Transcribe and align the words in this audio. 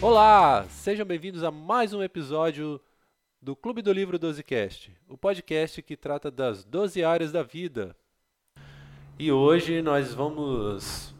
Olá, 0.00 0.64
sejam 0.70 1.04
bem-vindos 1.04 1.42
a 1.42 1.50
mais 1.50 1.92
um 1.92 2.00
episódio 2.00 2.80
do 3.42 3.56
Clube 3.56 3.82
do 3.82 3.92
Livro 3.92 4.16
12cast, 4.16 4.90
o 5.08 5.18
podcast 5.18 5.82
que 5.82 5.96
trata 5.96 6.30
das 6.30 6.62
12 6.62 7.02
áreas 7.02 7.32
da 7.32 7.42
vida. 7.42 7.96
E 9.18 9.32
hoje 9.32 9.82
nós 9.82 10.14
vamos 10.14 11.12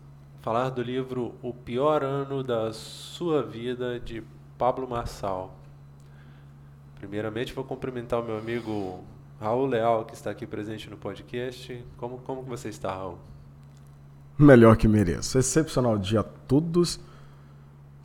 falar 0.43 0.71
do 0.71 0.81
livro 0.81 1.35
O 1.43 1.53
Pior 1.53 2.05
Ano 2.05 2.45
da 2.45 2.73
Sua 2.73 3.43
Vida, 3.43 3.99
de 3.99 4.23
Pablo 4.57 4.89
Marçal. 4.89 5.59
Primeiramente, 6.95 7.53
vou 7.53 7.65
cumprimentar 7.65 8.21
o 8.21 8.25
meu 8.25 8.39
amigo 8.39 9.03
Raul 9.41 9.67
Leal, 9.67 10.05
que 10.05 10.15
está 10.15 10.31
aqui 10.31 10.47
presente 10.47 10.89
no 10.89 10.97
podcast. 10.97 11.85
Como, 11.97 12.19
como 12.19 12.43
você 12.43 12.69
está, 12.69 12.95
Raul? 12.95 13.19
Melhor 14.39 14.77
que 14.77 14.87
mereço. 14.87 15.37
Excepcional 15.37 15.99
dia 15.99 16.21
a 16.21 16.23
todos 16.23 17.01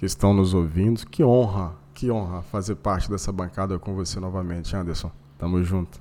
que 0.03 0.07
estão 0.07 0.33
nos 0.33 0.53
ouvindo. 0.53 1.07
Que 1.07 1.23
honra, 1.23 1.77
que 1.93 2.11
honra 2.11 2.41
fazer 2.41 2.75
parte 2.75 3.09
dessa 3.09 3.31
bancada 3.31 3.79
com 3.79 3.95
você 3.95 4.19
novamente, 4.19 4.75
Anderson. 4.75 5.09
Tamo 5.37 5.63
junto. 5.63 5.97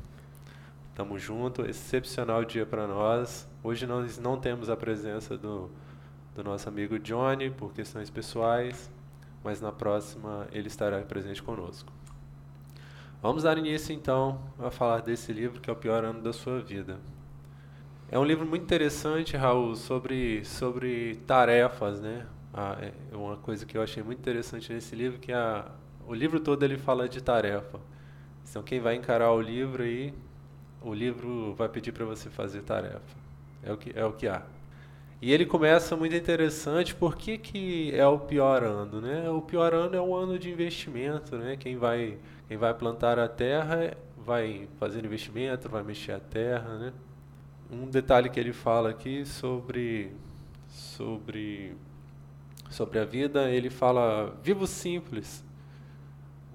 Tamo 0.92 1.16
junto. 1.20 1.64
Excepcional 1.64 2.44
dia 2.44 2.66
para 2.66 2.88
nós. 2.88 3.48
Hoje 3.62 3.86
nós 3.86 4.18
não 4.18 4.36
temos 4.36 4.68
a 4.68 4.76
presença 4.76 5.38
do, 5.38 5.70
do 6.34 6.42
nosso 6.42 6.68
amigo 6.68 6.98
Johnny 6.98 7.48
por 7.48 7.72
questões 7.72 8.10
pessoais, 8.10 8.90
mas 9.44 9.60
na 9.60 9.70
próxima 9.70 10.48
ele 10.50 10.66
estará 10.66 11.00
presente 11.02 11.40
conosco. 11.40 11.92
Vamos 13.22 13.44
dar 13.44 13.56
início 13.56 13.94
então 13.94 14.40
a 14.58 14.72
falar 14.72 15.02
desse 15.02 15.32
livro 15.32 15.60
que 15.60 15.70
é 15.70 15.72
o 15.72 15.76
pior 15.76 16.04
ano 16.04 16.20
da 16.20 16.32
sua 16.32 16.60
vida. 16.60 16.98
É 18.10 18.18
um 18.18 18.24
livro 18.24 18.44
muito 18.44 18.64
interessante, 18.64 19.36
Raul, 19.36 19.76
sobre, 19.76 20.44
sobre 20.44 21.20
tarefas, 21.24 22.00
né? 22.00 22.26
Ah, 22.54 22.76
é 22.80 23.16
uma 23.16 23.36
coisa 23.36 23.64
que 23.64 23.76
eu 23.76 23.82
achei 23.82 24.02
muito 24.02 24.18
interessante 24.18 24.72
nesse 24.72 24.94
livro 24.94 25.18
que 25.18 25.32
a, 25.32 25.70
o 26.06 26.14
livro 26.14 26.38
todo 26.38 26.62
ele 26.62 26.76
fala 26.76 27.08
de 27.08 27.22
tarefa. 27.22 27.80
Então 28.48 28.62
quem 28.62 28.80
vai 28.80 28.94
encarar 28.94 29.32
o 29.32 29.40
livro 29.40 29.82
aí, 29.82 30.12
o 30.82 30.92
livro 30.92 31.54
vai 31.54 31.68
pedir 31.68 31.92
para 31.92 32.04
você 32.04 32.28
fazer 32.28 32.62
tarefa. 32.62 33.00
É 33.62 33.72
o 33.72 33.76
que 33.76 33.92
é 33.94 34.04
o 34.04 34.12
que 34.12 34.28
há. 34.28 34.42
E 35.22 35.32
ele 35.32 35.46
começa 35.46 35.96
muito 35.96 36.16
interessante, 36.16 36.94
por 36.94 37.16
que, 37.16 37.38
que 37.38 37.94
é 37.94 38.04
o 38.06 38.18
pior 38.18 38.64
ano, 38.64 39.00
né? 39.00 39.30
O 39.30 39.40
pior 39.40 39.72
ano 39.72 39.96
é 39.96 40.00
um 40.00 40.14
ano 40.14 40.38
de 40.38 40.50
investimento, 40.50 41.36
né? 41.38 41.56
Quem 41.56 41.76
vai 41.76 42.18
quem 42.48 42.56
vai 42.58 42.74
plantar 42.74 43.18
a 43.18 43.28
terra 43.28 43.96
vai 44.18 44.68
fazer 44.78 45.04
investimento, 45.04 45.68
vai 45.68 45.82
mexer 45.82 46.12
a 46.12 46.20
terra, 46.20 46.76
né? 46.76 46.92
Um 47.70 47.86
detalhe 47.88 48.28
que 48.28 48.38
ele 48.38 48.52
fala 48.52 48.90
aqui 48.90 49.24
sobre 49.24 50.12
sobre 50.68 51.74
sobre 52.72 52.98
a 52.98 53.04
vida, 53.04 53.50
ele 53.50 53.70
fala 53.70 54.36
vivo 54.42 54.66
simples. 54.66 55.44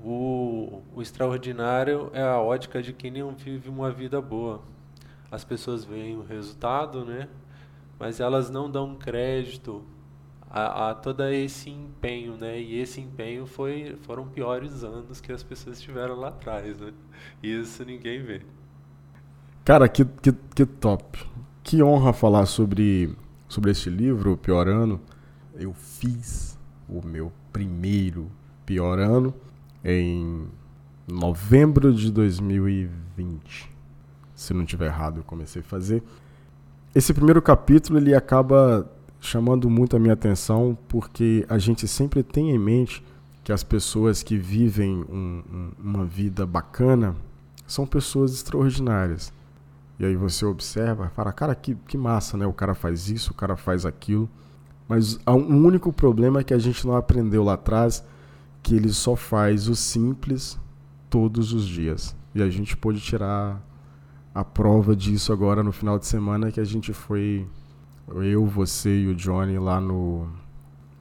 O, 0.03 0.81
o 0.95 1.01
extraordinário 1.01 2.09
é 2.13 2.21
a 2.21 2.39
ótica 2.39 2.81
de 2.81 2.93
quem 2.93 3.11
não 3.11 3.35
vive 3.35 3.69
uma 3.69 3.91
vida 3.91 4.21
boa. 4.21 4.61
As 5.31 5.43
pessoas 5.43 5.83
veem 5.83 6.17
o 6.17 6.23
resultado, 6.23 7.03
né? 7.03 7.27
Mas 7.99 8.19
elas 8.19 8.49
não 8.49 8.69
dão 8.69 8.95
crédito 8.95 9.83
a, 10.49 10.89
a 10.89 10.93
todo 10.95 11.23
esse 11.25 11.69
empenho, 11.69 12.37
né? 12.37 12.59
E 12.59 12.79
esse 12.79 13.01
empenho 13.01 13.45
foi, 13.45 13.97
foram 14.03 14.27
piores 14.27 14.83
anos 14.83 15.19
que 15.19 15.31
as 15.31 15.43
pessoas 15.43 15.81
tiveram 15.81 16.15
lá 16.15 16.29
atrás, 16.29 16.79
né? 16.79 16.93
Isso 17.41 17.83
ninguém 17.83 18.21
vê. 18.21 18.41
Cara, 19.65 19.89
que, 19.89 20.05
que, 20.05 20.31
que 20.55 20.65
top. 20.65 21.19
Que 21.63 21.83
honra 21.83 22.13
falar 22.13 22.45
sobre, 22.45 23.13
sobre 23.49 23.71
este 23.71 23.89
livro, 23.89 24.37
Pior 24.37 24.67
Ano. 24.67 25.01
Eu 25.59 25.73
fiz 25.73 26.57
o 26.87 27.05
meu 27.05 27.31
primeiro 27.51 28.29
pior 28.63 28.99
ano 28.99 29.33
em 29.83 30.47
novembro 31.07 31.91
de 31.91 32.11
2020. 32.11 33.71
Se 34.35 34.53
não 34.53 34.63
tiver 34.63 34.85
errado, 34.85 35.17
eu 35.17 35.23
comecei 35.23 35.61
a 35.61 35.65
fazer. 35.65 36.03
Esse 36.93 37.11
primeiro 37.11 37.41
capítulo 37.41 37.97
ele 37.97 38.13
acaba 38.13 38.87
chamando 39.19 39.67
muito 39.67 39.95
a 39.95 39.99
minha 39.99 40.13
atenção 40.13 40.77
porque 40.87 41.43
a 41.49 41.57
gente 41.57 41.87
sempre 41.87 42.21
tem 42.21 42.51
em 42.51 42.59
mente 42.59 43.03
que 43.43 43.51
as 43.51 43.63
pessoas 43.63 44.21
que 44.21 44.37
vivem 44.37 45.05
um, 45.09 45.43
um, 45.51 45.71
uma 45.79 46.05
vida 46.05 46.45
bacana 46.45 47.15
são 47.65 47.87
pessoas 47.87 48.31
extraordinárias. 48.31 49.33
E 49.99 50.05
aí 50.05 50.15
você 50.15 50.45
observa, 50.45 51.09
fala, 51.09 51.33
cara, 51.33 51.55
que, 51.55 51.73
que 51.87 51.97
massa, 51.97 52.37
né? 52.37 52.45
O 52.45 52.53
cara 52.53 52.75
faz 52.75 53.09
isso, 53.09 53.31
o 53.31 53.33
cara 53.33 53.57
faz 53.57 53.87
aquilo. 53.87 54.29
Mas 54.87 55.19
o 55.25 55.31
um 55.31 55.65
único 55.65 55.91
problema 55.91 56.39
é 56.39 56.43
que 56.43 56.53
a 56.53 56.59
gente 56.59 56.85
não 56.87 56.95
aprendeu 56.95 57.43
lá 57.43 57.53
atrás 57.53 58.03
que 58.63 58.75
ele 58.75 58.89
só 58.89 59.15
faz 59.15 59.67
o 59.67 59.75
simples 59.75 60.59
todos 61.09 61.53
os 61.53 61.65
dias. 61.65 62.15
E 62.33 62.41
a 62.41 62.49
gente 62.49 62.75
pôde 62.75 62.99
tirar 62.99 63.61
a 64.33 64.43
prova 64.43 64.95
disso 64.95 65.33
agora 65.33 65.63
no 65.63 65.71
final 65.71 65.97
de 65.97 66.05
semana 66.05 66.51
que 66.51 66.59
a 66.59 66.63
gente 66.63 66.93
foi 66.93 67.47
eu, 68.07 68.45
você 68.45 69.01
e 69.01 69.07
o 69.07 69.15
Johnny 69.15 69.57
lá 69.57 69.81
no 69.81 70.27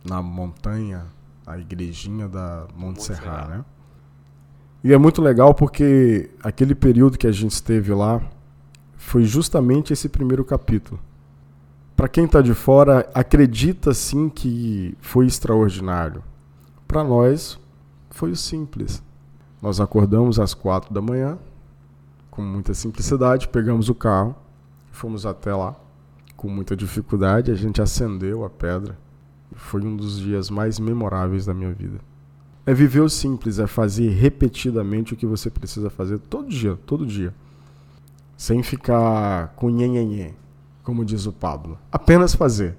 na 0.05 0.23
montanha, 0.23 1.05
a 1.47 1.59
igrejinha 1.59 2.29
da 2.29 2.67
Monte 2.77 3.03
Serra, 3.03 3.47
né? 3.49 3.65
E 4.85 4.93
é 4.93 4.99
muito 4.99 5.21
legal 5.21 5.53
porque 5.53 6.31
aquele 6.43 6.75
período 6.75 7.19
que 7.19 7.27
a 7.27 7.33
gente 7.33 7.53
esteve 7.53 7.93
lá 7.93 8.23
foi 8.97 9.25
justamente 9.25 9.93
esse 9.93 10.09
primeiro 10.09 10.45
capítulo. 10.45 11.01
Para 11.97 12.09
quem 12.09 12.27
está 12.27 12.43
de 12.43 12.53
fora, 12.53 13.09
acredita 13.15 13.95
sim 13.95 14.29
que 14.29 14.97
foi 15.01 15.27
extraordinário. 15.27 16.23
Para 16.87 17.03
nós, 17.03 17.59
foi 18.11 18.31
o 18.31 18.37
simples. 18.37 19.03
Nós 19.62 19.81
acordamos 19.81 20.39
às 20.39 20.53
quatro 20.53 20.93
da 20.93 21.01
manhã, 21.01 21.39
com 22.31 22.43
muita 22.43 22.75
simplicidade, 22.75 23.49
pegamos 23.49 23.89
o 23.89 23.95
carro, 23.95 24.37
fomos 24.93 25.25
até 25.25 25.55
lá 25.55 25.75
com 26.37 26.49
muita 26.49 26.77
dificuldade, 26.77 27.51
a 27.51 27.55
gente 27.55 27.81
acendeu 27.81 28.45
a 28.45 28.51
pedra. 28.51 28.97
Foi 29.55 29.83
um 29.83 29.97
dos 29.97 30.19
dias 30.19 30.51
mais 30.51 30.78
memoráveis 30.78 31.47
da 31.47 31.55
minha 31.55 31.73
vida. 31.73 31.99
É 32.67 32.75
viver 32.75 33.01
o 33.01 33.09
simples, 33.09 33.59
é 33.59 33.67
fazer 33.67 34.11
repetidamente 34.11 35.15
o 35.15 35.17
que 35.17 35.25
você 35.25 35.49
precisa 35.49 35.89
fazer 35.89 36.19
todo 36.19 36.49
dia, 36.49 36.78
todo 36.84 37.07
dia. 37.07 37.33
Sem 38.37 38.63
ficar 38.63 39.55
com 39.57 39.71
nhenhenhê, 39.71 40.34
como 40.87 41.05
diz 41.05 41.27
o 41.27 41.33
Pablo. 41.33 41.77
Apenas 41.91 42.33
fazer. 42.33 42.77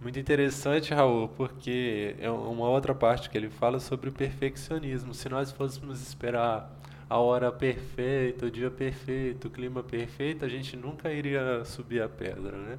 Muito 0.00 0.18
interessante, 0.18 0.94
Raul, 0.94 1.28
porque 1.28 2.16
é 2.18 2.30
uma 2.30 2.66
outra 2.66 2.94
parte 2.94 3.28
que 3.28 3.36
ele 3.36 3.50
fala 3.50 3.78
sobre 3.78 4.08
o 4.08 4.12
perfeccionismo. 4.12 5.12
Se 5.12 5.28
nós 5.28 5.52
fôssemos 5.52 6.00
esperar 6.00 6.74
a 7.10 7.18
hora 7.18 7.52
perfeita, 7.52 8.46
o 8.46 8.50
dia 8.50 8.70
perfeito, 8.70 9.48
o 9.48 9.50
clima 9.50 9.82
perfeito, 9.82 10.46
a 10.46 10.48
gente 10.48 10.78
nunca 10.78 11.12
iria 11.12 11.62
subir 11.66 12.00
a 12.00 12.08
pedra, 12.08 12.56
né? 12.56 12.78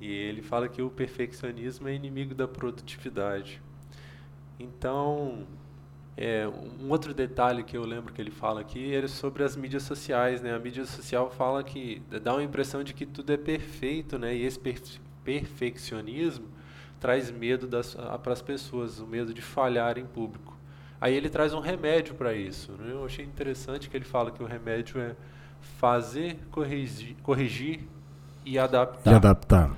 E 0.00 0.10
ele 0.10 0.40
fala 0.40 0.66
que 0.66 0.80
o 0.80 0.88
perfeccionismo 0.88 1.86
é 1.86 1.94
inimigo 1.94 2.34
da 2.34 2.48
produtividade. 2.48 3.60
Então, 4.58 5.46
é, 6.16 6.46
um 6.80 6.90
outro 6.90 7.14
detalhe 7.14 7.62
que 7.62 7.76
eu 7.76 7.84
lembro 7.84 8.12
que 8.12 8.20
ele 8.20 8.30
fala 8.30 8.60
aqui 8.60 8.94
é 8.94 9.06
sobre 9.06 9.42
as 9.42 9.56
mídias 9.56 9.84
sociais, 9.84 10.42
né? 10.42 10.54
A 10.54 10.58
mídia 10.58 10.84
social 10.84 11.30
fala 11.30 11.62
que 11.62 12.02
dá 12.22 12.34
uma 12.34 12.42
impressão 12.42 12.82
de 12.84 12.92
que 12.92 13.06
tudo 13.06 13.32
é 13.32 13.36
perfeito, 13.36 14.18
né? 14.18 14.34
E 14.34 14.44
esse 14.44 14.60
perfeccionismo 15.24 16.46
traz 17.00 17.30
medo 17.30 17.68
para 18.22 18.32
as 18.32 18.42
pessoas, 18.42 19.00
o 19.00 19.06
medo 19.06 19.32
de 19.32 19.40
falhar 19.40 19.96
em 19.96 20.04
público. 20.04 20.56
Aí 21.00 21.14
ele 21.14 21.30
traz 21.30 21.54
um 21.54 21.60
remédio 21.60 22.14
para 22.14 22.34
isso. 22.34 22.72
Né? 22.72 22.92
Eu 22.92 23.06
achei 23.06 23.24
interessante 23.24 23.88
que 23.88 23.96
ele 23.96 24.04
fala 24.04 24.30
que 24.30 24.42
o 24.42 24.46
remédio 24.46 25.00
é 25.00 25.16
fazer, 25.78 26.38
corrigir, 26.50 27.16
corrigir 27.22 27.80
e 28.44 28.58
adaptar. 28.58 29.10
E 29.10 29.14
adaptar. 29.14 29.70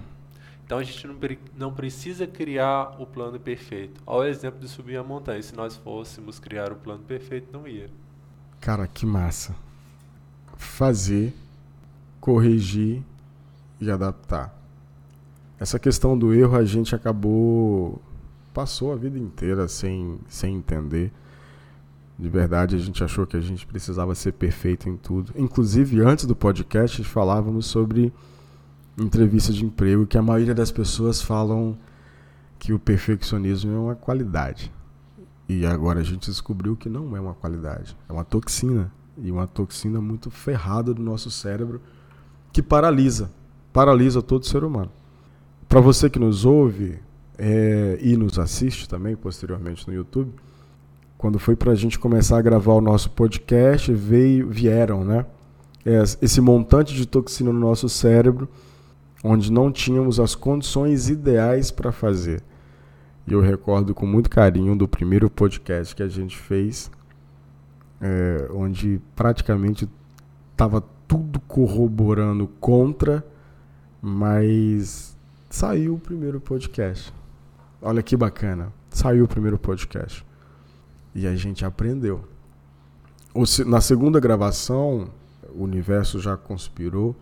Então 0.73 0.81
a 0.81 0.85
gente 0.85 1.07
não, 1.07 1.17
não 1.55 1.71
precisa 1.71 2.27
criar 2.27 2.97
o 2.99 3.05
plano 3.05 3.39
perfeito. 3.39 4.01
Olha 4.07 4.27
o 4.27 4.31
exemplo 4.31 4.59
de 4.59 4.67
subir 4.67 4.97
a 4.97 5.05
montanha. 5.05 5.43
Se 5.43 5.55
nós 5.55 5.77
fôssemos 5.77 6.39
criar 6.39 6.73
o 6.73 6.77
plano 6.77 7.03
perfeito, 7.05 7.53
não 7.53 7.69
ia. 7.69 7.91
Cara, 8.59 8.87
que 8.87 9.05
massa. 9.05 9.55
Fazer, 10.57 11.35
corrigir 12.19 13.03
e 13.79 13.91
adaptar. 13.91 14.59
Essa 15.61 15.79
questão 15.79 16.17
do 16.17 16.33
erro 16.33 16.57
a 16.57 16.65
gente 16.65 16.95
acabou 16.95 18.01
passou 18.55 18.95
a 18.95 18.97
vida 18.97 19.19
inteira 19.19 19.69
sem, 19.69 20.19
sem 20.27 20.55
entender. 20.57 21.13
De 22.19 22.31
verdade, 22.31 22.77
a 22.77 22.79
gente 22.79 23.05
achou 23.05 23.27
que 23.27 23.37
a 23.37 23.41
gente 23.41 23.67
precisava 23.67 24.15
ser 24.15 24.33
perfeito 24.33 24.89
em 24.89 24.97
tudo. 24.97 25.35
Inclusive, 25.37 26.01
antes 26.01 26.25
do 26.25 26.35
podcast, 26.35 27.05
falávamos 27.05 27.67
sobre 27.67 28.11
entrevista 28.99 29.53
de 29.53 29.65
emprego, 29.65 30.07
que 30.07 30.19
a 30.19 30.23
maioria 30.23 30.55
das 30.55 30.71
pessoas 30.71 31.21
falam 31.21 31.77
que 32.59 32.73
o 32.73 32.79
perfeccionismo 32.79 33.73
é 33.73 33.79
uma 33.79 33.95
qualidade. 33.95 34.73
E 35.49 35.67
agora 35.67 36.01
a 36.01 36.05
gente 36.05 36.31
descobriu 36.31 36.77
que 36.77 36.89
não 36.89 37.17
é 37.17 37.21
uma 37.21 37.35
qualidade, 37.35 37.97
é 38.09 38.13
uma 38.13 38.25
toxina. 38.25 38.93
E 39.19 39.31
uma 39.31 39.47
toxina 39.47 40.01
muito 40.01 40.31
ferrada 40.31 40.95
do 40.95 41.03
nosso 41.03 41.31
cérebro 41.31 41.83
que 42.51 42.63
paralisa, 42.63 43.31
paralisa 43.73 44.23
todo 44.23 44.47
ser 44.47 44.65
humano. 44.65 44.91
Para 45.69 45.81
você 45.81 46.09
que 46.09 46.19
nos 46.19 46.45
ouve, 46.45 46.99
é, 47.39 47.99
e 48.01 48.17
nos 48.17 48.39
assiste 48.39 48.89
também 48.89 49.17
posteriormente 49.17 49.87
no 49.89 49.95
YouTube, 49.95 50.33
quando 51.19 51.39
foi 51.39 51.57
para 51.57 51.73
a 51.73 51.75
gente 51.75 51.99
começar 51.99 52.39
a 52.39 52.43
gravar 52.43 52.75
o 52.75 52.81
nosso 52.81 53.11
podcast, 53.11 53.93
veio, 53.93 54.49
vieram, 54.49 55.05
né? 55.05 55.27
Esse 56.21 56.41
montante 56.41 56.95
de 56.95 57.07
toxina 57.07 57.53
no 57.53 57.59
nosso 57.59 57.89
cérebro, 57.89 58.49
onde 59.23 59.53
não 59.53 59.71
tínhamos 59.71 60.19
as 60.19 60.35
condições 60.35 61.09
ideais 61.09 61.71
para 61.71 61.93
fazer. 61.93 62.43
E 63.27 63.33
eu 63.33 63.41
recordo 63.41 63.95
com 63.95 64.05
muito 64.05 64.29
carinho 64.29 64.75
do 64.75 64.89
primeiro 64.89 65.31
podcast 65.31 65.95
que 65.95 66.03
a 66.03 66.09
gente 66.09 66.37
fez, 66.37 66.91
é, 68.01 68.49
onde 68.53 69.01
praticamente 69.15 69.89
estava 70.51 70.83
tudo 71.07 71.39
corroborando 71.41 72.49
contra, 72.59 73.25
mas 74.01 75.17
saiu 75.49 75.95
o 75.95 75.99
primeiro 75.99 76.41
podcast. 76.41 77.13
Olha 77.81 78.03
que 78.03 78.17
bacana, 78.17 78.73
saiu 78.91 79.25
o 79.25 79.29
primeiro 79.29 79.59
podcast. 79.59 80.27
E 81.15 81.27
a 81.27 81.37
gente 81.37 81.65
aprendeu. 81.65 82.25
Na 83.67 83.81
segunda 83.81 84.19
gravação, 84.19 85.09
o 85.55 85.63
universo 85.63 86.19
já 86.19 86.37
conspirou 86.37 87.15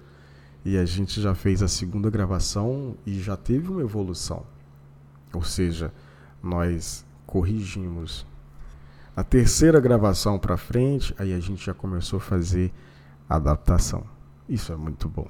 e 0.65 0.77
a 0.77 0.85
gente 0.85 1.21
já 1.21 1.35
fez 1.35 1.63
a 1.63 1.69
segunda 1.69 2.11
gravação 2.11 2.97
e 3.07 3.21
já 3.21 3.37
teve 3.37 3.69
uma 3.69 3.81
evolução. 3.81 4.45
Ou 5.33 5.43
seja, 5.43 5.93
nós 6.43 7.07
corrigimos. 7.27 8.27
A 9.17 9.25
terceira 9.25 9.81
gravação 9.81 10.39
para 10.39 10.57
frente, 10.57 11.15
aí 11.19 11.33
a 11.33 11.41
gente 11.41 11.65
já 11.65 11.75
começou 11.75 12.19
a 12.19 12.21
fazer 12.21 12.73
adaptação. 13.29 14.05
Isso 14.49 14.73
é 14.73 14.77
muito 14.77 15.09
bom. 15.09 15.29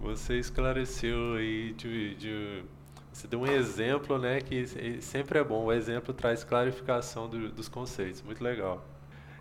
Você 0.00 0.38
esclareceu 0.38 1.34
aí 1.34 1.72
de, 1.72 2.14
de, 2.16 2.64
você 3.10 3.26
deu 3.26 3.40
um 3.40 3.46
exemplo, 3.46 4.18
né, 4.18 4.40
que 4.40 4.66
sempre 5.00 5.38
é 5.38 5.44
bom. 5.44 5.64
O 5.64 5.72
exemplo 5.72 6.12
traz 6.12 6.44
clarificação 6.44 7.28
do, 7.28 7.50
dos 7.50 7.68
conceitos, 7.68 8.20
muito 8.22 8.42
legal. 8.44 8.86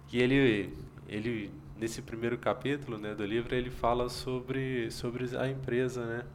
Que 0.07 0.19
ele, 0.19 0.73
ele 1.07 1.51
nesse 1.79 2.01
primeiro 2.01 2.37
capítulo, 2.37 2.97
né, 2.97 3.13
do 3.15 3.25
livro, 3.25 3.55
ele 3.55 3.69
fala 3.69 4.09
sobre 4.09 4.89
sobre 4.91 5.35
a 5.37 5.47
empresa, 5.47 6.05
né? 6.05 6.25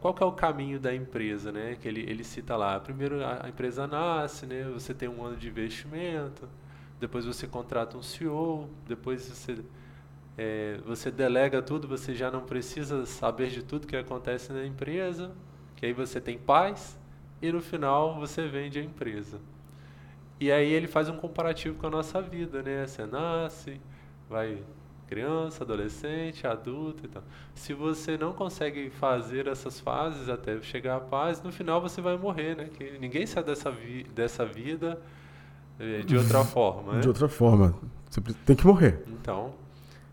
Qual 0.00 0.12
que 0.12 0.22
é 0.22 0.26
o 0.26 0.32
caminho 0.32 0.80
da 0.80 0.94
empresa, 0.94 1.52
né? 1.52 1.76
Que 1.80 1.86
ele, 1.86 2.00
ele 2.00 2.24
cita 2.24 2.56
lá. 2.56 2.80
Primeiro 2.80 3.24
a 3.24 3.48
empresa 3.48 3.86
nasce, 3.86 4.46
né? 4.46 4.64
Você 4.74 4.92
tem 4.92 5.08
um 5.08 5.24
ano 5.24 5.36
de 5.36 5.48
investimento, 5.48 6.48
depois 7.00 7.24
você 7.24 7.46
contrata 7.46 7.96
um 7.96 8.02
CEO, 8.02 8.68
depois 8.86 9.28
você 9.28 9.58
é, 10.36 10.78
você 10.86 11.10
delega 11.10 11.60
tudo, 11.60 11.88
você 11.88 12.14
já 12.14 12.30
não 12.30 12.42
precisa 12.42 13.04
saber 13.06 13.48
de 13.50 13.62
tudo 13.62 13.88
que 13.88 13.96
acontece 13.96 14.52
na 14.52 14.64
empresa, 14.64 15.32
que 15.74 15.84
aí 15.84 15.92
você 15.92 16.20
tem 16.20 16.38
paz, 16.38 16.96
e 17.42 17.50
no 17.50 17.60
final 17.60 18.14
você 18.18 18.46
vende 18.46 18.78
a 18.78 18.82
empresa. 18.82 19.40
E 20.40 20.52
aí 20.52 20.72
ele 20.72 20.86
faz 20.86 21.08
um 21.08 21.16
comparativo 21.16 21.76
com 21.78 21.88
a 21.88 21.90
nossa 21.90 22.22
vida, 22.22 22.62
né? 22.62 22.86
Você 22.86 23.04
nasce, 23.04 23.80
vai 24.28 24.62
criança, 25.08 25.64
adolescente, 25.64 26.46
adulto 26.46 27.06
e 27.06 27.08
tal. 27.08 27.22
Se 27.54 27.72
você 27.72 28.16
não 28.18 28.32
consegue 28.32 28.90
fazer 28.90 29.46
essas 29.46 29.80
fases 29.80 30.28
até 30.28 30.60
chegar 30.60 30.96
à 30.96 31.00
paz, 31.00 31.42
no 31.42 31.50
final 31.50 31.80
você 31.80 32.00
vai 32.00 32.16
morrer, 32.16 32.54
né? 32.54 32.64
Que 32.66 32.98
ninguém 32.98 33.26
sai 33.26 33.42
dessa, 33.42 33.70
vi 33.70 34.04
dessa 34.14 34.44
vida 34.44 35.00
eh, 35.80 36.02
de 36.02 36.16
outra 36.16 36.44
forma. 36.44 36.94
Né? 36.94 37.00
De 37.00 37.08
outra 37.08 37.28
forma. 37.28 37.74
Você 38.08 38.20
tem 38.20 38.54
que 38.54 38.66
morrer. 38.66 39.02
Então, 39.08 39.54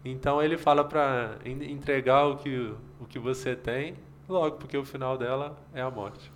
então 0.03 0.41
ele 0.41 0.57
fala 0.57 0.83
para 0.83 1.38
entregar 1.45 2.25
o 2.27 2.38
que, 2.38 2.73
o 3.00 3.06
que 3.06 3.19
você 3.19 3.56
tem 3.56 3.95
logo, 4.27 4.56
porque 4.57 4.77
o 4.77 4.85
final 4.85 5.18
dela 5.18 5.57
é 5.73 5.81
a 5.81 5.91
morte. 5.91 6.31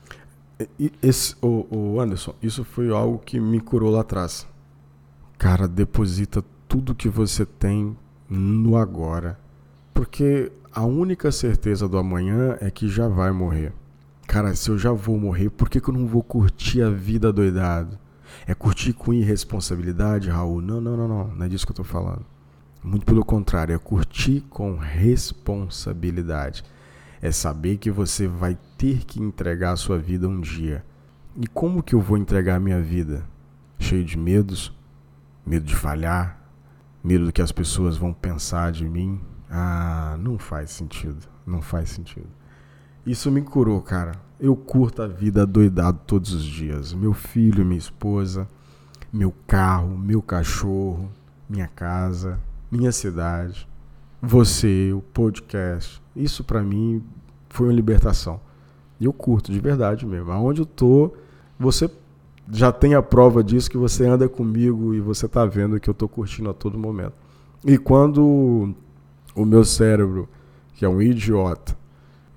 Esse, 1.02 1.36
o, 1.42 1.66
o 1.70 2.02
Anderson, 2.02 2.36
isso 2.42 2.66
foi 2.66 2.90
algo 2.92 3.20
que 3.20 3.40
me 3.40 3.62
curou 3.62 3.92
lá 3.92 4.02
atrás. 4.02 4.46
Cara, 5.38 5.68
deposita 5.68 6.44
tudo 6.70 6.94
que 6.94 7.10
você 7.10 7.48
tem 7.48 7.98
no 8.30 8.78
agora. 8.78 9.40
Porque 9.92 10.52
a 10.72 10.86
única 10.86 11.32
certeza 11.32 11.90
do 11.90 11.98
amanhã 11.98 12.58
é 12.62 12.70
que 12.70 12.88
já 12.88 13.08
vai 13.08 13.32
morrer. 13.32 13.74
Cara, 14.28 14.56
se 14.56 14.70
eu 14.70 14.78
já 14.78 14.92
vou 14.92 15.18
morrer, 15.18 15.50
por 15.50 15.68
que, 15.68 15.82
que 15.82 15.90
eu 15.90 15.94
não 15.94 16.06
vou 16.06 16.22
curtir 16.22 16.84
a 16.84 16.90
vida 16.92 17.34
doidado? 17.34 17.98
É 18.46 18.54
curtir 18.54 18.94
com 18.94 19.12
irresponsabilidade, 19.12 20.30
Raul? 20.30 20.62
Não, 20.62 20.80
não, 20.80 20.96
não, 20.96 21.08
não. 21.08 21.28
Não 21.36 21.46
é 21.46 21.50
disso 21.50 21.66
que 21.66 21.72
eu 21.72 21.78
tô 21.78 21.84
falando. 21.84 22.24
Muito 22.84 23.06
pelo 23.06 23.26
contrário, 23.26 23.74
é 23.74 23.78
curtir 23.80 24.42
com 24.50 24.78
responsabilidade. 24.78 26.64
É 27.20 27.32
saber 27.32 27.78
que 27.78 27.90
você 27.90 28.28
vai 28.28 28.58
ter 28.78 29.00
que 29.06 29.20
entregar 29.20 29.72
a 29.72 29.76
sua 29.76 29.98
vida 29.98 30.28
um 30.28 30.40
dia. 30.40 30.86
E 31.36 31.48
como 31.48 31.82
que 31.82 31.96
eu 31.96 32.00
vou 32.00 32.16
entregar 32.16 32.56
a 32.56 32.60
minha 32.60 32.80
vida? 32.80 33.26
Cheio 33.80 34.06
de 34.06 34.18
medos, 34.18 34.72
medo 35.46 35.66
de 35.66 35.76
falhar, 35.76 36.39
medo 37.04 37.26
do 37.26 37.32
que 37.32 37.42
as 37.42 37.52
pessoas 37.52 37.98
vão 37.98 38.14
pensar 38.14 38.72
de 38.72 38.88
mim. 38.88 39.20
Ah, 39.50 40.18
não 40.20 40.38
faz 40.38 40.72
sentido, 40.72 41.28
não 41.46 41.62
faz 41.62 41.90
sentido. 41.90 42.28
Isso 43.06 43.32
me 43.32 43.42
curou, 43.42 43.82
cara. 43.82 44.14
Eu 44.40 44.56
curto 44.56 45.02
a 45.02 45.08
vida 45.08 45.46
doidado 45.46 46.00
todos 46.06 46.34
os 46.34 46.44
dias. 46.44 46.94
Meu 46.94 47.14
filho, 47.14 47.66
minha 47.66 47.80
esposa, 47.80 48.48
meu 49.12 49.34
carro, 49.48 49.98
meu 49.98 50.22
cachorro, 50.22 51.10
minha 51.50 51.68
casa, 51.68 52.40
minha 52.72 52.92
cidade, 52.92 53.68
você, 54.22 54.92
o 54.94 55.02
podcast. 55.02 56.02
Isso 56.16 56.44
para 56.44 56.62
mim 56.62 57.04
foi 57.50 57.68
uma 57.68 57.74
libertação. 57.74 58.40
E 59.00 59.06
eu 59.06 59.14
curto 59.14 59.52
de 59.52 59.60
verdade 59.60 60.06
mesmo. 60.06 60.32
Aonde 60.32 60.62
eu 60.62 60.66
tô, 60.66 61.14
você 61.58 61.90
já 62.52 62.72
tem 62.72 62.96
a 62.96 63.02
prova 63.02 63.44
disso 63.44 63.70
que 63.70 63.78
você 63.78 64.06
anda 64.06 64.28
comigo 64.28 64.94
e 64.94 65.00
você 65.00 65.28
tá 65.28 65.46
vendo 65.46 65.80
que 65.80 65.90
eu 65.90 65.94
tô 65.94 66.08
curtindo 66.08 66.50
a 66.50 66.54
todo 66.54 66.78
momento. 66.78 67.14
E 67.66 67.78
quando 67.78 68.74
o 69.36 69.46
meu 69.46 69.64
cérebro, 69.64 70.28
que 70.74 70.86
é 70.86 70.90
um 70.90 71.02
idiota, 71.02 71.78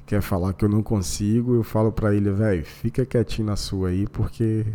quer 0.05 0.21
falar 0.21 0.53
que 0.53 0.65
eu 0.65 0.69
não 0.69 0.83
consigo, 0.83 1.55
eu 1.55 1.63
falo 1.63 1.93
para 1.93 2.15
ele, 2.15 2.31
velho, 2.31 2.65
fica 2.65 3.07
quietinho 3.07 3.47
na 3.47 3.57
sua 3.57 3.89
aí 3.89 4.07
porque 4.07 4.67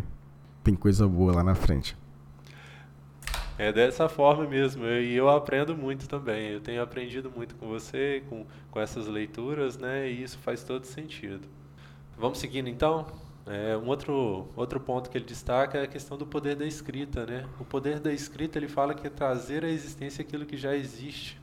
tem 0.64 0.74
coisa 0.74 1.06
boa 1.06 1.34
lá 1.34 1.44
na 1.44 1.54
frente. 1.54 1.96
É 3.56 3.72
dessa 3.72 4.08
forma 4.08 4.46
mesmo, 4.46 4.84
e 4.84 5.16
eu, 5.16 5.24
eu, 5.24 5.28
aprendo 5.28 5.76
muito 5.76 6.08
também. 6.08 6.52
Eu 6.52 6.60
tenho 6.60 6.80
aprendido 6.80 7.30
muito 7.34 7.56
com 7.56 7.66
você, 7.66 8.22
com, 8.28 8.46
com 8.70 8.80
essas 8.80 9.08
leituras, 9.08 9.76
né? 9.76 10.08
E 10.08 10.22
isso 10.22 10.38
faz 10.38 10.62
todo 10.62 10.84
sentido. 10.84 11.48
Vamos 12.16 12.38
seguindo 12.38 12.68
então? 12.68 13.06
É, 13.48 13.76
um 13.76 13.86
outro, 13.86 14.46
outro 14.54 14.78
ponto 14.78 15.08
que 15.08 15.16
ele 15.16 15.24
destaca 15.24 15.78
é 15.78 15.84
a 15.84 15.86
questão 15.86 16.18
do 16.18 16.26
poder 16.26 16.54
da 16.54 16.66
escrita, 16.66 17.24
né? 17.24 17.46
O 17.58 17.64
poder 17.64 17.98
da 17.98 18.12
escrita, 18.12 18.58
ele 18.58 18.68
fala 18.68 18.94
que 18.94 19.06
é 19.06 19.10
trazer 19.10 19.64
à 19.64 19.68
existência 19.68 20.22
aquilo 20.22 20.44
que 20.44 20.56
já 20.56 20.76
existe. 20.76 21.40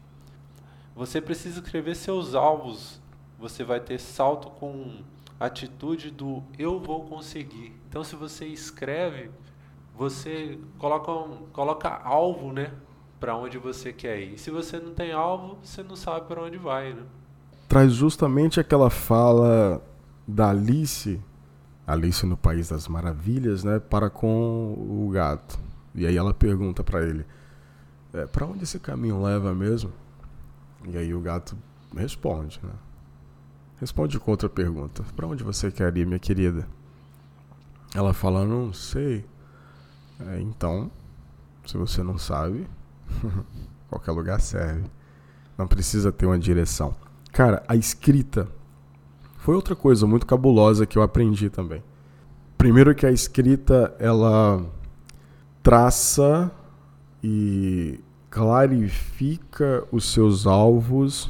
Você 0.96 1.20
precisa 1.20 1.60
escrever 1.60 1.96
seus 1.96 2.36
alvos. 2.36 3.02
Você 3.40 3.64
vai 3.64 3.80
ter 3.80 4.00
salto 4.00 4.50
com 4.52 5.04
atitude 5.40 6.12
do 6.12 6.44
eu 6.58 6.80
vou 6.80 7.06
conseguir. 7.06 7.74
Então, 7.90 8.04
se 8.04 8.16
você 8.16 8.46
escreve, 8.46 9.32
você 9.98 10.60
coloca, 10.78 11.12
um, 11.12 11.48
coloca 11.52 11.90
alvo, 11.90 12.52
né? 12.54 12.72
Para 13.20 13.36
onde 13.36 13.58
você 13.58 13.92
quer 13.92 14.20
ir. 14.20 14.34
E 14.36 14.38
se 14.38 14.52
você 14.52 14.80
não 14.80 14.94
tem 14.94 15.12
alvo, 15.12 15.58
você 15.64 15.82
não 15.82 15.96
sabe 15.96 16.28
para 16.28 16.42
onde 16.42 16.58
vai, 16.58 16.94
né? 16.94 17.04
Traz 17.68 17.94
justamente 17.94 18.60
aquela 18.60 18.90
fala 18.90 19.82
da 20.28 20.50
Alice, 20.52 21.20
Alice 21.86 22.26
no 22.26 22.36
País 22.36 22.70
das 22.70 22.88
Maravilhas, 22.88 23.64
né? 23.64 23.80
Para 23.80 24.10
com 24.10 24.74
o 24.74 25.10
gato. 25.12 25.60
E 25.94 26.06
aí 26.06 26.18
ela 26.18 26.34
pergunta 26.34 26.84
para 26.84 27.04
ele: 27.04 27.26
é, 28.14 28.26
para 28.26 28.46
onde 28.46 28.64
esse 28.64 28.80
caminho 28.80 29.22
leva 29.22 29.54
mesmo? 29.54 29.92
E 30.88 30.98
aí 30.98 31.14
o 31.14 31.22
gato 31.22 31.58
responde, 31.96 32.60
né? 32.64 32.72
Responde 33.80 34.20
com 34.20 34.32
outra 34.32 34.50
pergunta: 34.50 35.04
Para 35.16 35.28
onde 35.28 35.44
você 35.44 35.72
quer 35.72 35.96
ir, 35.98 36.06
minha 36.06 36.20
querida? 36.20 36.68
Ela 37.94 38.14
fala: 38.14 38.46
Não 38.46 38.74
sei. 38.74 39.26
É, 40.20 40.40
então, 40.40 40.90
se 41.66 41.78
você 41.78 42.02
não 42.02 42.18
sabe, 42.18 42.68
qualquer 43.90 44.12
lugar 44.12 44.40
serve. 44.40 44.90
Não 45.58 45.68
precisa 45.68 46.12
ter 46.12 46.26
uma 46.26 46.40
direção. 46.40 46.96
Cara, 47.32 47.64
a 47.68 47.76
escrita 47.76 48.48
foi 49.46 49.54
outra 49.54 49.76
coisa 49.76 50.08
muito 50.08 50.26
cabulosa 50.26 50.88
que 50.88 50.98
eu 50.98 51.04
aprendi 51.04 51.52
também. 51.52 51.84
Primeiro 52.58 52.96
que 52.96 53.06
a 53.06 53.12
escrita 53.12 53.96
ela 54.00 54.66
traça 55.62 56.52
e 57.24 58.00
clarifica 58.28 59.84
os 59.92 60.12
seus 60.12 60.48
alvos 60.48 61.30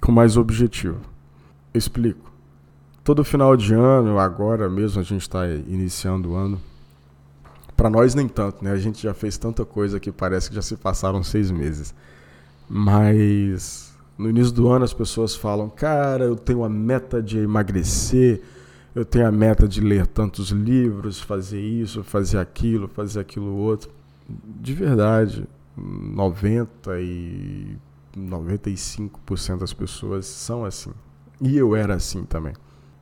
com 0.00 0.12
mais 0.12 0.36
objetivo. 0.36 1.00
explico. 1.74 2.30
Todo 3.02 3.24
final 3.24 3.56
de 3.56 3.74
ano, 3.74 4.20
agora 4.20 4.70
mesmo 4.70 5.00
a 5.00 5.04
gente 5.04 5.22
está 5.22 5.48
iniciando 5.48 6.30
o 6.30 6.36
ano, 6.36 6.60
para 7.76 7.90
nós 7.90 8.14
nem 8.14 8.28
tanto, 8.28 8.64
né? 8.64 8.70
A 8.70 8.78
gente 8.78 9.02
já 9.02 9.12
fez 9.12 9.36
tanta 9.36 9.64
coisa 9.64 9.98
que 9.98 10.12
parece 10.12 10.50
que 10.50 10.54
já 10.54 10.62
se 10.62 10.76
passaram 10.76 11.20
seis 11.24 11.50
meses. 11.50 11.92
Mas 12.68 13.89
no 14.20 14.28
início 14.28 14.52
do 14.52 14.68
ano 14.68 14.84
as 14.84 14.92
pessoas 14.92 15.34
falam, 15.34 15.70
cara, 15.70 16.24
eu 16.24 16.36
tenho 16.36 16.62
a 16.62 16.68
meta 16.68 17.22
de 17.22 17.38
emagrecer, 17.38 18.42
eu 18.94 19.02
tenho 19.02 19.26
a 19.26 19.32
meta 19.32 19.66
de 19.66 19.80
ler 19.80 20.06
tantos 20.06 20.50
livros, 20.50 21.18
fazer 21.18 21.60
isso, 21.60 22.02
fazer 22.04 22.36
aquilo, 22.36 22.86
fazer 22.86 23.20
aquilo 23.20 23.56
outro. 23.56 23.90
De 24.44 24.74
verdade, 24.74 25.48
90 25.74 27.00
e 27.00 27.78
95% 28.14 29.58
das 29.58 29.72
pessoas 29.72 30.26
são 30.26 30.66
assim. 30.66 30.90
E 31.40 31.56
eu 31.56 31.74
era 31.74 31.94
assim 31.94 32.22
também. 32.24 32.52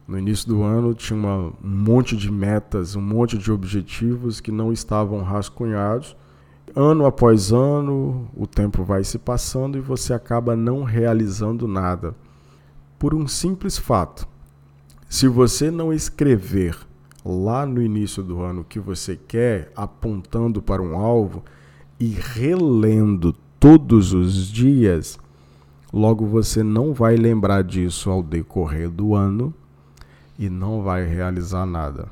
No 0.07 0.17
início 0.17 0.49
do 0.49 0.63
ano 0.63 0.95
tinha 0.95 1.19
uma, 1.19 1.49
um 1.49 1.53
monte 1.63 2.17
de 2.17 2.31
metas, 2.31 2.95
um 2.95 3.03
monte 3.03 3.37
de 3.37 3.51
objetivos 3.51 4.41
que 4.41 4.53
não 4.53 4.73
estavam 4.73 5.21
rascunhados. 5.23 6.17
Ano 6.75 7.07
após 7.07 7.53
ano, 7.53 8.29
o 8.37 8.47
tempo 8.47 8.85
vai 8.85 9.03
se 9.03 9.19
passando 9.19 9.79
e 9.79 9.81
você 9.81 10.13
acaba 10.13 10.55
não 10.55 10.83
realizando 10.85 11.67
nada. 11.67 12.15
Por 12.99 13.15
um 13.15 13.27
simples 13.27 13.79
fato. 13.79 14.27
Se 15.09 15.27
você 15.27 15.71
não 15.71 15.93
escrever 15.93 16.77
lá 17.25 17.65
no 17.65 17.83
início 17.83 18.23
do 18.23 18.41
ano 18.43 18.61
o 18.61 18.65
que 18.65 18.79
você 18.79 19.17
quer, 19.17 19.73
apontando 19.75 20.61
para 20.61 20.83
um 20.83 20.97
alvo 20.97 21.43
e 21.99 22.09
relendo 22.09 23.35
todos 23.59 24.13
os 24.13 24.47
dias, 24.49 25.19
logo 25.93 26.27
você 26.27 26.63
não 26.63 26.93
vai 26.93 27.17
lembrar 27.17 27.65
disso 27.65 28.11
ao 28.11 28.23
decorrer 28.23 28.91
do 28.91 29.15
ano 29.15 29.53
e 30.39 30.49
não 30.49 30.83
vai 30.83 31.05
realizar 31.05 31.67
nada. 31.67 32.09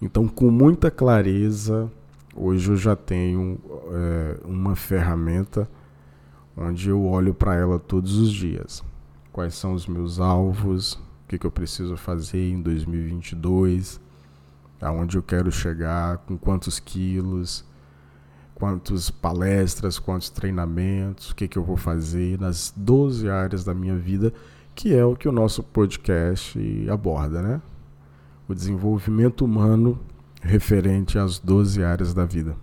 Então, 0.00 0.26
com 0.26 0.50
muita 0.50 0.90
clareza, 0.90 1.90
hoje 2.34 2.70
eu 2.70 2.76
já 2.76 2.96
tenho 2.96 3.58
é, 3.92 4.40
uma 4.44 4.76
ferramenta 4.76 5.68
onde 6.56 6.88
eu 6.90 7.04
olho 7.04 7.32
para 7.32 7.54
ela 7.54 7.78
todos 7.78 8.16
os 8.16 8.32
dias. 8.32 8.82
Quais 9.32 9.54
são 9.54 9.72
os 9.72 9.86
meus 9.86 10.18
alvos, 10.18 10.94
o 10.94 11.28
que, 11.28 11.38
que 11.38 11.46
eu 11.46 11.50
preciso 11.50 11.96
fazer 11.96 12.50
em 12.50 12.60
2022, 12.60 14.00
aonde 14.80 15.16
eu 15.16 15.22
quero 15.22 15.50
chegar, 15.52 16.18
com 16.18 16.36
quantos 16.36 16.80
quilos, 16.80 17.64
quantas 18.54 19.10
palestras, 19.10 19.98
quantos 19.98 20.28
treinamentos, 20.28 21.30
o 21.30 21.34
que, 21.34 21.48
que 21.48 21.56
eu 21.56 21.64
vou 21.64 21.76
fazer 21.76 22.38
nas 22.38 22.74
12 22.76 23.28
áreas 23.28 23.64
da 23.64 23.72
minha 23.72 23.96
vida, 23.96 24.32
que 24.74 24.94
é 24.94 25.04
o 25.04 25.16
que 25.16 25.28
o 25.28 25.32
nosso 25.32 25.62
podcast 25.62 26.58
aborda, 26.90 27.40
né? 27.40 27.62
O 28.48 28.54
desenvolvimento 28.54 29.44
humano 29.44 29.98
referente 30.40 31.18
às 31.18 31.38
12 31.38 31.82
áreas 31.84 32.14
da 32.14 32.24
vida. 32.24 32.56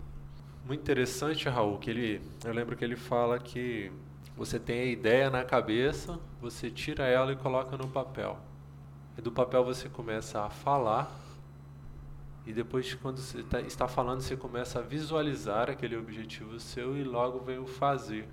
Muito 0.65 0.81
interessante, 0.81 1.48
Raul, 1.48 1.77
que 1.77 1.89
ele, 1.89 2.22
eu 2.43 2.53
lembro 2.53 2.75
que 2.75 2.84
ele 2.84 2.96
fala 2.96 3.39
que 3.39 3.91
você 4.36 4.60
tem 4.60 4.81
a 4.81 4.86
ideia 4.86 5.29
na 5.29 5.43
cabeça, 5.43 6.19
você 6.41 6.69
tira 6.69 7.05
ela 7.05 7.31
e 7.31 7.36
coloca 7.36 7.77
no 7.77 7.88
papel. 7.88 8.38
E 9.17 9.22
do 9.22 9.31
papel 9.31 9.63
você 9.63 9.88
começa 9.88 10.41
a 10.41 10.50
falar 10.50 11.10
e 12.48 12.53
depois, 12.53 12.93
quando 12.93 13.17
você 13.17 13.43
tá, 13.43 13.60
está 13.60 13.89
falando, 13.89 14.22
você 14.22 14.38
começa 14.38 14.79
a 14.79 14.81
visualizar 14.81 15.69
aquele 15.69 15.98
objetivo 15.98 16.57
seu 16.62 16.98
e 16.98 17.03
logo 17.03 17.39
vem 17.39 17.60
o 17.60 17.67
fazer. 17.67 18.25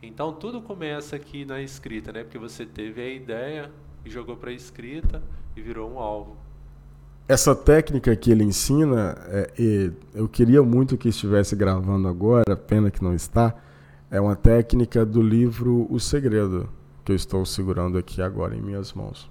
Então, 0.00 0.32
tudo 0.32 0.62
começa 0.62 1.16
aqui 1.16 1.44
na 1.44 1.60
escrita, 1.60 2.12
né? 2.12 2.22
Porque 2.22 2.38
você 2.38 2.64
teve 2.64 3.00
a 3.00 3.08
ideia 3.08 3.72
e 4.04 4.10
jogou 4.10 4.36
para 4.36 4.50
a 4.50 4.52
escrita 4.52 5.20
e 5.56 5.60
virou 5.60 5.90
um 5.92 5.98
alvo. 5.98 6.36
Essa 7.28 7.54
técnica 7.54 8.16
que 8.16 8.30
ele 8.30 8.42
ensina, 8.42 9.16
é, 9.26 9.90
eu 10.14 10.26
queria 10.26 10.62
muito 10.62 10.96
que 10.96 11.10
estivesse 11.10 11.54
gravando 11.54 12.08
agora, 12.08 12.56
pena 12.56 12.90
que 12.90 13.04
não 13.04 13.14
está. 13.14 13.54
É 14.10 14.18
uma 14.18 14.34
técnica 14.34 15.04
do 15.04 15.20
livro 15.20 15.86
O 15.90 16.00
Segredo, 16.00 16.68
que 17.04 17.12
eu 17.12 17.16
estou 17.16 17.44
segurando 17.44 17.98
aqui 17.98 18.22
agora 18.22 18.56
em 18.56 18.62
minhas 18.62 18.94
mãos 18.94 19.30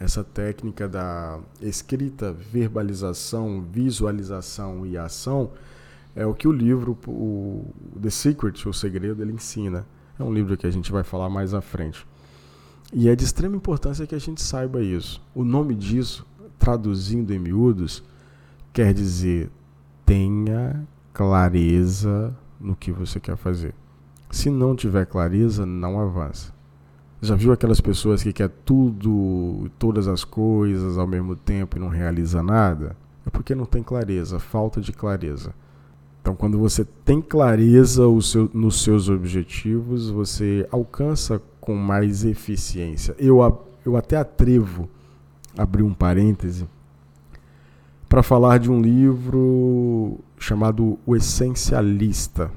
essa 0.00 0.24
técnica 0.24 0.88
da 0.88 1.38
escrita, 1.60 2.32
verbalização, 2.32 3.62
visualização 3.62 4.84
e 4.86 4.96
ação 4.96 5.50
é 6.16 6.26
o 6.26 6.34
que 6.34 6.46
o 6.46 6.52
livro, 6.52 6.96
o 7.06 7.72
The 8.00 8.10
Secret, 8.10 8.68
o 8.68 8.72
segredo, 8.72 9.22
ele 9.22 9.32
ensina. 9.32 9.86
É 10.18 10.22
um 10.22 10.32
livro 10.32 10.56
que 10.56 10.66
a 10.66 10.70
gente 10.70 10.92
vai 10.92 11.02
falar 11.02 11.28
mais 11.28 11.54
à 11.54 11.60
frente. 11.60 12.06
E 12.92 13.08
é 13.08 13.16
de 13.16 13.24
extrema 13.24 13.56
importância 13.56 14.06
que 14.06 14.14
a 14.14 14.20
gente 14.20 14.40
saiba 14.40 14.80
isso. 14.80 15.20
O 15.34 15.44
nome 15.44 15.74
disso, 15.74 16.24
traduzindo 16.58 17.32
em 17.32 17.38
miúdos, 17.38 18.02
quer 18.72 18.92
dizer 18.92 19.50
tenha 20.04 20.86
clareza 21.12 22.34
no 22.60 22.74
que 22.74 22.92
você 22.92 23.18
quer 23.20 23.36
fazer. 23.36 23.74
Se 24.30 24.50
não 24.50 24.74
tiver 24.74 25.06
clareza, 25.06 25.64
não 25.64 26.00
avança. 26.00 26.52
Já 27.22 27.34
viu 27.34 27.52
aquelas 27.52 27.80
pessoas 27.80 28.22
que 28.22 28.32
quer 28.32 28.50
tudo, 28.64 29.70
todas 29.78 30.06
as 30.08 30.24
coisas 30.24 30.98
ao 30.98 31.06
mesmo 31.06 31.36
tempo 31.36 31.76
e 31.76 31.80
não 31.80 31.88
realiza 31.88 32.42
nada? 32.42 32.96
É 33.24 33.30
porque 33.30 33.54
não 33.54 33.64
tem 33.64 33.82
clareza, 33.82 34.38
falta 34.38 34.80
de 34.80 34.92
clareza. 34.92 35.54
Então, 36.20 36.34
quando 36.34 36.58
você 36.58 36.84
tem 37.04 37.20
clareza 37.20 38.02
seu, 38.20 38.50
nos 38.52 38.82
seus 38.82 39.08
objetivos, 39.08 40.10
você 40.10 40.66
alcança 40.70 41.40
com 41.60 41.74
mais 41.74 42.24
eficiência. 42.24 43.14
Eu, 43.18 43.40
eu 43.84 43.96
até 43.96 44.16
atrevo 44.16 44.88
abrir 45.56 45.82
um 45.82 45.94
parêntese 45.94 46.68
para 48.08 48.22
falar 48.22 48.58
de 48.58 48.70
um 48.70 48.80
livro 48.80 50.18
chamado 50.38 50.98
O 51.06 51.16
Essencialista 51.16 52.50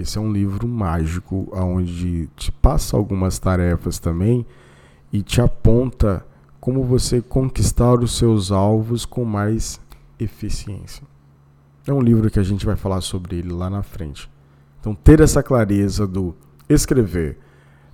esse 0.00 0.16
é 0.16 0.20
um 0.20 0.32
livro 0.32 0.66
mágico 0.66 1.48
onde 1.52 2.28
te 2.36 2.50
passa 2.50 2.96
algumas 2.96 3.38
tarefas 3.38 3.98
também 3.98 4.46
e 5.12 5.22
te 5.22 5.40
aponta 5.40 6.24
como 6.58 6.84
você 6.84 7.20
conquistar 7.20 7.94
os 7.94 8.16
seus 8.16 8.50
alvos 8.50 9.04
com 9.04 9.24
mais 9.24 9.80
eficiência. 10.18 11.02
É 11.86 11.92
um 11.92 12.00
livro 12.00 12.30
que 12.30 12.38
a 12.38 12.42
gente 12.42 12.64
vai 12.64 12.76
falar 12.76 13.00
sobre 13.00 13.36
ele 13.36 13.52
lá 13.52 13.68
na 13.68 13.82
frente. 13.82 14.30
Então, 14.80 14.94
ter 14.94 15.20
essa 15.20 15.42
clareza 15.42 16.06
do 16.06 16.34
escrever, 16.68 17.38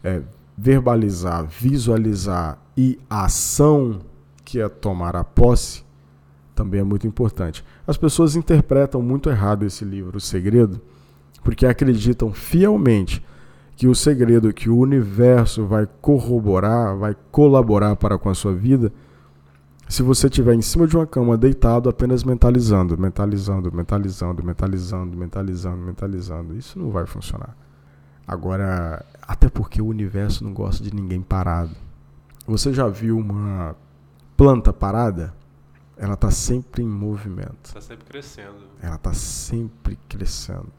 é, 0.05 0.23
verbalizar, 0.57 1.45
visualizar 1.45 2.59
e 2.77 2.99
a 3.09 3.25
ação 3.25 4.01
que 4.45 4.61
é 4.61 4.69
tomar 4.69 5.17
a 5.17 5.25
posse 5.25 5.85
também 6.55 6.81
é 6.81 6.85
muito 6.85 7.07
importante. 7.07 7.65
As 7.87 7.97
pessoas 7.97 8.37
interpretam 8.37 9.03
muito 9.03 9.29
errado 9.29 9.65
esse 9.65 9.85
livro, 9.85 10.19
O 10.19 10.21
Segredo 10.21 10.81
porque 11.47 11.65
acreditam 11.65 12.33
fielmente 12.33 13.25
que 13.77 13.87
o 13.87 13.95
segredo, 13.95 14.53
que 14.53 14.69
o 14.69 14.77
universo 14.77 15.65
vai 15.65 15.87
corroborar, 16.01 16.97
vai 16.97 17.17
colaborar 17.31 17.95
para 17.95 18.19
com 18.19 18.29
a 18.29 18.35
sua 18.35 18.53
vida, 18.53 18.93
se 19.89 20.03
você 20.03 20.27
estiver 20.27 20.55
em 20.55 20.61
cima 20.61 20.89
de 20.89 20.97
uma 20.97 21.07
cama 21.07 21.39
deitado 21.39 21.89
apenas 21.89 22.25
mentalizando, 22.25 22.99
mentalizando, 22.99 23.73
mentalizando, 23.73 24.43
mentalizando, 24.43 25.17
mentalizando, 25.17 25.77
mentalizando, 25.77 26.57
isso 26.57 26.81
não 26.81 26.91
vai 26.91 27.07
funcionar. 27.07 27.57
Agora, 28.27 29.07
até 29.23 29.49
porque 29.49 29.81
o 29.81 29.87
universo 29.87 30.43
não 30.43 30.53
gosta 30.53 30.83
de 30.83 30.93
ninguém 30.93 31.23
parado. 31.23 31.77
Você 32.47 32.73
já 32.73 32.89
viu 32.89 33.19
uma 33.19 33.75
planta 34.37 34.73
parada? 34.73 35.35
Ela 35.97 36.15
está 36.15 36.31
sempre 36.31 36.83
em 36.83 36.89
movimento. 36.89 37.65
Está 37.65 37.81
sempre 37.81 38.05
crescendo. 38.05 38.67
Ela 38.81 38.97
está 38.97 39.13
sempre 39.13 39.99
crescendo 40.09 40.71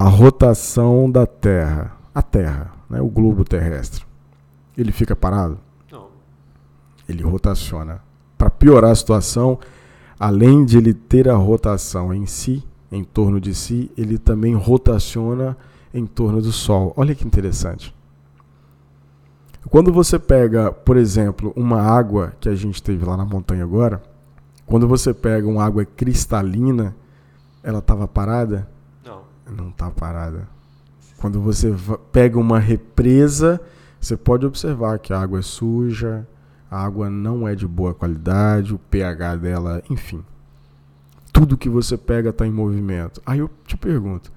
a 0.00 0.08
rotação 0.08 1.10
da 1.10 1.26
Terra, 1.26 1.94
a 2.14 2.22
Terra, 2.22 2.72
né, 2.88 3.02
o 3.02 3.08
globo 3.08 3.44
terrestre, 3.44 4.02
ele 4.74 4.92
fica 4.92 5.14
parado? 5.14 5.58
Não. 5.92 6.06
Ele 7.06 7.22
rotaciona. 7.22 8.02
Para 8.38 8.48
piorar 8.48 8.92
a 8.92 8.94
situação, 8.94 9.58
além 10.18 10.64
de 10.64 10.78
ele 10.78 10.94
ter 10.94 11.28
a 11.28 11.34
rotação 11.34 12.14
em 12.14 12.24
si, 12.24 12.64
em 12.90 13.04
torno 13.04 13.38
de 13.38 13.54
si, 13.54 13.90
ele 13.94 14.16
também 14.16 14.54
rotaciona 14.54 15.54
em 15.92 16.06
torno 16.06 16.40
do 16.40 16.50
Sol. 16.50 16.94
Olha 16.96 17.14
que 17.14 17.26
interessante. 17.26 17.94
Quando 19.68 19.92
você 19.92 20.18
pega, 20.18 20.72
por 20.72 20.96
exemplo, 20.96 21.52
uma 21.54 21.80
água 21.82 22.32
que 22.40 22.48
a 22.48 22.54
gente 22.54 22.82
teve 22.82 23.04
lá 23.04 23.16
na 23.16 23.24
montanha 23.24 23.62
agora, 23.62 24.02
quando 24.66 24.88
você 24.88 25.12
pega 25.12 25.46
uma 25.46 25.64
água 25.64 25.84
cristalina, 25.84 26.94
ela 27.62 27.80
estava 27.80 28.08
parada? 28.08 28.68
não 29.50 29.68
está 29.68 29.90
parada. 29.90 30.48
Quando 31.18 31.40
você 31.40 31.74
pega 32.12 32.38
uma 32.38 32.58
represa, 32.58 33.60
você 34.00 34.16
pode 34.16 34.46
observar 34.46 34.98
que 34.98 35.12
a 35.12 35.20
água 35.20 35.40
é 35.40 35.42
suja, 35.42 36.26
a 36.70 36.82
água 36.82 37.10
não 37.10 37.46
é 37.46 37.54
de 37.54 37.66
boa 37.66 37.92
qualidade, 37.92 38.74
o 38.74 38.78
pH 38.78 39.36
dela, 39.36 39.82
enfim. 39.90 40.24
Tudo 41.32 41.58
que 41.58 41.68
você 41.68 41.96
pega 41.96 42.30
está 42.30 42.46
em 42.46 42.50
movimento. 42.50 43.20
Aí 43.26 43.40
eu 43.40 43.50
te 43.66 43.76
pergunto, 43.76 44.32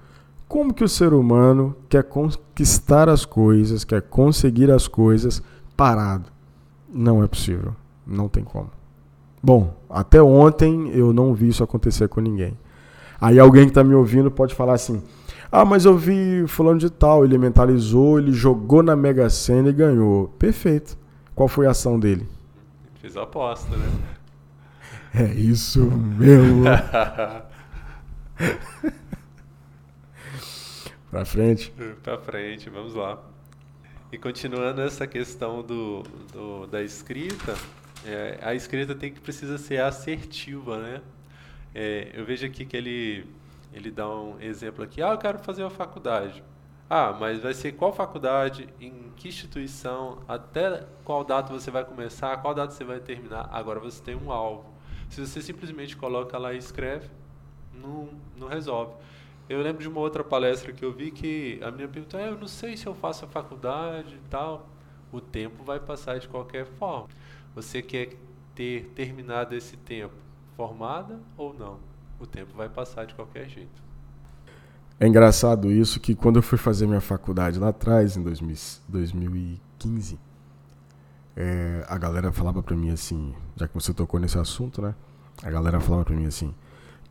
como 0.54 0.72
que 0.72 0.84
o 0.84 0.88
ser 0.88 1.12
humano 1.12 1.74
quer 1.88 2.04
conquistar 2.04 3.08
as 3.08 3.24
coisas, 3.24 3.82
quer 3.82 4.02
conseguir 4.02 4.70
as 4.70 4.86
coisas 4.86 5.42
parado? 5.76 6.30
Não 6.88 7.24
é 7.24 7.26
possível. 7.26 7.74
Não 8.06 8.28
tem 8.28 8.44
como. 8.44 8.70
Bom, 9.42 9.74
até 9.90 10.22
ontem 10.22 10.90
eu 10.90 11.12
não 11.12 11.34
vi 11.34 11.48
isso 11.48 11.64
acontecer 11.64 12.06
com 12.06 12.20
ninguém. 12.20 12.56
Aí 13.20 13.40
alguém 13.40 13.64
que 13.64 13.72
está 13.72 13.82
me 13.82 13.96
ouvindo 13.96 14.30
pode 14.30 14.54
falar 14.54 14.74
assim: 14.74 15.02
ah, 15.50 15.64
mas 15.64 15.86
eu 15.86 15.98
vi 15.98 16.44
fulano 16.46 16.78
de 16.78 16.88
tal, 16.88 17.24
ele 17.24 17.36
mentalizou, 17.36 18.20
ele 18.20 18.30
jogou 18.30 18.80
na 18.80 18.94
Mega 18.94 19.28
Sena 19.28 19.70
e 19.70 19.72
ganhou. 19.72 20.28
Perfeito. 20.38 20.96
Qual 21.34 21.48
foi 21.48 21.66
a 21.66 21.72
ação 21.72 21.98
dele? 21.98 22.28
Fez 23.00 23.16
a 23.16 23.24
aposta, 23.24 23.76
né? 23.76 23.88
É 25.16 25.34
isso 25.34 25.80
mesmo. 25.80 26.62
pra 31.14 31.24
frente. 31.24 31.72
pra 32.02 32.18
frente, 32.18 32.68
vamos 32.68 32.94
lá. 32.94 33.22
E 34.10 34.18
continuando 34.18 34.80
essa 34.80 35.06
questão 35.06 35.62
do, 35.62 36.02
do 36.32 36.66
da 36.66 36.82
escrita, 36.82 37.54
é, 38.04 38.40
a 38.42 38.52
escrita 38.52 38.96
tem 38.96 39.12
que 39.12 39.20
precisa 39.20 39.56
ser 39.56 39.80
assertiva, 39.80 40.76
né? 40.78 41.00
É, 41.72 42.10
eu 42.14 42.24
vejo 42.24 42.44
aqui 42.44 42.66
que 42.66 42.76
ele 42.76 43.26
ele 43.72 43.92
dá 43.92 44.08
um 44.08 44.40
exemplo 44.40 44.82
aqui. 44.82 45.00
Ah, 45.02 45.12
eu 45.12 45.18
quero 45.18 45.38
fazer 45.38 45.62
uma 45.62 45.70
faculdade. 45.70 46.42
Ah, 46.90 47.16
mas 47.18 47.40
vai 47.40 47.54
ser 47.54 47.72
qual 47.72 47.92
faculdade, 47.92 48.68
em 48.80 49.12
que 49.14 49.28
instituição, 49.28 50.18
até 50.26 50.84
qual 51.04 51.22
data 51.22 51.52
você 51.52 51.70
vai 51.70 51.84
começar, 51.84 52.36
qual 52.38 52.54
data 52.54 52.72
você 52.72 52.82
vai 52.84 52.98
terminar. 52.98 53.48
Agora 53.52 53.78
você 53.78 54.02
tem 54.02 54.16
um 54.16 54.32
alvo. 54.32 54.64
Se 55.08 55.24
você 55.24 55.40
simplesmente 55.40 55.96
coloca 55.96 56.36
lá 56.38 56.52
e 56.52 56.58
escreve, 56.58 57.08
não, 57.72 58.08
não 58.36 58.48
resolve. 58.48 58.94
Eu 59.48 59.60
lembro 59.60 59.82
de 59.82 59.88
uma 59.88 60.00
outra 60.00 60.24
palestra 60.24 60.72
que 60.72 60.84
eu 60.84 60.92
vi 60.92 61.10
que 61.10 61.60
a 61.62 61.70
minha 61.70 61.86
pergunta 61.86 62.18
é, 62.18 62.28
eu 62.28 62.38
não 62.38 62.46
sei 62.46 62.76
se 62.76 62.86
eu 62.86 62.94
faço 62.94 63.24
a 63.26 63.28
faculdade 63.28 64.14
e 64.14 64.28
tal. 64.30 64.68
O 65.12 65.20
tempo 65.20 65.62
vai 65.62 65.78
passar 65.78 66.18
de 66.18 66.26
qualquer 66.28 66.66
forma. 66.66 67.08
Você 67.54 67.82
quer 67.82 68.16
ter 68.54 68.90
terminado 68.94 69.54
esse 69.54 69.76
tempo 69.76 70.14
formada 70.56 71.20
ou 71.36 71.52
não? 71.52 71.78
O 72.18 72.26
tempo 72.26 72.56
vai 72.56 72.68
passar 72.68 73.04
de 73.04 73.14
qualquer 73.14 73.48
jeito. 73.48 73.82
É 74.98 75.06
engraçado 75.06 75.70
isso 75.70 76.00
que 76.00 76.14
quando 76.14 76.36
eu 76.36 76.42
fui 76.42 76.56
fazer 76.56 76.86
minha 76.86 77.00
faculdade 77.00 77.58
lá 77.58 77.68
atrás, 77.68 78.16
em 78.16 78.22
2000, 78.22 78.56
2015, 78.88 80.18
é, 81.36 81.84
a 81.88 81.98
galera 81.98 82.32
falava 82.32 82.62
pra 82.62 82.76
mim 82.76 82.90
assim, 82.90 83.34
já 83.56 83.68
que 83.68 83.74
você 83.74 83.92
tocou 83.92 84.18
nesse 84.18 84.38
assunto, 84.38 84.80
né? 84.80 84.94
A 85.42 85.50
galera 85.50 85.80
falava 85.80 86.04
pra 86.04 86.14
mim 86.14 86.26
assim, 86.26 86.54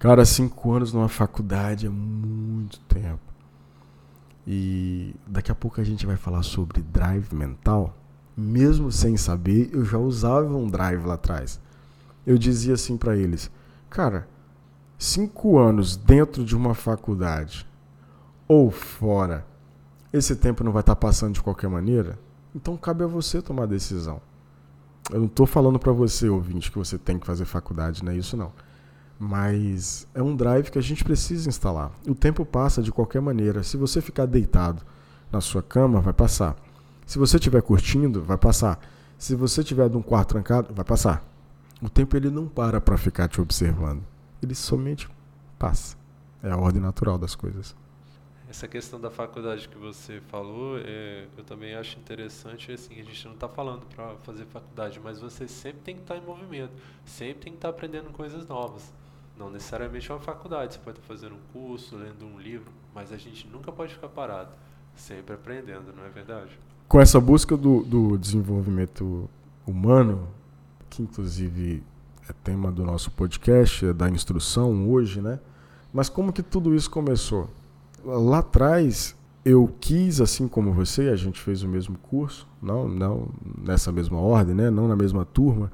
cara, 0.03 0.25
cinco 0.25 0.73
anos 0.73 0.91
numa 0.91 1.07
faculdade 1.07 1.85
é 1.85 1.89
muito 1.89 2.77
tempo. 2.81 3.21
E 4.45 5.15
daqui 5.25 5.49
a 5.49 5.55
pouco 5.55 5.79
a 5.79 5.83
gente 5.85 6.05
vai 6.05 6.17
falar 6.17 6.43
sobre 6.43 6.81
drive 6.81 7.33
mental. 7.33 7.95
Mesmo 8.35 8.91
sem 8.91 9.15
saber, 9.15 9.69
eu 9.71 9.85
já 9.85 9.97
usava 9.97 10.53
um 10.57 10.67
drive 10.67 11.05
lá 11.05 11.13
atrás. 11.13 11.57
Eu 12.27 12.37
dizia 12.37 12.73
assim 12.73 12.97
para 12.97 13.15
eles, 13.15 13.49
cara, 13.89 14.27
cinco 14.97 15.57
anos 15.57 15.95
dentro 15.95 16.43
de 16.43 16.53
uma 16.53 16.73
faculdade 16.73 17.65
ou 18.45 18.69
fora, 18.69 19.47
esse 20.11 20.35
tempo 20.35 20.65
não 20.65 20.73
vai 20.73 20.81
estar 20.81 20.95
tá 20.95 20.99
passando 20.99 21.35
de 21.35 21.41
qualquer 21.41 21.69
maneira? 21.69 22.19
Então 22.53 22.75
cabe 22.75 23.05
a 23.05 23.07
você 23.07 23.41
tomar 23.41 23.63
a 23.63 23.67
decisão. 23.67 24.21
Eu 25.09 25.19
não 25.19 25.27
estou 25.27 25.45
falando 25.45 25.79
para 25.79 25.93
você, 25.93 26.27
ouvinte, 26.27 26.69
que 26.69 26.77
você 26.77 26.97
tem 26.97 27.17
que 27.17 27.25
fazer 27.25 27.45
faculdade, 27.45 28.03
não 28.03 28.11
é 28.11 28.17
isso 28.17 28.35
não. 28.35 28.51
Mas 29.23 30.05
é 30.13 30.21
um 30.21 30.35
drive 30.35 30.69
que 30.69 30.77
a 30.77 30.81
gente 30.81 31.01
precisa 31.01 31.47
instalar. 31.47 31.91
O 32.05 32.13
tempo 32.13 32.45
passa 32.45 32.81
de 32.81 32.91
qualquer 32.91 33.21
maneira. 33.21 33.63
Se 33.63 33.77
você 33.77 34.01
ficar 34.01 34.25
deitado 34.25 34.83
na 35.31 35.39
sua 35.39 35.63
cama, 35.63 36.01
vai 36.01 36.11
passar. 36.11 36.57
Se 37.05 37.17
você 37.17 37.37
estiver 37.37 37.61
curtindo, 37.61 38.21
vai 38.21 38.37
passar. 38.37 38.77
Se 39.17 39.33
você 39.33 39.61
estiver 39.61 39.89
num 39.89 40.01
quarto 40.01 40.29
trancado, 40.29 40.73
vai 40.73 40.83
passar. 40.83 41.23
O 41.81 41.89
tempo 41.89 42.17
ele 42.17 42.29
não 42.29 42.49
para 42.49 42.81
para 42.81 42.97
ficar 42.97 43.29
te 43.29 43.39
observando. 43.39 44.03
Ele 44.41 44.53
somente 44.53 45.09
passa. 45.57 45.95
É 46.43 46.51
a 46.51 46.57
ordem 46.57 46.81
natural 46.81 47.17
das 47.17 47.33
coisas. 47.33 47.73
Essa 48.49 48.67
questão 48.67 48.99
da 48.99 49.09
faculdade 49.09 49.69
que 49.69 49.77
você 49.77 50.19
falou, 50.27 50.77
é, 50.79 51.27
eu 51.37 51.45
também 51.45 51.75
acho 51.75 51.97
interessante. 51.97 52.73
Assim, 52.73 52.99
a 52.99 53.03
gente 53.03 53.25
não 53.25 53.35
está 53.35 53.47
falando 53.47 53.85
para 53.95 54.17
fazer 54.17 54.45
faculdade, 54.47 54.99
mas 55.01 55.21
você 55.21 55.47
sempre 55.47 55.81
tem 55.81 55.95
que 55.95 56.01
estar 56.01 56.15
tá 56.15 56.19
em 56.19 56.25
movimento, 56.25 56.73
sempre 57.05 57.45
tem 57.45 57.53
que 57.53 57.57
estar 57.57 57.69
tá 57.69 57.73
aprendendo 57.73 58.09
coisas 58.11 58.45
novas. 58.45 58.91
Não 59.37 59.49
necessariamente 59.49 60.11
uma 60.11 60.19
faculdade, 60.19 60.73
você 60.73 60.79
pode 60.79 60.99
estar 60.99 61.07
fazendo 61.07 61.35
um 61.35 61.39
curso, 61.51 61.95
lendo 61.95 62.25
um 62.25 62.39
livro, 62.39 62.71
mas 62.93 63.11
a 63.11 63.17
gente 63.17 63.47
nunca 63.47 63.71
pode 63.71 63.93
ficar 63.93 64.09
parado, 64.09 64.51
sempre 64.95 65.33
aprendendo, 65.33 65.93
não 65.95 66.05
é 66.05 66.09
verdade? 66.09 66.51
Com 66.87 67.01
essa 67.01 67.19
busca 67.19 67.57
do, 67.57 67.83
do 67.83 68.17
desenvolvimento 68.17 69.29
humano, 69.65 70.27
que 70.89 71.01
inclusive 71.01 71.83
é 72.29 72.33
tema 72.43 72.71
do 72.71 72.83
nosso 72.83 73.09
podcast, 73.11 73.85
é 73.85 73.93
da 73.93 74.09
instrução 74.09 74.89
hoje, 74.89 75.19
né? 75.19 75.39
Mas 75.91 76.09
como 76.09 76.31
que 76.31 76.43
tudo 76.43 76.75
isso 76.75 76.89
começou? 76.89 77.49
lá 78.05 78.39
atrás 78.39 79.15
eu 79.45 79.69
quis, 79.79 80.21
assim 80.21 80.47
como 80.47 80.71
você, 80.71 81.09
a 81.09 81.15
gente 81.15 81.39
fez 81.39 81.63
o 81.63 81.67
mesmo 81.67 81.97
curso, 81.97 82.47
não, 82.61 82.87
não 82.87 83.27
nessa 83.61 83.91
mesma 83.91 84.17
ordem, 84.17 84.55
né? 84.55 84.69
não 84.69 84.87
na 84.87 84.95
mesma 84.95 85.25
turma, 85.25 85.71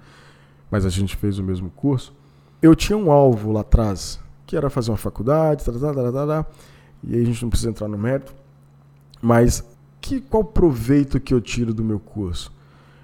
mas 0.72 0.86
a 0.86 0.89
gente 0.89 1.15
fez 1.15 1.38
o 1.38 1.43
mesmo 1.43 1.69
curso. 1.72 2.13
Eu 2.62 2.76
tinha 2.76 2.98
um 2.98 3.12
alvo 3.12 3.52
lá 3.52 3.62
atrás, 3.62 4.19
que 4.45 4.56
era 4.56 4.69
fazer 4.69 4.91
uma 4.91 4.98
faculdade, 4.98 5.63
tá, 5.63 5.72
tá, 5.72 6.12
tá, 6.12 6.45
e 7.04 7.15
aí 7.15 7.22
a 7.22 7.26
gente 7.26 7.41
não 7.41 7.50
precisa 7.50 7.69
entrar 7.69 7.88
no 7.88 7.98
mérito, 7.98 8.34
mas 9.22 9.63
que, 10.02 10.19
qual 10.19 10.43
proveito 10.43 11.19
que 11.19 11.34
eu 11.34 11.39
tiro 11.39 11.74
do 11.74 11.84
meu 11.84 12.00
curso? 12.00 12.52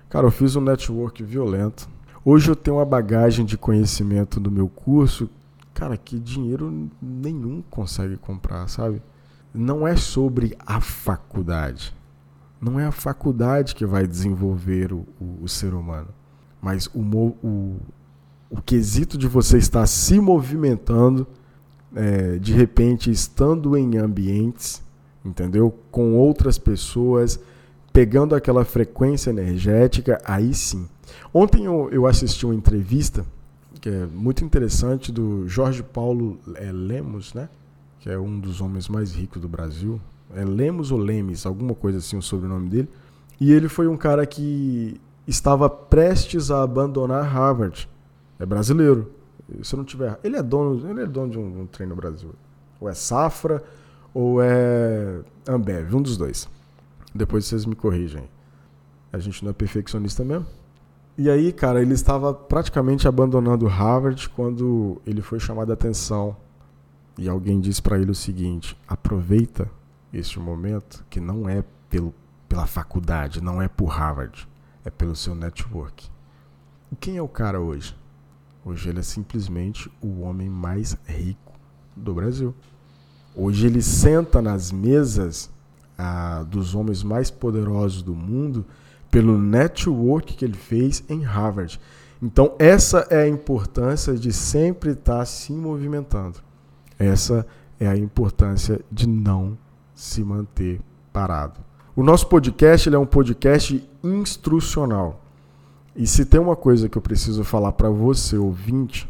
Cara, 0.10 0.28
eu 0.28 0.32
fiz 0.32 0.56
um 0.56 0.62
network 0.62 1.24
violento. 1.24 1.90
Hoje 2.24 2.50
eu 2.50 2.56
tenho 2.56 2.78
uma 2.78 2.86
bagagem 2.86 3.46
de 3.46 3.58
conhecimento 3.58 4.40
do 4.40 4.52
meu 4.52 4.68
curso, 4.68 5.30
cara, 5.74 5.96
que 5.96 6.20
dinheiro 6.20 6.90
nenhum 7.02 7.62
consegue 7.70 8.18
comprar, 8.18 8.68
sabe? 8.68 9.02
não 9.56 9.88
é 9.88 9.96
sobre 9.96 10.58
a 10.66 10.82
faculdade. 10.82 11.96
Não 12.60 12.80
é 12.80 12.86
a 12.86 12.92
faculdade 12.92 13.74
que 13.74 13.86
vai 13.86 14.06
desenvolver 14.06 14.92
o, 14.92 15.06
o, 15.20 15.44
o 15.44 15.48
ser 15.48 15.74
humano. 15.74 16.10
Mas 16.62 16.88
o, 16.88 17.00
o, 17.00 17.80
o 18.56 18.62
quesito 18.62 19.18
de 19.18 19.28
você 19.28 19.58
estar 19.58 19.86
se 19.86 20.20
movimentando, 20.20 21.28
é, 21.94 22.38
de 22.38 22.54
repente 22.54 23.12
estando 23.12 23.76
em 23.76 23.98
ambientes, 23.98 24.82
entendeu? 25.24 25.74
Com 25.92 26.14
outras 26.14 26.58
pessoas, 26.58 27.40
pegando 27.92 28.34
aquela 28.34 28.64
frequência 28.64 29.30
energética, 29.30 30.22
aí 30.26 30.54
sim. 30.54 30.88
Ontem 31.34 31.66
eu, 31.66 31.90
eu 31.92 32.08
assisti 32.08 32.46
uma 32.46 32.56
entrevista 32.56 33.26
que 33.82 33.90
é 33.90 34.06
muito 34.06 34.44
interessante 34.44 35.12
do 35.12 35.48
Jorge 35.48 35.84
Paulo 35.84 36.40
é, 36.56 36.72
Lemos, 36.72 37.34
né? 37.34 37.50
que 38.00 38.10
é 38.10 38.18
um 38.18 38.40
dos 38.40 38.62
homens 38.62 38.88
mais 38.88 39.14
ricos 39.14 39.42
do 39.42 39.48
Brasil. 39.48 40.00
É 40.36 40.46
Lemos 40.46 40.92
ou 40.92 40.98
Lemes, 40.98 41.46
alguma 41.46 41.74
coisa 41.74 41.98
assim, 41.98 42.18
o 42.18 42.22
sobrenome 42.22 42.70
dele. 42.70 42.90
E 43.40 43.52
ele 43.52 43.68
foi 43.68 43.88
um 43.88 43.98
cara 43.98 44.26
que 44.26 45.00
estava 45.28 45.70
prestes 45.70 46.52
a 46.52 46.64
abandonar 46.64 47.26
Harvard. 47.26 47.90
É 48.40 48.46
brasileiro. 48.46 49.12
Se 49.62 49.76
eu 49.76 49.78
não 49.78 49.86
tiver, 49.86 50.20
ele 50.24 50.36
é 50.36 50.44
dono, 50.44 50.90
ele 50.90 51.04
é 51.04 51.06
dono 51.06 51.32
de 51.32 51.38
um, 51.38 51.62
um 51.62 51.66
trem 51.68 51.88
no 51.88 51.96
Brasil. 51.96 52.34
Ou 52.80 52.90
é 52.90 52.94
Safra 52.94 53.64
ou 54.14 54.42
é 54.42 55.22
Ambev, 55.48 55.94
um 55.94 56.02
dos 56.02 56.18
dois. 56.18 56.48
Depois 57.14 57.46
vocês 57.46 57.66
me 57.66 57.76
corrigem. 57.76 58.24
A 59.12 59.20
gente 59.20 59.44
não 59.44 59.52
é 59.52 59.54
perfeccionista 59.54 60.24
mesmo. 60.24 60.46
E 61.18 61.30
aí, 61.30 61.54
cara, 61.54 61.82
ele 61.82 61.94
estava 61.94 62.34
praticamente 62.34 63.08
abandonando 63.08 63.68
Harvard 63.68 64.28
quando 64.30 65.02
ele 65.06 65.22
foi 65.22 65.40
chamado 65.40 65.72
a 65.72 65.74
atenção 65.74 66.36
e 67.18 67.30
alguém 67.30 67.60
diz 67.62 67.80
para 67.80 67.98
ele 67.98 68.12
o 68.12 68.16
seguinte: 68.16 68.78
aproveita 68.88 69.70
este 70.14 70.40
momento 70.40 71.06
que 71.10 71.20
não 71.20 71.48
é 71.48 71.64
pelo, 71.90 72.14
pela 72.50 72.66
faculdade, 72.66 73.42
não 73.42 73.62
é 73.62 73.68
por 73.68 73.86
Harvard, 73.86 74.48
é 74.84 74.90
pelo 74.90 75.16
seu 75.16 75.34
network. 75.34 76.10
E 76.92 76.96
quem 76.96 77.18
é 77.18 77.22
o 77.22 77.28
cara 77.28 77.60
hoje? 77.60 77.96
Hoje 78.66 78.90
ele 78.90 79.00
é 79.00 79.04
simplesmente 79.04 79.92
o 80.02 80.22
homem 80.22 80.50
mais 80.50 80.98
rico 81.06 81.54
do 81.96 82.16
Brasil. 82.16 82.52
Hoje 83.36 83.68
ele 83.68 83.80
senta 83.80 84.42
nas 84.42 84.72
mesas 84.72 85.52
ah, 85.96 86.44
dos 86.50 86.74
homens 86.74 87.04
mais 87.04 87.30
poderosos 87.30 88.02
do 88.02 88.16
mundo 88.16 88.66
pelo 89.12 89.38
network 89.38 90.34
que 90.34 90.44
ele 90.44 90.58
fez 90.58 91.04
em 91.08 91.22
Harvard. 91.22 91.80
Então, 92.20 92.56
essa 92.58 93.06
é 93.12 93.22
a 93.22 93.28
importância 93.28 94.16
de 94.16 94.34
sempre 94.34 94.92
estar 94.92 95.24
se 95.26 95.54
movimentando. 95.54 96.40
Essa 96.98 97.46
é 97.80 97.88
a 97.88 97.96
importância 97.96 98.82
de 98.92 99.08
não 99.08 99.56
se 99.94 100.24
manter 100.24 100.82
parado. 101.14 101.60
O 101.96 102.02
nosso 102.02 102.28
podcast 102.28 102.92
é 102.92 102.98
um 102.98 103.06
podcast 103.06 103.88
instrucional. 104.04 105.25
E 105.96 106.06
se 106.06 106.26
tem 106.26 106.40
uma 106.40 106.56
coisa 106.56 106.90
que 106.90 106.98
eu 106.98 107.02
preciso 107.02 107.44
falar 107.44 107.72
para 107.72 107.90
você, 107.90 108.38
ouvinte, 108.38 109.10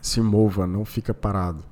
se 0.00 0.20
mova, 0.20 0.66
não 0.66 0.84
fica 0.84 1.12
parado. 1.12 1.62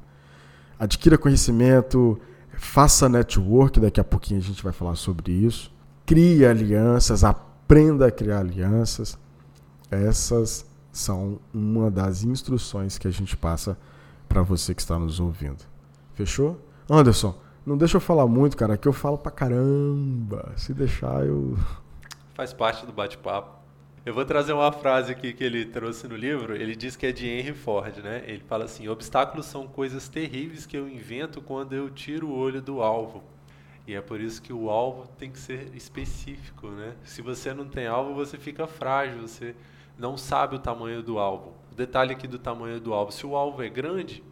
Adquira 0.78 1.16
conhecimento, 1.16 2.20
faça 2.52 3.08
network, 3.08 3.80
daqui 3.80 3.98
a 3.98 4.04
pouquinho 4.04 4.38
a 4.38 4.42
gente 4.42 4.62
vai 4.62 4.72
falar 4.72 4.96
sobre 4.96 5.32
isso. 5.32 5.72
Crie 6.04 6.44
alianças, 6.44 7.24
aprenda 7.24 8.06
a 8.06 8.10
criar 8.10 8.40
alianças. 8.40 9.18
Essas 9.90 10.66
são 10.92 11.38
uma 11.54 11.90
das 11.90 12.22
instruções 12.22 12.98
que 12.98 13.08
a 13.08 13.10
gente 13.10 13.36
passa 13.36 13.78
para 14.28 14.42
você 14.42 14.74
que 14.74 14.82
está 14.82 14.98
nos 14.98 15.20
ouvindo. 15.20 15.64
Fechou? 16.14 16.60
Anderson, 16.90 17.34
não 17.64 17.76
deixa 17.76 17.96
eu 17.96 18.00
falar 18.00 18.26
muito, 18.26 18.56
cara, 18.56 18.76
que 18.76 18.86
eu 18.86 18.92
falo 18.92 19.16
pra 19.16 19.30
caramba. 19.30 20.52
Se 20.56 20.74
deixar, 20.74 21.26
eu. 21.26 21.56
Faz 22.34 22.52
parte 22.52 22.84
do 22.84 22.92
bate-papo. 22.92 23.57
Eu 24.06 24.14
vou 24.14 24.24
trazer 24.24 24.52
uma 24.52 24.70
frase 24.70 25.12
aqui 25.12 25.32
que 25.32 25.42
ele 25.42 25.66
trouxe 25.66 26.06
no 26.06 26.16
livro. 26.16 26.54
Ele 26.54 26.74
diz 26.76 26.96
que 26.96 27.06
é 27.06 27.12
de 27.12 27.28
Henry 27.28 27.52
Ford, 27.52 27.96
né? 27.98 28.22
Ele 28.26 28.42
fala 28.46 28.64
assim: 28.64 28.88
obstáculos 28.88 29.46
são 29.46 29.66
coisas 29.66 30.08
terríveis 30.08 30.66
que 30.66 30.76
eu 30.76 30.88
invento 30.88 31.42
quando 31.42 31.74
eu 31.74 31.90
tiro 31.90 32.28
o 32.28 32.36
olho 32.36 32.62
do 32.62 32.80
alvo. 32.80 33.22
E 33.86 33.94
é 33.94 34.00
por 34.00 34.20
isso 34.20 34.40
que 34.40 34.52
o 34.52 34.70
alvo 34.70 35.08
tem 35.18 35.30
que 35.30 35.38
ser 35.38 35.74
específico, 35.74 36.68
né? 36.68 36.94
Se 37.04 37.22
você 37.22 37.52
não 37.52 37.66
tem 37.66 37.86
alvo, 37.86 38.14
você 38.14 38.38
fica 38.38 38.66
frágil, 38.66 39.22
você 39.22 39.54
não 39.98 40.16
sabe 40.16 40.56
o 40.56 40.58
tamanho 40.58 41.02
do 41.02 41.18
alvo. 41.18 41.54
O 41.72 41.74
detalhe 41.74 42.12
aqui 42.12 42.28
do 42.28 42.38
tamanho 42.38 42.80
do 42.80 42.94
alvo, 42.94 43.10
se 43.10 43.26
o 43.26 43.34
alvo 43.34 43.62
é 43.62 43.68
grande 43.68 44.22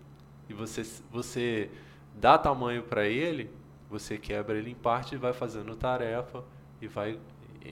e 0.49 0.55
você, 0.55 0.83
você 1.11 1.71
dá 2.15 2.39
tamanho 2.39 2.83
para 2.83 3.07
ele, 3.07 3.51
você 3.91 4.17
quebra 4.17 4.57
ele 4.57 4.71
em 4.71 4.75
parte 4.75 5.15
e 5.15 5.19
vai 5.19 5.33
fazendo 5.33 5.75
tarefa 5.75 6.45
e 6.81 6.87
vai 6.87 7.19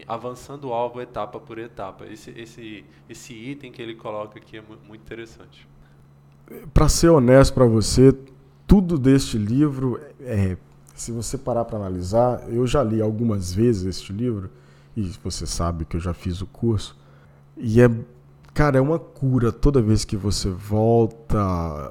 avançando 0.07 0.69
o 0.69 0.73
alvo 0.73 1.01
etapa 1.01 1.39
por 1.39 1.59
etapa. 1.59 2.07
Esse, 2.07 2.31
esse, 2.31 2.85
esse 3.09 3.33
item 3.33 3.71
que 3.71 3.81
ele 3.81 3.95
coloca 3.95 4.39
aqui 4.39 4.57
é 4.57 4.63
muito 4.87 5.03
interessante. 5.03 5.69
Para 6.73 6.89
ser 6.89 7.09
honesto 7.09 7.55
para 7.55 7.65
você, 7.65 8.15
tudo 8.67 8.99
deste 8.99 9.39
livro, 9.39 10.01
é, 10.21 10.57
se 10.95 11.11
você 11.11 11.39
parar 11.39 11.65
para 11.65 11.79
analisar, 11.79 12.43
eu 12.49 12.67
já 12.67 12.83
li 12.83 13.01
algumas 13.01 13.53
vezes 13.53 13.85
este 13.85 14.13
livro, 14.13 14.51
e 14.97 15.03
você 15.23 15.47
sabe 15.47 15.85
que 15.85 15.97
eu 15.97 16.01
já 16.01 16.15
fiz 16.15 16.41
o 16.41 16.47
curso, 16.47 16.97
e 17.57 17.81
é, 17.81 17.91
cara, 18.53 18.79
é 18.79 18.81
uma 18.81 18.99
cura 18.99 19.51
toda 19.51 19.81
vez 19.81 20.05
que 20.05 20.17
você 20.17 20.51
volta, 20.51 21.39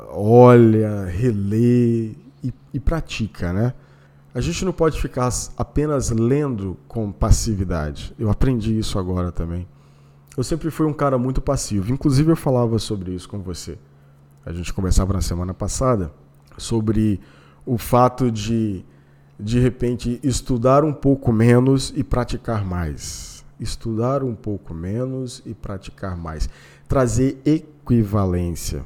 olha, 0.10 1.06
relê 1.06 2.16
e, 2.44 2.54
e 2.74 2.80
pratica, 2.80 3.52
né? 3.52 3.74
A 4.36 4.41
gente 4.41 4.65
não 4.65 4.74
pode 4.74 5.00
ficar 5.00 5.30
apenas 5.56 6.10
lendo 6.10 6.76
com 6.88 7.12
passividade. 7.12 8.15
Eu 8.17 8.32
aprendi 8.32 8.78
isso 8.78 8.98
agora 8.98 9.32
também. 9.32 9.67
Eu 10.36 10.43
sempre 10.43 10.72
fui 10.72 10.88
um 10.88 10.93
cara 10.93 11.19
muito 11.19 11.39
passivo. 11.39 11.91
Inclusive, 11.91 12.32
eu 12.32 12.36
falava 12.36 12.80
sobre 12.80 13.12
isso 13.12 13.30
com 13.30 13.39
você. 13.39 13.78
A 14.43 14.52
gente 14.52 14.74
conversava 14.74 15.13
na 15.13 15.22
semana 15.22 15.54
passada 15.54 16.12
sobre 16.58 17.19
o 17.63 17.78
fato 17.78 18.32
de, 18.32 18.84
de 19.39 19.60
repente, 19.60 20.19
estudar 20.24 20.84
um 20.84 20.93
pouco 20.93 21.32
menos 21.32 21.93
e 21.96 22.04
praticar 22.04 22.65
mais. 22.65 23.46
Estudar 23.60 24.24
um 24.24 24.34
pouco 24.34 24.74
menos 24.74 25.43
e 25.46 25.54
praticar 25.54 26.17
mais. 26.17 26.50
Trazer 26.88 27.39
equivalência. 27.46 28.84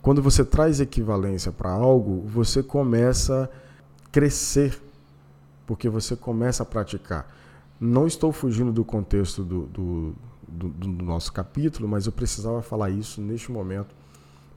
Quando 0.00 0.22
você 0.22 0.42
traz 0.42 0.80
equivalência 0.80 1.52
para 1.52 1.70
algo, 1.70 2.26
você 2.26 2.62
começa 2.62 3.44
a 3.44 3.69
crescer, 4.12 4.80
porque 5.66 5.88
você 5.88 6.16
começa 6.16 6.62
a 6.62 6.66
praticar. 6.66 7.28
Não 7.80 8.06
estou 8.06 8.32
fugindo 8.32 8.72
do 8.72 8.84
contexto 8.84 9.42
do, 9.42 9.66
do, 9.66 10.14
do, 10.46 10.68
do 10.68 11.04
nosso 11.04 11.32
capítulo, 11.32 11.88
mas 11.88 12.06
eu 12.06 12.12
precisava 12.12 12.60
falar 12.62 12.90
isso 12.90 13.20
neste 13.20 13.50
momento 13.50 13.94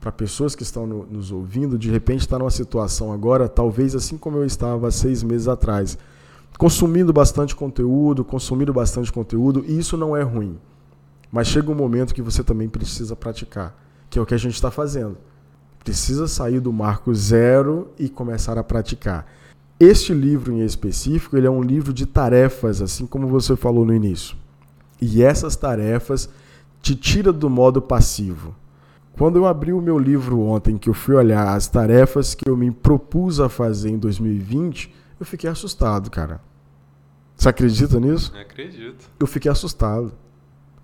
para 0.04 0.12
pessoas 0.12 0.54
que 0.54 0.64
estão 0.64 0.86
no, 0.86 1.06
nos 1.06 1.32
ouvindo, 1.32 1.78
de 1.78 1.90
repente 1.90 2.20
está 2.20 2.38
numa 2.38 2.52
situação 2.52 3.14
agora, 3.14 3.48
talvez 3.48 3.96
assim 3.96 4.18
como 4.18 4.36
eu 4.36 4.46
estava 4.46 4.90
há 4.90 4.92
seis 4.92 5.24
meses 5.24 5.48
atrás, 5.48 5.98
consumindo 6.58 7.14
bastante 7.14 7.56
conteúdo, 7.56 8.26
consumindo 8.26 8.74
bastante 8.74 9.14
conteúdo, 9.14 9.64
e 9.66 9.80
isso 9.80 9.96
não 9.96 10.16
é 10.16 10.22
ruim. 10.22 10.60
Mas 11.32 11.48
chega 11.48 11.72
um 11.72 11.76
momento 11.76 12.14
que 12.14 12.22
você 12.22 12.44
também 12.44 12.68
precisa 12.68 13.16
praticar, 13.16 13.74
que 14.10 14.20
é 14.20 14.22
o 14.22 14.26
que 14.26 14.34
a 14.34 14.38
gente 14.38 14.56
está 14.56 14.70
fazendo. 14.70 15.16
Precisa 15.82 16.28
sair 16.28 16.60
do 16.60 16.74
marco 16.74 17.16
zero 17.16 17.90
e 17.98 18.10
começar 18.10 18.58
a 18.58 18.64
praticar. 18.64 19.26
Este 19.80 20.14
livro 20.14 20.54
em 20.54 20.62
específico, 20.64 21.36
ele 21.36 21.48
é 21.48 21.52
um 21.52 21.62
livro 21.62 21.94
de 21.94 22.06
tarefas, 22.06 22.82
assim 22.82 23.06
como 23.06 23.28
você 23.28 23.56
falou 23.56 23.86
no 23.86 23.94
início. 23.94 24.36
E 25.02 25.24
essas 25.24 25.56
tarefas 25.56 26.30
te 26.82 26.96
tira 26.96 27.34
do 27.34 27.50
modo 27.50 27.82
passivo. 27.82 28.56
Quando 29.14 29.38
eu 29.38 29.46
abri 29.46 29.72
o 29.72 29.82
meu 29.82 29.98
livro 30.00 30.40
ontem, 30.42 30.78
que 30.78 30.90
eu 30.90 30.94
fui 30.94 31.16
olhar 31.16 31.56
as 31.56 31.68
tarefas 31.68 32.34
que 32.34 32.50
eu 32.50 32.58
me 32.58 32.72
propus 32.72 33.40
a 33.40 33.48
fazer 33.48 33.90
em 33.90 33.98
2020, 33.98 34.94
eu 35.20 35.26
fiquei 35.26 35.50
assustado, 35.50 36.10
cara. 36.10 36.42
Você 37.36 37.50
acredita 37.50 38.00
nisso? 38.00 38.32
Eu 38.34 38.42
acredito. 38.42 39.10
Eu 39.20 39.28
fiquei 39.28 39.52
assustado. 39.52 40.14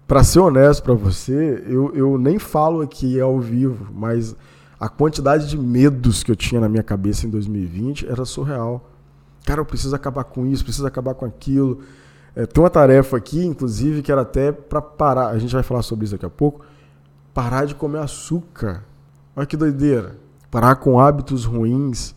Para 0.08 0.23
ser 0.23 0.39
honesto 0.39 0.84
para 0.84 0.93
você, 0.93 1.63
eu, 1.67 1.93
eu 1.95 2.17
nem 2.17 2.39
falo 2.39 2.82
aqui 2.82 3.19
ao 3.19 3.39
vivo, 3.39 3.88
mas 3.93 4.36
a 4.79 4.87
quantidade 4.87 5.49
de 5.49 5.57
medos 5.57 6.23
que 6.23 6.31
eu 6.31 6.35
tinha 6.35 6.61
na 6.61 6.69
minha 6.69 6.83
cabeça 6.83 7.27
em 7.27 7.29
2020 7.29 8.07
era 8.07 8.23
surreal. 8.23 8.89
Cara, 9.45 9.59
eu 9.59 9.65
preciso 9.65 9.93
acabar 9.95 10.23
com 10.23 10.45
isso, 10.45 10.63
preciso 10.63 10.87
acabar 10.87 11.13
com 11.15 11.25
aquilo. 11.25 11.81
É, 12.35 12.45
tem 12.45 12.63
uma 12.63 12.69
tarefa 12.69 13.17
aqui, 13.17 13.43
inclusive, 13.43 14.01
que 14.01 14.11
era 14.11 14.21
até 14.21 14.51
para 14.51 14.81
parar. 14.81 15.29
A 15.29 15.39
gente 15.39 15.53
vai 15.53 15.63
falar 15.63 15.81
sobre 15.81 16.05
isso 16.05 16.13
daqui 16.13 16.25
a 16.25 16.29
pouco. 16.29 16.65
Parar 17.33 17.65
de 17.65 17.75
comer 17.75 17.99
açúcar. 17.99 18.83
Olha 19.35 19.45
que 19.45 19.57
doideira. 19.57 20.15
Parar 20.49 20.75
com 20.77 20.99
hábitos 20.99 21.43
ruins. 21.43 22.15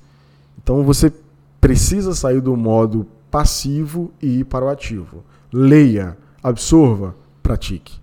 Então 0.62 0.84
você 0.84 1.12
precisa 1.60 2.14
sair 2.14 2.40
do 2.40 2.56
modo 2.56 3.06
passivo 3.30 4.12
e 4.22 4.40
ir 4.40 4.44
para 4.44 4.64
o 4.64 4.68
ativo. 4.68 5.24
Leia, 5.52 6.16
absorva, 6.42 7.16
pratique. 7.42 8.00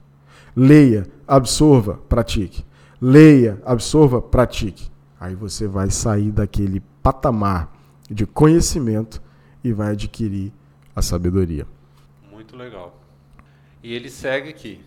Leia, 0.56 1.08
absorva, 1.28 2.00
pratique. 2.10 2.66
Leia, 3.02 3.62
absorva, 3.66 4.22
pratique. 4.22 4.90
Aí 5.20 5.34
você 5.34 5.68
vai 5.68 5.90
sair 5.90 6.32
daquele 6.32 6.82
patamar 7.02 7.74
de 8.10 8.26
conhecimento 8.26 9.22
e 9.64 9.72
vai 9.72 9.92
adquirir 9.92 10.52
a 10.96 11.02
sabedoria. 11.02 11.66
Muito 12.30 12.56
legal. 12.58 13.00
E 13.82 13.94
ele 13.94 14.10
segue 14.10 14.50
aqui. 14.50 14.84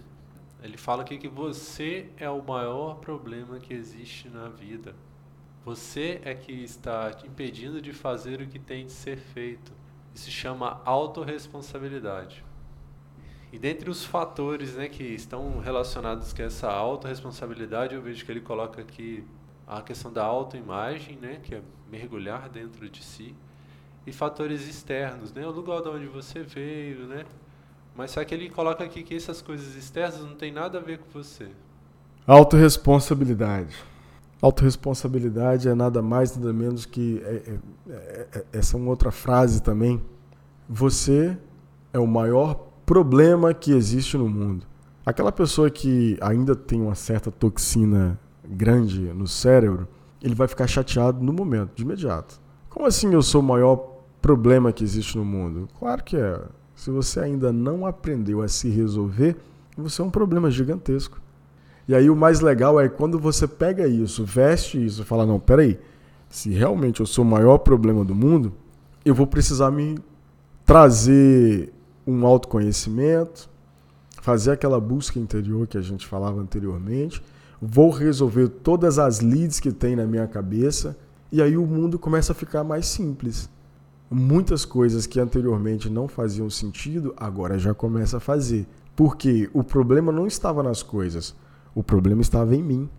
Ele 0.62 0.77
fala 0.77 1.03
aqui 1.03 1.16
que 1.16 1.29
você 1.29 2.07
é 2.16 2.29
o 2.29 2.42
maior 2.42 2.96
problema 2.96 3.59
que 3.59 3.72
existe 3.72 4.29
na 4.29 4.48
vida. 4.48 4.94
Você 5.64 6.20
é 6.25 6.35
que 6.35 6.53
está 6.53 7.16
impedindo 7.25 7.81
de 7.81 7.92
fazer 7.92 8.40
o 8.40 8.46
que 8.46 8.59
tem 8.59 8.87
de 8.87 8.92
ser 8.92 9.16
feito. 9.16 9.72
Isso 10.14 10.25
se 10.25 10.31
chama 10.31 10.81
autorresponsabilidade. 10.85 12.44
E 13.53 13.59
dentre 13.59 13.91
os 13.91 14.03
fatores 14.03 14.75
né, 14.75 14.88
que 14.88 15.05
estão 15.05 15.61
relacionados 15.61 16.33
com 16.33 16.43
essa 16.43 16.71
autorresponsabilidade, 16.73 17.95
eu 17.95 18.01
vejo 18.01 18.25
que 18.25 18.33
ele 18.33 18.41
coloca 18.41 18.81
aqui 18.81 19.23
a 19.67 19.83
questão 19.83 20.11
da 20.11 20.25
autoimagem, 20.25 21.19
né, 21.21 21.38
que 21.43 21.55
é 21.55 21.62
mergulhar 21.91 22.49
dentro 22.49 22.88
de 22.88 23.05
si, 23.05 23.35
e 24.07 24.12
fatores 24.12 24.67
externos, 24.67 25.33
né, 25.35 25.47
o 25.47 25.51
lugar 25.51 25.83
de 25.83 25.88
onde 25.88 26.07
você 26.07 26.43
veio, 26.43 27.07
né, 27.07 27.27
mas 27.95 28.12
só 28.12 28.25
que 28.25 28.35
ele 28.35 28.49
coloca 28.49 28.83
aqui 28.83 29.03
que 29.03 29.15
essas 29.15 29.43
coisas 29.43 29.77
externas 29.77 30.21
não 30.21 30.35
tem 30.35 30.51
nada 30.51 30.79
a 30.79 30.81
ver 30.81 30.99
com 30.99 31.11
você. 31.11 31.49
Autoresponsabilidade. 32.27 33.77
Autoresponsabilidade 34.41 35.69
é 35.69 35.75
nada 35.75 36.01
mais, 36.01 36.37
nada 36.37 36.53
menos 36.53 36.87
que. 36.87 37.23
É, 37.25 37.29
é, 37.29 37.59
é, 37.91 38.29
é 38.33 38.45
essa 38.53 38.77
é 38.77 38.81
uma 38.81 38.91
outra 38.91 39.11
frase 39.11 39.62
também. 39.62 40.03
Você 40.69 41.37
é 41.93 41.99
o 41.99 42.07
maior 42.07 42.71
problema 42.92 43.55
que 43.55 43.72
existe 43.72 44.18
no 44.18 44.28
mundo. 44.28 44.66
Aquela 45.07 45.33
pessoa 45.33 45.70
que 45.70 46.18
ainda 46.20 46.55
tem 46.55 46.78
uma 46.78 46.94
certa 46.94 47.31
toxina 47.31 48.20
grande 48.46 49.00
no 49.14 49.26
cérebro, 49.26 49.88
ele 50.22 50.35
vai 50.35 50.46
ficar 50.46 50.66
chateado 50.66 51.24
no 51.24 51.33
momento, 51.33 51.70
de 51.74 51.85
imediato. 51.85 52.38
Como 52.68 52.85
assim 52.85 53.11
eu 53.14 53.22
sou 53.22 53.40
o 53.40 53.44
maior 53.44 53.76
problema 54.20 54.74
que 54.74 54.85
existe 54.85 55.16
no 55.16 55.24
mundo? 55.24 55.70
Claro 55.78 56.05
que 56.05 56.18
é. 56.18 56.38
Se 56.76 56.90
você 56.90 57.20
ainda 57.20 57.50
não 57.50 57.87
aprendeu 57.87 58.42
a 58.42 58.48
se 58.48 58.68
resolver, 58.68 59.38
você 59.74 60.02
é 60.02 60.05
um 60.05 60.11
problema 60.11 60.50
gigantesco. 60.50 61.18
E 61.88 61.94
aí 61.94 62.11
o 62.11 62.14
mais 62.14 62.40
legal 62.40 62.78
é 62.78 62.90
quando 62.90 63.18
você 63.18 63.48
pega 63.48 63.88
isso, 63.88 64.22
veste 64.22 64.85
isso 64.85 65.00
e 65.00 65.05
fala, 65.07 65.24
não, 65.24 65.40
peraí, 65.40 65.78
se 66.28 66.50
realmente 66.50 67.00
eu 67.00 67.07
sou 67.07 67.24
o 67.24 67.28
maior 67.28 67.57
problema 67.57 68.05
do 68.05 68.14
mundo, 68.14 68.52
eu 69.02 69.14
vou 69.14 69.26
precisar 69.26 69.70
me 69.70 69.98
trazer 70.66 71.72
um 72.07 72.27
autoconhecimento, 72.27 73.49
fazer 74.21 74.53
aquela 74.53 74.81
busca 74.81 75.19
interior 75.19 75.67
que 75.67 75.79
a 75.79 75.83
gente 75.83 76.07
falava 76.07 76.41
anteriormente, 76.41 77.23
vou 77.61 77.91
resolver 77.91 78.49
todas 78.49 78.99
as 78.99 79.21
leads 79.21 79.61
que 79.61 79.73
tem 79.73 79.97
na 79.97 80.07
minha 80.07 80.27
cabeça 80.27 80.97
e 81.31 81.41
aí 81.41 81.57
o 81.57 81.67
mundo 81.67 81.99
começa 81.99 82.33
a 82.33 82.35
ficar 82.35 82.62
mais 82.62 82.87
simples. 82.87 83.49
Muitas 84.11 84.65
coisas 84.67 85.07
que 85.07 85.19
anteriormente 85.19 85.88
não 85.88 86.07
faziam 86.07 86.51
sentido, 86.51 87.15
agora 87.17 87.59
já 87.59 87.73
começa 87.73 88.19
a 88.19 88.21
fazer. 88.21 88.67
Porque 88.95 89.49
o 89.55 89.65
problema 89.65 90.12
não 90.12 90.27
estava 90.27 90.62
nas 90.62 90.83
coisas, 90.83 91.35
o 91.75 91.83
problema 91.83 92.21
estava 92.21 92.55
em 92.55 92.62
mim. 92.62 92.91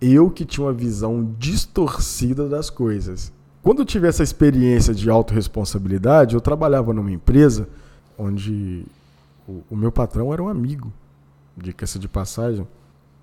Eu 0.00 0.30
que 0.30 0.44
tinha 0.44 0.66
uma 0.66 0.72
visão 0.72 1.34
distorcida 1.38 2.46
das 2.46 2.68
coisas. 2.68 3.32
Quando 3.62 3.80
eu 3.80 3.86
tive 3.86 4.06
essa 4.06 4.22
experiência 4.22 4.94
de 4.94 5.08
autorresponsabilidade, 5.08 6.34
eu 6.34 6.40
trabalhava 6.40 6.92
numa 6.92 7.10
empresa 7.10 7.68
onde 8.18 8.84
o, 9.46 9.62
o 9.70 9.76
meu 9.76 9.92
patrão 9.92 10.32
era 10.32 10.42
um 10.42 10.48
amigo, 10.48 10.92
dica-se 11.56 11.98
de 11.98 12.08
passagem. 12.08 12.66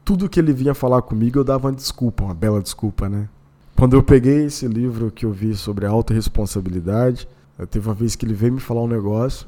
Tudo 0.03 0.29
que 0.29 0.39
ele 0.39 0.53
vinha 0.53 0.73
falar 0.73 1.01
comigo 1.01 1.39
eu 1.39 1.43
dava 1.43 1.67
uma 1.67 1.73
desculpa, 1.73 2.23
uma 2.23 2.33
bela 2.33 2.61
desculpa, 2.61 3.09
né? 3.09 3.27
Quando 3.75 3.95
eu 3.95 4.01
peguei 4.01 4.45
esse 4.45 4.67
livro 4.67 5.11
que 5.11 5.25
eu 5.25 5.31
vi 5.31 5.53
sobre 5.53 5.85
autorresponsabilidade, 5.85 7.27
teve 7.69 7.87
uma 7.87 7.93
vez 7.93 8.15
que 8.15 8.25
ele 8.25 8.33
veio 8.33 8.53
me 8.53 8.59
falar 8.59 8.81
um 8.81 8.87
negócio 8.87 9.47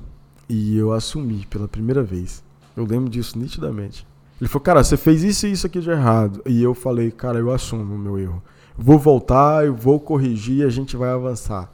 e 0.49 0.77
eu 0.77 0.91
assumi 0.91 1.45
pela 1.49 1.67
primeira 1.67 2.03
vez. 2.03 2.43
Eu 2.75 2.85
lembro 2.85 3.09
disso 3.09 3.39
nitidamente. 3.39 4.05
Ele 4.39 4.47
falou, 4.47 4.63
cara, 4.63 4.83
você 4.83 4.97
fez 4.97 5.23
isso 5.23 5.47
e 5.47 5.51
isso 5.51 5.65
aqui 5.65 5.79
de 5.79 5.89
errado. 5.89 6.41
E 6.45 6.61
eu 6.61 6.73
falei, 6.73 7.09
cara, 7.09 7.39
eu 7.39 7.51
assumo 7.51 7.95
o 7.95 7.97
meu 7.97 8.19
erro. 8.19 8.43
Vou 8.77 8.99
voltar, 8.99 9.65
eu 9.65 9.73
vou 9.73 9.99
corrigir 9.99 10.57
e 10.57 10.63
a 10.63 10.69
gente 10.69 10.95
vai 10.95 11.09
avançar. 11.09 11.71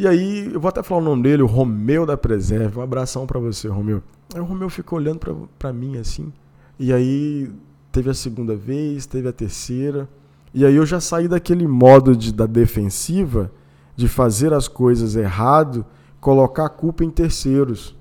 E 0.00 0.08
aí, 0.08 0.50
eu 0.50 0.58
vou 0.58 0.70
até 0.70 0.82
falar 0.82 1.02
o 1.02 1.04
nome 1.04 1.24
dele, 1.24 1.42
o 1.42 1.46
Romeu 1.46 2.06
da 2.06 2.16
Preserve. 2.16 2.78
Um 2.78 2.80
abração 2.80 3.26
para 3.26 3.38
você, 3.38 3.68
Romeu. 3.68 4.02
Aí 4.34 4.40
o 4.40 4.44
Romeu 4.44 4.70
ficou 4.70 4.98
olhando 4.98 5.20
para 5.58 5.74
mim 5.74 5.98
assim. 5.98 6.32
E 6.78 6.90
aí, 6.90 7.52
teve 7.92 8.08
a 8.08 8.14
segunda 8.14 8.56
vez, 8.56 9.04
teve 9.04 9.28
a 9.28 9.32
terceira. 9.32 10.08
E 10.54 10.64
aí 10.64 10.74
eu 10.74 10.86
já 10.86 11.00
saí 11.00 11.28
daquele 11.28 11.66
modo 11.68 12.16
de, 12.16 12.32
da 12.32 12.46
defensiva, 12.46 13.52
de 13.94 14.08
fazer 14.08 14.54
as 14.54 14.66
coisas 14.66 15.16
errado, 15.16 15.84
colocar 16.18 16.64
a 16.64 16.70
culpa 16.70 17.04
em 17.04 17.10
terceiros. 17.10 17.94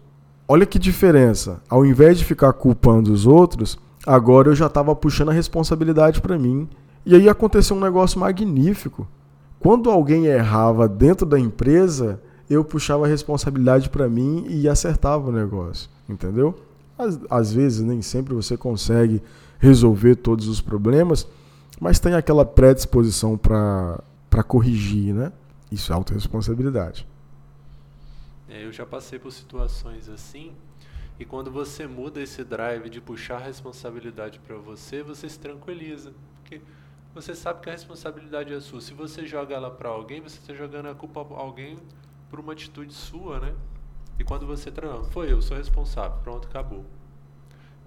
Olha 0.47 0.65
que 0.65 0.79
diferença. 0.79 1.61
Ao 1.67 1.85
invés 1.85 2.17
de 2.17 2.23
ficar 2.23 2.53
culpando 2.53 3.11
os 3.11 3.27
outros, 3.27 3.77
agora 4.07 4.47
eu 4.47 4.55
já 4.55 4.67
estava 4.67 4.95
puxando 4.95 5.31
a 5.31 5.33
responsabilidade 5.33 6.21
para 6.21 6.39
mim. 6.39 6.65
E 7.05 7.13
aí 7.13 7.27
aconteceu 7.27 7.75
um 7.75 7.81
negócio 7.81 8.17
magnífico. 8.21 9.05
Quando 9.59 9.89
alguém 9.89 10.25
errava 10.25 10.87
dentro 10.87 11.25
da 11.25 11.39
empresa, 11.39 12.21
eu 12.49 12.63
puxava 12.63 13.05
a 13.05 13.09
responsabilidade 13.09 13.89
para 13.89 14.07
mim 14.07 14.45
e 14.47 14.67
acertava 14.67 15.29
o 15.29 15.31
negócio, 15.31 15.89
entendeu? 16.07 16.55
Às, 16.97 17.19
às 17.29 17.53
vezes, 17.53 17.81
nem 17.81 18.01
sempre 18.01 18.33
você 18.33 18.55
consegue 18.57 19.21
resolver 19.59 20.15
todos 20.15 20.47
os 20.47 20.61
problemas, 20.61 21.27
mas 21.79 21.99
tem 21.99 22.13
aquela 22.13 22.45
predisposição 22.45 23.37
para 23.37 24.01
corrigir, 24.47 25.13
né? 25.13 25.31
Isso 25.71 25.91
é 25.91 25.95
autorresponsabilidade. 25.95 27.05
É, 28.47 28.65
eu 28.65 28.71
já 28.71 28.85
passei 28.85 29.19
por 29.19 29.31
situações 29.31 30.09
assim, 30.09 30.53
e 31.19 31.25
quando 31.25 31.51
você 31.51 31.85
muda 31.85 32.21
esse 32.21 32.43
drive 32.43 32.89
de 32.89 32.99
puxar 33.01 33.35
a 33.35 33.45
responsabilidade 33.45 34.39
para 34.39 34.55
você, 34.57 35.03
você 35.03 35.27
se 35.27 35.37
tranquiliza. 35.37 36.13
Porque 36.41 36.61
você 37.13 37.33
sabe 37.33 37.61
que 37.61 37.69
a 37.69 37.73
responsabilidade 37.73 38.53
é 38.53 38.59
sua. 38.59 38.81
Se 38.81 38.93
você 38.93 39.25
joga 39.25 39.55
ela 39.55 39.71
para 39.71 39.89
alguém, 39.89 40.21
você 40.21 40.37
está 40.39 40.53
jogando 40.53 40.87
a 40.87 40.95
culpa 40.95 41.25
para 41.25 41.37
alguém 41.37 41.77
por 42.29 42.39
uma 42.39 42.53
atitude 42.53 42.93
sua, 42.93 43.39
né? 43.39 43.55
E 44.19 44.23
quando 44.23 44.45
você 44.45 44.69
treina, 44.69 45.03
foi 45.05 45.31
eu, 45.31 45.41
sou 45.41 45.57
responsável, 45.57 46.17
pronto, 46.23 46.47
acabou. 46.47 46.85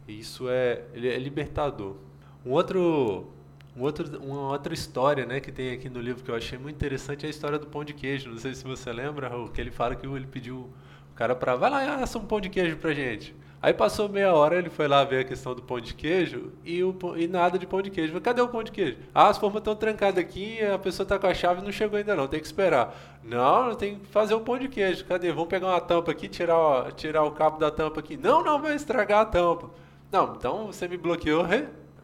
E 0.09 0.19
isso 0.19 0.49
é, 0.49 0.85
é 0.95 1.19
libertador. 1.19 1.97
Um 2.45 2.51
outro 2.51 3.31
um 3.77 3.83
outro, 3.83 4.19
uma 4.19 4.53
outra 4.53 4.75
história 4.75 5.25
né, 5.25 5.41
que 5.41 5.51
tem 5.51 5.73
aqui 5.73 5.89
no 5.89 6.01
livro 6.01 6.23
que 6.23 6.31
eu 6.31 6.35
achei 6.35 6.59
muito 6.59 6.77
interessante 6.77 7.25
é 7.25 7.27
a 7.27 7.31
história 7.31 7.59
do 7.59 7.67
pão 7.67 7.83
de 7.85 7.95
queijo. 7.95 8.31
Não 8.31 8.39
sei 8.39 8.55
se 8.55 8.65
você 8.65 8.93
lembra, 8.93 9.29
Raul, 9.29 9.49
que 9.49 9.61
ele 9.61 9.71
fala 9.71 9.95
que 9.97 10.07
ele 10.07 10.27
pediu 10.27 10.71
o 11.11 11.15
cara 11.15 11.35
para 11.35 11.57
vai 11.57 11.71
lá 11.71 11.97
assa 11.97 12.19
um 12.19 12.27
pão 12.27 12.41
de 12.41 12.51
queijo 12.51 12.77
pra 12.77 12.93
gente. 12.93 13.35
Aí 13.63 13.73
passou 13.73 14.09
meia 14.09 14.35
hora, 14.35 14.57
ele 14.57 14.69
foi 14.69 14.89
lá 14.89 15.05
ver 15.05 15.21
a 15.21 15.25
questão 15.25 15.55
do 15.55 15.63
pão 15.63 15.81
de 15.81 15.95
queijo 15.95 16.51
e, 16.65 16.83
o, 16.83 16.93
e 17.17 17.29
nada 17.29 17.57
de 17.57 17.65
pão 17.65 17.81
de 17.81 17.91
queijo. 17.91 18.21
Cadê 18.21 18.43
o 18.43 18.49
pão 18.49 18.65
de 18.65 18.73
queijo? 18.73 18.99
Ah, 19.15 19.29
as 19.29 19.39
formas 19.39 19.61
estão 19.61 19.77
trancadas 19.77 20.19
aqui, 20.19 20.61
a 20.61 20.77
pessoa 20.77 21.05
está 21.05 21.17
com 21.17 21.29
a 21.29 21.35
chave 21.35 21.61
e 21.61 21.65
não 21.65 21.71
chegou 21.71 21.97
ainda 21.97 22.17
não, 22.17 22.27
tem 22.27 22.41
que 22.41 22.47
esperar. 22.47 22.93
Não, 23.23 23.73
tem 23.77 24.01
que 24.01 24.07
fazer 24.07 24.35
o 24.35 24.41
pão 24.41 24.59
de 24.59 24.67
queijo. 24.67 25.05
Cadê? 25.05 25.31
Vamos 25.31 25.49
pegar 25.49 25.69
uma 25.69 25.81
tampa 25.81 26.11
aqui, 26.11 26.27
tirar, 26.27 26.91
tirar 26.95 27.23
o 27.23 27.31
cabo 27.31 27.57
da 27.57 27.71
tampa 27.71 28.01
aqui. 28.01 28.17
Não, 28.17 28.43
não, 28.43 28.61
vai 28.61 28.75
estragar 28.75 29.21
a 29.21 29.27
tampa. 29.27 29.71
Não, 30.11 30.35
então 30.37 30.67
você 30.67 30.89
me 30.89 30.97
bloqueou, 30.97 31.47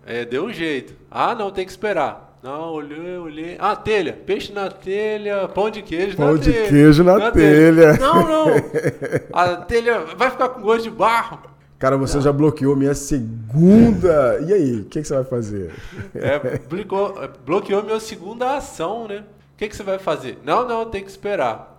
é, 0.07 0.25
deu 0.25 0.45
um 0.45 0.53
jeito. 0.53 0.95
Ah, 1.11 1.35
não, 1.35 1.51
tem 1.51 1.65
que 1.65 1.73
esperar. 1.73 2.28
Não, 2.43 2.73
olhei, 2.73 3.19
olhei. 3.19 3.57
Ah, 3.59 3.75
telha. 3.75 4.13
Peixe 4.13 4.53
na 4.53 4.71
telha, 4.71 5.49
pão 5.49 5.71
de 5.71 5.83
queijo 5.83 6.17
pão 6.17 6.35
na 6.35 6.39
telha. 6.39 6.55
Pão 6.55 6.63
de 6.63 6.69
queijo 6.69 7.05
na, 7.05 7.19
na 7.19 7.31
telha. 7.33 7.95
telha. 7.95 8.01
Não, 8.01 8.27
não. 8.27 8.47
A 9.33 9.57
telha 9.57 10.01
vai 10.17 10.31
ficar 10.31 10.49
com 10.51 10.61
gosto 10.61 10.85
de 10.85 10.91
barro. 10.91 11.41
Cara, 11.79 11.97
você 11.97 12.17
não. 12.17 12.23
já 12.23 12.33
bloqueou 12.33 12.77
minha 12.77 12.95
segunda. 12.95 14.41
E 14.47 14.53
aí, 14.53 14.81
o 14.81 14.85
que, 14.85 15.01
que, 15.01 15.07
você 15.07 15.15
vai 15.15 15.25
fazer? 15.25 15.73
É, 16.15 16.59
bloqueou, 16.69 17.29
bloqueou 17.45 17.83
minha 17.83 18.01
segunda 18.01 18.57
ação, 18.57 19.07
né? 19.09 19.25
O 19.55 19.57
que, 19.57 19.69
que 19.69 19.77
você 19.77 19.83
vai 19.83 19.99
fazer? 19.99 20.39
Não, 20.45 20.67
não, 20.67 20.87
tem 20.87 21.03
que 21.03 21.11
esperar. 21.11 21.77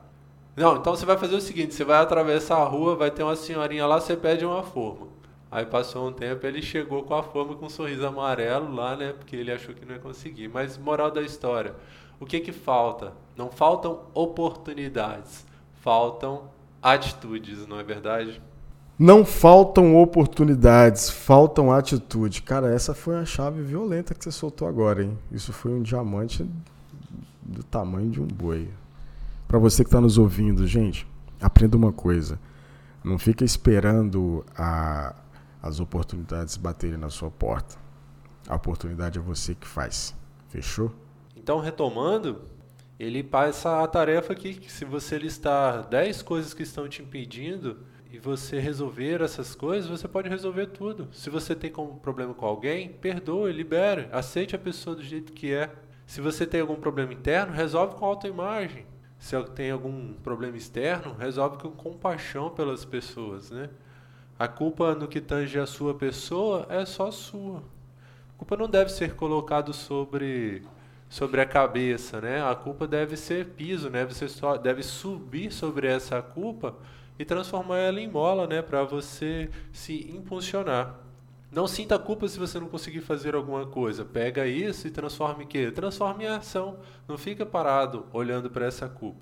Não, 0.56 0.76
então 0.76 0.94
você 0.94 1.06
vai 1.06 1.18
fazer 1.18 1.36
o 1.36 1.42
seguinte: 1.42 1.74
você 1.74 1.86
vai 1.86 2.02
atravessar 2.02 2.58
a 2.58 2.66
rua, 2.66 2.96
vai 2.96 3.10
ter 3.10 3.24
uma 3.24 3.36
senhorinha 3.36 3.86
lá, 3.86 4.00
você 4.00 4.16
pede 4.16 4.46
uma 4.46 4.64
forma. 4.64 5.08
Aí 5.52 5.66
passou 5.66 6.08
um 6.08 6.14
tempo, 6.14 6.46
ele 6.46 6.62
chegou 6.62 7.04
com 7.04 7.16
a 7.16 7.24
forma 7.24 7.56
com 7.56 7.66
um 7.66 7.70
sorriso 7.70 8.06
amarelo 8.06 8.74
lá, 8.74 8.96
né? 8.96 9.14
Porque 9.14 9.36
ele 9.36 9.52
achou 9.52 9.74
que 9.74 9.84
não 9.84 9.96
ia 9.96 10.00
conseguir. 10.00 10.48
Mas 10.48 10.78
moral 10.78 11.10
da 11.10 11.22
história, 11.22 11.74
o 12.20 12.26
que 12.26 12.40
que 12.40 12.52
falta? 12.52 13.14
Não 13.36 13.50
faltam 13.50 14.02
oportunidades, 14.14 15.46
faltam 15.82 16.44
atitudes, 16.82 17.66
não 17.66 17.80
é 17.80 17.84
verdade? 17.84 18.40
Não 18.98 19.26
faltam 19.26 19.96
oportunidades, 19.96 21.10
faltam 21.10 21.72
atitude. 21.72 22.42
Cara, 22.42 22.72
essa 22.72 22.94
foi 22.94 23.16
uma 23.16 23.26
chave 23.26 23.62
violenta 23.64 24.14
que 24.14 24.24
você 24.24 24.32
soltou 24.32 24.68
agora, 24.68 25.04
hein? 25.04 25.18
Isso 25.32 25.54
foi 25.54 25.72
um 25.72 25.82
diamante 25.82 26.46
do 27.42 27.64
tamanho 27.64 28.12
de 28.12 28.22
um 28.22 28.28
boi. 28.28 28.70
Para 29.48 29.58
você 29.58 29.84
que 29.84 29.88
está 29.88 30.02
nos 30.02 30.18
ouvindo, 30.18 30.68
gente, 30.68 31.08
aprenda 31.42 31.76
uma 31.78 31.94
coisa. 31.94 32.38
Não 33.04 33.18
fica 33.18 33.46
esperando 33.46 34.46
a, 34.56 35.16
as 35.62 35.80
oportunidades 35.80 36.58
baterem 36.58 36.98
na 36.98 37.10
sua 37.10 37.30
porta. 37.30 37.78
A 38.48 38.56
oportunidade 38.56 39.20
é 39.20 39.22
você 39.22 39.54
que 39.54 39.68
faz. 39.68 40.16
Fechou? 40.48 40.92
Então, 41.36 41.60
retomando, 41.60 42.42
ele 43.00 43.24
passa 43.24 43.84
a 43.84 43.88
tarefa 43.88 44.34
aqui 44.34 44.56
que 44.56 44.72
se 44.72 44.84
você 44.86 45.18
listar 45.18 45.88
10 45.88 46.22
coisas 46.22 46.54
que 46.54 46.64
estão 46.64 46.88
te 46.88 47.02
impedindo 47.02 47.78
e 48.12 48.18
você 48.18 48.60
resolver 48.60 49.22
essas 49.22 49.54
coisas, 49.54 49.90
você 49.90 50.08
pode 50.08 50.28
resolver 50.28 50.68
tudo. 50.68 51.08
Se 51.12 51.30
você 51.30 51.56
tem 51.56 51.72
um 51.78 51.96
problema 51.96 52.34
com 52.34 52.46
alguém, 52.46 52.90
perdoe, 52.90 53.52
libere, 53.52 54.10
aceite 54.12 54.56
a 54.56 54.60
pessoa 54.60 54.96
do 54.96 55.04
jeito 55.04 55.32
que 55.32 55.54
é. 55.54 55.72
Se 56.08 56.20
você 56.20 56.46
tem 56.46 56.60
algum 56.60 56.76
problema 56.76 57.14
interno, 57.14 57.54
resolve 57.54 57.96
com 57.96 58.06
autoimagem. 58.06 58.86
Se 59.20 59.42
tem 59.50 59.70
algum 59.70 60.14
problema 60.14 60.58
externo, 60.58 61.14
resolve 61.14 61.58
com 61.58 61.70
compaixão 61.70 62.50
pelas 62.50 62.84
pessoas, 62.84 63.52
né? 63.52 63.70
A 64.40 64.48
culpa 64.48 64.96
no 64.96 65.06
que 65.06 65.20
tange 65.20 65.60
a 65.60 65.66
sua 65.66 65.94
pessoa 65.94 66.66
é 66.70 66.86
só 66.86 67.12
sua. 67.12 67.58
A 67.58 68.38
culpa 68.38 68.56
não 68.56 68.70
deve 68.70 68.90
ser 68.90 69.14
colocado 69.14 69.74
sobre 69.74 70.64
sobre 71.10 71.42
a 71.42 71.46
cabeça, 71.46 72.22
né? 72.22 72.42
A 72.42 72.56
culpa 72.56 72.88
deve 72.88 73.18
ser 73.18 73.48
piso, 73.48 73.90
né? 73.90 74.06
Você 74.06 74.30
só 74.30 74.56
deve 74.56 74.82
subir 74.82 75.52
sobre 75.52 75.88
essa 75.88 76.22
culpa 76.22 76.74
e 77.18 77.26
transformar 77.26 77.80
ela 77.80 78.00
em 78.00 78.08
mola, 78.08 78.48
né, 78.48 78.62
para 78.62 78.82
você 78.86 79.50
se 79.74 80.10
impulsionar. 80.16 80.96
Não 81.52 81.68
sinta 81.68 82.00
culpa 82.00 82.26
se 82.30 82.40
você 82.40 82.60
não 82.62 82.70
conseguir 82.70 83.02
fazer 83.02 83.36
alguma 83.36 83.66
coisa. 83.66 84.06
Pega 84.06 84.48
isso 84.48 84.88
e 84.88 84.92
transforme 84.92 85.44
em 85.44 85.48
quê? 85.48 85.70
Transforme 85.70 86.24
em 86.24 86.28
ação. 86.28 86.78
Não 87.10 87.18
fica 87.18 87.46
parado 87.46 88.06
olhando 88.14 88.50
para 88.50 88.68
essa 88.68 88.88
culpa. 88.88 89.20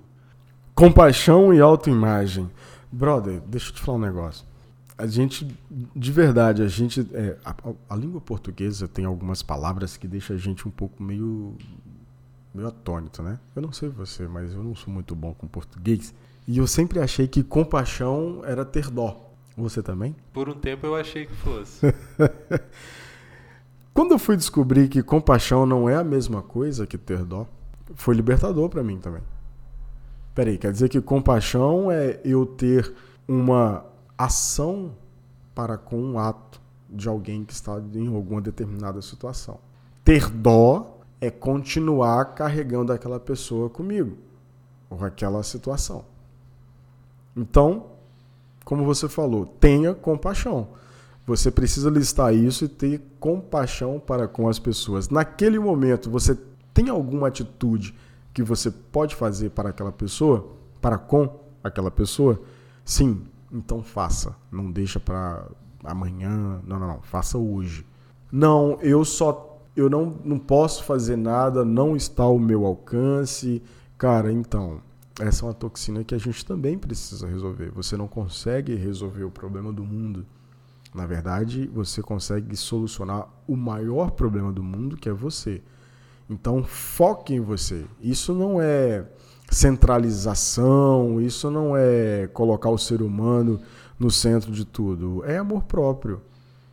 Compaixão 0.76 1.52
e 1.52 1.60
autoimagem. 1.60 2.52
Brother, 2.92 3.42
deixa 3.48 3.72
eu 3.72 3.74
te 3.74 3.82
falar 3.82 3.98
um 3.98 4.02
negócio 4.02 4.57
a 4.98 5.06
gente, 5.06 5.48
de 5.96 6.12
verdade, 6.12 6.64
a 6.64 6.68
gente. 6.68 7.08
É, 7.14 7.38
a, 7.46 7.56
a, 7.90 7.96
língua 7.96 8.20
portuguesa 8.20 8.88
tem 8.88 9.06
algumas 9.06 9.44
palavras 9.44 9.96
que 9.96 10.08
deixam 10.08 10.36
a 10.36 10.40
gente 10.40 10.68
um 10.68 10.72
pouco 10.72 11.04
meio. 11.04 11.56
meio 12.54 12.68
atônito, 12.68 13.22
né? 13.22 13.40
Eu 13.56 13.62
não 13.62 13.72
sei 13.72 13.90
você, 13.90 14.28
mas 14.28 14.54
eu 14.54 14.64
não 14.64 14.76
sou 14.76 14.92
muito 14.92 15.16
bom 15.16 15.34
com 15.34 15.48
português. 15.48 16.14
E 16.48 16.58
eu 16.58 16.66
sempre 16.66 17.00
achei 17.00 17.28
que 17.28 17.44
compaixão 17.44 18.42
era 18.44 18.66
ter 18.66 18.90
dó. 18.90 19.24
Você 19.56 19.84
também? 19.84 20.16
Por 20.34 20.50
um 20.50 20.54
tempo 20.54 20.86
eu 20.86 20.96
achei 20.96 21.26
que 21.26 21.34
fosse. 21.34 21.82
Quando 23.94 24.12
eu 24.12 24.20
fui 24.20 24.38
descobrir 24.38 24.88
que 24.88 25.02
compaixão 25.02 25.66
não 25.66 25.90
é 25.90 25.96
a 25.96 26.04
mesma 26.04 26.42
coisa 26.42 26.86
que 26.86 26.98
ter 26.98 27.24
dó, 27.24 27.48
foi 27.96 28.16
libertador 28.16 28.70
para 28.70 28.84
mim 28.84 28.98
também. 29.00 29.24
Peraí, 30.36 30.58
quer 30.58 30.72
dizer 30.72 30.90
que 30.90 31.02
compaixão 31.02 31.92
é 31.92 32.20
eu 32.24 32.46
ter 32.46 32.94
uma 33.28 33.84
ação 34.18 34.94
para 35.54 35.78
com 35.78 36.00
um 36.00 36.20
ato 36.20 36.62
de 36.90 37.08
alguém 37.08 37.44
que 37.44 37.54
está 37.54 37.82
em 37.94 38.08
alguma 38.14 38.42
determinada 38.42 39.02
situação. 39.02 39.60
Ter 40.04 40.30
dó 40.30 41.00
é 41.20 41.30
continuar 41.30 42.34
carregando 42.34 42.94
aquela 42.94 43.20
pessoa 43.20 43.70
comigo, 43.70 44.18
ou 44.90 45.04
aquela 45.04 45.44
situação. 45.44 46.06
Então, 47.36 47.88
como 48.64 48.86
você 48.86 49.08
falou, 49.08 49.46
tenha 49.46 49.94
compaixão. 49.94 50.68
Você 51.26 51.52
precisa 51.52 51.90
listar 51.90 52.34
isso 52.34 52.66
e 52.66 52.70
ter 52.70 53.02
compaixão 53.20 54.00
para 54.00 54.28
com 54.28 54.48
as 54.48 54.60
pessoas. 54.60 55.10
Naquele 55.10 55.60
momento, 55.60 56.10
você 56.10 56.38
tem 56.74 56.90
alguma 56.90 57.28
atitude 57.28 57.94
que 58.34 58.42
você 58.42 58.72
pode 58.72 59.16
fazer 59.16 59.50
para 59.50 59.70
aquela 59.70 59.92
pessoa, 59.92 60.48
para 60.82 60.98
com 60.98 61.30
aquela 61.64 61.92
pessoa? 61.92 62.42
Sim, 62.86 63.26
então 63.52 63.82
faça. 63.82 64.36
Não 64.52 64.72
deixa 64.72 65.00
para 65.00 65.48
amanhã. 65.84 66.62
Não, 66.66 66.80
não, 66.80 66.88
não. 66.88 67.02
Faça 67.02 67.38
hoje. 67.38 67.86
Não, 68.32 68.78
eu 68.82 69.04
só. 69.06 69.60
Eu 69.76 69.90
não, 69.90 70.18
não 70.26 70.40
posso 70.40 70.84
fazer 70.84 71.16
nada, 71.16 71.64
não 71.64 71.96
está 71.96 72.24
ao 72.24 72.40
meu 72.40 72.66
alcance. 72.66 73.62
Cara, 73.96 74.32
então, 74.32 74.82
essa 75.20 75.46
é 75.46 75.48
uma 75.48 75.54
toxina 75.54 76.04
que 76.04 76.16
a 76.16 76.18
gente 76.18 76.44
também 76.44 76.78
precisa 76.78 77.28
resolver. 77.28 77.70
Você 77.72 77.96
não 77.96 78.08
consegue 78.08 78.76
resolver 78.76 79.24
o 79.24 79.32
problema 79.32 79.72
do 79.72 79.84
mundo. 79.84 80.26
Na 80.96 81.06
verdade, 81.06 81.68
você 81.68 82.02
consegue 82.02 82.56
solucionar 82.56 83.28
o 83.48 83.56
maior 83.56 84.12
problema 84.12 84.52
do 84.52 84.64
mundo, 84.64 84.98
que 84.98 85.08
é 85.08 85.14
você. 85.14 85.62
Então, 86.28 86.64
foque 86.64 87.36
em 87.36 87.40
você. 87.40 87.86
Isso 88.02 88.34
não 88.34 88.60
é 88.60 89.06
centralização, 89.50 91.22
isso 91.22 91.50
não 91.50 91.76
é 91.76 92.28
colocar 92.34 92.70
o 92.70 92.78
ser 92.78 93.02
humano 93.02 93.62
no 94.00 94.12
centro 94.12 94.52
de 94.52 94.66
tudo. 94.66 95.24
É 95.26 95.38
amor 95.38 95.64
próprio. 95.64 96.22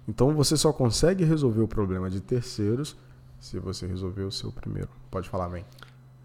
Então, 0.08 0.34
você 0.34 0.56
só 0.56 0.72
consegue 0.72 1.24
resolver 1.24 1.62
o 1.62 1.68
problema 1.68 2.10
de 2.10 2.20
terceiros 2.20 2.96
se 3.40 3.58
você 3.58 3.86
resolver 3.86 4.22
o 4.22 4.32
seu 4.32 4.50
primeiro. 4.50 4.88
Pode 5.10 5.28
falar, 5.28 5.48
bem. 5.48 5.64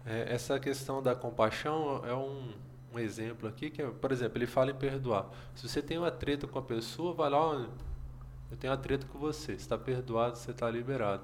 É, 0.04 0.34
essa 0.34 0.58
questão 0.58 1.02
da 1.02 1.14
compaixão 1.14 2.02
é 2.04 2.14
um, 2.14 2.50
um 2.94 2.98
exemplo 2.98 3.48
aqui 3.48 3.70
que, 3.70 3.82
por 3.82 4.12
exemplo, 4.12 4.38
ele 4.38 4.46
fala 4.46 4.70
em 4.70 4.74
perdoar. 4.74 5.30
Se 5.54 5.68
você 5.68 5.80
tem 5.80 5.98
uma 5.98 6.10
treta 6.10 6.46
com 6.46 6.58
a 6.58 6.62
pessoa, 6.62 7.14
vai 7.14 7.30
lá, 7.30 7.66
eu 8.50 8.56
tenho 8.56 8.72
uma 8.72 8.78
treta 8.78 9.06
com 9.12 9.18
você, 9.18 9.52
está 9.52 9.78
perdoado, 9.78 10.36
você 10.36 10.50
está 10.50 10.70
liberado. 10.70 11.22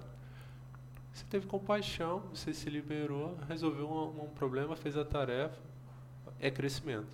Você 1.16 1.24
teve 1.31 1.46
compaixão, 1.46 2.24
você 2.31 2.52
se 2.52 2.68
liberou, 2.68 3.38
resolveu 3.48 3.88
um, 3.88 4.24
um, 4.24 4.29
problema, 4.29 4.76
fez 4.76 4.98
a 4.98 5.05
tarefa. 5.05 5.57
É 6.38 6.50
crescimento. 6.50 7.07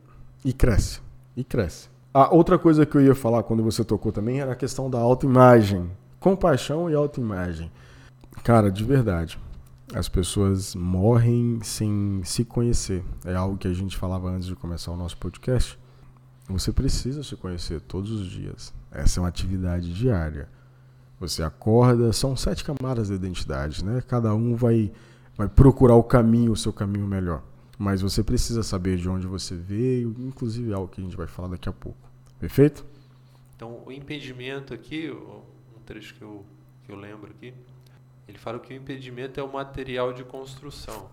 E 0.44 0.52
cresce. 0.52 1.00
E 1.36 1.44
cresce. 1.44 1.88
A 2.12 2.34
outra 2.34 2.58
coisa 2.58 2.84
que 2.84 2.96
eu 2.96 3.00
ia 3.00 3.14
falar 3.14 3.44
quando 3.44 3.62
você 3.62 3.84
tocou 3.84 4.10
também 4.10 4.40
era 4.40 4.50
a 4.50 4.56
questão 4.56 4.90
da 4.90 4.98
autoimagem. 4.98 5.88
Compaixão 6.18 6.90
e 6.90 6.94
autoimagem. 6.96 7.70
Cara, 8.42 8.72
de 8.72 8.82
verdade. 8.82 9.38
As 9.94 10.08
pessoas 10.08 10.74
morrem 10.74 11.60
sem 11.62 12.22
se 12.24 12.44
conhecer. 12.44 13.04
É 13.24 13.36
algo 13.36 13.56
que 13.56 13.68
a 13.68 13.72
gente 13.72 13.96
falava 13.96 14.28
antes 14.28 14.48
de 14.48 14.56
começar 14.56 14.90
o 14.90 14.96
nosso 14.96 15.16
podcast. 15.16 15.78
Você 16.48 16.72
precisa 16.72 17.22
se 17.22 17.36
conhecer 17.36 17.80
todos 17.80 18.10
os 18.10 18.26
dias. 18.28 18.74
Essa 18.90 19.20
é 19.20 19.22
uma 19.22 19.28
atividade 19.28 19.94
diária. 19.94 20.48
Você 21.22 21.40
acorda, 21.40 22.12
são 22.12 22.36
sete 22.36 22.64
camadas 22.64 23.06
de 23.06 23.14
identidade, 23.14 23.84
né? 23.84 24.02
Cada 24.08 24.34
um 24.34 24.56
vai, 24.56 24.90
vai 25.36 25.48
procurar 25.48 25.94
o 25.94 26.02
caminho, 26.02 26.50
o 26.50 26.56
seu 26.56 26.72
caminho 26.72 27.06
melhor. 27.06 27.44
Mas 27.78 28.02
você 28.02 28.24
precisa 28.24 28.64
saber 28.64 28.96
de 28.96 29.08
onde 29.08 29.24
você 29.28 29.54
veio, 29.54 30.16
inclusive 30.18 30.74
algo 30.74 30.88
que 30.88 31.00
a 31.00 31.04
gente 31.04 31.16
vai 31.16 31.28
falar 31.28 31.50
daqui 31.50 31.68
a 31.68 31.72
pouco. 31.72 32.10
Perfeito? 32.40 32.84
Então, 33.54 33.84
o 33.86 33.92
impedimento 33.92 34.74
aqui, 34.74 35.12
um 35.12 35.80
trecho 35.86 36.12
que 36.16 36.22
eu, 36.22 36.44
que 36.84 36.90
eu 36.90 36.96
lembro 36.96 37.30
aqui, 37.30 37.54
ele 38.26 38.38
fala 38.38 38.58
que 38.58 38.74
o 38.74 38.76
impedimento 38.76 39.38
é 39.38 39.44
o 39.44 39.52
material 39.52 40.12
de 40.12 40.24
construção 40.24 41.08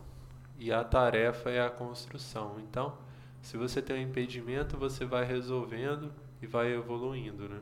e 0.58 0.72
a 0.72 0.84
tarefa 0.84 1.52
é 1.52 1.63
a 1.63 1.69
construção. 1.69 2.56
Então, 2.67 2.98
se 3.43 3.58
você 3.58 3.80
tem 3.80 4.04
um 4.04 4.10
impedimento, 4.10 4.76
você 4.76 5.06
vai 5.06 5.24
resolvendo 5.24 6.12
e 6.41 6.48
vai 6.48 6.74
evoluindo, 6.74 7.48
né? 7.48 7.60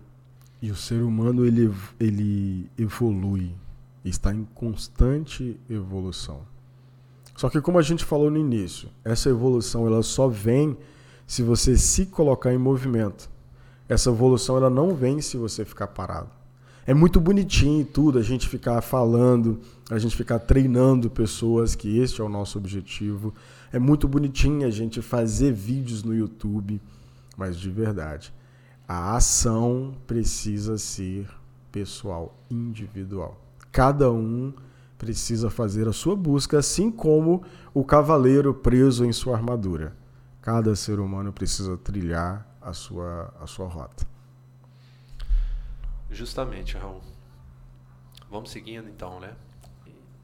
E 0.61 0.71
o 0.71 0.75
ser 0.75 1.01
humano 1.01 1.45
ele, 1.45 1.71
ele 1.99 2.69
evolui, 2.77 3.53
está 4.03 4.33
em 4.33 4.43
constante 4.55 5.59
evolução. 5.69 6.41
Só 7.35 7.49
que 7.49 7.61
como 7.61 7.77
a 7.77 7.83
gente 7.83 8.03
falou 8.03 8.31
no 8.31 8.37
início, 8.37 8.89
essa 9.05 9.29
evolução 9.29 9.85
ela 9.85 10.01
só 10.01 10.27
vem 10.27 10.75
se 11.27 11.43
você 11.43 11.77
se 11.77 12.07
colocar 12.07 12.51
em 12.51 12.57
movimento. 12.57 13.29
Essa 13.87 14.09
evolução 14.09 14.57
ela 14.57 14.69
não 14.69 14.95
vem 14.95 15.21
se 15.21 15.37
você 15.37 15.63
ficar 15.63 15.87
parado. 15.87 16.29
É 16.87 16.93
muito 16.93 17.19
bonitinho 17.19 17.85
tudo, 17.85 18.17
a 18.17 18.23
gente 18.23 18.47
ficar 18.47 18.81
falando, 18.81 19.59
a 19.89 19.99
gente 19.99 20.15
ficar 20.15 20.39
treinando 20.39 21.09
pessoas, 21.09 21.75
que 21.75 21.99
este 21.99 22.21
é 22.21 22.23
o 22.23 22.29
nosso 22.29 22.57
objetivo. 22.57 23.33
É 23.73 23.77
muito 23.77 24.07
bonitinho 24.07 24.65
a 24.65 24.71
gente 24.71 25.01
fazer 25.01 25.51
vídeos 25.51 26.01
no 26.01 26.15
YouTube, 26.15 26.81
mas 27.35 27.57
de 27.57 27.69
verdade, 27.69 28.33
a 28.87 29.15
ação 29.15 29.95
precisa 30.07 30.77
ser 30.77 31.29
pessoal, 31.71 32.33
individual. 32.49 33.39
Cada 33.71 34.09
um 34.11 34.53
precisa 34.97 35.49
fazer 35.49 35.87
a 35.87 35.93
sua 35.93 36.15
busca, 36.15 36.57
assim 36.57 36.89
como 36.89 37.43
o 37.73 37.83
cavaleiro 37.83 38.53
preso 38.53 39.05
em 39.05 39.11
sua 39.11 39.35
armadura. 39.35 39.95
Cada 40.41 40.75
ser 40.75 40.99
humano 40.99 41.33
precisa 41.33 41.77
trilhar 41.77 42.47
a 42.61 42.71
sua, 42.71 43.33
a 43.39 43.45
sua 43.45 43.67
rota. 43.67 44.07
Justamente, 46.09 46.77
Raul. 46.77 47.01
Vamos 48.29 48.49
seguindo 48.49 48.87
então, 48.89 49.19
né? 49.19 49.35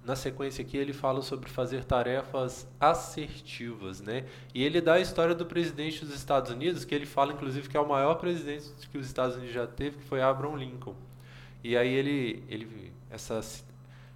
Na 0.05 0.15
sequência 0.15 0.63
aqui 0.63 0.75
ele 0.75 0.93
fala 0.93 1.21
sobre 1.21 1.49
fazer 1.49 1.85
tarefas 1.85 2.67
assertivas, 2.79 4.01
né? 4.01 4.25
E 4.53 4.63
ele 4.63 4.81
dá 4.81 4.95
a 4.95 4.99
história 4.99 5.33
do 5.33 5.45
presidente 5.45 6.03
dos 6.03 6.13
Estados 6.13 6.51
Unidos, 6.51 6.83
que 6.83 6.93
ele 6.93 7.05
fala 7.05 7.33
inclusive 7.33 7.69
que 7.69 7.77
é 7.77 7.79
o 7.79 7.87
maior 7.87 8.15
presidente 8.15 8.65
que 8.91 8.97
os 8.97 9.05
Estados 9.05 9.35
Unidos 9.37 9.53
já 9.53 9.65
teve, 9.65 9.97
que 9.97 10.03
foi 10.03 10.21
Abraham 10.21 10.57
Lincoln. 10.57 10.95
E 11.63 11.77
aí 11.77 11.93
ele, 11.93 12.43
ele 12.49 12.91
essa 13.09 13.39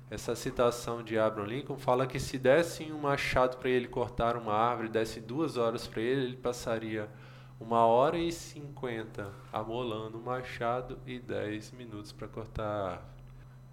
essa 0.10 0.36
citação 0.36 1.04
de 1.04 1.18
Abraham 1.20 1.48
Lincoln 1.48 1.78
fala 1.78 2.08
que 2.08 2.20
se 2.20 2.38
dessem 2.38 2.94
um 2.94 3.00
machado 3.00 3.58
para 3.58 3.70
ele 3.70 3.88
cortar 3.88 4.38
uma 4.38 4.54
árvore, 4.54 4.88
dessem 4.88 5.22
duas 5.22 5.58
horas 5.58 5.86
para 5.86 6.02
ele, 6.02 6.28
ele 6.28 6.38
passaria 6.38 7.10
uma 7.60 7.86
hora 7.86 8.18
e 8.18 8.32
cinquenta 8.32 9.34
amolando 9.52 10.18
o 10.18 10.22
machado 10.22 10.98
e 11.06 11.20
dez 11.20 11.72
minutos 11.72 12.12
para 12.12 12.28
cortar 12.28 12.64
a 12.64 12.92
árvore. 12.92 13.17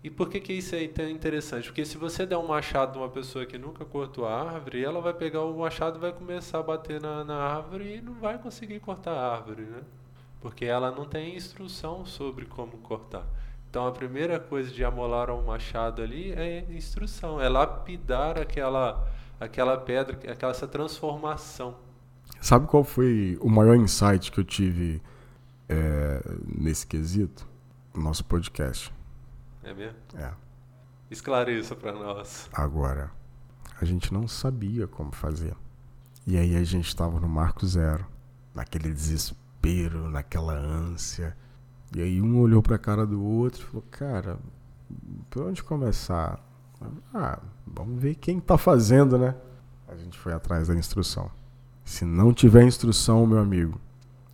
E 0.04 0.10
por 0.10 0.28
que, 0.28 0.38
que 0.38 0.52
isso 0.52 0.76
é 0.76 0.86
tão 0.86 1.08
interessante? 1.08 1.68
Porque 1.68 1.82
se 1.82 1.96
você 1.96 2.26
der 2.26 2.36
um 2.36 2.46
machado 2.46 2.98
numa 2.98 3.08
pessoa 3.08 3.46
que 3.46 3.56
nunca 3.56 3.86
cortou 3.86 4.26
a 4.26 4.52
árvore, 4.52 4.84
ela 4.84 5.00
vai 5.00 5.14
pegar 5.14 5.42
o 5.44 5.58
machado 5.58 5.96
e 5.96 6.00
vai 6.02 6.12
começar 6.12 6.58
a 6.58 6.62
bater 6.62 7.00
na, 7.00 7.24
na 7.24 7.36
árvore 7.36 7.96
e 7.96 8.00
não 8.02 8.12
vai 8.12 8.36
conseguir 8.36 8.80
cortar 8.80 9.12
a 9.12 9.32
árvore, 9.32 9.62
né? 9.62 9.80
Porque 10.42 10.66
ela 10.66 10.90
não 10.90 11.06
tem 11.06 11.34
instrução 11.34 12.04
sobre 12.04 12.44
como 12.44 12.72
cortar. 12.82 13.24
Então 13.70 13.86
a 13.86 13.92
primeira 13.92 14.38
coisa 14.38 14.70
de 14.70 14.84
amolar 14.84 15.30
um 15.30 15.42
machado 15.42 16.02
ali 16.02 16.32
é 16.32 16.66
instrução, 16.68 17.40
é 17.40 17.48
lapidar 17.48 18.38
aquela, 18.38 19.08
aquela 19.40 19.78
pedra, 19.78 20.18
aquela 20.30 20.52
essa 20.52 20.68
transformação. 20.68 21.76
Sabe 22.42 22.66
qual 22.66 22.84
foi 22.84 23.38
o 23.40 23.48
maior 23.48 23.74
insight 23.74 24.30
que 24.30 24.38
eu 24.38 24.44
tive 24.44 25.00
é, 25.66 26.20
nesse 26.46 26.86
quesito? 26.86 27.48
Nosso 27.94 28.22
podcast. 28.22 28.92
É 29.64 29.74
mesmo? 29.74 29.98
É. 30.14 30.32
Esclareça 31.10 31.74
para 31.74 31.92
nós. 31.92 32.48
Agora, 32.52 33.10
a 33.80 33.84
gente 33.84 34.12
não 34.12 34.28
sabia 34.28 34.86
como 34.86 35.12
fazer. 35.12 35.54
E 36.26 36.36
aí 36.36 36.56
a 36.56 36.64
gente 36.64 36.88
estava 36.88 37.18
no 37.20 37.28
marco 37.28 37.66
zero, 37.66 38.06
naquele 38.54 38.92
desespero, 38.92 40.08
naquela 40.08 40.54
ânsia. 40.54 41.36
E 41.94 42.00
aí 42.00 42.20
um 42.20 42.38
olhou 42.40 42.62
para 42.62 42.76
a 42.76 42.78
cara 42.78 43.06
do 43.06 43.22
outro 43.22 43.62
e 43.62 43.64
falou: 43.64 43.84
"Cara, 43.90 44.38
por 45.30 45.44
onde 45.44 45.62
começar?" 45.62 46.40
Ah, 47.12 47.40
vamos 47.66 48.00
ver 48.00 48.14
quem 48.16 48.38
está 48.38 48.58
fazendo, 48.58 49.18
né? 49.18 49.34
A 49.88 49.96
gente 49.96 50.18
foi 50.18 50.32
atrás 50.32 50.68
da 50.68 50.74
instrução. 50.74 51.30
Se 51.84 52.04
não 52.04 52.32
tiver 52.32 52.64
instrução, 52.64 53.26
meu 53.26 53.38
amigo, 53.38 53.80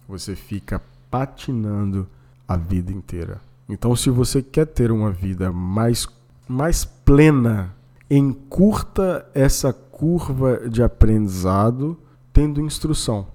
você 0.09 0.35
fica 0.35 0.81
patinando 1.11 2.09
a 2.47 2.57
vida 2.57 2.93
inteira. 2.93 3.41
Então, 3.71 3.95
se 3.95 4.11
você 4.11 4.43
quer 4.43 4.67
ter 4.67 4.91
uma 4.91 5.13
vida 5.13 5.53
mais, 5.53 6.09
mais 6.49 6.85
plena, 6.85 7.73
encurta 8.11 9.31
essa 9.33 9.73
curva 9.73 10.69
de 10.69 10.83
aprendizado 10.83 11.97
tendo 12.33 12.61
instrução. 12.61 13.29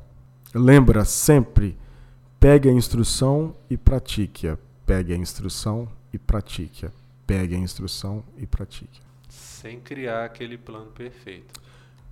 Lembra 0.54 1.06
sempre, 1.06 1.78
pegue 2.38 2.68
a 2.68 2.72
instrução 2.74 3.56
e 3.70 3.78
pratique-a. 3.78 4.58
Pegue 4.86 5.14
a 5.14 5.18
instrução 5.18 5.88
e 6.12 6.20
pratique-a. 6.20 6.92
Pegue 7.26 7.56
a 7.56 7.58
instrução 7.58 8.22
e 8.38 8.46
pratique. 8.46 9.02
Sem 9.30 9.80
criar 9.80 10.26
aquele 10.26 10.58
plano 10.58 10.92
perfeito. 10.92 11.62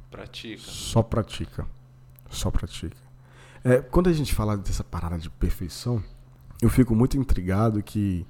Pratica. 0.10 0.64
Só 0.64 1.04
pratica. 1.04 1.68
Só 2.30 2.50
pratica. 2.50 2.98
É, 3.64 3.80
quando 3.80 4.10
a 4.10 4.14
gente 4.14 4.34
fala 4.34 4.58
dessa 4.58 4.84
parada 4.84 5.18
de 5.18 5.30
perfeição, 5.30 6.04
eu 6.62 6.70
fico 6.70 6.96
muito 6.96 7.18
intrigado 7.18 7.82
que 7.84 8.26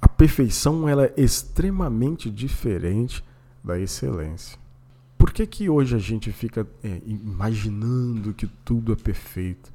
a 0.00 0.08
perfeição 0.08 0.88
ela 0.88 1.04
é 1.04 1.14
extremamente 1.16 2.30
diferente 2.30 3.24
da 3.62 3.78
excelência. 3.78 4.58
Por 5.18 5.32
que, 5.32 5.46
que 5.46 5.68
hoje 5.68 5.96
a 5.96 5.98
gente 5.98 6.30
fica 6.30 6.66
é, 6.84 7.00
imaginando 7.06 8.34
que 8.34 8.46
tudo 8.64 8.92
é 8.92 8.96
perfeito? 8.96 9.72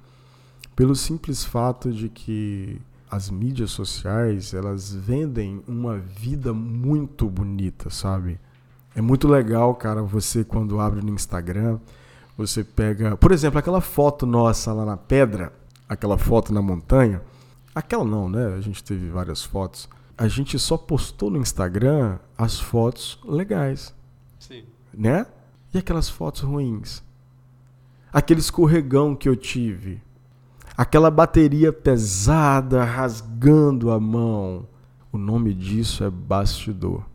Pelo 0.75 0.95
simples 0.95 1.43
fato 1.43 1.91
de 1.91 2.07
que 2.07 2.79
as 3.09 3.29
mídias 3.29 3.71
sociais 3.71 4.53
elas 4.53 4.93
vendem 4.93 5.61
uma 5.67 5.97
vida 5.97 6.53
muito 6.53 7.27
bonita, 7.29 7.89
sabe? 7.89 8.39
É 8.95 9.01
muito 9.01 9.27
legal, 9.27 9.75
cara, 9.75 10.01
você 10.01 10.43
quando 10.43 10.79
abre 10.79 11.01
no 11.01 11.13
Instagram, 11.13 11.79
você 12.37 12.63
pega, 12.63 13.17
por 13.17 13.31
exemplo, 13.31 13.59
aquela 13.59 13.81
foto 13.81 14.25
nossa 14.25 14.71
lá 14.71 14.85
na 14.85 14.97
pedra, 14.97 15.51
aquela 15.89 16.17
foto 16.17 16.53
na 16.53 16.61
montanha, 16.61 17.21
Aquela 17.73 18.03
não, 18.03 18.29
né? 18.29 18.53
A 18.55 18.61
gente 18.61 18.83
teve 18.83 19.09
várias 19.09 19.43
fotos. 19.43 19.89
A 20.17 20.27
gente 20.27 20.59
só 20.59 20.77
postou 20.77 21.29
no 21.29 21.37
Instagram 21.37 22.19
as 22.37 22.59
fotos 22.59 23.19
legais. 23.23 23.93
Sim. 24.39 24.63
Né? 24.93 25.25
E 25.73 25.77
aquelas 25.77 26.09
fotos 26.09 26.41
ruins? 26.41 27.01
Aquele 28.11 28.41
escorregão 28.41 29.15
que 29.15 29.29
eu 29.29 29.35
tive. 29.35 30.01
Aquela 30.75 31.09
bateria 31.09 31.71
pesada 31.71 32.83
rasgando 32.83 33.89
a 33.91 33.99
mão. 33.99 34.67
O 35.11 35.17
nome 35.17 35.53
disso 35.53 36.03
é 36.03 36.09
bastidor. 36.09 37.05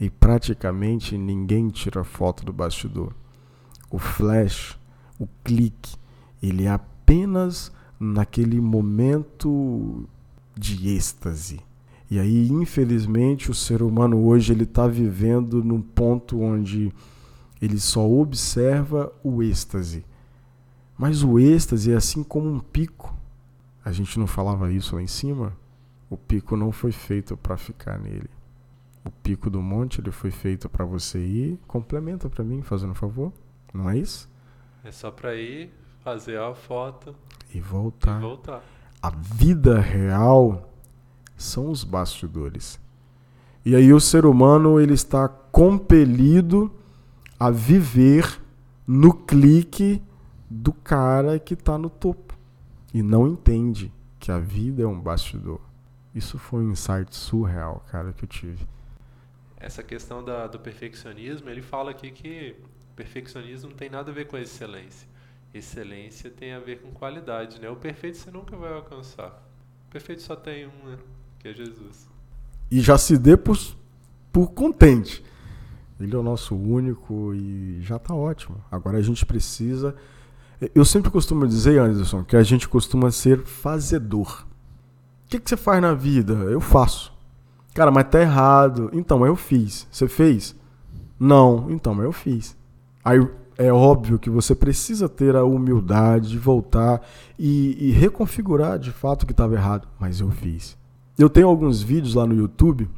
E 0.00 0.10
praticamente 0.10 1.16
ninguém 1.16 1.68
tira 1.68 2.02
foto 2.02 2.44
do 2.44 2.52
bastidor. 2.52 3.12
O 3.90 3.98
flash, 3.98 4.76
o 5.18 5.28
clique, 5.44 5.96
ele 6.42 6.64
é 6.64 6.70
apenas 6.70 7.72
naquele 7.98 8.60
momento 8.60 10.08
de 10.56 10.88
êxtase. 10.88 11.60
E 12.10 12.18
aí, 12.18 12.48
infelizmente, 12.48 13.50
o 13.50 13.54
ser 13.54 13.82
humano 13.82 14.24
hoje 14.26 14.52
ele 14.52 14.64
está 14.64 14.86
vivendo 14.86 15.64
num 15.64 15.80
ponto 15.80 16.40
onde 16.40 16.92
ele 17.60 17.80
só 17.80 18.08
observa 18.08 19.12
o 19.22 19.42
êxtase. 19.42 20.04
Mas 20.96 21.22
o 21.22 21.38
êxtase 21.38 21.92
é 21.92 21.96
assim 21.96 22.22
como 22.22 22.48
um 22.48 22.60
pico. 22.60 23.14
A 23.84 23.90
gente 23.90 24.18
não 24.18 24.26
falava 24.26 24.70
isso 24.70 24.94
lá 24.94 25.02
em 25.02 25.06
cima? 25.06 25.56
O 26.08 26.16
pico 26.16 26.56
não 26.56 26.70
foi 26.70 26.92
feito 26.92 27.36
para 27.36 27.56
ficar 27.56 27.98
nele. 27.98 28.30
O 29.04 29.10
pico 29.10 29.50
do 29.50 29.60
monte 29.60 30.00
ele 30.00 30.10
foi 30.10 30.30
feito 30.30 30.68
para 30.68 30.84
você 30.84 31.18
ir. 31.18 31.58
Complementa 31.66 32.28
para 32.28 32.44
mim, 32.44 32.62
fazendo 32.62 32.90
um 32.90 32.94
favor. 32.94 33.32
Não 33.72 33.90
é 33.90 33.98
isso? 33.98 34.30
É 34.84 34.92
só 34.92 35.10
para 35.10 35.34
ir, 35.34 35.70
fazer 36.02 36.38
a 36.38 36.54
foto 36.54 37.14
e 37.54 37.60
voltar. 37.60 38.18
e 38.18 38.20
voltar. 38.20 38.62
A 39.00 39.10
vida 39.10 39.80
real 39.80 40.70
são 41.36 41.70
os 41.70 41.84
bastidores. 41.84 42.80
E 43.64 43.74
aí 43.74 43.92
o 43.92 44.00
ser 44.00 44.26
humano 44.26 44.78
ele 44.80 44.94
está 44.94 45.28
compelido 45.28 46.70
a 47.38 47.50
viver 47.50 48.40
no 48.86 49.14
clique 49.14 50.02
do 50.50 50.72
cara 50.72 51.38
que 51.38 51.54
está 51.54 51.78
no 51.78 51.88
topo 51.88 52.34
e 52.92 53.02
não 53.02 53.26
entende 53.26 53.92
que 54.20 54.30
a 54.30 54.38
vida 54.38 54.82
é 54.82 54.86
um 54.86 55.00
bastidor. 55.00 55.60
Isso 56.14 56.38
foi 56.38 56.62
um 56.62 56.70
insight 56.70 57.14
surreal, 57.14 57.84
cara, 57.90 58.12
que 58.12 58.24
eu 58.24 58.28
tive. 58.28 58.66
Essa 59.58 59.82
questão 59.82 60.22
da, 60.22 60.46
do 60.46 60.58
perfeccionismo, 60.58 61.48
ele 61.48 61.62
fala 61.62 61.90
aqui 61.90 62.10
que 62.10 62.54
perfeccionismo 62.94 63.70
não 63.70 63.76
tem 63.76 63.90
nada 63.90 64.10
a 64.10 64.14
ver 64.14 64.26
com 64.26 64.36
excelência. 64.36 65.08
Excelência 65.54 66.30
tem 66.30 66.52
a 66.52 66.58
ver 66.58 66.80
com 66.80 66.90
qualidade, 66.90 67.60
né? 67.60 67.70
O 67.70 67.76
perfeito 67.76 68.18
você 68.18 68.28
nunca 68.28 68.56
vai 68.56 68.72
alcançar. 68.72 69.40
O 69.86 69.90
perfeito 69.92 70.20
só 70.20 70.34
tem 70.34 70.66
um, 70.66 70.90
né? 70.90 70.98
Que 71.38 71.48
é 71.48 71.54
Jesus. 71.54 72.08
E 72.68 72.80
já 72.80 72.98
se 72.98 73.16
dê 73.16 73.36
por, 73.36 73.56
por 74.32 74.48
contente. 74.50 75.24
Ele 76.00 76.12
é 76.12 76.18
o 76.18 76.24
nosso 76.24 76.56
único 76.56 77.32
e 77.34 77.80
já 77.82 77.96
está 77.96 78.12
ótimo. 78.12 78.60
Agora 78.68 78.98
a 78.98 79.02
gente 79.02 79.24
precisa. 79.24 79.94
Eu 80.74 80.84
sempre 80.84 81.08
costumo 81.08 81.46
dizer, 81.46 81.78
Anderson, 81.78 82.24
que 82.24 82.34
a 82.34 82.42
gente 82.42 82.68
costuma 82.68 83.12
ser 83.12 83.44
fazedor. 83.44 84.44
O 85.24 85.28
que, 85.28 85.38
que 85.38 85.48
você 85.48 85.56
faz 85.56 85.80
na 85.80 85.94
vida? 85.94 86.32
Eu 86.32 86.60
faço. 86.60 87.12
Cara, 87.74 87.92
mas 87.92 88.08
tá 88.08 88.20
errado. 88.20 88.90
Então, 88.92 89.24
eu 89.24 89.36
fiz. 89.36 89.86
Você 89.90 90.08
fez? 90.08 90.56
Não. 91.18 91.70
Então, 91.70 92.02
eu 92.02 92.10
fiz. 92.10 92.56
Aí 93.04 93.20
é 93.56 93.72
óbvio 93.72 94.18
que 94.18 94.30
você 94.30 94.54
precisa 94.54 95.08
ter 95.08 95.36
a 95.36 95.44
humildade 95.44 96.30
de 96.30 96.38
voltar 96.38 97.00
e, 97.38 97.88
e 97.88 97.90
reconfigurar 97.92 98.78
de 98.78 98.90
fato 98.90 99.22
o 99.22 99.26
que 99.26 99.32
estava 99.32 99.54
errado. 99.54 99.88
Mas 99.98 100.20
eu 100.20 100.30
fiz. 100.30 100.76
Eu 101.18 101.30
tenho 101.30 101.48
alguns 101.48 101.82
vídeos 101.82 102.14
lá 102.14 102.26
no 102.26 102.34
YouTube 102.34 102.88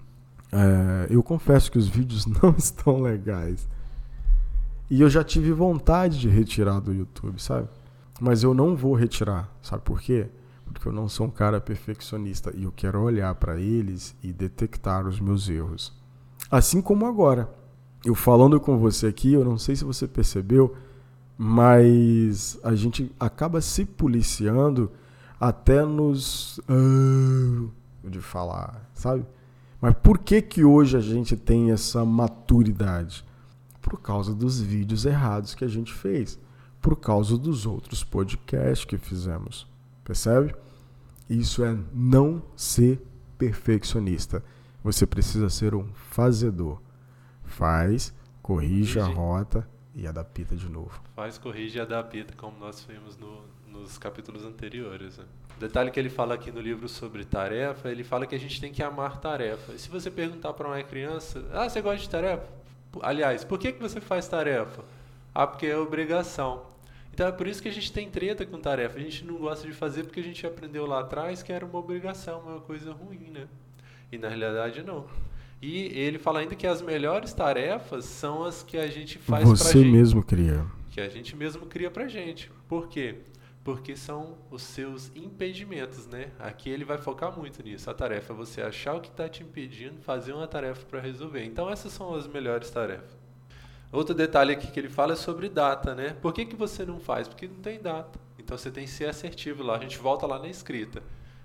é, 0.53 1.07
eu 1.11 1.23
confesso 1.23 1.71
que 1.71 1.79
os 1.79 1.89
vídeos 1.89 2.27
não 2.43 2.55
estão 2.57 3.01
legais. 3.01 3.69
E 4.89 5.01
eu 5.01 5.11
já 5.11 5.25
tive 5.25 5.53
vontade 5.53 6.19
de 6.19 6.29
retirar 6.29 6.81
do 6.81 6.95
YouTube, 6.95 7.43
sabe? 7.43 7.69
Mas 8.21 8.43
eu 8.43 8.55
não 8.55 8.77
vou 8.77 8.95
retirar. 8.95 9.51
Sabe 9.61 9.83
por 9.83 10.01
quê? 10.01 10.29
Porque 10.73 10.89
eu 10.89 10.93
não 10.93 11.09
sou 11.09 11.27
um 11.27 11.31
cara 11.31 11.61
perfeccionista 11.61 12.53
e 12.55 12.65
eu 12.65 12.73
quero 12.73 13.01
olhar 13.01 13.35
para 13.35 13.59
eles 13.59 14.17
e 14.23 14.33
detectar 14.33 15.07
os 15.07 15.21
meus 15.21 15.49
erros. 15.49 15.93
Assim 16.51 16.81
como 16.81 17.07
agora. 17.07 17.49
Eu 18.07 18.15
falando 18.15 18.61
com 18.61 18.79
você 18.79 19.09
aqui, 19.09 19.33
eu 19.33 19.45
não 19.45 19.59
sei 19.59 19.75
se 19.75 19.83
você 19.83 20.07
percebeu, 20.07 20.77
mas 21.37 22.57
a 22.63 22.73
gente 22.73 23.13
acaba 23.19 23.61
se 23.61 23.85
policiando 23.85 24.93
até 25.41 25.85
nos. 25.85 26.61
De 28.05 28.21
falar, 28.21 28.89
sabe? 28.95 29.27
Mas 29.81 29.93
por 30.05 30.19
que 30.19 30.41
que 30.41 30.65
hoje 30.65 30.97
a 30.97 31.01
gente 31.01 31.37
tem 31.37 31.73
essa 31.73 32.05
maturidade? 32.05 33.25
Por 33.83 34.01
causa 34.01 34.33
dos 34.33 34.61
vídeos 34.61 35.05
errados 35.05 35.57
que 35.57 35.65
a 35.65 35.69
gente 35.69 35.93
fez, 35.93 36.39
por 36.81 36.95
causa 36.95 37.37
dos 37.37 37.67
outros 37.67 38.05
podcasts 38.05 38.85
que 38.85 38.97
fizemos. 38.97 39.67
Percebe? 40.05 40.55
Isso 41.29 41.65
é 41.65 41.77
não 41.93 42.41
ser 42.55 43.05
perfeccionista. 43.37 44.45
Você 44.85 45.05
precisa 45.05 45.51
ser 45.51 45.75
um 45.75 45.87
fazedor. 45.93 46.86
Faz, 47.57 48.15
corrige 48.43 49.01
a 49.01 49.07
rota 49.07 49.67
e 49.95 50.07
adapta 50.07 50.55
de 50.55 50.69
novo. 50.69 51.03
Faz, 51.15 51.39
corrige 51.39 51.79
e 51.79 51.81
adapta, 51.81 52.35
como 52.37 52.59
nós 52.59 52.85
vimos 52.87 53.17
no, 53.17 53.45
nos 53.67 53.97
capítulos 53.97 54.45
anteriores. 54.45 55.17
Né? 55.17 55.25
O 55.57 55.61
detalhe 55.61 55.91
que 55.91 55.99
ele 55.99 56.11
fala 56.11 56.35
aqui 56.35 56.53
no 56.53 56.61
livro 56.61 56.87
sobre 56.87 57.25
tarefa, 57.25 57.89
ele 57.89 58.05
fala 58.05 58.27
que 58.27 58.35
a 58.35 58.39
gente 58.39 58.61
tem 58.61 58.71
que 58.71 58.83
amar 58.83 59.23
tarefa. 59.23 59.73
E 59.73 59.79
se 59.79 59.89
você 59.89 60.11
perguntar 60.11 60.53
para 60.53 60.69
uma 60.69 60.83
criança, 60.83 61.43
ah, 61.51 61.67
você 61.67 61.81
gosta 61.81 62.03
de 62.03 62.11
tarefa? 62.11 62.47
Aliás, 63.01 63.43
por 63.43 63.59
que, 63.59 63.73
que 63.73 63.81
você 63.81 64.03
faz 64.03 64.29
tarefa? 64.29 64.85
Ah, 65.35 65.47
porque 65.47 65.65
é 65.65 65.79
obrigação. 65.79 66.67
Então 67.11 67.27
é 67.27 67.33
por 67.33 67.47
isso 67.47 67.63
que 67.63 67.69
a 67.69 67.73
gente 67.73 67.91
tem 67.91 68.11
treta 68.11 68.45
com 68.45 68.61
tarefa. 68.61 68.99
A 68.99 69.03
gente 69.03 69.25
não 69.25 69.39
gosta 69.39 69.67
de 69.67 69.73
fazer 69.73 70.05
porque 70.05 70.21
a 70.21 70.23
gente 70.23 70.47
aprendeu 70.47 70.85
lá 70.85 71.01
atrás 71.01 71.43
que 71.43 71.55
era 71.55 71.65
uma 71.65 71.79
obrigação, 71.79 72.41
uma 72.41 72.61
coisa 72.61 72.93
ruim, 72.93 73.31
né? 73.31 73.49
E 74.13 74.19
na 74.19 74.29
realidade 74.29 74.83
não. 74.83 75.07
E 75.61 75.87
ele 75.99 76.19
fala 76.19 76.41
ainda 76.41 76.55
que 76.55 76.67
as 76.67 76.83
melhores 76.83 77.33
tarefas 77.33 78.05
são 78.05 78.45
as 78.45 78.63
que 78.63 78.77
a 78.77 78.87
gente 78.87 79.19
faz 79.19 79.45
pra 79.45 79.57
gente. 79.57 79.65
Você 79.65 79.85
mesmo 79.85 80.23
cria. 80.23 80.67
Que 80.91 81.01
a 81.01 81.09
gente 81.09 81.35
mesmo 81.35 81.67
cria 81.67 81.91
pra 81.91 82.07
gente. 82.09 82.51
Por 82.69 82.89
quê? 82.89 83.17
porque 83.67 83.97
são 83.97 84.39
os 84.49 84.63
seus 84.63 85.11
impedimentos, 85.17 86.07
né? 86.07 86.31
Aqui 86.39 86.71
ele 86.71 86.85
vai 86.85 86.99
focar 86.99 87.37
muito 87.37 87.61
nisso. 87.65 87.91
A 87.91 87.95
tarefa 87.95 88.33
é 88.33 88.37
você 88.37 88.63
achar 88.63 88.95
o 88.95 89.01
que 89.01 89.09
está 89.09 89.29
te 89.29 89.43
impedindo, 89.43 90.01
fazer 90.03 90.33
uma 90.33 90.47
tarefa 90.47 90.87
para 90.87 91.01
resolver. 91.01 91.45
Então 91.45 91.69
essas 91.69 91.93
são 91.93 92.15
as 92.15 92.29
melhores 92.29 92.71
tarefas. 92.71 93.19
Outro 93.91 94.15
detalhe 94.15 94.53
aqui 94.53 94.69
que 94.69 94.79
ele 94.79 94.89
fala 94.89 95.15
é 95.15 95.17
sobre 95.17 95.49
data, 95.49 95.97
né? 95.97 96.17
Por 96.23 96.33
que, 96.33 96.47
que 96.47 96.55
você 96.55 96.87
não 96.87 97.01
faz? 97.01 97.27
Porque 97.27 97.49
não 97.49 97.57
tem 97.57 97.83
data. 97.83 98.21
Então 98.39 98.57
você 98.57 98.71
tem 98.71 98.85
que 98.85 98.91
ser 98.91 99.09
assertivo 99.09 99.65
lá. 99.65 99.75
A 99.75 99.81
gente 99.81 99.99
volta 99.99 100.29
lá 100.29 100.39
na 100.39 100.47
escrita. 100.47 101.03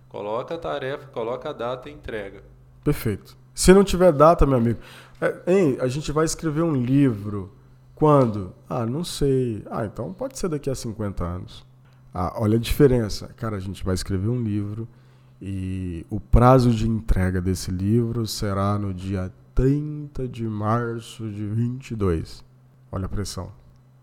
Coloca 0.08 0.54
a 0.54 0.60
tarefa, 0.60 1.08
coloca 1.08 1.50
a 1.50 1.54
data 1.54 1.90
e 1.90 1.92
entrega. 1.92 2.44
Perfeito. 2.84 3.36
Se 3.54 3.74
não 3.74 3.84
tiver 3.84 4.12
data, 4.12 4.46
meu 4.46 4.58
amigo, 4.58 4.80
é, 5.20 5.42
hein, 5.48 5.78
a 5.80 5.88
gente 5.88 6.12
vai 6.12 6.26
escrever 6.26 6.62
um 6.62 6.74
livro. 6.74 7.54
Quando? 7.96 8.54
Ah, 8.68 8.86
não 8.86 9.04
sei. 9.04 9.64
Ah, 9.70 9.86
então 9.86 10.12
pode 10.14 10.38
ser 10.40 10.50
daqui 10.50 10.70
a 10.70 10.76
50 10.76 11.24
anos. 11.24 11.66
Ah, 12.14 12.34
olha 12.38 12.58
a 12.58 12.60
diferença. 12.60 13.28
Cara, 13.38 13.58
a 13.58 13.60
gente 13.60 13.84
vai 13.84 13.94
escrever 13.94 14.28
um 14.28 14.42
livro 14.42 14.88
e 15.42 16.06
o 16.10 16.20
prazo 16.20 16.72
de 16.72 16.88
entrega 16.88 17.42
desse 17.42 17.72
livro 17.72 18.26
será 18.28 18.78
no 18.78 18.94
dia 18.94 19.32
30 19.56 20.28
de 20.28 20.44
março 20.48 21.30
de 21.30 21.46
22. 21.46 22.44
Olha 22.92 23.06
a 23.06 23.10
pressão. 23.10 23.52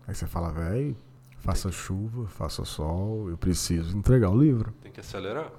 Aí 0.07 0.15
você 0.15 0.25
fala, 0.25 0.51
velho, 0.51 0.95
faça 1.37 1.71
chuva, 1.71 2.27
faça 2.27 2.65
sol, 2.65 3.29
eu 3.29 3.37
preciso 3.37 3.95
entregar 3.97 4.29
o 4.29 4.41
livro. 4.41 4.73
Tem 4.81 4.91
que 4.91 4.99
acelerar. 4.99 5.51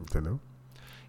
Entendeu? 0.00 0.38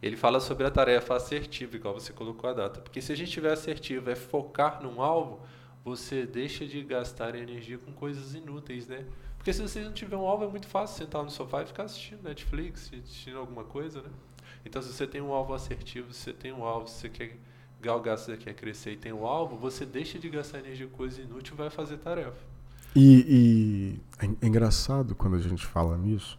Ele 0.02 0.18
fala 0.18 0.40
sobre 0.40 0.66
a 0.66 0.72
tarefa 0.72 1.16
assertiva, 1.16 1.76
igual 1.76 1.94
você 1.94 2.12
colocou 2.12 2.50
a 2.50 2.54
data. 2.54 2.82
Porque 2.82 3.02
se 3.02 3.12
a 3.12 3.16
gente 3.16 3.32
tiver 3.32 3.54
assertivo, 3.54 4.10
é 4.10 4.16
focar 4.16 4.82
num 4.82 5.02
alvo, 5.02 5.42
você 5.84 6.26
deixa 6.26 6.66
de 6.66 6.82
gastar 6.84 7.36
energia 7.36 7.78
com 7.78 7.92
coisas 7.92 8.34
inúteis, 8.34 8.88
né? 8.88 9.06
Porque 9.38 9.54
se 9.54 9.62
você 9.62 9.82
não 9.82 9.92
tiver 9.92 10.16
um 10.16 10.26
alvo, 10.26 10.46
é 10.46 10.48
muito 10.48 10.68
fácil 10.68 10.98
sentar 10.98 11.24
no 11.24 11.30
sofá 11.30 11.64
e 11.64 11.66
ficar 11.66 11.84
assistindo 11.84 12.24
Netflix, 12.24 12.92
assistindo 12.94 13.38
alguma 13.38 13.64
coisa, 13.64 14.02
né? 14.02 14.10
Então, 14.66 14.82
se 14.82 14.92
você 14.92 15.08
tem 15.08 15.22
um 15.22 15.32
alvo 15.32 15.54
assertivo, 15.54 16.14
se 16.14 16.22
você 16.22 16.34
tem 16.34 16.52
um 16.52 16.64
alvo, 16.64 16.88
se 16.88 17.00
você 17.00 17.10
quer 17.10 17.38
galgar, 17.82 18.18
se 18.18 18.26
você 18.26 18.38
quer 18.38 18.54
crescer 18.54 18.94
e 18.94 18.98
tem 18.98 19.12
um 19.12 19.26
alvo, 19.26 19.56
você 19.56 19.86
deixa 19.86 20.20
de 20.20 20.30
gastar 20.30 20.60
energia 20.60 20.88
com 20.88 20.98
coisa 20.98 21.22
inútil 21.22 21.56
e 21.56 21.58
vai 21.58 21.70
fazer 21.70 21.98
tarefa. 21.98 22.38
E, 22.96 24.00
e 24.20 24.26
é 24.26 24.46
engraçado 24.46 25.16
quando 25.16 25.36
a 25.36 25.40
gente 25.40 25.66
fala 25.66 25.98
nisso, 25.98 26.38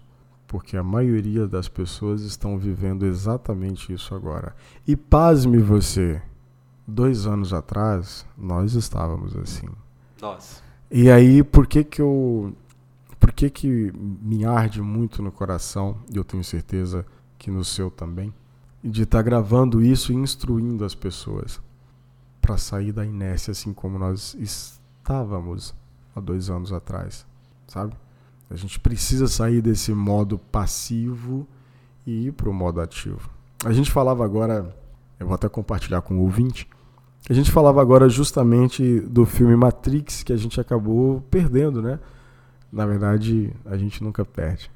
porque 0.53 0.77
a 0.77 0.83
maioria 0.83 1.49
das 1.49 1.67
pessoas 1.67 2.21
estão 2.21 2.59
vivendo 2.59 3.07
exatamente 3.07 3.91
isso 3.91 4.15
agora. 4.15 4.55
E 4.87 4.95
pasme 4.95 5.57
você, 5.57 6.21
dois 6.87 7.27
anos 7.27 7.55
atrás, 7.55 8.27
nós 8.37 8.75
estávamos 8.75 9.35
assim. 9.35 9.69
Nossa. 10.21 10.63
E 10.91 11.11
aí, 11.11 11.43
por 11.43 11.67
que 11.67 11.83
que 11.83 12.03
eu 12.03 12.55
por 13.19 13.33
que, 13.33 13.49
que 13.49 13.93
me 13.95 14.45
arde 14.45 14.83
muito 14.83 15.23
no 15.23 15.31
coração, 15.31 15.97
e 16.13 16.17
eu 16.17 16.25
tenho 16.25 16.43
certeza 16.43 17.07
que 17.39 17.53
no 17.53 17.65
seu 17.65 17.89
também, 17.89 18.35
de 18.83 19.05
estar 19.05 19.19
tá 19.19 19.23
gravando 19.23 19.81
isso 19.81 20.13
e 20.13 20.17
instruindo 20.17 20.85
as 20.85 20.95
pessoas 20.95 21.63
para 22.41 22.59
sair 22.59 22.91
da 22.91 23.07
inércia 23.07 23.53
assim 23.53 23.73
como 23.73 23.97
nós 23.97 24.35
estávamos 24.35 25.73
há 26.15 26.21
dois 26.21 26.51
anos 26.51 26.73
atrás, 26.73 27.25
sabe? 27.69 27.95
A 28.53 28.57
gente 28.57 28.79
precisa 28.79 29.27
sair 29.27 29.63
desse 29.63 29.93
modo 29.93 30.39
passivo 30.39 31.47
e 32.07 32.27
ir 32.27 32.33
para 32.33 32.51
o 32.51 32.53
modo 32.53 32.83
ativo. 32.83 33.31
A 33.65 33.73
gente 33.73 33.91
falava 33.91 34.23
agora, 34.25 34.77
eu 35.19 35.27
vou 35.27 35.35
até 35.35 35.49
compartilhar 35.49 36.03
com 36.03 36.19
o 36.19 36.21
ouvinte, 36.21 36.69
a 37.31 37.33
gente 37.33 37.51
falava 37.51 37.81
agora 37.81 38.09
justamente 38.09 39.01
do 39.01 39.25
filme 39.25 39.57
Matrix 39.57 40.23
que 40.23 40.33
a 40.33 40.37
gente 40.37 40.61
acabou 40.61 41.23
perdendo, 41.31 41.81
né? 41.81 41.99
Na 42.71 42.85
verdade, 42.85 43.51
a 43.65 43.77
gente 43.77 44.03
nunca 44.03 44.25
perde. 44.25 44.71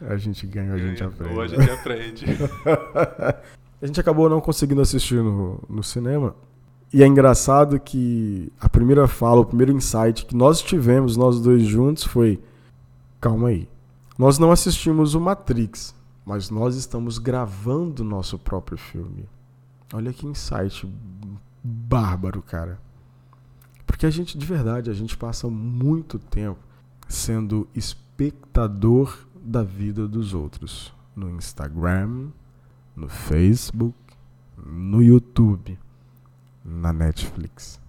A 0.00 0.16
gente 0.16 0.46
ganha, 0.46 0.72
a 0.72 0.78
gente 0.78 1.02
aprende. 1.02 1.34
Ou 1.34 1.40
a 1.42 1.46
gente 1.46 1.70
aprende. 1.70 2.24
a 3.82 3.86
gente 3.86 4.00
acabou 4.00 4.30
não 4.30 4.40
conseguindo 4.40 4.80
assistir 4.80 5.16
no, 5.16 5.60
no 5.68 5.82
cinema. 5.82 6.34
E 6.92 7.02
é 7.02 7.06
engraçado 7.06 7.78
que 7.78 8.50
a 8.58 8.68
primeira 8.68 9.06
fala, 9.06 9.40
o 9.40 9.44
primeiro 9.44 9.72
insight 9.72 10.24
que 10.24 10.34
nós 10.34 10.62
tivemos, 10.62 11.16
nós 11.16 11.38
dois 11.38 11.64
juntos, 11.64 12.04
foi: 12.04 12.40
calma 13.20 13.48
aí. 13.48 13.68
Nós 14.18 14.38
não 14.38 14.50
assistimos 14.50 15.14
o 15.14 15.20
Matrix, 15.20 15.94
mas 16.24 16.50
nós 16.50 16.76
estamos 16.76 17.18
gravando 17.18 18.04
nosso 18.04 18.38
próprio 18.38 18.76
filme. 18.76 19.28
Olha 19.92 20.12
que 20.12 20.26
insight 20.26 20.86
bárbaro, 21.62 22.42
cara. 22.42 22.80
Porque 23.86 24.04
a 24.04 24.10
gente, 24.10 24.36
de 24.36 24.44
verdade, 24.44 24.90
a 24.90 24.94
gente 24.94 25.16
passa 25.16 25.48
muito 25.48 26.18
tempo 26.18 26.60
sendo 27.08 27.66
espectador 27.74 29.26
da 29.34 29.62
vida 29.62 30.06
dos 30.06 30.34
outros. 30.34 30.92
No 31.16 31.30
Instagram, 31.30 32.28
no 32.94 33.08
Facebook, 33.08 33.96
no 34.56 35.02
YouTube, 35.02 35.78
na 36.64 36.92
Netflix, 36.92 37.80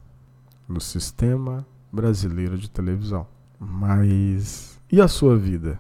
no 0.68 0.80
sistema 0.80 1.66
brasileiro 1.92 2.58
de 2.58 2.70
televisão. 2.70 3.28
Mas 3.60 4.79
e 4.92 5.02
a 5.02 5.08
sua 5.08 5.38
vida? 5.38 5.80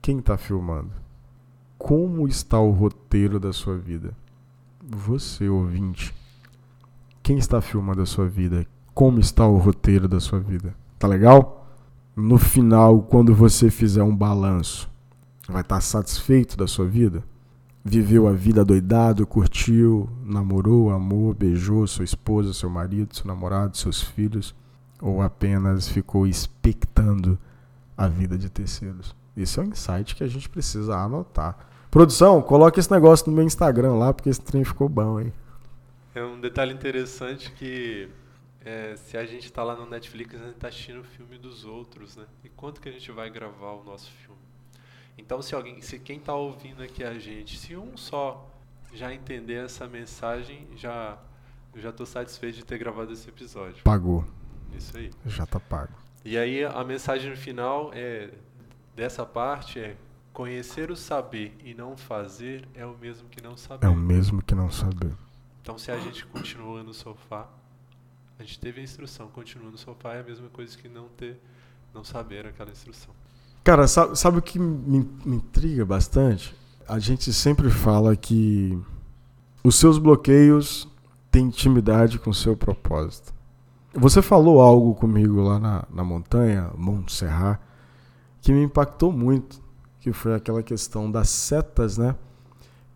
Quem 0.00 0.18
está 0.18 0.36
filmando? 0.36 0.92
Como 1.76 2.26
está 2.28 2.60
o 2.60 2.70
roteiro 2.70 3.40
da 3.40 3.52
sua 3.52 3.76
vida? 3.76 4.14
Você, 4.82 5.48
ouvinte. 5.48 6.14
Quem 7.22 7.38
está 7.38 7.60
filmando 7.60 8.02
a 8.02 8.06
sua 8.06 8.28
vida? 8.28 8.66
Como 8.94 9.20
está 9.20 9.46
o 9.46 9.56
roteiro 9.56 10.08
da 10.08 10.20
sua 10.20 10.40
vida? 10.40 10.74
Tá 10.98 11.06
legal? 11.06 11.60
no 12.20 12.38
final, 12.38 13.02
quando 13.02 13.34
você 13.34 13.70
fizer 13.70 14.02
um 14.02 14.14
balanço, 14.14 14.90
vai 15.48 15.62
estar 15.62 15.80
satisfeito 15.80 16.56
da 16.56 16.66
sua 16.66 16.86
vida? 16.86 17.24
Viveu 17.82 18.28
a 18.28 18.32
vida 18.32 18.64
doidado, 18.64 19.26
curtiu, 19.26 20.08
namorou, 20.24 20.90
amou, 20.90 21.32
beijou 21.32 21.86
sua 21.86 22.04
esposa, 22.04 22.52
seu 22.52 22.68
marido, 22.68 23.16
seu 23.16 23.26
namorado, 23.26 23.76
seus 23.76 24.02
filhos? 24.02 24.54
Ou 25.00 25.22
apenas 25.22 25.88
ficou 25.88 26.26
expectando 26.26 27.38
a 28.00 28.08
vida 28.08 28.38
de 28.38 28.48
terceiros? 28.48 29.14
Esse 29.36 29.58
é 29.58 29.62
um 29.62 29.66
insight 29.66 30.16
que 30.16 30.24
a 30.24 30.26
gente 30.26 30.48
precisa 30.48 30.96
anotar. 30.96 31.68
Produção, 31.90 32.40
coloque 32.40 32.80
esse 32.80 32.90
negócio 32.90 33.28
no 33.28 33.36
meu 33.36 33.44
Instagram 33.44 33.92
lá, 33.94 34.14
porque 34.14 34.30
esse 34.30 34.40
trem 34.40 34.64
ficou 34.64 34.88
bom, 34.88 35.20
hein? 35.20 35.30
É 36.14 36.24
um 36.24 36.40
detalhe 36.40 36.72
interessante 36.72 37.52
que 37.52 38.08
é, 38.64 38.96
se 38.96 39.18
a 39.18 39.26
gente 39.26 39.44
está 39.44 39.62
lá 39.62 39.76
no 39.76 39.84
Netflix, 39.84 40.34
a 40.34 40.38
gente 40.38 40.54
está 40.54 40.68
assistindo 40.68 41.00
o 41.00 41.04
filme 41.04 41.36
dos 41.36 41.66
outros, 41.66 42.16
né? 42.16 42.24
E 42.42 42.48
quanto 42.48 42.80
que 42.80 42.88
a 42.88 42.92
gente 42.92 43.12
vai 43.12 43.28
gravar 43.28 43.72
o 43.72 43.84
nosso 43.84 44.10
filme? 44.10 44.40
Então, 45.18 45.42
se 45.42 45.54
alguém, 45.54 45.82
se 45.82 45.98
quem 45.98 46.16
está 46.16 46.34
ouvindo 46.34 46.82
aqui 46.82 47.04
a 47.04 47.18
gente, 47.18 47.58
se 47.58 47.76
um 47.76 47.98
só 47.98 48.48
já 48.94 49.12
entender 49.12 49.64
essa 49.64 49.86
mensagem, 49.86 50.66
já 50.74 51.18
eu 51.74 51.82
já 51.82 51.90
estou 51.90 52.06
satisfeito 52.06 52.56
de 52.56 52.64
ter 52.64 52.78
gravado 52.78 53.12
esse 53.12 53.28
episódio. 53.28 53.84
Pagou. 53.84 54.24
Isso 54.74 54.96
aí. 54.96 55.10
Já 55.26 55.44
está 55.44 55.60
pago. 55.60 55.92
E 56.24 56.36
aí 56.36 56.64
a 56.64 56.84
mensagem 56.84 57.34
final 57.34 57.90
é 57.94 58.30
dessa 58.94 59.24
parte 59.24 59.78
é 59.78 59.96
conhecer 60.32 60.90
o 60.90 60.96
saber 60.96 61.56
e 61.64 61.74
não 61.74 61.96
fazer 61.96 62.68
é 62.74 62.84
o 62.84 62.96
mesmo 62.98 63.28
que 63.28 63.42
não 63.42 63.56
saber. 63.56 63.86
É 63.86 63.88
o 63.88 63.96
mesmo 63.96 64.42
que 64.42 64.54
não 64.54 64.70
saber. 64.70 65.12
Então, 65.62 65.78
se 65.78 65.90
a 65.90 65.98
gente 65.98 66.24
continua 66.26 66.82
no 66.82 66.94
sofá, 66.94 67.48
a 68.38 68.42
gente 68.42 68.58
teve 68.58 68.80
a 68.80 68.84
instrução, 68.84 69.28
continua 69.28 69.70
no 69.70 69.78
sofá, 69.78 70.14
é 70.14 70.20
a 70.20 70.22
mesma 70.22 70.48
coisa 70.48 70.76
que 70.76 70.88
não 70.88 71.08
ter, 71.08 71.38
não 71.92 72.02
saber 72.02 72.46
aquela 72.46 72.70
instrução. 72.70 73.14
Cara, 73.62 73.86
sabe, 73.86 74.18
sabe 74.18 74.38
o 74.38 74.42
que 74.42 74.58
me, 74.58 75.06
me 75.24 75.36
intriga 75.36 75.84
bastante? 75.84 76.54
A 76.88 76.98
gente 76.98 77.32
sempre 77.32 77.70
fala 77.70 78.16
que 78.16 78.78
os 79.62 79.76
seus 79.76 79.98
bloqueios 79.98 80.88
têm 81.30 81.46
intimidade 81.46 82.18
com 82.18 82.30
o 82.30 82.34
seu 82.34 82.56
propósito. 82.56 83.34
Você 83.92 84.22
falou 84.22 84.60
algo 84.60 84.94
comigo 84.94 85.40
lá 85.40 85.58
na, 85.58 85.84
na 85.90 86.04
montanha, 86.04 86.70
Montserrat, 86.76 87.60
que 88.40 88.52
me 88.52 88.62
impactou 88.62 89.10
muito, 89.10 89.60
que 89.98 90.12
foi 90.12 90.34
aquela 90.34 90.62
questão 90.62 91.10
das 91.10 91.28
setas, 91.28 91.98
né? 91.98 92.14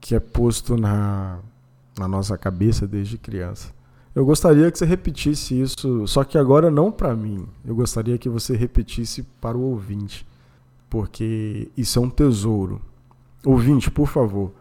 Que 0.00 0.14
é 0.14 0.20
posto 0.20 0.76
na, 0.76 1.40
na 1.98 2.06
nossa 2.06 2.38
cabeça 2.38 2.86
desde 2.86 3.18
criança. 3.18 3.72
Eu 4.14 4.24
gostaria 4.24 4.70
que 4.70 4.78
você 4.78 4.84
repetisse 4.84 5.60
isso, 5.60 6.06
só 6.06 6.22
que 6.22 6.38
agora 6.38 6.70
não 6.70 6.92
para 6.92 7.16
mim. 7.16 7.44
Eu 7.64 7.74
gostaria 7.74 8.16
que 8.16 8.28
você 8.28 8.56
repetisse 8.56 9.24
para 9.40 9.58
o 9.58 9.62
ouvinte, 9.62 10.24
porque 10.88 11.68
isso 11.76 11.98
é 11.98 12.02
um 12.02 12.08
tesouro. 12.08 12.80
Ouvinte, 13.44 13.90
por 13.90 14.06
favor, 14.06 14.52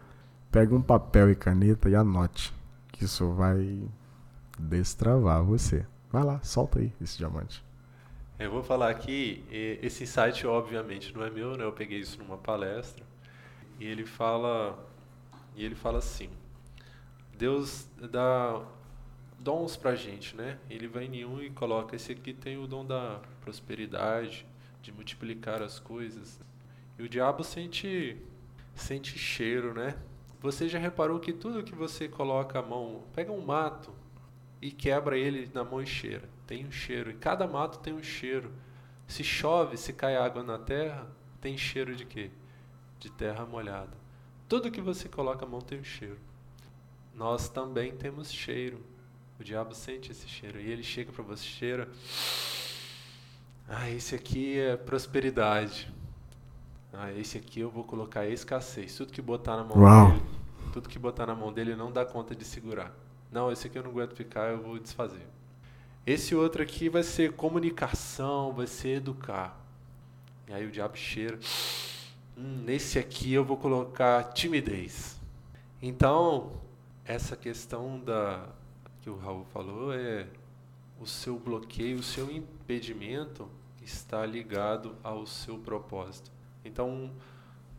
pegue 0.50 0.74
um 0.74 0.82
papel 0.82 1.30
e 1.30 1.36
caneta 1.36 1.88
e 1.88 1.94
anote, 1.94 2.52
que 2.90 3.04
isso 3.04 3.30
vai 3.34 3.80
destravar 4.58 5.44
você. 5.44 5.86
Vai 6.14 6.22
lá, 6.22 6.40
solta 6.44 6.78
aí 6.78 6.92
esse 7.00 7.18
diamante. 7.18 7.60
Eu 8.38 8.48
vou 8.48 8.62
falar 8.62 8.88
aqui, 8.88 9.44
esse 9.82 10.04
insight 10.04 10.46
obviamente 10.46 11.12
não 11.12 11.24
é 11.24 11.28
meu, 11.28 11.56
né? 11.56 11.64
Eu 11.64 11.72
peguei 11.72 11.98
isso 11.98 12.22
numa 12.22 12.38
palestra 12.38 13.04
e 13.80 13.84
ele 13.84 14.06
fala, 14.06 14.78
e 15.56 15.64
ele 15.64 15.74
fala 15.74 15.98
assim: 15.98 16.30
Deus 17.36 17.88
dá 18.12 18.64
dons 19.40 19.76
para 19.76 19.90
a 19.90 19.96
gente, 19.96 20.36
né? 20.36 20.56
Ele 20.70 20.86
vai 20.86 21.06
em 21.06 21.24
um 21.24 21.42
e 21.42 21.50
coloca, 21.50 21.96
esse 21.96 22.12
aqui 22.12 22.32
tem 22.32 22.58
o 22.58 22.68
dom 22.68 22.86
da 22.86 23.20
prosperidade, 23.40 24.46
de 24.82 24.92
multiplicar 24.92 25.64
as 25.64 25.80
coisas. 25.80 26.40
E 26.96 27.02
o 27.02 27.08
diabo 27.08 27.42
sente, 27.42 28.16
sente 28.72 29.18
cheiro, 29.18 29.74
né? 29.74 29.96
Você 30.40 30.68
já 30.68 30.78
reparou 30.78 31.18
que 31.18 31.32
tudo 31.32 31.64
que 31.64 31.74
você 31.74 32.06
coloca 32.06 32.60
a 32.60 32.62
mão, 32.62 33.02
pega 33.12 33.32
um 33.32 33.44
mato 33.44 34.03
e 34.64 34.70
quebra 34.70 35.18
ele 35.18 35.50
na 35.52 35.62
mão 35.62 35.82
e 35.82 35.86
cheira. 35.86 36.26
Tem 36.46 36.64
um 36.64 36.72
cheiro. 36.72 37.10
E 37.10 37.14
cada 37.14 37.46
mato 37.46 37.80
tem 37.80 37.92
um 37.92 38.02
cheiro. 38.02 38.50
Se 39.06 39.22
chove, 39.22 39.76
se 39.76 39.92
cai 39.92 40.16
água 40.16 40.42
na 40.42 40.56
terra, 40.58 41.06
tem 41.38 41.54
cheiro 41.54 41.94
de 41.94 42.06
quê? 42.06 42.30
De 42.98 43.10
terra 43.10 43.44
molhada. 43.44 43.92
Tudo 44.48 44.70
que 44.70 44.80
você 44.80 45.06
coloca 45.06 45.44
a 45.44 45.48
mão 45.48 45.60
tem 45.60 45.78
um 45.78 45.84
cheiro. 45.84 46.16
Nós 47.14 47.46
também 47.46 47.94
temos 47.94 48.32
cheiro. 48.32 48.80
O 49.38 49.44
diabo 49.44 49.74
sente 49.74 50.10
esse 50.10 50.26
cheiro 50.26 50.58
e 50.58 50.70
ele 50.70 50.82
chega 50.82 51.12
para 51.12 51.22
você, 51.22 51.44
cheira. 51.44 51.86
Ah, 53.68 53.90
esse 53.90 54.14
aqui 54.14 54.58
é 54.58 54.78
prosperidade. 54.78 55.92
Ah, 56.90 57.12
esse 57.12 57.36
aqui 57.36 57.60
eu 57.60 57.68
vou 57.68 57.84
colocar 57.84 58.26
escassez. 58.26 58.96
Tudo 58.96 59.12
que 59.12 59.20
botar 59.20 59.58
na 59.58 59.64
mão 59.64 59.76
Uau. 59.76 60.12
dele, 60.12 60.22
tudo 60.72 60.88
que 60.88 60.98
botar 60.98 61.26
na 61.26 61.34
mão 61.34 61.52
dele 61.52 61.76
não 61.76 61.92
dá 61.92 62.06
conta 62.06 62.34
de 62.34 62.46
segurar. 62.46 63.03
Não, 63.34 63.50
esse 63.50 63.66
aqui 63.66 63.76
eu 63.76 63.82
não 63.82 63.90
aguento 63.90 64.14
ficar, 64.14 64.52
eu 64.52 64.62
vou 64.62 64.78
desfazer. 64.78 65.26
Esse 66.06 66.36
outro 66.36 66.62
aqui 66.62 66.88
vai 66.88 67.02
ser 67.02 67.32
comunicação, 67.32 68.52
vai 68.52 68.68
ser 68.68 68.98
educar. 68.98 69.60
E 70.46 70.52
aí 70.52 70.64
o 70.64 70.70
diabo 70.70 70.96
cheira. 70.96 71.36
Hum, 72.38 72.62
nesse 72.64 72.96
aqui 72.96 73.32
eu 73.32 73.44
vou 73.44 73.56
colocar 73.56 74.22
timidez. 74.32 75.20
Então, 75.82 76.52
essa 77.04 77.36
questão 77.36 77.98
da 77.98 78.46
que 79.02 79.10
o 79.10 79.16
Raul 79.16 79.44
falou 79.46 79.92
é 79.92 80.28
o 81.00 81.04
seu 81.04 81.36
bloqueio, 81.36 81.98
o 81.98 82.04
seu 82.04 82.30
impedimento 82.30 83.50
está 83.82 84.24
ligado 84.24 84.94
ao 85.02 85.26
seu 85.26 85.58
propósito. 85.58 86.30
Então, 86.64 87.10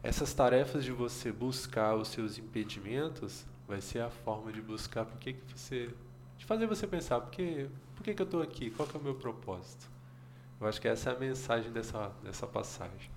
essas 0.04 0.34
tarefas 0.34 0.84
de 0.84 0.92
você 0.92 1.32
buscar 1.32 1.96
os 1.96 2.10
seus 2.10 2.38
impedimentos 2.38 3.46
vai 3.68 3.82
ser 3.82 4.00
a 4.00 4.10
forma 4.10 4.52
de 4.52 4.62
buscar 4.62 5.06
por 5.06 5.18
que, 5.18 5.34
que 5.34 5.42
você. 5.60 5.90
de 6.38 6.46
fazer 6.46 6.68
você 6.68 6.86
pensar, 6.86 7.20
por 7.20 7.32
que, 7.32 7.68
por 7.96 8.04
que, 8.04 8.14
que 8.14 8.22
eu 8.22 8.26
estou 8.26 8.42
aqui? 8.42 8.70
Qual 8.72 8.88
que 8.88 8.96
é 8.96 9.00
o 9.00 9.04
meu 9.04 9.16
propósito? 9.16 9.90
Eu 10.60 10.68
acho 10.68 10.80
que 10.80 10.88
essa 10.88 11.10
é 11.10 11.16
a 11.16 11.20
mensagem 11.20 11.72
dessa, 11.72 12.12
dessa 12.24 12.48
passagem. 12.48 13.12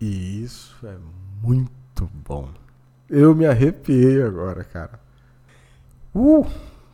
E 0.00 0.42
isso 0.42 0.86
é 0.86 0.96
muito 1.42 2.06
bom. 2.24 2.48
Eu 3.08 3.34
me 3.34 3.46
arrepiei 3.46 4.22
agora, 4.22 4.62
cara. 4.64 5.00
Uh! 6.14 6.46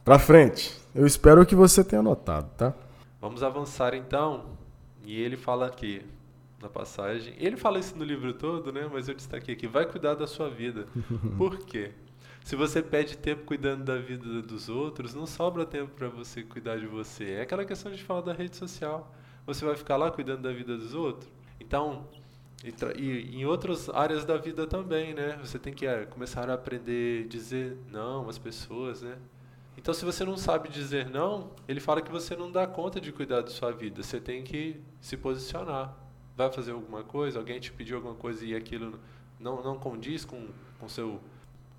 Pra 0.04 0.18
frente. 0.18 0.74
Eu 0.94 1.06
espero 1.06 1.44
que 1.44 1.54
você 1.54 1.84
tenha 1.84 2.00
notado, 2.00 2.48
tá? 2.56 2.72
Vamos 3.20 3.42
avançar 3.42 3.92
então. 3.92 4.46
E 5.04 5.20
ele 5.20 5.36
fala 5.36 5.66
aqui 5.66 6.06
na 6.62 6.68
passagem. 6.68 7.34
Ele 7.38 7.56
fala 7.56 7.78
isso 7.78 7.96
no 7.96 8.04
livro 8.04 8.32
todo, 8.32 8.72
né? 8.72 8.88
Mas 8.90 9.08
eu 9.08 9.14
destaquei 9.14 9.54
aqui. 9.54 9.66
Vai 9.66 9.84
cuidar 9.84 10.14
da 10.14 10.26
sua 10.26 10.48
vida. 10.48 10.86
Por 11.36 11.58
quê? 11.58 11.92
Se 12.46 12.54
você 12.54 12.80
pede 12.80 13.18
tempo 13.18 13.42
cuidando 13.44 13.82
da 13.82 13.98
vida 13.98 14.40
dos 14.40 14.68
outros, 14.68 15.12
não 15.12 15.26
sobra 15.26 15.66
tempo 15.66 15.90
para 15.96 16.08
você 16.08 16.44
cuidar 16.44 16.78
de 16.78 16.86
você. 16.86 17.32
É 17.32 17.40
aquela 17.40 17.64
questão 17.64 17.90
de 17.90 18.00
falar 18.04 18.20
da 18.20 18.32
rede 18.32 18.54
social. 18.54 19.12
Você 19.44 19.64
vai 19.64 19.74
ficar 19.74 19.96
lá 19.96 20.12
cuidando 20.12 20.42
da 20.42 20.52
vida 20.52 20.76
dos 20.76 20.94
outros? 20.94 21.28
Então, 21.58 22.06
e, 22.62 23.02
e, 23.02 23.36
em 23.36 23.44
outras 23.44 23.88
áreas 23.88 24.24
da 24.24 24.36
vida 24.36 24.64
também, 24.64 25.12
né? 25.12 25.36
Você 25.42 25.58
tem 25.58 25.74
que 25.74 25.88
é, 25.88 26.06
começar 26.06 26.48
a 26.48 26.54
aprender 26.54 27.24
a 27.24 27.28
dizer 27.28 27.78
não 27.90 28.28
às 28.28 28.38
pessoas, 28.38 29.02
né? 29.02 29.18
Então, 29.76 29.92
se 29.92 30.04
você 30.04 30.24
não 30.24 30.36
sabe 30.36 30.68
dizer 30.68 31.10
não, 31.10 31.50
ele 31.66 31.80
fala 31.80 32.00
que 32.00 32.12
você 32.12 32.36
não 32.36 32.48
dá 32.48 32.64
conta 32.64 33.00
de 33.00 33.10
cuidar 33.10 33.40
da 33.40 33.50
sua 33.50 33.72
vida. 33.72 34.04
Você 34.04 34.20
tem 34.20 34.44
que 34.44 34.80
se 35.00 35.16
posicionar. 35.16 35.98
Vai 36.36 36.52
fazer 36.52 36.70
alguma 36.70 37.02
coisa, 37.02 37.40
alguém 37.40 37.58
te 37.58 37.72
pediu 37.72 37.96
alguma 37.96 38.14
coisa 38.14 38.44
e 38.44 38.54
aquilo 38.54 39.00
não, 39.36 39.64
não 39.64 39.76
condiz 39.76 40.24
com 40.24 40.46
o 40.80 40.88
seu, 40.88 41.20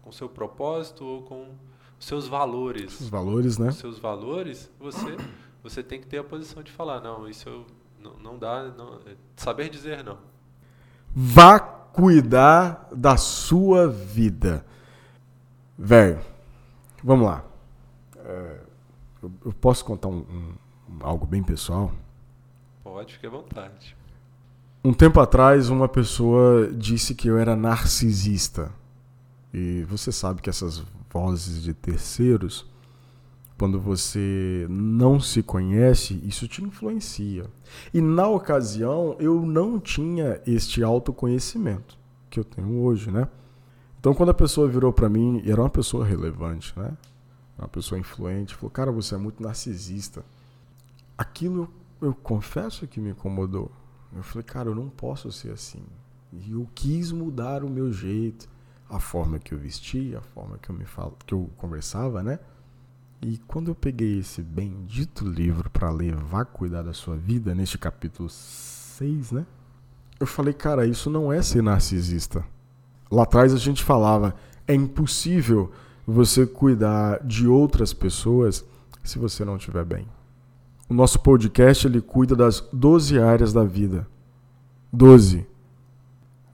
com 0.08 0.12
seu 0.14 0.30
propósito 0.30 1.04
ou 1.04 1.22
com 1.24 1.50
seus 2.00 2.30
valores. 2.30 3.02
Os 3.02 3.10
valores, 3.10 3.58
né? 3.58 3.68
Os 3.68 3.76
seus 3.76 4.00
valores, 4.00 4.72
você, 4.80 5.18
você 5.62 5.84
tem 5.84 6.00
que 6.00 6.08
ter 6.08 6.18
a 6.20 6.24
posição 6.24 6.64
de 6.64 6.72
falar, 6.72 7.02
não, 7.02 7.28
isso 7.28 7.50
eu, 7.50 7.66
não, 8.02 8.14
não 8.14 8.40
dá, 8.40 8.64
não, 8.70 8.96
é 9.06 9.16
saber 9.36 9.70
dizer 9.70 10.06
não. 10.06 10.18
Vá 11.14 11.60
cuidar 11.60 12.88
da 12.90 13.18
sua 13.18 13.90
vida. 13.90 14.66
Velho, 15.78 16.22
vamos 17.04 17.26
lá. 17.26 17.44
É, 18.18 18.60
eu, 19.22 19.32
eu, 19.44 19.54
posso 19.54 19.84
contar 19.84 20.08
um, 20.08 20.20
um, 20.20 20.54
algo 21.02 21.26
bem 21.26 21.44
pessoal? 21.44 21.92
Pode, 22.82 23.16
fique 23.16 23.28
à 23.28 23.30
vontade. 23.30 23.94
Um 24.86 24.94
tempo 24.94 25.20
atrás, 25.20 25.70
uma 25.70 25.90
pessoa 25.90 26.72
disse 26.72 27.14
que 27.14 27.28
eu 27.28 27.38
era 27.38 27.58
narcisista. 27.58 28.72
E 29.54 29.84
você 29.84 30.12
sabe 30.12 30.42
que 30.42 30.50
essas 30.50 30.84
vozes 31.12 31.64
de 31.64 31.74
terceiros, 31.74 32.66
quando 33.58 33.80
você 33.80 34.68
não 34.70 35.20
se 35.20 35.42
conhece, 35.42 36.22
isso 36.24 36.48
te 36.48 36.64
influencia. 36.64 37.46
E 37.94 38.02
na 38.02 38.28
ocasião, 38.28 39.16
eu 39.20 39.42
não 39.46 39.80
tinha 39.80 40.42
este 40.46 40.84
autoconhecimento 40.84 41.98
que 42.30 42.40
eu 42.40 42.44
tenho 42.44 42.82
hoje, 42.82 43.10
né? 43.10 43.28
Então, 44.00 44.14
quando 44.14 44.30
a 44.30 44.34
pessoa 44.34 44.68
virou 44.68 44.94
para 44.94 45.10
mim, 45.10 45.42
era 45.46 45.62
uma 45.62 45.70
pessoa 45.70 46.06
relevante, 46.06 46.78
né? 46.78 46.96
Uma 47.58 47.68
pessoa 47.68 47.98
influente, 47.98 48.54
falou: 48.54 48.70
Cara, 48.70 48.92
você 48.92 49.16
é 49.16 49.18
muito 49.18 49.42
narcisista. 49.42 50.24
Aquilo 51.18 51.68
eu 52.00 52.14
confesso 52.14 52.88
que 52.88 53.00
me 53.00 53.10
incomodou. 53.10 53.72
Eu 54.16 54.22
falei: 54.22 54.44
Cara, 54.44 54.70
eu 54.70 54.76
não 54.76 54.90
posso 54.90 55.32
ser 55.32 55.52
assim. 55.52 55.82
E 56.32 56.52
eu 56.52 56.68
quis 56.76 57.12
mudar 57.12 57.64
o 57.64 57.70
meu 57.70 57.92
jeito 57.92 58.48
a 58.90 59.00
forma 59.00 59.40
que 59.40 59.54
eu 59.54 59.58
vestia, 59.58 60.20
a 60.20 60.22
forma 60.22 60.58
que 60.58 60.70
eu 60.70 60.76
me 60.76 60.86
falo, 60.86 61.16
que 61.26 61.34
eu 61.34 61.50
conversava, 61.58 62.24
né? 62.24 62.40
E 63.22 63.38
quando 63.48 63.70
eu 63.70 63.76
peguei 63.76 64.20
esse 64.20 64.42
bendito 64.42 65.28
livro 65.28 65.70
para 65.70 65.90
ler 65.90 66.16
Vá 66.16 66.46
Cuidar 66.46 66.84
da 66.84 66.94
Sua 66.94 67.16
Vida, 67.18 67.56
neste 67.56 67.78
capítulo 67.78 68.30
6, 68.30 69.32
né? 69.32 69.46
Eu 70.20 70.28
falei, 70.28 70.54
cara, 70.54 70.86
isso 70.86 71.10
não 71.10 71.32
é 71.32 71.42
ser 71.42 71.62
narcisista. 71.62 72.46
Lá 73.10 73.24
atrás 73.24 73.54
a 73.54 73.58
gente 73.58 73.84
falava, 73.84 74.36
é 74.68 74.74
impossível 74.74 75.72
você 76.06 76.46
cuidar 76.46 77.24
de 77.24 77.48
outras 77.48 77.94
pessoas 77.94 78.66
se 79.04 79.18
você 79.18 79.44
não 79.44 79.58
estiver 79.58 79.84
bem. 79.84 80.08
O 80.90 80.94
nosso 80.94 81.20
podcast 81.20 81.86
ele 81.86 82.02
cuida 82.02 82.36
das 82.36 82.62
12 82.72 83.20
áreas 83.20 83.52
da 83.52 83.64
vida. 83.64 84.08
12. 84.92 85.46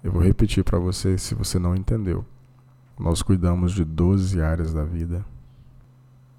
Eu 0.03 0.11
vou 0.11 0.21
repetir 0.21 0.63
para 0.63 0.77
você 0.77 1.17
se 1.17 1.33
você 1.33 1.57
não 1.57 1.75
entendeu. 1.75 2.25
Nós 2.99 3.21
cuidamos 3.21 3.71
de 3.71 3.85
12 3.85 4.41
áreas 4.41 4.73
da 4.73 4.83
vida. 4.83 5.25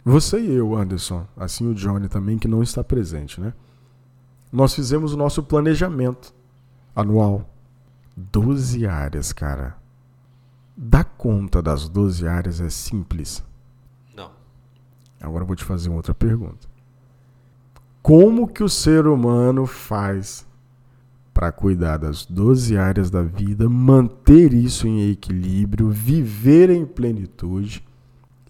Você 0.05 0.39
e 0.39 0.53
eu, 0.53 0.77
Anderson, 0.77 1.27
assim 1.35 1.67
o 1.67 1.75
Johnny 1.75 2.09
também, 2.09 2.39
que 2.39 2.47
não 2.47 2.63
está 2.63 2.85
presente, 2.85 3.41
né? 3.41 3.55
Nós 4.53 4.75
fizemos 4.75 5.15
o 5.15 5.17
nosso 5.17 5.43
planejamento 5.43 6.35
anual. 6.95 7.49
12 8.15 8.87
áreas, 8.87 9.33
cara. 9.33 9.77
Dar 10.77 11.05
conta 11.05 11.63
das 11.63 11.89
12 11.89 12.29
áreas 12.29 12.61
é 12.61 12.69
simples? 12.69 13.43
Não. 14.15 14.31
Agora 15.21 15.43
eu 15.43 15.47
vou 15.47 15.57
te 15.57 15.65
fazer 15.65 15.89
uma 15.89 15.97
outra 15.97 16.15
pergunta. 16.15 16.69
Como 18.03 18.47
que 18.47 18.63
o 18.63 18.69
ser 18.69 19.07
humano 19.07 19.67
faz 19.67 20.47
para 21.35 21.51
cuidar 21.51 21.97
das 21.97 22.25
12 22.25 22.79
áreas 22.79 23.11
da 23.11 23.21
vida, 23.21 23.69
manter 23.69 24.55
isso 24.55 24.87
em 24.87 25.11
equilíbrio, 25.11 25.91
viver 25.91 26.71
em 26.71 26.87
plenitude 26.87 27.85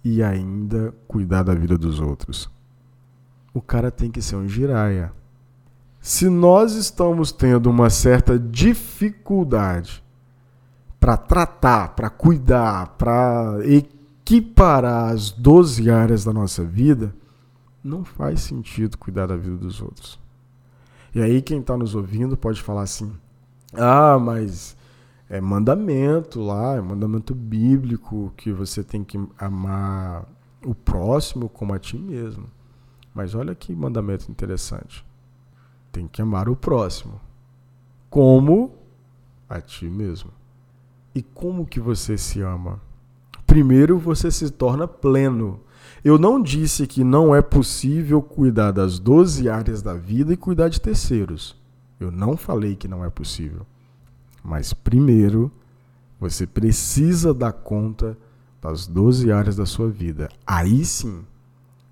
e 0.05 0.22
ainda 0.22 0.95
cuidar 1.09 1.43
da 1.43 1.55
vida 1.55 1.78
dos 1.78 1.99
outros. 1.99 2.51
O 3.55 3.62
cara 3.62 3.91
tem 3.91 4.11
que 4.11 4.20
ser 4.20 4.37
um 4.37 4.47
giraia. 4.47 5.11
Se 5.99 6.28
nós 6.28 6.74
estamos 6.74 7.32
tendo 7.32 7.70
uma 7.70 7.89
certa 7.89 8.39
dificuldade 8.39 10.05
para 11.01 11.16
tratar, 11.16 11.95
para 11.95 12.11
cuidar, 12.11 12.89
para 12.99 13.61
equiparar 13.64 15.14
as 15.14 15.30
12 15.30 15.91
áreas 15.91 16.24
da 16.24 16.35
nossa 16.35 16.62
vida, 16.62 17.14
não 17.82 18.05
faz 18.05 18.41
sentido 18.41 18.99
cuidar 18.99 19.26
da 19.26 19.37
vida 19.37 19.57
dos 19.57 19.80
outros. 19.80 20.24
E 21.14 21.22
aí 21.22 21.40
quem 21.40 21.60
está 21.60 21.76
nos 21.76 21.94
ouvindo 21.94 22.36
pode 22.36 22.60
falar 22.60 22.82
assim: 22.82 23.12
ah, 23.72 24.18
mas 24.18 24.76
é 25.28 25.40
mandamento 25.40 26.40
lá, 26.40 26.76
é 26.76 26.80
mandamento 26.80 27.34
bíblico 27.34 28.32
que 28.36 28.52
você 28.52 28.82
tem 28.82 29.04
que 29.04 29.18
amar 29.38 30.26
o 30.64 30.74
próximo 30.74 31.48
como 31.48 31.72
a 31.72 31.78
ti 31.78 31.96
mesmo. 31.96 32.46
Mas 33.14 33.34
olha 33.34 33.54
que 33.54 33.74
mandamento 33.74 34.30
interessante. 34.30 35.04
Tem 35.92 36.08
que 36.08 36.20
amar 36.20 36.48
o 36.48 36.56
próximo 36.56 37.20
como 38.10 38.74
a 39.48 39.60
ti 39.60 39.86
mesmo. 39.86 40.30
E 41.14 41.22
como 41.22 41.64
que 41.64 41.78
você 41.78 42.18
se 42.18 42.40
ama? 42.40 42.80
Primeiro 43.46 43.98
você 43.98 44.30
se 44.30 44.50
torna 44.50 44.88
pleno. 44.88 45.60
Eu 46.05 46.18
não 46.18 46.42
disse 46.42 46.86
que 46.86 47.02
não 47.02 47.34
é 47.34 47.40
possível 47.40 48.20
cuidar 48.20 48.72
das 48.72 48.98
12 48.98 49.48
áreas 49.48 49.80
da 49.80 49.94
vida 49.94 50.34
e 50.34 50.36
cuidar 50.36 50.68
de 50.68 50.78
terceiros. 50.78 51.57
Eu 51.98 52.11
não 52.11 52.36
falei 52.36 52.76
que 52.76 52.86
não 52.86 53.02
é 53.02 53.09
possível. 53.09 53.66
Mas 54.42 54.74
primeiro, 54.74 55.50
você 56.20 56.46
precisa 56.46 57.32
dar 57.32 57.52
conta 57.52 58.18
das 58.61 58.86
12 58.86 59.32
áreas 59.32 59.57
da 59.57 59.64
sua 59.64 59.88
vida. 59.88 60.28
Aí 60.46 60.84
sim, 60.84 61.24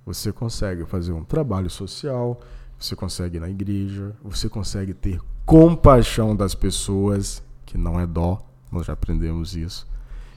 você 0.04 0.30
consegue 0.30 0.84
fazer 0.84 1.12
um 1.12 1.24
trabalho 1.24 1.70
social, 1.70 2.38
você 2.78 2.94
consegue 2.94 3.38
ir 3.38 3.40
na 3.40 3.48
igreja, 3.48 4.14
você 4.22 4.46
consegue 4.46 4.92
ter 4.92 5.22
compaixão 5.46 6.36
das 6.36 6.54
pessoas, 6.54 7.42
que 7.64 7.78
não 7.78 7.98
é 7.98 8.06
dó, 8.06 8.44
nós 8.70 8.84
já 8.84 8.92
aprendemos 8.92 9.56
isso. 9.56 9.86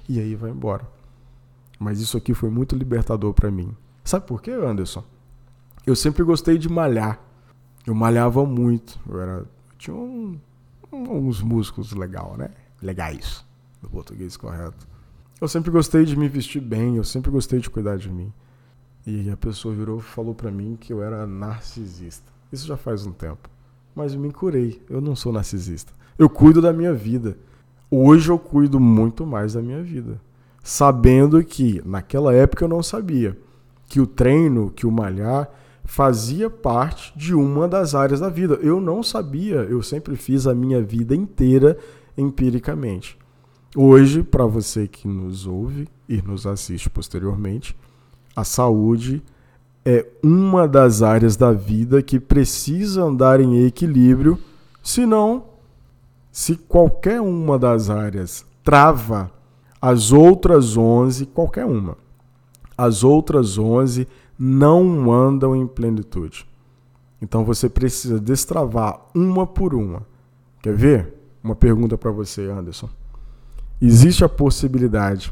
E 0.08 0.18
aí 0.18 0.34
vai 0.34 0.52
embora. 0.52 0.95
Mas 1.80 2.00
isso 2.00 2.18
aqui 2.18 2.34
foi 2.34 2.50
muito 2.50 2.76
libertador 2.76 3.34
para 3.34 3.52
mim. 3.52 3.76
Sabe 4.04 4.26
por 4.26 4.42
quê, 4.42 4.52
Anderson? 4.52 5.04
Eu 5.86 5.96
sempre 5.96 6.24
gostei 6.24 6.58
de 6.58 6.70
malhar. 6.70 7.20
Eu 7.86 7.94
malhava 7.94 8.46
muito. 8.46 9.00
Eu 9.08 9.22
era, 9.22 9.46
tinha 9.78 9.96
um, 9.96 10.40
uns 10.92 11.42
músculos 11.42 11.92
legal, 11.94 12.36
né? 12.38 12.50
Legais, 12.82 13.46
no 13.82 13.90
português 13.90 14.38
correto. 14.38 14.88
Eu 15.40 15.48
sempre 15.48 15.70
gostei 15.70 16.06
de 16.06 16.16
me 16.16 16.30
vestir 16.30 16.62
bem, 16.62 16.96
eu 16.96 17.04
sempre 17.04 17.30
gostei 17.30 17.60
de 17.60 17.70
cuidar 17.70 17.98
de 17.98 18.10
mim. 18.10 18.32
E 19.06 19.30
a 19.30 19.38
pessoa 19.38 19.76
virou 19.76 20.00
e 20.00 20.02
falou 20.02 20.34
para 20.34 20.50
mim 20.50 20.78
que 20.80 20.92
eu 20.92 21.04
era 21.04 21.28
narcisista. 21.28 22.32
Isso 22.52 22.66
já 22.66 22.78
faz 22.78 23.06
um 23.06 23.12
tempo. 23.12 23.50
Mas 23.94 24.14
eu 24.14 24.20
me 24.20 24.32
curei. 24.32 24.82
Eu 24.90 25.02
não 25.02 25.16
sou 25.16 25.32
narcisista. 25.32 25.94
Eu 26.18 26.30
cuido 26.30 26.62
da 26.62 26.74
minha 26.74 26.94
vida. 26.94 27.38
Hoje 27.92 28.32
eu 28.32 28.40
cuido 28.40 28.80
muito 28.80 29.26
mais 29.26 29.54
da 29.54 29.62
minha 29.62 29.84
vida 29.84 30.20
sabendo 30.66 31.44
que 31.44 31.80
naquela 31.86 32.34
época 32.34 32.66
eu 32.66 32.68
não 32.68 32.82
sabia 32.82 33.38
que 33.88 34.02
o 34.02 34.08
treino, 34.08 34.72
que 34.72 34.88
o 34.88 34.92
malhar 34.92 35.48
fazia 35.84 36.50
parte 36.50 37.16
de 37.16 37.36
uma 37.36 37.68
das 37.68 37.94
áreas 37.94 38.20
da 38.20 38.30
vida. 38.30 38.56
Eu 38.56 38.82
não 38.82 39.04
sabia, 39.04 39.58
eu 39.58 39.84
sempre 39.84 40.16
fiz 40.16 40.48
a 40.48 40.56
minha 40.56 40.82
vida 40.82 41.16
inteira 41.16 41.78
empiricamente. 42.18 43.16
Hoje, 43.76 44.24
para 44.24 44.48
você 44.48 44.88
que 44.88 45.08
nos 45.08 45.46
ouve 45.46 45.88
e 46.10 46.20
nos 46.20 46.48
assiste 46.48 46.90
posteriormente, 46.90 47.78
a 48.36 48.44
saúde 48.44 49.22
é 49.86 50.04
uma 50.24 50.68
das 50.68 51.04
áreas 51.04 51.36
da 51.36 51.52
vida 51.52 52.02
que 52.02 52.20
precisa 52.20 53.04
andar 53.04 53.40
em 53.40 53.68
equilíbrio, 53.68 54.40
senão, 54.82 55.44
se 56.32 56.56
qualquer 56.56 57.22
uma 57.22 57.60
das 57.60 57.92
áreas 57.92 58.44
trava 58.64 59.30
as 59.88 60.12
outras 60.12 60.76
11, 60.76 61.28
qualquer 61.28 61.64
uma, 61.64 61.96
as 62.76 63.04
outras 63.04 63.60
11 63.60 64.08
não 64.38 65.14
andam 65.14 65.56
em 65.56 65.68
plenitude. 65.68 66.48
Então 67.22 67.46
você 67.46 67.70
precisa 67.70 68.20
destravar 68.20 69.00
uma 69.14 69.46
por 69.46 69.76
uma. 69.76 70.02
Quer 70.60 70.74
ver? 70.74 71.14
Uma 71.44 71.56
pergunta 71.56 71.96
para 72.00 72.10
você, 72.10 72.50
Anderson. 72.50 72.90
Existe 73.80 74.26
a 74.26 74.30
possibilidade 74.30 75.32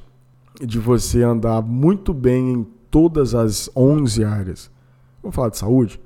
de 0.62 0.78
você 0.78 1.24
andar 1.24 1.60
muito 1.64 2.14
bem 2.14 2.54
em 2.54 2.64
todas 2.92 3.34
as 3.34 3.72
11 3.76 4.24
áreas. 4.24 4.70
Vamos 5.24 5.36
falar 5.36 5.50
de 5.50 5.58
saúde? 5.58 6.00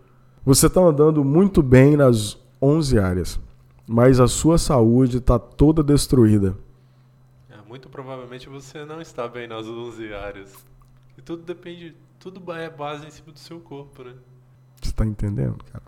Você 0.45 0.67
está 0.67 0.79
andando 0.79 1.21
muito 1.21 1.61
bem 1.61 1.97
nas 1.97 2.37
11 2.61 2.97
áreas. 2.97 3.39
mas 3.85 4.21
a 4.21 4.27
sua 4.29 4.57
saúde 4.57 5.17
está 5.17 5.37
toda 5.37 5.83
destruída. 5.83 6.55
Muito 7.67 7.89
provavelmente 7.89 8.47
você 8.47 8.85
não 8.85 9.01
está 9.01 9.27
bem 9.27 9.47
nas 9.47 9.67
11 9.67 10.13
áreas. 10.13 10.53
E 11.17 11.21
tudo 11.21 11.43
depende, 11.43 11.95
tudo 12.17 12.51
é 12.53 12.69
base 12.69 13.05
em 13.05 13.11
cima 13.11 13.33
do 13.33 13.39
seu 13.39 13.59
corpo, 13.59 14.03
né? 14.03 14.13
Você 14.81 14.89
está 14.89 15.05
entendendo, 15.05 15.57
cara? 15.71 15.83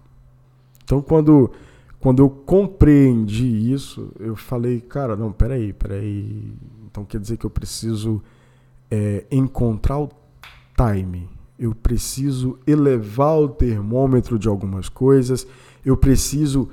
Então, 0.83 1.01
quando, 1.01 1.51
quando 1.99 2.21
eu 2.21 2.29
compreendi 2.29 3.71
isso, 3.71 4.11
eu 4.19 4.35
falei, 4.35 4.81
cara, 4.81 5.15
não, 5.15 5.31
peraí, 5.31 5.71
peraí. 5.71 6.53
Então 6.85 7.05
quer 7.05 7.19
dizer 7.19 7.37
que 7.37 7.45
eu 7.45 7.49
preciso 7.49 8.21
é, 8.91 9.25
encontrar 9.31 9.99
o 9.99 10.09
time. 10.75 11.29
Eu 11.57 11.73
preciso 11.73 12.59
elevar 12.65 13.37
o 13.37 13.47
termômetro 13.47 14.37
de 14.37 14.47
algumas 14.47 14.89
coisas. 14.89 15.47
Eu 15.85 15.95
preciso 15.95 16.69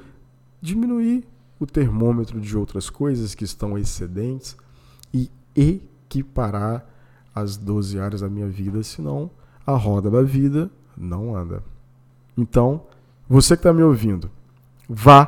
diminuir 0.61 1.25
o 1.61 1.67
termômetro 1.67 2.41
de 2.41 2.57
outras 2.57 2.91
coisas 2.91 3.35
que 3.35 3.45
estão 3.45 3.77
excedentes 3.79 4.57
equiparar 5.57 6.87
as 7.35 7.57
12 7.57 7.99
áreas 7.99 8.21
da 8.21 8.29
minha 8.29 8.49
vida, 8.49 8.83
senão 8.83 9.31
a 9.67 9.73
roda 9.73 10.11
da 10.11 10.23
vida 10.23 10.71
não 10.97 11.37
anda. 11.37 11.63
Então, 12.37 12.87
você 13.29 13.57
que 13.57 13.61
está 13.61 13.73
me 13.73 13.83
ouvindo, 13.83 14.31
vá 14.89 15.27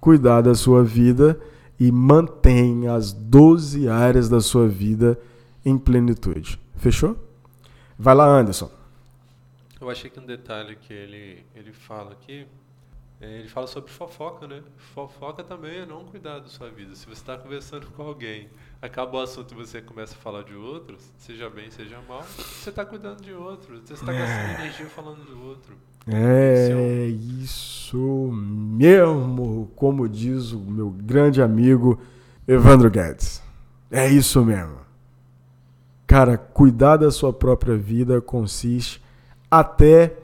cuidar 0.00 0.42
da 0.42 0.54
sua 0.54 0.84
vida 0.84 1.38
e 1.78 1.90
mantenha 1.92 2.94
as 2.94 3.12
12 3.12 3.88
áreas 3.88 4.28
da 4.28 4.40
sua 4.40 4.68
vida 4.68 5.18
em 5.64 5.78
plenitude. 5.78 6.60
Fechou? 6.76 7.16
Vai 7.98 8.14
lá, 8.14 8.26
Anderson. 8.26 8.70
Eu 9.80 9.88
achei 9.88 10.10
que 10.10 10.18
um 10.18 10.26
detalhe 10.26 10.76
que 10.76 10.92
ele, 10.92 11.44
ele 11.54 11.72
fala 11.72 12.12
aqui, 12.12 12.46
ele 13.20 13.48
fala 13.48 13.66
sobre 13.66 13.90
fofoca, 13.90 14.46
né? 14.46 14.62
Fofoca 14.94 15.42
também 15.42 15.78
é 15.78 15.86
não 15.86 16.04
cuidar 16.04 16.38
da 16.38 16.46
sua 16.46 16.70
vida. 16.70 16.94
Se 16.94 17.04
você 17.04 17.14
está 17.14 17.36
conversando 17.36 17.88
com 17.88 18.02
alguém, 18.02 18.48
acaba 18.80 19.18
o 19.18 19.20
assunto 19.20 19.52
e 19.52 19.56
você 19.56 19.82
começa 19.82 20.14
a 20.14 20.18
falar 20.18 20.44
de 20.44 20.54
outros, 20.54 21.02
seja 21.18 21.50
bem, 21.50 21.68
seja 21.70 21.98
mal, 22.08 22.22
você 22.22 22.70
está 22.70 22.84
cuidando 22.84 23.20
de 23.20 23.32
outros, 23.32 23.80
você 23.80 23.94
está 23.94 24.12
gastando 24.12 24.50
é. 24.50 24.54
energia 24.60 24.86
falando 24.86 25.24
do 25.24 25.44
outro. 25.44 25.76
É 26.06 27.06
isso 27.08 28.30
mesmo, 28.32 29.70
como 29.74 30.08
diz 30.08 30.52
o 30.52 30.60
meu 30.60 30.88
grande 30.90 31.42
amigo 31.42 32.00
Evandro 32.46 32.88
Guedes. 32.88 33.42
É 33.90 34.08
isso 34.08 34.44
mesmo. 34.44 34.78
Cara, 36.06 36.38
cuidar 36.38 36.98
da 36.98 37.10
sua 37.10 37.32
própria 37.32 37.76
vida 37.76 38.20
consiste 38.20 39.02
até 39.50 40.16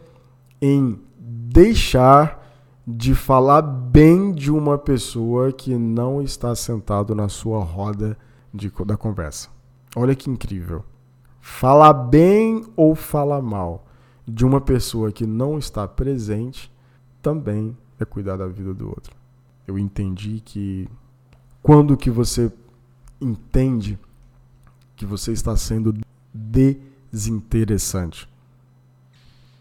em 0.62 0.98
deixar 1.18 2.43
de 2.86 3.14
falar 3.14 3.62
bem 3.62 4.32
de 4.32 4.50
uma 4.50 4.76
pessoa 4.76 5.52
que 5.52 5.74
não 5.76 6.20
está 6.20 6.54
sentado 6.54 7.14
na 7.14 7.28
sua 7.28 7.62
roda 7.62 8.16
de, 8.52 8.70
da 8.84 8.96
conversa. 8.96 9.48
Olha 9.96 10.14
que 10.14 10.28
incrível. 10.28 10.84
Falar 11.40 11.92
bem 11.92 12.64
ou 12.76 12.94
falar 12.94 13.40
mal 13.40 13.86
de 14.26 14.44
uma 14.44 14.60
pessoa 14.60 15.12
que 15.12 15.26
não 15.26 15.58
está 15.58 15.86
presente 15.86 16.70
também 17.22 17.76
é 17.98 18.04
cuidar 18.04 18.36
da 18.36 18.46
vida 18.46 18.74
do 18.74 18.88
outro. 18.88 19.14
Eu 19.66 19.78
entendi 19.78 20.42
que 20.44 20.88
quando 21.62 21.96
que 21.96 22.10
você 22.10 22.52
entende 23.20 23.98
que 24.96 25.06
você 25.06 25.32
está 25.32 25.56
sendo 25.56 25.94
desinteressante. 26.32 28.28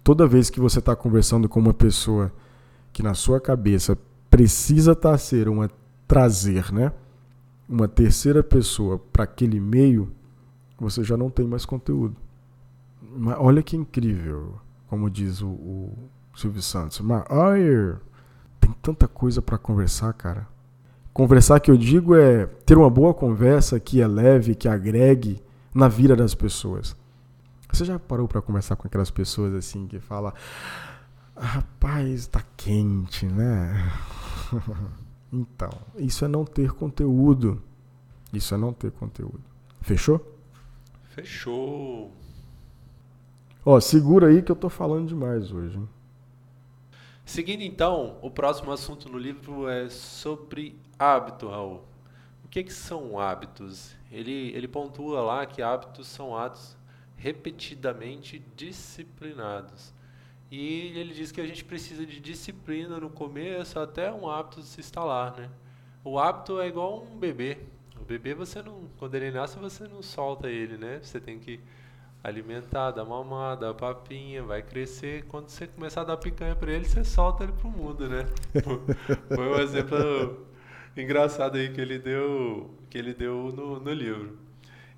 Toda 0.03 0.27
vez 0.27 0.49
que 0.49 0.59
você 0.59 0.79
está 0.79 0.95
conversando 0.95 1.47
com 1.47 1.59
uma 1.59 1.73
pessoa 1.73 2.31
que 2.93 3.01
na 3.01 3.15
sua 3.15 3.41
cabeça 3.41 3.97
precisa 4.29 4.95
tá 4.95 5.17
ser 5.17 5.49
uma 5.49 5.69
trazer, 6.07 6.71
né? 6.71 6.93
Uma 7.67 7.87
terceira 7.87 8.43
pessoa 8.43 8.99
para 8.99 9.23
aquele 9.23 9.59
meio, 9.59 10.11
você 10.79 11.03
já 11.03 11.17
não 11.17 11.29
tem 11.29 11.47
mais 11.47 11.65
conteúdo. 11.65 12.15
Mas 13.01 13.35
olha 13.39 13.63
que 13.63 13.75
incrível, 13.75 14.55
como 14.87 15.09
diz 15.09 15.41
o, 15.41 15.49
o 15.49 15.93
Silvio 16.35 16.61
Santos. 16.61 16.99
Mas, 16.99 17.23
tem 18.59 18.71
tanta 18.81 19.07
coisa 19.07 19.41
para 19.41 19.57
conversar, 19.57 20.13
cara. 20.13 20.47
Conversar 21.13 21.59
que 21.59 21.69
eu 21.69 21.77
digo 21.77 22.15
é 22.15 22.45
ter 22.65 22.77
uma 22.77 22.89
boa 22.89 23.13
conversa 23.13 23.79
que 23.79 24.01
é 24.01 24.07
leve, 24.07 24.55
que 24.55 24.67
agregue 24.67 25.41
na 25.73 25.87
vida 25.87 26.15
das 26.15 26.33
pessoas. 26.33 26.95
Você 27.71 27.85
já 27.85 27.97
parou 27.97 28.27
para 28.27 28.41
conversar 28.41 28.75
com 28.75 28.87
aquelas 28.87 29.09
pessoas 29.09 29.53
assim 29.55 29.87
que 29.87 29.99
fala, 29.99 30.33
rapaz, 31.35 32.27
tá 32.27 32.43
quente, 32.55 33.25
né? 33.25 33.91
então, 35.31 35.71
isso 35.97 36.25
é 36.25 36.27
não 36.27 36.45
ter 36.45 36.71
conteúdo. 36.73 37.61
Isso 38.31 38.53
é 38.53 38.57
não 38.57 38.73
ter 38.73 38.91
conteúdo. 38.91 39.43
Fechou? 39.81 40.19
Fechou. 41.09 42.11
Ó, 43.65 43.79
segura 43.79 44.27
aí 44.27 44.41
que 44.41 44.51
eu 44.51 44.55
tô 44.55 44.69
falando 44.69 45.07
demais 45.07 45.51
hoje. 45.51 45.77
Hein? 45.77 45.89
Seguindo 47.25 47.61
então, 47.61 48.17
o 48.21 48.29
próximo 48.29 48.71
assunto 48.71 49.07
no 49.07 49.17
livro 49.17 49.69
é 49.69 49.89
sobre 49.89 50.77
hábito, 50.99 51.47
Raul. 51.47 51.83
O 52.43 52.47
que, 52.49 52.63
que 52.63 52.73
são 52.73 53.19
hábitos? 53.19 53.95
Ele, 54.11 54.51
ele 54.53 54.67
pontua 54.67 55.21
lá 55.21 55.45
que 55.45 55.61
hábitos 55.61 56.07
são 56.07 56.35
atos 56.35 56.75
repetidamente 57.15 58.43
disciplinados. 58.55 59.92
E 60.55 60.95
ele 60.95 61.15
diz 61.15 61.31
que 61.31 61.41
a 61.41 61.47
gente 61.47 61.65
precisa 61.65 62.05
de 62.05 62.19
disciplina 62.19 62.99
no 62.99 63.09
começo 63.09 63.79
até 63.79 64.13
um 64.13 64.29
hábito 64.29 64.61
se 64.61 64.79
instalar, 64.79 65.35
né? 65.35 65.49
O 66.03 66.19
hábito 66.19 66.61
é 66.61 66.67
igual 66.67 67.01
um 67.11 67.17
bebê. 67.17 67.57
O 67.99 68.05
bebê 68.05 68.35
você 68.35 68.61
não, 68.61 68.83
quando 68.99 69.15
ele 69.15 69.31
nasce 69.31 69.57
você 69.57 69.87
não 69.87 70.03
solta 70.03 70.47
ele, 70.47 70.77
né? 70.77 70.99
Você 71.01 71.19
tem 71.19 71.39
que 71.39 71.59
alimentar, 72.23 72.91
dar 72.91 73.03
mamada, 73.03 73.65
dar 73.65 73.73
papinha, 73.73 74.43
vai 74.43 74.61
crescer. 74.61 75.25
Quando 75.25 75.49
você 75.49 75.65
começar 75.65 76.01
a 76.01 76.03
dar 76.03 76.17
picanha 76.17 76.55
para 76.55 76.71
ele, 76.71 76.85
você 76.85 77.03
solta 77.03 77.45
ele 77.45 77.53
pro 77.53 77.67
mundo, 77.67 78.07
né? 78.07 78.27
Foi 79.33 79.47
um 79.47 79.59
exemplo 79.59 80.45
engraçado 80.95 81.57
aí 81.57 81.73
que 81.73 81.81
ele 81.81 81.97
deu, 81.97 82.69
que 82.91 82.97
ele 82.99 83.15
deu 83.15 83.51
no, 83.51 83.79
no 83.79 83.91
livro. 83.91 84.37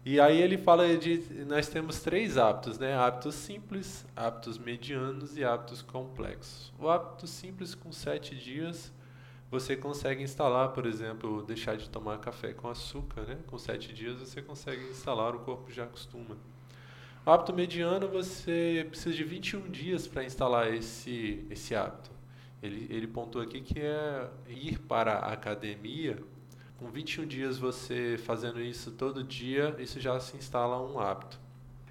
E 0.06 0.20
aí 0.20 0.40
ele 0.40 0.56
fala 0.56 0.96
de 0.96 1.18
nós 1.48 1.68
temos 1.68 2.00
três 2.00 2.38
hábitos, 2.38 2.78
né? 2.78 2.96
Hábitos 2.96 3.34
simples, 3.34 4.06
hábitos 4.16 4.60
medianos 4.60 5.36
e 5.36 5.44
hábitos 5.44 5.82
complexos. 5.82 6.72
O 6.78 6.88
hábito 6.88 7.26
simples 7.26 7.74
com 7.74 7.92
sete 7.92 8.36
dias 8.36 8.94
você 9.50 9.76
consegue 9.76 10.22
instalar, 10.22 10.70
por 10.74 10.86
exemplo, 10.86 11.42
deixar 11.42 11.76
de 11.76 11.90
tomar 11.90 12.20
café 12.20 12.54
com 12.54 12.70
açúcar, 12.70 13.22
né? 13.22 13.40
Com 13.48 13.58
sete 13.58 13.92
dias 13.94 14.20
você 14.20 14.44
consegue 14.44 14.84
instalar, 14.92 15.36
o 15.36 15.40
corpo 15.40 15.72
já 15.72 15.86
acostuma. 15.86 16.38
O 17.26 17.32
hábito 17.32 17.52
mediano 17.52 18.08
você 18.08 18.86
precisa 18.88 19.16
de 19.16 19.24
21 19.24 19.72
dias 19.72 20.08
para 20.08 20.24
instalar 20.24 20.72
esse 20.72 21.44
esse 21.50 21.74
hábito. 21.74 22.12
Ele, 22.62 22.86
ele 22.92 23.08
pontua 23.08 23.42
aqui 23.42 23.60
que 23.60 23.80
é 23.80 24.30
ir 24.50 24.78
para 24.82 25.14
a 25.14 25.34
academia 25.34 26.20
com 26.78 26.90
21 26.90 27.26
dias 27.26 27.58
você 27.58 28.18
fazendo 28.26 28.62
isso 28.62 28.92
todo 28.92 29.24
dia, 29.24 29.76
isso 29.80 30.00
já 30.00 30.20
se 30.20 30.36
instala 30.38 30.82
um 30.82 31.00
hábito. 31.00 31.40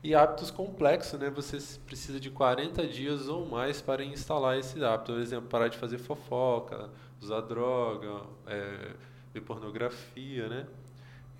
E 0.03 0.15
hábitos 0.15 0.51
complexos, 0.51 1.19
né? 1.19 1.31
Você 1.31 1.59
precisa 1.87 2.21
de 2.21 2.31
40 2.31 2.87
dias 2.87 3.27
ou 3.27 3.47
mais 3.49 3.81
para 3.81 4.05
instalar 4.05 4.59
esse 4.59 4.85
hábito. 4.85 5.13
Por 5.13 5.21
exemplo, 5.21 5.49
parar 5.49 5.69
de 5.69 5.79
fazer 5.79 5.97
fofoca, 5.97 6.91
usar 7.21 7.41
droga, 7.41 8.21
é, 8.47 8.93
ver 9.33 9.41
pornografia, 9.41 10.47
né? 10.49 10.67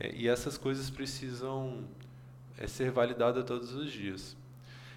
É, 0.01 0.15
e 0.15 0.27
essas 0.27 0.57
coisas 0.57 0.89
precisam 0.89 1.85
é, 2.57 2.67
ser 2.67 2.91
validadas 2.91 3.45
todos 3.45 3.75
os 3.75 3.93
dias. 3.93 4.35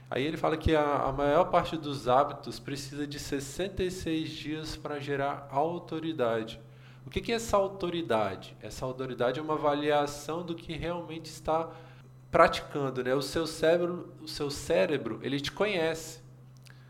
Aí 0.09 0.23
ele 0.23 0.37
fala 0.37 0.55
que 0.55 0.73
a, 0.73 1.03
a 1.03 1.11
maior 1.11 1.45
parte 1.45 1.75
dos 1.75 2.07
hábitos 2.07 2.59
precisa 2.59 3.05
de 3.05 3.19
66 3.19 4.29
dias 4.29 4.75
para 4.77 4.97
gerar 4.99 5.49
autoridade. 5.51 6.61
O 7.07 7.09
que 7.09 7.31
é 7.31 7.35
essa 7.35 7.55
autoridade? 7.55 8.53
Essa 8.61 8.85
autoridade 8.85 9.39
é 9.39 9.41
uma 9.41 9.53
avaliação 9.53 10.43
do 10.45 10.53
que 10.53 10.73
realmente 10.73 11.27
está 11.27 11.69
praticando, 12.29 13.01
né? 13.01 13.15
O 13.15 13.21
seu 13.21 13.47
cérebro, 13.47 14.09
o 14.21 14.27
seu 14.27 14.51
cérebro, 14.51 15.17
ele 15.23 15.39
te 15.39 15.49
conhece. 15.49 16.19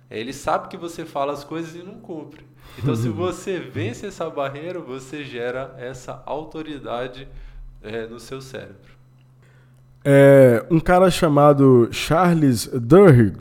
Ele 0.10 0.34
sabe 0.34 0.70
que 0.70 0.76
você 0.76 1.06
fala 1.06 1.34
as 1.34 1.44
coisas 1.44 1.76
e 1.76 1.84
não 1.84 2.00
cumpre. 2.00 2.44
Então, 2.80 2.96
se 2.96 3.08
você 3.14 3.60
vence 3.60 4.08
essa 4.08 4.28
barreira, 4.28 4.80
você 4.80 5.24
gera 5.24 5.76
essa 5.78 6.24
autoridade 6.26 7.28
é, 7.84 8.08
no 8.08 8.20
seu 8.20 8.42
cérebro. 8.42 8.98
É, 10.04 10.66
um 10.72 10.80
cara 10.80 11.12
chamado 11.12 11.90
Charles 11.92 12.66
Duhigg 12.66 13.40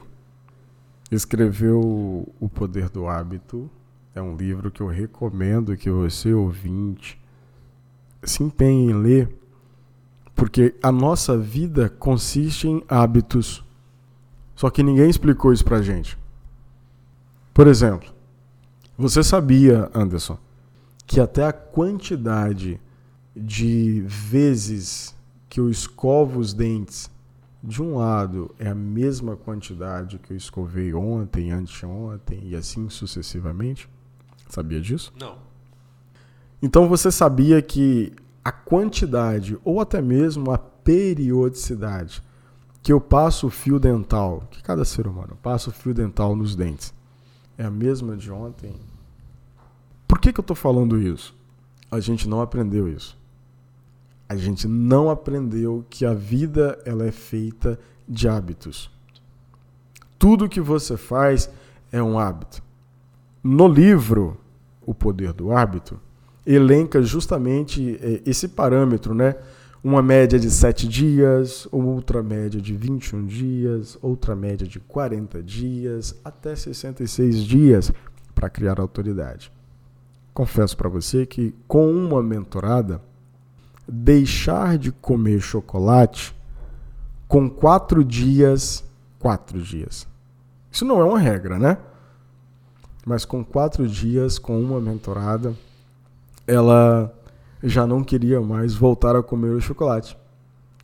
escreveu 1.11 2.31
O 2.39 2.51
Poder 2.51 2.91
do 2.91 3.09
Hábito 3.09 3.71
é 4.17 4.23
um 4.23 4.35
livro 4.35 4.71
que 4.71 4.81
eu 4.81 4.87
recomendo 4.87 5.77
que 5.77 5.91
você, 5.91 6.33
ouvinte, 6.33 7.21
se 8.23 8.43
empenhe 8.43 8.91
em 8.91 8.95
ler, 8.95 9.29
porque 10.35 10.75
a 10.83 10.91
nossa 10.91 11.37
vida 11.37 11.91
consiste 11.91 12.67
em 12.67 12.83
hábitos. 12.89 13.63
Só 14.55 14.71
que 14.71 14.83
ninguém 14.83 15.11
explicou 15.11 15.53
isso 15.53 15.65
pra 15.65 15.83
gente. 15.83 16.19
Por 17.53 17.67
exemplo, 17.67 18.09
você 18.97 19.23
sabia, 19.23 19.91
Anderson, 19.95 20.39
que 21.07 21.21
até 21.21 21.45
a 21.45 21.53
quantidade 21.53 22.81
de 23.37 24.03
vezes 24.07 25.15
que 25.47 25.61
eu 25.61 25.69
escovo 25.69 26.41
os 26.41 26.55
dentes 26.55 27.11
de 27.63 27.83
um 27.83 27.97
lado 27.99 28.55
é 28.59 28.69
a 28.69 28.75
mesma 28.75 29.37
quantidade 29.37 30.19
que 30.19 30.33
eu 30.33 30.37
escovei 30.39 30.95
ontem, 30.95 31.51
anteontem 31.51 32.41
e 32.45 32.57
assim 32.57 32.89
sucessivamente? 32.89 33.91
Sabia 34.49 34.81
disso? 34.81 35.13
Não. 35.19 35.37
Então 36.63 36.89
você 36.89 37.11
sabia 37.11 37.61
que 37.61 38.13
a 38.45 38.53
quantidade 38.53 39.59
ou 39.65 39.81
até 39.81 40.01
mesmo 40.01 40.53
a 40.53 40.59
periodicidade 40.59 42.23
que 42.83 42.93
eu 42.93 43.01
passo 43.01 43.49
o 43.49 43.51
fio 43.51 43.81
dental, 43.81 44.45
que 44.51 44.63
cada 44.63 44.85
ser 44.85 45.09
humano 45.09 45.37
passa 45.43 45.71
o 45.71 45.73
fio 45.73 45.93
dental 45.93 46.37
nos 46.37 46.55
dentes, 46.55 46.95
é 47.59 47.65
a 47.65 47.71
mesma 47.71 48.17
de 48.17 48.31
ontem? 48.31 48.77
Por 50.07 50.21
que, 50.21 50.33
que 50.33 50.39
eu 50.39 50.43
estou 50.43 50.55
falando 50.55 51.01
isso? 51.01 51.35
A 51.91 51.99
gente 51.99 52.29
não 52.29 52.41
aprendeu 52.41 52.89
isso. 52.89 53.19
A 54.29 54.37
gente 54.37 54.69
não 54.69 55.11
aprendeu 55.11 55.85
que 55.91 56.05
a 56.05 56.15
vida 56.15 56.79
ela 56.85 57.05
é 57.05 57.13
feita 57.13 57.79
de 58.09 58.29
hábitos. 58.29 58.91
Tudo 60.19 60.49
que 60.49 60.61
você 60.61 60.97
faz 60.97 61.51
é 61.91 62.03
um 62.03 62.19
hábito. 62.19 62.63
No 63.49 63.69
livro 63.69 64.37
O 64.85 64.93
Poder 64.93 65.33
do 65.33 65.53
Hábito, 65.53 66.01
elenca 66.45 67.01
justamente 67.01 67.97
é, 68.03 68.21
esse 68.27 68.49
parâmetro, 68.49 69.15
né? 69.15 69.37
Uma 69.85 70.03
média 70.03 70.37
de 70.37 70.51
7 70.51 70.89
dias, 70.89 71.69
outra 71.71 72.25
média 72.25 72.61
de 72.61 72.75
21 72.75 73.25
dias, 73.25 73.97
outra 74.03 74.35
média 74.35 74.67
de 74.67 74.81
40 74.81 75.41
dias, 75.45 76.13
até 76.25 76.57
66 76.57 77.39
dias 77.45 77.93
para 78.35 78.51
criar 78.51 78.81
autoridade. 78.81 79.53
Confesso 80.35 80.77
para 80.77 80.89
você 80.89 81.25
que 81.25 81.55
com 81.69 81.93
uma 81.93 82.21
mentorada, 82.25 83.01
deixar 83.87 84.77
de 84.77 84.91
comer 84.91 85.41
chocolate 85.41 86.35
com 87.29 87.49
quatro 87.49 88.03
dias, 88.03 88.83
quatro 89.21 89.63
dias. 89.63 90.05
Isso 90.69 90.85
não 90.85 91.01
é 91.01 91.05
uma 91.05 91.21
regra, 91.21 91.61
né? 91.61 91.79
Mas 93.07 93.25
com 93.25 93.45
quatro 93.45 93.87
dias, 93.87 94.37
com 94.37 94.61
uma 94.61 94.81
mentorada, 94.81 95.55
ela 96.45 97.17
já 97.63 97.87
não 97.87 98.03
queria 98.03 98.41
mais 98.41 98.75
voltar 98.75 99.15
a 99.15 99.23
comer 99.23 99.51
o 99.51 99.61
chocolate. 99.61 100.19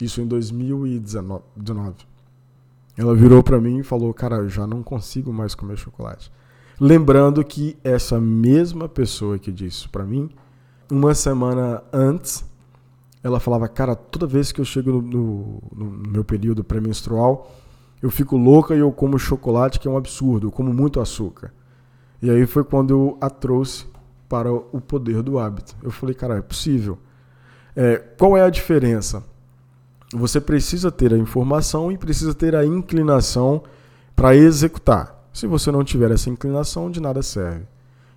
Isso 0.01 0.21
em 0.21 0.27
2019. 0.29 1.43
Ela 2.97 3.13
virou 3.13 3.43
para 3.43 3.61
mim 3.61 3.79
e 3.79 3.83
falou: 3.83 4.15
Cara, 4.15 4.37
eu 4.37 4.49
já 4.49 4.69
não 4.69 4.85
consigo 4.85 5.33
mais 5.33 5.57
comer 5.57 5.77
chocolate. 5.77 6.31
Lembrando 6.79 7.45
que 7.45 7.77
essa 7.83 8.21
mesma 8.21 8.89
pessoa 8.89 9.37
que 9.37 9.51
disse 9.51 9.79
isso 9.79 9.91
para 9.91 10.05
mim, 10.05 10.31
uma 10.89 11.17
semana 11.17 11.83
antes, 11.93 12.45
ela 13.21 13.41
falava: 13.41 13.67
Cara, 13.67 13.97
toda 13.97 14.29
vez 14.29 14.53
que 14.53 14.61
eu 14.61 14.65
chego 14.65 14.93
no, 14.93 15.03
no, 15.03 15.61
no 15.75 16.09
meu 16.09 16.23
período 16.23 16.63
pré-menstrual, 16.63 17.53
eu 18.01 18.13
fico 18.13 18.37
louca 18.37 18.77
e 18.77 18.79
eu 18.79 18.93
como 18.93 19.19
chocolate, 19.19 19.81
que 19.81 19.89
é 19.89 19.91
um 19.91 19.97
absurdo, 19.97 20.47
eu 20.47 20.53
como 20.53 20.73
muito 20.73 21.01
açúcar. 21.01 21.53
E 22.23 22.31
aí 22.31 22.47
foi 22.47 22.63
quando 22.63 22.91
eu 22.91 23.19
a 23.21 23.29
trouxe 23.29 23.85
para 24.29 24.51
o 24.51 24.81
poder 24.81 25.23
do 25.23 25.39
hábito. 25.39 25.77
Eu 25.83 25.91
falei, 25.91 26.15
cara, 26.15 26.39
é 26.39 26.41
possível. 26.41 26.97
É, 27.75 27.97
qual 27.97 28.37
é 28.37 28.43
a 28.43 28.49
diferença? 28.49 29.25
Você 30.15 30.41
precisa 30.41 30.91
ter 30.93 31.13
a 31.13 31.19
informação 31.19 31.91
e 31.91 31.99
precisa 31.99 32.33
ter 32.33 32.55
a 32.55 32.65
inclinação 32.65 33.63
para 34.15 34.37
executar. 34.37 35.27
Se 35.33 35.47
você 35.47 35.73
não 35.73 35.83
tiver 35.83 36.11
essa 36.11 36.31
inclinação, 36.31 36.91
de 36.91 37.01
nada 37.01 37.23
serve. 37.23 37.67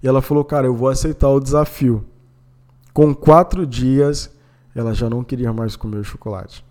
E 0.03 0.07
ela 0.07 0.21
falou, 0.21 0.45
cara, 0.45 0.67
eu 0.67 0.75
vou 0.75 0.89
aceitar 0.89 1.29
o 1.29 1.39
desafio. 1.39 2.05
Com 2.93 3.15
quatro 3.15 3.65
dias, 3.65 4.29
ela 4.75 4.93
já 4.93 5.09
não 5.09 5.23
queria 5.23 5.51
mais 5.51 5.75
comer 5.75 6.03
chocolate. 6.03 6.63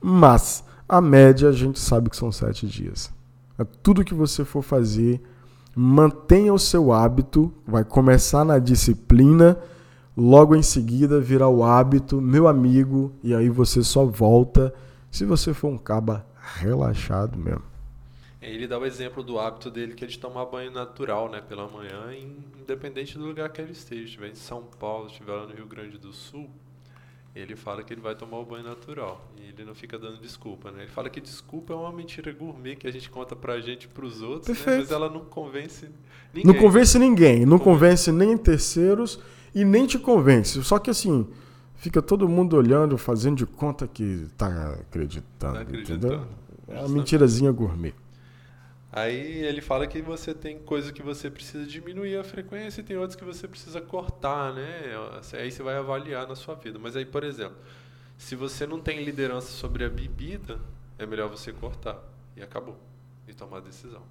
Mas 0.00 0.64
a 0.88 1.00
média 1.00 1.48
a 1.48 1.52
gente 1.52 1.78
sabe 1.78 2.10
que 2.10 2.16
são 2.16 2.32
sete 2.32 2.66
dias. 2.66 3.12
É 3.58 3.64
tudo 3.82 4.04
que 4.04 4.14
você 4.14 4.44
for 4.44 4.62
fazer 4.62 5.22
mantenha 5.74 6.52
o 6.52 6.58
seu 6.58 6.92
hábito, 6.92 7.52
vai 7.66 7.84
começar 7.84 8.44
na 8.44 8.58
disciplina, 8.58 9.58
logo 10.16 10.54
em 10.54 10.62
seguida 10.62 11.20
virar 11.20 11.48
o 11.48 11.64
hábito, 11.64 12.20
meu 12.20 12.46
amigo, 12.46 13.12
e 13.22 13.34
aí 13.34 13.48
você 13.48 13.82
só 13.82 14.04
volta 14.04 14.72
se 15.10 15.24
você 15.24 15.54
for 15.54 15.68
um 15.68 15.78
caba 15.78 16.26
relaxado 16.58 17.38
mesmo. 17.38 17.62
É, 18.40 18.52
ele 18.52 18.66
dá 18.66 18.78
o 18.78 18.84
exemplo 18.84 19.22
do 19.22 19.38
hábito 19.38 19.70
dele 19.70 19.94
que 19.94 20.04
é 20.04 20.08
de 20.08 20.18
tomar 20.18 20.46
banho 20.46 20.70
natural, 20.70 21.30
né, 21.30 21.40
pela 21.40 21.68
manhã, 21.68 22.12
independente 22.60 23.16
do 23.16 23.24
lugar 23.24 23.48
que 23.50 23.60
ele 23.60 23.72
esteja, 23.72 24.04
estiver 24.04 24.28
em 24.28 24.34
São 24.34 24.64
Paulo, 24.78 25.06
estiver 25.06 25.32
lá 25.32 25.46
no 25.46 25.54
Rio 25.54 25.66
Grande 25.66 25.96
do 25.96 26.12
Sul, 26.12 26.50
ele 27.34 27.56
fala 27.56 27.82
que 27.82 27.92
ele 27.92 28.00
vai 28.00 28.14
tomar 28.14 28.38
o 28.38 28.44
banho 28.44 28.62
natural 28.64 29.26
e 29.38 29.48
ele 29.48 29.64
não 29.64 29.74
fica 29.74 29.98
dando 29.98 30.18
desculpa, 30.20 30.70
né? 30.70 30.82
Ele 30.82 30.90
fala 30.90 31.08
que 31.08 31.20
desculpa 31.20 31.72
é 31.72 31.76
uma 31.76 31.92
mentira 31.92 32.30
gourmet 32.32 32.76
que 32.76 32.86
a 32.86 32.90
gente 32.90 33.08
conta 33.08 33.34
pra 33.34 33.58
gente 33.60 33.84
e 33.84 33.88
pros 33.88 34.20
outros, 34.20 34.58
né? 34.66 34.78
mas 34.78 34.90
ela 34.90 35.08
não 35.08 35.24
convence 35.24 35.88
ninguém. 36.32 36.52
Não 36.52 36.60
convence 36.60 36.98
ninguém, 36.98 37.46
não 37.46 37.58
convence 37.58 38.12
nem 38.12 38.36
terceiros 38.36 39.18
e 39.54 39.64
nem 39.64 39.86
te 39.86 39.98
convence. 39.98 40.62
Só 40.62 40.78
que 40.78 40.90
assim, 40.90 41.26
fica 41.76 42.02
todo 42.02 42.28
mundo 42.28 42.54
olhando, 42.54 42.98
fazendo 42.98 43.36
de 43.36 43.46
conta 43.46 43.88
que 43.88 44.26
tá 44.36 44.74
acreditando, 44.80 45.54
tá 45.54 45.60
acreditando. 45.60 46.06
entendeu? 46.06 46.26
É 46.68 46.80
uma 46.80 46.88
mentirazinha 46.88 47.50
gourmet. 47.50 47.94
Aí 48.92 49.42
ele 49.42 49.62
fala 49.62 49.86
que 49.86 50.02
você 50.02 50.34
tem 50.34 50.58
coisas 50.58 50.90
que 50.90 51.02
você 51.02 51.30
precisa 51.30 51.64
diminuir 51.64 52.18
a 52.18 52.22
frequência 52.22 52.82
e 52.82 52.84
tem 52.84 52.98
outras 52.98 53.16
que 53.16 53.24
você 53.24 53.48
precisa 53.48 53.80
cortar, 53.80 54.52
né? 54.52 54.82
Aí 55.32 55.50
você 55.50 55.62
vai 55.62 55.76
avaliar 55.76 56.28
na 56.28 56.36
sua 56.36 56.54
vida. 56.54 56.78
Mas 56.78 56.94
aí, 56.94 57.06
por 57.06 57.24
exemplo, 57.24 57.56
se 58.18 58.36
você 58.36 58.66
não 58.66 58.78
tem 58.78 59.02
liderança 59.02 59.50
sobre 59.50 59.84
a 59.86 59.88
bebida, 59.88 60.60
é 60.98 61.06
melhor 61.06 61.30
você 61.30 61.52
cortar. 61.54 61.98
E 62.36 62.42
acabou. 62.42 62.78
E 63.26 63.32
tomar 63.32 63.58
a 63.58 63.60
decisão. 63.60 64.02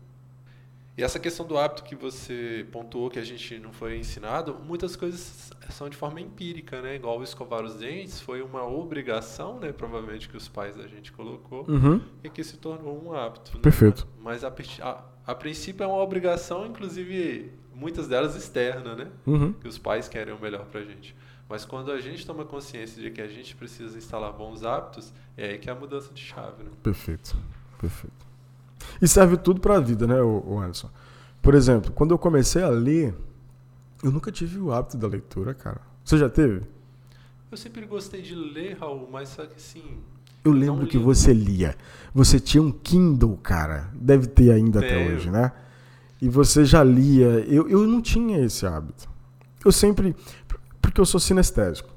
E 1.01 1.03
essa 1.03 1.19
questão 1.19 1.47
do 1.47 1.57
hábito 1.57 1.83
que 1.83 1.95
você 1.95 2.63
pontuou, 2.71 3.09
que 3.09 3.17
a 3.17 3.23
gente 3.23 3.57
não 3.57 3.73
foi 3.73 3.97
ensinado, 3.97 4.59
muitas 4.63 4.95
coisas 4.95 5.51
são 5.71 5.89
de 5.89 5.97
forma 5.97 6.21
empírica, 6.21 6.79
né? 6.79 6.95
Igual 6.95 7.23
escovar 7.23 7.63
os 7.63 7.73
dentes, 7.73 8.21
foi 8.21 8.43
uma 8.43 8.63
obrigação, 8.67 9.59
né? 9.59 9.71
Provavelmente 9.71 10.29
que 10.29 10.37
os 10.37 10.47
pais 10.47 10.75
da 10.75 10.85
gente 10.85 11.11
colocou, 11.11 11.65
uhum. 11.67 11.99
e 12.23 12.29
que 12.29 12.43
se 12.43 12.55
tornou 12.55 13.03
um 13.03 13.15
hábito. 13.15 13.55
Né? 13.55 13.63
Perfeito. 13.63 14.07
Mas 14.19 14.43
a, 14.43 14.53
a, 14.83 15.03
a, 15.25 15.33
princípio 15.33 15.83
é 15.83 15.87
uma 15.87 15.97
obrigação, 15.97 16.67
inclusive 16.67 17.51
muitas 17.73 18.07
delas 18.07 18.35
externa, 18.35 18.93
né? 18.93 19.07
Uhum. 19.25 19.53
Que 19.53 19.67
os 19.67 19.79
pais 19.79 20.07
querem 20.07 20.35
o 20.35 20.39
melhor 20.39 20.67
pra 20.67 20.83
gente. 20.83 21.15
Mas 21.49 21.65
quando 21.65 21.91
a 21.91 21.99
gente 21.99 22.23
toma 22.27 22.45
consciência 22.45 23.01
de 23.01 23.09
que 23.09 23.21
a 23.21 23.27
gente 23.27 23.55
precisa 23.55 23.97
instalar 23.97 24.31
bons 24.33 24.63
hábitos, 24.63 25.11
é 25.35 25.47
aí 25.47 25.57
que 25.57 25.67
é 25.67 25.73
a 25.73 25.75
mudança 25.75 26.13
de 26.13 26.21
chave, 26.21 26.63
né? 26.63 26.69
Perfeito. 26.83 27.35
Perfeito. 27.79 28.30
E 29.01 29.07
serve 29.07 29.37
tudo 29.37 29.59
para 29.59 29.77
a 29.77 29.79
vida, 29.79 30.05
né, 30.07 30.21
o 30.21 30.59
Anderson? 30.59 30.89
Por 31.41 31.55
exemplo, 31.55 31.91
quando 31.91 32.11
eu 32.11 32.17
comecei 32.17 32.61
a 32.61 32.69
ler, 32.69 33.15
eu 34.03 34.11
nunca 34.11 34.31
tive 34.31 34.59
o 34.59 34.71
hábito 34.71 34.97
da 34.97 35.07
leitura, 35.07 35.53
cara. 35.53 35.81
Você 36.03 36.17
já 36.17 36.29
teve? 36.29 36.61
Eu 37.51 37.57
sempre 37.57 37.85
gostei 37.85 38.21
de 38.21 38.33
ler, 38.33 38.77
Raul, 38.79 39.09
mas 39.11 39.29
só 39.29 39.45
que 39.45 39.55
assim. 39.55 39.83
Eu 40.43 40.51
lembro 40.51 40.87
que 40.87 40.97
você 40.97 41.33
lia. 41.33 41.75
Você 42.13 42.39
tinha 42.39 42.63
um 42.63 42.71
Kindle, 42.71 43.37
cara. 43.37 43.89
Deve 43.93 44.27
ter 44.27 44.51
ainda 44.51 44.79
até 44.79 45.07
hoje, 45.07 45.29
né? 45.29 45.51
E 46.21 46.29
você 46.29 46.63
já 46.65 46.83
lia. 46.83 47.27
Eu, 47.47 47.69
eu 47.69 47.85
não 47.85 48.01
tinha 48.01 48.43
esse 48.43 48.65
hábito. 48.65 49.09
Eu 49.63 49.71
sempre. 49.71 50.15
Porque 50.81 50.99
eu 50.99 51.05
sou 51.05 51.19
sinestésico. 51.19 51.89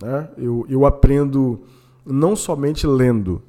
Né? 0.00 0.28
Eu, 0.36 0.66
eu 0.68 0.86
aprendo 0.86 1.64
não 2.04 2.36
somente 2.36 2.86
lendo, 2.86 3.42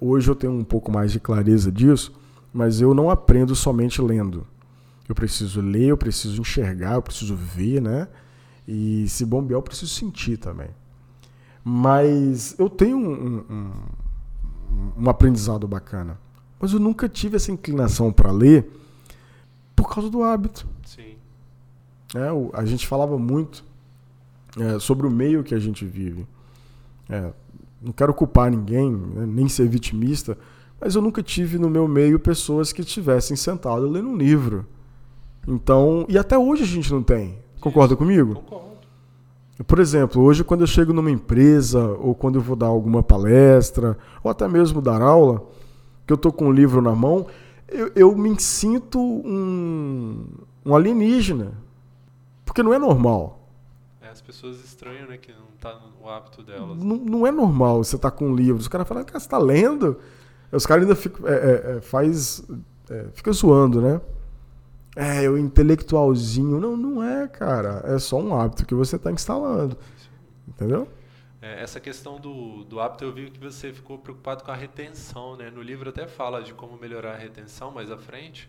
hoje 0.00 0.30
eu 0.30 0.34
tenho 0.34 0.52
um 0.52 0.64
pouco 0.64 0.90
mais 0.90 1.12
de 1.12 1.20
clareza 1.20 1.70
disso, 1.70 2.12
mas 2.52 2.80
eu 2.80 2.94
não 2.94 3.10
aprendo 3.10 3.54
somente 3.54 4.00
lendo. 4.00 4.46
Eu 5.08 5.14
preciso 5.14 5.60
ler, 5.60 5.86
eu 5.86 5.96
preciso 5.96 6.40
enxergar, 6.40 6.94
eu 6.94 7.02
preciso 7.02 7.34
ver, 7.34 7.80
né? 7.80 8.08
E 8.66 9.08
se 9.08 9.24
bombear, 9.24 9.58
eu 9.58 9.62
preciso 9.62 9.92
sentir 9.92 10.36
também. 10.36 10.68
Mas 11.64 12.54
eu 12.58 12.70
tenho 12.70 12.96
um, 12.96 13.44
um, 13.50 13.72
um 14.98 15.10
aprendizado 15.10 15.66
bacana. 15.66 16.18
Mas 16.60 16.72
eu 16.72 16.78
nunca 16.78 17.08
tive 17.08 17.36
essa 17.36 17.50
inclinação 17.50 18.12
para 18.12 18.30
ler 18.30 18.70
por 19.74 19.92
causa 19.92 20.10
do 20.10 20.22
hábito. 20.22 20.66
Sim. 20.84 21.16
É, 22.14 22.28
a 22.52 22.64
gente 22.64 22.86
falava 22.86 23.18
muito 23.18 23.64
é, 24.58 24.78
sobre 24.78 25.06
o 25.06 25.10
meio 25.10 25.42
que 25.42 25.54
a 25.54 25.58
gente 25.58 25.84
vive. 25.84 26.26
É, 27.08 27.32
não 27.80 27.92
quero 27.92 28.12
culpar 28.12 28.50
ninguém, 28.50 28.90
né, 28.90 29.24
nem 29.26 29.48
ser 29.48 29.66
vitimista, 29.68 30.36
mas 30.80 30.94
eu 30.94 31.02
nunca 31.02 31.22
tive 31.22 31.58
no 31.58 31.70
meu 31.70 31.86
meio 31.88 32.18
pessoas 32.18 32.72
que 32.72 32.82
estivessem 32.82 33.36
sentadas 33.36 33.90
lendo 33.90 34.08
um 34.08 34.16
livro. 34.16 34.66
Então, 35.46 36.04
e 36.08 36.18
até 36.18 36.38
hoje 36.38 36.62
a 36.62 36.66
gente 36.66 36.92
não 36.92 37.02
tem. 37.02 37.38
Concorda 37.60 37.96
comigo? 37.96 38.34
Concordo. 38.36 38.70
Por 39.66 39.78
exemplo, 39.78 40.22
hoje 40.22 40.42
quando 40.42 40.62
eu 40.62 40.66
chego 40.66 40.92
numa 40.92 41.10
empresa 41.10 41.86
ou 42.00 42.14
quando 42.14 42.36
eu 42.36 42.40
vou 42.40 42.56
dar 42.56 42.66
alguma 42.66 43.02
palestra 43.02 43.96
ou 44.22 44.30
até 44.30 44.48
mesmo 44.48 44.80
dar 44.80 45.02
aula, 45.02 45.46
que 46.06 46.12
eu 46.12 46.16
estou 46.16 46.32
com 46.32 46.46
um 46.46 46.52
livro 46.52 46.80
na 46.80 46.94
mão, 46.94 47.26
eu, 47.68 47.92
eu 47.94 48.16
me 48.16 48.38
sinto 48.40 48.98
um, 48.98 50.24
um 50.64 50.74
alienígena. 50.74 51.52
Porque 52.44 52.62
não 52.62 52.72
é 52.72 52.78
normal. 52.78 53.48
as 54.10 54.20
pessoas 54.20 54.64
estranham, 54.64 55.08
né, 55.08 55.18
que 55.18 55.30
não 55.30 55.49
tá 55.60 55.78
no 56.00 56.08
hábito 56.08 56.42
delas. 56.42 56.82
Não, 56.82 56.96
não 56.96 57.26
é 57.26 57.30
normal 57.30 57.84
você 57.84 57.98
tá 57.98 58.10
com 58.10 58.28
um 58.28 58.34
livro, 58.34 58.60
os 58.60 58.68
caras 58.68 58.88
falam, 58.88 59.04
cara, 59.04 59.20
você 59.20 59.28
tá 59.28 59.38
lendo? 59.38 59.98
Os 60.50 60.66
caras 60.66 60.82
ainda 60.82 60.96
ficam, 60.96 61.28
é, 61.28 61.32
é, 61.32 61.76
é, 61.76 61.80
faz, 61.80 62.42
é, 62.90 63.06
fica 63.12 63.30
zoando, 63.32 63.80
né? 63.80 64.00
É, 64.96 65.28
o 65.28 65.38
intelectualzinho. 65.38 66.60
Não, 66.60 66.76
não 66.76 67.02
é, 67.02 67.28
cara. 67.28 67.82
É 67.84 67.98
só 67.98 68.18
um 68.18 68.38
hábito 68.38 68.66
que 68.66 68.74
você 68.74 68.96
está 68.96 69.12
instalando. 69.12 69.76
Entendeu? 70.48 70.88
É, 71.40 71.62
essa 71.62 71.78
questão 71.78 72.18
do, 72.18 72.64
do 72.64 72.80
hábito, 72.80 73.04
eu 73.04 73.12
vi 73.12 73.30
que 73.30 73.38
você 73.38 73.72
ficou 73.72 73.98
preocupado 73.98 74.42
com 74.42 74.50
a 74.50 74.56
retenção, 74.56 75.36
né? 75.36 75.50
No 75.50 75.62
livro 75.62 75.88
até 75.88 76.06
fala 76.06 76.42
de 76.42 76.52
como 76.52 76.76
melhorar 76.76 77.12
a 77.12 77.16
retenção 77.16 77.70
mais 77.70 77.90
à 77.90 77.96
frente. 77.96 78.48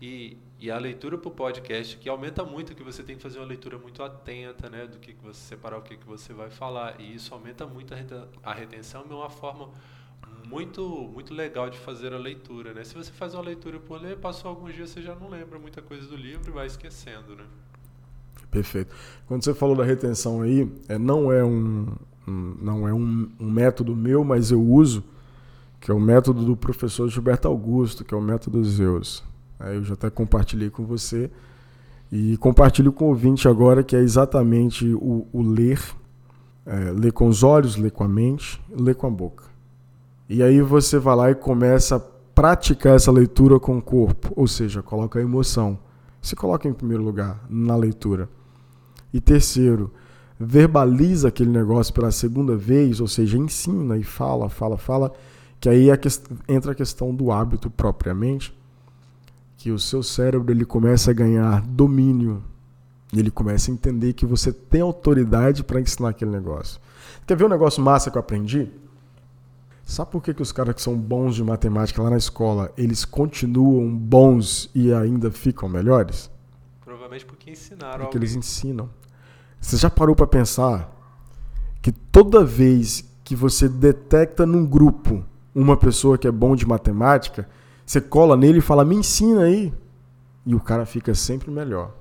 E, 0.00 0.38
e 0.62 0.70
a 0.70 0.78
leitura 0.78 1.18
para 1.18 1.28
o 1.28 1.32
podcast, 1.32 1.96
que 1.96 2.08
aumenta 2.08 2.44
muito, 2.44 2.72
que 2.72 2.84
você 2.84 3.02
tem 3.02 3.16
que 3.16 3.22
fazer 3.22 3.40
uma 3.40 3.46
leitura 3.46 3.76
muito 3.78 4.00
atenta, 4.00 4.70
né? 4.70 4.86
Do 4.86 4.96
que, 5.00 5.12
que 5.12 5.20
você 5.20 5.40
separar 5.40 5.76
o 5.78 5.82
que, 5.82 5.96
que 5.96 6.06
você 6.06 6.32
vai 6.32 6.50
falar. 6.50 7.00
E 7.00 7.16
isso 7.16 7.34
aumenta 7.34 7.66
muito 7.66 7.92
a 8.44 8.54
retenção 8.54 9.02
de 9.02 9.12
uma 9.12 9.28
forma 9.28 9.70
muito 10.46 11.10
muito 11.12 11.34
legal 11.34 11.68
de 11.68 11.76
fazer 11.78 12.12
a 12.12 12.16
leitura, 12.16 12.72
né? 12.72 12.84
Se 12.84 12.94
você 12.94 13.10
faz 13.10 13.34
uma 13.34 13.42
leitura 13.42 13.80
por 13.80 14.00
ler, 14.00 14.18
passou 14.18 14.50
alguns 14.50 14.72
dias 14.72 14.90
você 14.90 15.02
já 15.02 15.16
não 15.16 15.28
lembra 15.28 15.58
muita 15.58 15.82
coisa 15.82 16.06
do 16.06 16.14
livro 16.14 16.52
e 16.52 16.54
vai 16.54 16.68
esquecendo, 16.68 17.34
né? 17.34 17.44
Perfeito. 18.48 18.94
Quando 19.26 19.42
você 19.42 19.52
falou 19.52 19.74
da 19.74 19.82
retenção 19.82 20.42
aí, 20.42 20.70
é, 20.88 20.96
não 20.96 21.32
é 21.32 21.42
um, 21.42 21.88
um 22.28 22.56
não 22.62 22.86
é 22.86 22.94
um, 22.94 23.28
um, 23.40 23.50
método 23.50 23.96
meu, 23.96 24.22
mas 24.22 24.52
eu 24.52 24.62
uso, 24.62 25.02
que 25.80 25.90
é 25.90 25.94
o 25.94 25.98
método 25.98 26.44
do 26.44 26.56
professor 26.56 27.08
Gilberto 27.08 27.48
Augusto, 27.48 28.04
que 28.04 28.14
é 28.14 28.16
o 28.16 28.22
método 28.22 28.62
Zeus. 28.62 29.24
Eu 29.70 29.84
já 29.84 29.94
até 29.94 30.10
compartilhei 30.10 30.70
com 30.70 30.84
você 30.84 31.30
e 32.10 32.36
compartilho 32.36 32.92
com 32.92 33.06
o 33.06 33.08
ouvinte 33.08 33.48
agora, 33.48 33.82
que 33.82 33.96
é 33.96 34.00
exatamente 34.00 34.86
o, 34.94 35.26
o 35.32 35.42
ler, 35.42 35.80
é, 36.66 36.90
ler 36.90 37.12
com 37.12 37.26
os 37.26 37.42
olhos, 37.42 37.76
ler 37.76 37.90
com 37.90 38.04
a 38.04 38.08
mente, 38.08 38.60
ler 38.70 38.94
com 38.94 39.06
a 39.06 39.10
boca. 39.10 39.44
E 40.28 40.42
aí 40.42 40.60
você 40.60 40.98
vai 40.98 41.16
lá 41.16 41.30
e 41.30 41.34
começa 41.34 41.96
a 41.96 42.00
praticar 42.34 42.96
essa 42.96 43.10
leitura 43.10 43.58
com 43.58 43.78
o 43.78 43.82
corpo, 43.82 44.32
ou 44.36 44.46
seja, 44.46 44.82
coloca 44.82 45.18
a 45.18 45.22
emoção. 45.22 45.78
Se 46.20 46.36
coloca 46.36 46.68
em 46.68 46.72
primeiro 46.72 47.02
lugar 47.02 47.44
na 47.48 47.76
leitura. 47.76 48.28
E 49.12 49.20
terceiro, 49.20 49.90
verbaliza 50.38 51.28
aquele 51.28 51.50
negócio 51.50 51.92
pela 51.94 52.10
segunda 52.10 52.56
vez, 52.56 53.00
ou 53.00 53.08
seja, 53.08 53.38
ensina 53.38 53.96
e 53.96 54.02
fala, 54.02 54.48
fala, 54.48 54.76
fala, 54.76 55.12
que 55.60 55.68
aí 55.68 55.90
é 55.90 55.98
entra 56.48 56.72
a 56.72 56.74
questão 56.74 57.14
do 57.14 57.30
hábito 57.30 57.70
propriamente, 57.70 58.54
que 59.62 59.70
o 59.70 59.78
seu 59.78 60.02
cérebro 60.02 60.52
ele 60.52 60.64
começa 60.64 61.12
a 61.12 61.14
ganhar 61.14 61.62
domínio, 61.62 62.42
ele 63.12 63.30
começa 63.30 63.70
a 63.70 63.72
entender 63.72 64.12
que 64.12 64.26
você 64.26 64.52
tem 64.52 64.80
autoridade 64.80 65.62
para 65.62 65.80
ensinar 65.80 66.08
aquele 66.08 66.32
negócio. 66.32 66.80
Quer 67.24 67.36
ver 67.36 67.44
um 67.44 67.48
negócio 67.48 67.80
massa 67.80 68.10
que 68.10 68.18
eu 68.18 68.20
aprendi? 68.20 68.68
Sabe 69.84 70.10
por 70.10 70.20
que, 70.20 70.34
que 70.34 70.42
os 70.42 70.50
caras 70.50 70.74
que 70.74 70.82
são 70.82 70.98
bons 70.98 71.36
de 71.36 71.44
matemática 71.44 72.02
lá 72.02 72.10
na 72.10 72.16
escola, 72.16 72.72
eles 72.76 73.04
continuam 73.04 73.96
bons 73.96 74.68
e 74.74 74.92
ainda 74.92 75.30
ficam 75.30 75.68
melhores? 75.68 76.28
Provavelmente 76.84 77.24
porque 77.24 77.52
ensinaram. 77.52 78.00
Porque 78.00 78.16
alguém. 78.16 78.18
eles 78.18 78.34
ensinam. 78.34 78.90
Você 79.60 79.76
já 79.76 79.88
parou 79.88 80.16
para 80.16 80.26
pensar 80.26 80.92
que 81.80 81.92
toda 81.92 82.44
vez 82.44 83.04
que 83.22 83.36
você 83.36 83.68
detecta 83.68 84.44
num 84.44 84.66
grupo 84.66 85.24
uma 85.54 85.76
pessoa 85.76 86.18
que 86.18 86.26
é 86.26 86.32
bom 86.32 86.56
de 86.56 86.66
matemática, 86.66 87.48
você 87.92 88.00
cola 88.00 88.36
nele 88.36 88.58
e 88.58 88.62
fala: 88.62 88.84
"Me 88.84 88.96
ensina 88.96 89.42
aí". 89.42 89.72
E 90.46 90.54
o 90.54 90.60
cara 90.60 90.86
fica 90.86 91.14
sempre 91.14 91.50
melhor, 91.50 91.94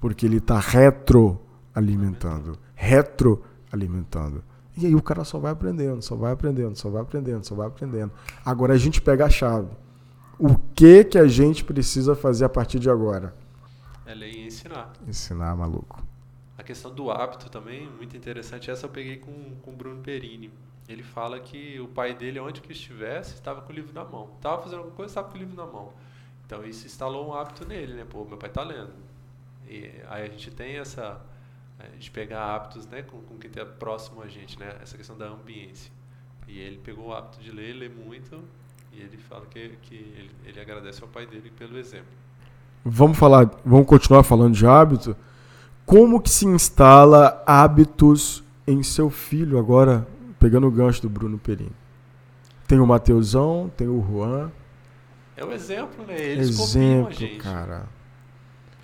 porque 0.00 0.26
ele 0.26 0.36
está 0.36 0.58
retroalimentando, 0.58 2.58
retroalimentando. 2.74 4.44
E 4.76 4.86
aí 4.86 4.94
o 4.94 5.02
cara 5.02 5.24
só 5.24 5.38
vai 5.38 5.52
aprendendo, 5.52 6.00
só 6.02 6.14
vai 6.14 6.32
aprendendo, 6.32 6.76
só 6.76 6.88
vai 6.88 7.02
aprendendo, 7.02 7.44
só 7.44 7.54
vai 7.54 7.66
aprendendo. 7.66 8.12
Agora 8.44 8.74
a 8.74 8.78
gente 8.78 9.00
pega 9.00 9.26
a 9.26 9.30
chave. 9.30 9.68
O 10.38 10.56
que 10.74 11.04
que 11.04 11.18
a 11.18 11.26
gente 11.26 11.64
precisa 11.64 12.14
fazer 12.14 12.44
a 12.44 12.48
partir 12.48 12.78
de 12.78 12.88
agora? 12.88 13.34
É 14.06 14.14
ler 14.14 14.32
e 14.32 14.46
ensinar. 14.46 14.92
Ensinar, 15.06 15.54
maluco. 15.56 16.02
A 16.56 16.62
questão 16.62 16.94
do 16.94 17.10
hábito 17.10 17.50
também, 17.50 17.90
muito 17.90 18.16
interessante. 18.16 18.70
Essa 18.70 18.86
eu 18.86 18.90
peguei 18.90 19.16
com, 19.16 19.32
com 19.62 19.70
o 19.70 19.74
Bruno 19.74 20.02
Perini. 20.02 20.50
Ele 20.90 21.02
fala 21.02 21.38
que 21.38 21.78
o 21.80 21.86
pai 21.88 22.14
dele, 22.14 22.40
onde 22.40 22.60
que 22.60 22.72
estivesse, 22.72 23.34
estava 23.34 23.60
com 23.60 23.72
o 23.72 23.74
livro 23.74 23.92
na 23.94 24.04
mão. 24.04 24.30
Estava 24.36 24.62
fazendo 24.62 24.78
alguma 24.78 24.96
coisa, 24.96 25.10
estava 25.10 25.28
com 25.28 25.36
o 25.36 25.38
livro 25.38 25.56
na 25.56 25.66
mão. 25.66 25.92
Então 26.44 26.64
isso 26.64 26.84
instalou 26.86 27.28
um 27.28 27.34
hábito 27.34 27.64
nele, 27.64 27.94
né? 27.94 28.04
Pô, 28.08 28.24
meu 28.24 28.36
pai 28.36 28.48
está 28.48 28.62
lendo. 28.62 28.92
E 29.68 29.88
aí 30.08 30.24
a 30.24 30.28
gente 30.28 30.50
tem 30.50 30.78
essa 30.78 31.20
de 31.98 32.10
pegar 32.10 32.54
hábitos 32.54 32.86
né, 32.86 33.02
com, 33.02 33.18
com 33.22 33.36
quem 33.38 33.48
está 33.48 33.64
próximo 33.64 34.22
a 34.22 34.28
gente, 34.28 34.58
né, 34.58 34.76
essa 34.82 34.96
questão 34.96 35.16
da 35.16 35.28
ambiência. 35.28 35.90
E 36.46 36.58
ele 36.58 36.78
pegou 36.78 37.08
o 37.08 37.14
hábito 37.14 37.40
de 37.40 37.50
ler, 37.50 37.74
ler 37.74 37.90
muito, 37.90 38.40
e 38.92 39.00
ele 39.00 39.16
fala 39.16 39.46
que, 39.46 39.76
que 39.82 39.94
ele, 39.94 40.30
ele 40.44 40.60
agradece 40.60 41.02
ao 41.02 41.08
pai 41.08 41.26
dele 41.26 41.50
pelo 41.56 41.78
exemplo. 41.78 42.12
Vamos 42.84 43.18
falar, 43.18 43.50
vamos 43.64 43.86
continuar 43.86 44.22
falando 44.22 44.54
de 44.54 44.66
hábito. 44.66 45.16
Como 45.86 46.20
que 46.20 46.30
se 46.30 46.46
instala 46.46 47.42
hábitos 47.46 48.42
em 48.66 48.82
seu 48.82 49.10
filho 49.10 49.58
agora, 49.58 50.06
pegando 50.40 50.66
o 50.66 50.70
gancho 50.70 51.02
do 51.02 51.08
Bruno 51.08 51.38
Perim? 51.38 51.70
Tem 52.66 52.80
o 52.80 52.86
Mateusão, 52.86 53.70
tem 53.76 53.86
o 53.86 54.02
Juan. 54.02 54.50
É 55.36 55.44
o 55.44 55.52
exemplo, 55.52 56.04
né? 56.04 56.20
Eles 56.20 56.48
exemplo, 56.48 57.04
copiam 57.04 57.06
a 57.06 57.12
gente. 57.12 57.38
cara. 57.38 57.88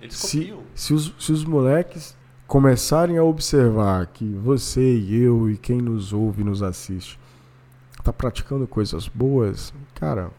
Eles 0.01 0.15
se, 0.15 0.55
Se 0.73 0.93
os, 0.93 1.13
se 1.19 1.31
os 1.31 1.43
moleques 1.43 2.15
começarem 2.45 3.17
a 3.17 3.23
observar 3.23 4.07
que 4.07 4.25
você 4.35 4.97
e 4.97 5.21
eu 5.21 5.49
e 5.49 5.57
quem 5.57 5.81
nos 5.81 6.13
ouve 6.13 6.41
e 6.41 6.45
nos 6.45 6.63
assiste 6.63 7.19
está 7.97 8.13
praticando 8.13 8.65
coisas 8.65 9.07
boas, 9.09 9.73
cara, 9.95 10.31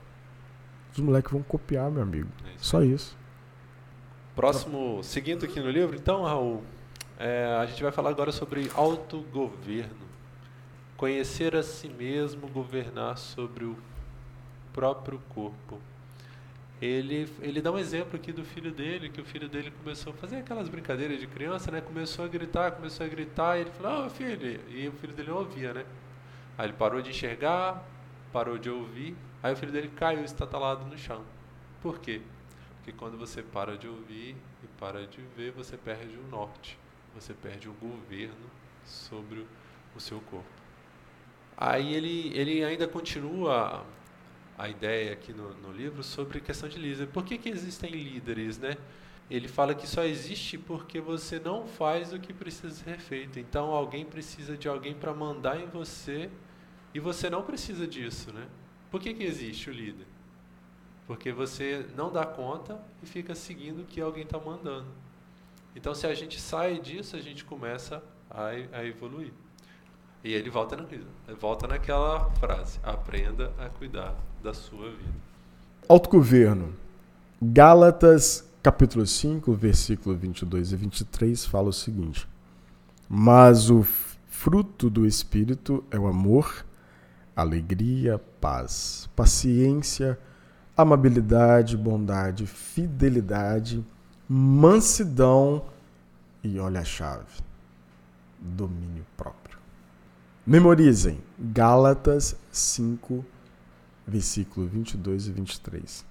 os 0.93 1.01
moleques 1.01 1.31
vão 1.31 1.43
copiar, 1.43 1.91
meu 1.91 2.03
amigo. 2.03 2.29
É 2.47 2.55
isso. 2.55 2.65
Só 2.65 2.83
isso. 2.83 3.17
Próximo, 4.35 5.03
seguindo 5.03 5.45
aqui 5.45 5.61
no 5.61 5.71
livro, 5.71 5.97
então, 5.97 6.23
Raul, 6.23 6.63
é, 7.19 7.59
a 7.61 7.67
gente 7.67 7.83
vai 7.83 7.93
falar 7.93 8.11
agora 8.11 8.33
sobre 8.33 8.71
autogoverno. 8.75 10.08
Conhecer 10.99 11.57
a 11.57 11.63
si 11.63 11.89
mesmo, 11.89 12.47
governar 12.49 13.17
sobre 13.17 13.65
o 13.65 13.79
próprio 14.75 15.19
corpo 15.31 15.81
ele, 16.81 17.29
ele 17.41 17.61
dá 17.61 17.73
um 17.73 17.79
exemplo 17.79 18.15
aqui 18.15 18.33
do 18.33 18.45
filho 18.45 18.71
dele, 18.71 19.09
que 19.09 19.21
o 19.21 19.25
filho 19.25 19.49
dele 19.49 19.73
começou 19.83 20.13
a 20.13 20.17
fazer 20.17 20.37
aquelas 20.37 20.69
brincadeiras 20.69 21.19
de 21.19 21.27
criança, 21.27 21.73
né? 21.73 21.81
Começou 21.81 22.25
a 22.25 22.29
gritar, 22.29 22.71
começou 22.73 23.05
a 23.05 23.09
gritar, 23.09 23.59
e 23.59 23.63
ele 23.63 23.71
falou, 23.71 24.07
oh, 24.07 24.11
filho, 24.11 24.61
e 24.69 24.87
o 24.87 24.93
filho 24.93 25.13
dele 25.13 25.31
não 25.31 25.39
ouvia, 25.39 25.75
né? 25.75 25.85
Aí 26.57 26.67
ele 26.67 26.75
parou 26.75 27.03
de 27.03 27.11
enxergar, 27.11 27.85
parou 28.33 28.59
de 28.59 28.71
ouvir, 28.71 29.17
aí 29.43 29.53
o 29.53 29.57
filho 29.57 29.73
dele 29.73 29.89
caiu 29.89 30.25
estatalado 30.25 30.85
no 30.85 30.97
chão. 30.97 31.25
Por 31.83 31.99
quê? 31.99 32.23
Porque 32.77 32.93
quando 32.93 33.19
você 33.19 33.43
para 33.43 33.77
de 33.77 33.89
ouvir 33.89 34.37
e 34.63 34.67
para 34.79 35.05
de 35.05 35.21
ver, 35.37 35.51
você 35.51 35.77
perde 35.77 36.17
o 36.17 36.29
norte, 36.29 36.79
você 37.13 37.35
perde 37.35 37.69
o 37.69 37.73
governo 37.73 38.47
sobre 38.85 39.45
o 39.97 40.01
seu 40.01 40.21
corpo. 40.21 40.58
Aí 41.61 41.93
ele, 41.93 42.31
ele 42.39 42.65
ainda 42.65 42.87
continua 42.87 43.85
a 44.57 44.69
ideia 44.69 45.13
aqui 45.13 45.33
no, 45.33 45.53
no 45.55 45.73
livro 45.73 46.05
sobre 46.05 46.41
questão 46.41 46.69
de 46.69 46.79
líder. 46.79 47.09
Por 47.09 47.25
que, 47.25 47.37
que 47.37 47.49
existem 47.49 47.91
líderes, 47.91 48.59
né? 48.59 48.77
Ele 49.29 49.49
fala 49.49 49.75
que 49.75 49.85
só 49.85 50.05
existe 50.05 50.57
porque 50.57 51.01
você 51.01 51.41
não 51.41 51.67
faz 51.67 52.13
o 52.13 52.21
que 52.21 52.33
precisa 52.33 52.71
ser 52.71 53.01
feito. 53.01 53.41
Então 53.41 53.73
alguém 53.73 54.05
precisa 54.05 54.57
de 54.57 54.69
alguém 54.69 54.95
para 54.95 55.13
mandar 55.13 55.61
em 55.61 55.67
você 55.67 56.31
e 56.95 57.01
você 57.01 57.29
não 57.29 57.43
precisa 57.43 57.89
disso, 57.89 58.33
né? 58.33 58.47
Por 58.89 59.01
que, 59.01 59.13
que 59.13 59.25
existe 59.25 59.69
o 59.69 59.73
líder? 59.73 60.07
Porque 61.09 61.33
você 61.33 61.87
não 61.97 62.13
dá 62.13 62.25
conta 62.25 62.81
e 63.03 63.07
fica 63.07 63.35
seguindo 63.35 63.83
o 63.83 63.85
que 63.85 64.01
alguém 64.01 64.23
está 64.23 64.39
mandando. 64.39 64.87
Então, 65.75 65.93
se 65.93 66.07
a 66.07 66.15
gente 66.15 66.41
sai 66.41 66.79
disso, 66.79 67.17
a 67.17 67.21
gente 67.21 67.45
começa 67.45 68.01
a, 68.31 68.47
a 68.47 68.85
evoluir. 68.85 69.33
E 70.23 70.33
ele 70.33 70.51
volta, 70.51 70.77
no, 70.77 70.87
volta 71.37 71.67
naquela 71.67 72.31
frase: 72.33 72.79
aprenda 72.83 73.53
a 73.59 73.69
cuidar 73.69 74.15
da 74.43 74.53
sua 74.53 74.91
vida. 74.91 75.29
Autogoverno. 75.89 76.75
Gálatas, 77.41 78.45
capítulo 78.63 79.07
5, 79.07 79.53
versículo 79.53 80.17
22 80.17 80.73
e 80.73 80.77
23 80.77 81.47
fala 81.47 81.69
o 81.69 81.73
seguinte: 81.73 82.29
Mas 83.09 83.71
o 83.71 83.85
fruto 84.27 84.91
do 84.91 85.07
Espírito 85.07 85.85
é 85.91 85.99
o 85.99 86.07
amor, 86.07 86.65
alegria, 87.35 88.19
paz, 88.41 89.09
paciência, 89.15 90.19
amabilidade, 90.77 91.77
bondade, 91.77 92.47
fidelidade, 92.47 93.85
mansidão 94.29 95.65
e 96.43 96.59
olha 96.59 96.81
a 96.81 96.85
chave: 96.85 97.41
domínio 98.41 99.07
próprio. 99.17 99.38
Memorizem 100.49 101.19
Gálatas 101.39 102.35
5, 102.51 103.23
versículo 104.07 104.67
22 104.67 105.27
e 105.27 105.31
23. 105.31 106.07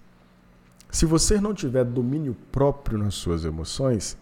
Se 0.91 1.07
você 1.07 1.41
não 1.41 1.55
tiver 1.55 1.83
domínio 1.83 2.37
próprio 2.51 2.99
nas 2.99 3.15
suas 3.15 3.43
emoções, 3.43 4.15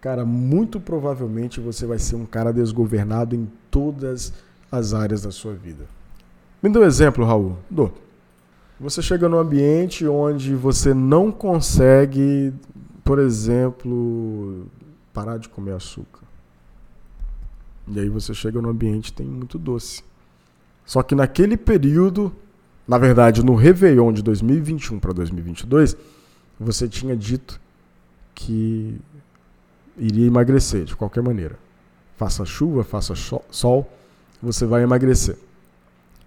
cara, 0.00 0.24
muito 0.24 0.80
provavelmente 0.80 1.60
você 1.60 1.86
vai 1.86 2.00
ser 2.00 2.16
um 2.16 2.26
cara 2.26 2.52
desgovernado 2.52 3.36
em 3.36 3.48
todas 3.70 4.32
as 4.72 4.92
áreas 4.92 5.22
da 5.22 5.30
sua 5.30 5.54
vida. 5.54 5.84
Me 6.60 6.68
dê 6.68 6.80
um 6.80 6.84
exemplo, 6.84 7.24
Raul. 7.24 7.56
Dou. 7.70 7.94
Você 8.80 9.00
chega 9.00 9.28
num 9.28 9.38
ambiente 9.38 10.04
onde 10.04 10.56
você 10.56 10.92
não 10.92 11.30
consegue, 11.30 12.52
por 13.04 13.20
exemplo, 13.20 14.66
parar 15.12 15.38
de 15.38 15.48
comer 15.48 15.74
açúcar. 15.74 16.21
E 17.88 17.98
aí 17.98 18.08
você 18.08 18.32
chega 18.32 18.60
num 18.60 18.68
ambiente 18.68 19.12
tem 19.12 19.26
muito 19.26 19.58
doce. 19.58 20.02
Só 20.84 21.02
que 21.02 21.14
naquele 21.14 21.56
período, 21.56 22.32
na 22.86 22.98
verdade, 22.98 23.44
no 23.44 23.54
Réveillon 23.54 24.12
de 24.12 24.22
2021 24.22 24.98
para 24.98 25.12
2022, 25.12 25.96
você 26.58 26.88
tinha 26.88 27.16
dito 27.16 27.60
que 28.34 28.98
iria 29.96 30.26
emagrecer 30.26 30.84
de 30.84 30.96
qualquer 30.96 31.22
maneira. 31.22 31.58
Faça 32.16 32.44
chuva, 32.44 32.84
faça 32.84 33.14
sol, 33.50 33.90
você 34.42 34.64
vai 34.66 34.82
emagrecer. 34.82 35.36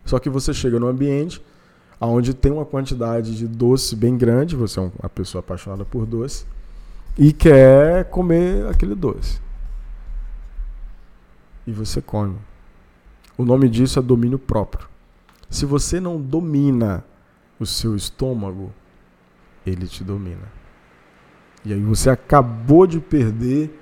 Só 0.05 0.19
que 0.19 0.29
você 0.29 0.53
chega 0.53 0.79
no 0.79 0.87
ambiente 0.87 1.41
onde 1.99 2.33
tem 2.33 2.51
uma 2.51 2.65
quantidade 2.65 3.35
de 3.35 3.47
doce 3.47 3.95
bem 3.95 4.17
grande, 4.17 4.55
você 4.55 4.79
é 4.79 4.83
uma 4.83 5.09
pessoa 5.09 5.39
apaixonada 5.39 5.85
por 5.85 6.05
doce, 6.05 6.45
e 7.17 7.31
quer 7.31 8.05
comer 8.05 8.67
aquele 8.67 8.95
doce. 8.95 9.39
E 11.65 11.71
você 11.71 12.01
come. 12.01 12.37
O 13.37 13.43
nome 13.43 13.67
disso 13.67 13.99
é 13.99 14.01
domínio 14.01 14.39
próprio. 14.39 14.87
Se 15.49 15.65
você 15.65 15.99
não 15.99 16.19
domina 16.19 17.03
o 17.59 17.65
seu 17.65 17.95
estômago, 17.95 18.71
ele 19.65 19.87
te 19.87 20.03
domina. 20.03 20.51
E 21.63 21.73
aí 21.73 21.81
você 21.81 22.09
acabou 22.09 22.85
de 22.85 22.99
perder 22.99 23.77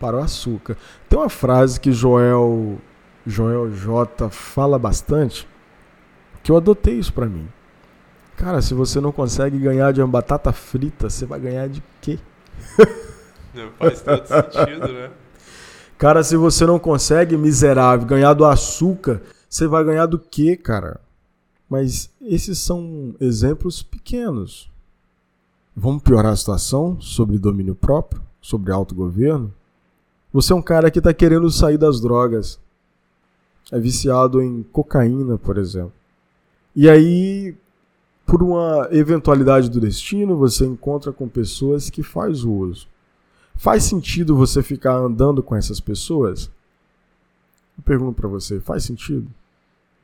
para 0.00 0.16
o 0.16 0.20
açúcar. 0.20 0.76
Tem 1.08 1.18
uma 1.18 1.28
frase 1.28 1.80
que 1.80 1.92
Joel 1.92 2.78
Joel 3.26 3.70
J 3.70 4.30
fala 4.30 4.78
bastante, 4.78 5.46
que 6.42 6.50
eu 6.50 6.56
adotei 6.56 6.98
isso 6.98 7.12
para 7.12 7.26
mim. 7.26 7.48
Cara, 8.36 8.62
se 8.62 8.72
você 8.72 9.00
não 9.00 9.12
consegue 9.12 9.58
ganhar 9.58 9.92
de 9.92 10.00
uma 10.00 10.08
batata 10.08 10.52
frita, 10.52 11.10
você 11.10 11.26
vai 11.26 11.38
ganhar 11.40 11.68
de 11.68 11.82
quê? 12.00 12.18
Faz 13.78 14.00
todo 14.00 14.26
sentido, 14.26 14.88
né? 14.92 15.10
Cara, 15.98 16.22
se 16.22 16.36
você 16.36 16.64
não 16.64 16.78
consegue, 16.78 17.36
miserável, 17.36 18.06
ganhar 18.06 18.32
do 18.32 18.44
açúcar, 18.44 19.20
você 19.48 19.66
vai 19.66 19.82
ganhar 19.82 20.06
do 20.06 20.16
quê, 20.16 20.56
cara? 20.56 21.00
Mas 21.68 22.08
esses 22.22 22.58
são 22.58 23.16
exemplos 23.20 23.82
pequenos. 23.82 24.70
Vamos 25.74 26.02
piorar 26.02 26.32
a 26.32 26.36
situação 26.36 27.00
sobre 27.00 27.36
domínio 27.36 27.74
próprio, 27.74 28.22
sobre 28.40 28.70
autogoverno? 28.72 29.52
Você 30.32 30.52
é 30.52 30.56
um 30.56 30.62
cara 30.62 30.88
que 30.88 31.00
está 31.00 31.12
querendo 31.12 31.50
sair 31.50 31.76
das 31.76 32.00
drogas. 32.00 32.60
É 33.72 33.78
viciado 33.80 34.40
em 34.40 34.62
cocaína, 34.62 35.36
por 35.36 35.58
exemplo. 35.58 35.92
E 36.76 36.88
aí, 36.88 37.56
por 38.24 38.40
uma 38.40 38.88
eventualidade 38.92 39.68
do 39.68 39.80
destino, 39.80 40.36
você 40.36 40.64
encontra 40.64 41.12
com 41.12 41.28
pessoas 41.28 41.90
que 41.90 42.04
faz 42.04 42.44
o 42.44 42.52
uso. 42.52 42.86
Faz 43.58 43.82
sentido 43.82 44.36
você 44.36 44.62
ficar 44.62 44.94
andando 44.94 45.42
com 45.42 45.56
essas 45.56 45.80
pessoas? 45.80 46.48
Eu 47.76 47.82
pergunto 47.84 48.14
para 48.14 48.28
você, 48.28 48.60
faz 48.60 48.84
sentido? 48.84 49.28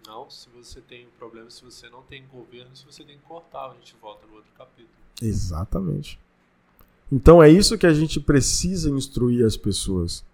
Não, 0.04 0.28
se 0.28 0.48
você 0.60 0.80
tem 0.80 1.06
um 1.06 1.16
problema, 1.16 1.48
se 1.48 1.64
você 1.64 1.88
não 1.88 2.02
tem 2.02 2.24
governo, 2.26 2.74
se 2.74 2.84
você 2.84 3.04
tem 3.04 3.16
que 3.16 3.22
cortar, 3.22 3.70
a 3.70 3.74
gente 3.74 3.94
volta 4.02 4.26
no 4.26 4.34
outro 4.34 4.50
capítulo. 4.58 4.88
Exatamente. 5.22 6.18
Então 7.12 7.40
é 7.40 7.48
isso 7.48 7.78
que 7.78 7.86
a 7.86 7.94
gente 7.94 8.18
precisa 8.18 8.90
instruir 8.90 9.46
as 9.46 9.56
pessoas. 9.56 10.24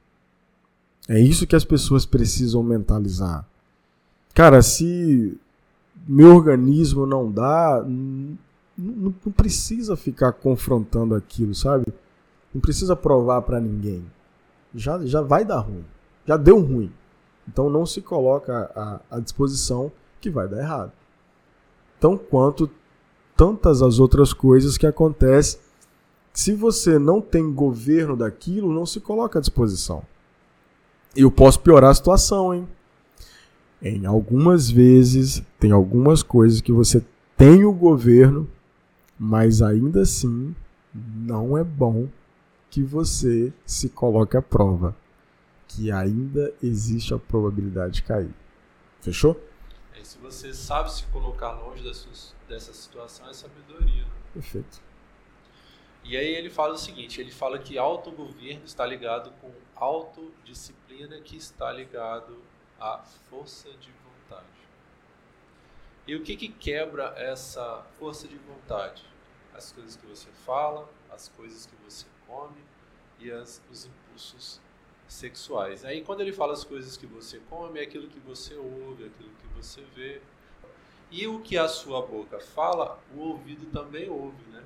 É 1.07 1.21
isso 1.21 1.47
que 1.47 1.55
as 1.55 1.65
pessoas 1.65 2.07
precisam 2.07 2.63
mentalizar. 2.63 3.47
Cara, 4.33 4.63
se 4.63 5.39
meu 6.09 6.35
organismo 6.35 7.05
não 7.05 7.31
dá, 7.31 7.85
não, 7.87 8.39
não 8.79 9.33
precisa 9.33 9.95
ficar 9.95 10.33
confrontando 10.33 11.15
aquilo, 11.15 11.55
sabe? 11.55 11.85
Não 12.53 12.61
precisa 12.61 12.97
provar 12.97 13.43
para 13.43 13.61
ninguém. 13.61 14.05
Já, 14.75 14.99
já 15.05 15.21
vai 15.21 15.45
dar 15.45 15.61
ruim. 15.61 15.85
Já 16.27 16.37
deu 16.37 16.61
ruim. 16.61 16.93
Então 17.49 17.71
não 17.71 17.87
se 17.87 18.01
coloca 18.01 18.71
à, 18.75 19.01
à 19.17 19.21
disposição 19.21 19.91
que 20.21 20.31
vai 20.31 20.49
dar 20.49 20.59
errado. 20.59 20.93
Tão 21.99 22.17
quanto 22.17 22.71
tantas 23.37 23.83
as 23.83 23.99
outras 23.99 24.33
coisas 24.33 24.77
que 24.77 24.87
acontecem. 24.87 25.59
Se 26.33 26.55
você 26.55 26.99
não 26.99 27.21
tem 27.21 27.53
governo 27.53 28.17
daquilo, 28.17 28.73
não 28.73 28.87
se 28.87 29.01
coloca 29.01 29.39
à 29.39 29.41
disposição. 29.41 30.03
Eu 31.17 31.31
posso 31.31 31.59
piorar 31.61 31.91
a 31.91 31.95
situação, 31.95 32.55
hein? 32.55 32.69
Em 33.83 34.07
algumas 34.07 34.71
vezes, 34.71 35.43
tem 35.59 35.73
algumas 35.73 36.23
coisas 36.23 36.61
que 36.61 36.71
você 36.71 37.03
tem 37.37 37.65
o 37.65 37.73
governo, 37.73 38.47
mas 39.19 39.63
ainda 39.63 40.03
assim 40.03 40.55
não 40.95 41.57
é 41.57 41.65
bom 41.65 42.07
que 42.71 42.83
você 42.83 43.53
se 43.67 43.89
coloque 43.89 44.37
à 44.37 44.43
prova. 44.43 44.97
Que 45.67 45.93
ainda 45.93 46.53
existe 46.63 47.15
a 47.15 47.19
probabilidade 47.19 47.95
de 47.95 48.03
cair. 48.03 48.35
Fechou? 49.01 49.41
E 50.01 50.05
se 50.05 50.19
você 50.19 50.53
sabe 50.55 50.93
se 50.93 51.05
colocar 51.07 51.53
longe 51.53 51.83
dessa 51.83 52.73
situação, 52.73 53.29
é 53.29 53.33
sabedoria. 53.33 54.07
Perfeito. 54.33 54.81
E 56.03 56.17
aí 56.17 56.35
ele 56.35 56.49
fala 56.49 56.75
o 56.75 56.79
seguinte, 56.79 57.21
ele 57.21 57.31
fala 57.31 57.59
que 57.59 57.79
autogoverno 57.79 58.65
está 58.65 58.87
ligado 58.87 59.31
com 59.41 59.53
autodisciplina 59.77 61.21
que 61.21 61.37
está 61.37 61.71
ligado 61.71 62.43
à 62.81 62.99
força 63.29 63.69
de 63.75 63.91
vontade. 63.93 64.47
E 66.07 66.15
o 66.17 66.23
que, 66.23 66.37
que 66.37 66.49
quebra 66.49 67.15
essa 67.17 67.85
força 67.99 68.27
de 68.27 68.37
vontade? 68.39 69.05
As 69.55 69.71
coisas 69.71 69.97
que 69.97 70.07
você 70.07 70.29
fala, 70.45 70.89
as 71.13 71.29
coisas 71.29 71.67
que 71.67 71.77
você 71.85 72.07
come 72.31 72.57
e 73.19 73.31
as, 73.31 73.61
os 73.71 73.87
impulsos 73.87 74.61
sexuais. 75.09 75.85
Aí 75.85 76.03
quando 76.03 76.21
ele 76.21 76.33
fala 76.33 76.53
as 76.53 76.63
coisas 76.63 76.97
que 76.97 77.07
você 77.07 77.41
come, 77.51 77.81
é 77.81 77.83
aquilo 77.83 78.07
que 78.07 78.21
você 78.21 78.55
ouve, 78.55 79.05
é 79.05 79.07
aquilo 79.07 79.31
que 79.41 79.49
você 79.57 79.83
vê. 79.95 80.21
E 81.11 81.27
o 81.27 81.41
que 81.41 81.59
a 81.59 81.67
sua 81.67 82.07
boca 82.07 82.39
fala, 82.39 82.99
o 83.15 83.21
ouvido 83.21 83.67
também 83.67 84.09
ouve, 84.09 84.45
né? 84.53 84.63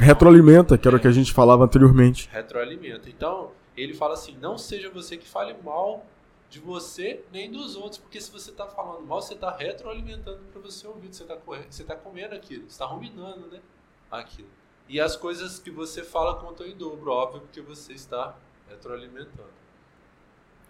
Retroalimenta, 0.00 0.76
que 0.76 0.88
era 0.88 0.96
o 0.96 1.00
que 1.00 1.06
a 1.06 1.12
gente 1.12 1.32
falava 1.32 1.64
anteriormente. 1.64 2.28
Retroalimenta. 2.32 3.08
Então, 3.08 3.52
ele 3.76 3.94
fala 3.94 4.14
assim: 4.14 4.36
não 4.38 4.58
seja 4.58 4.90
você 4.90 5.16
que 5.16 5.28
fale 5.28 5.54
mal 5.62 6.04
de 6.48 6.58
você 6.58 7.22
nem 7.32 7.50
dos 7.50 7.76
outros, 7.76 7.98
porque 7.98 8.20
se 8.20 8.30
você 8.30 8.50
está 8.50 8.66
falando 8.66 9.06
mal, 9.06 9.22
você 9.22 9.34
está 9.34 9.56
retroalimentando 9.56 10.40
para 10.50 10.60
você 10.60 10.86
ouvir, 10.86 11.14
você 11.14 11.22
está 11.22 11.94
tá 11.94 11.96
comendo 11.96 12.34
aquilo, 12.34 12.62
você 12.62 12.70
está 12.70 12.86
ruminando 12.86 13.46
né, 13.46 13.60
aquilo. 14.10 14.48
E 14.90 15.00
as 15.00 15.14
coisas 15.14 15.60
que 15.60 15.70
você 15.70 16.02
fala 16.02 16.34
contam 16.34 16.66
em 16.66 16.76
dobro, 16.76 17.12
óbvio, 17.12 17.42
porque 17.42 17.60
você 17.60 17.92
está 17.92 18.36
retroalimentando. 18.68 19.52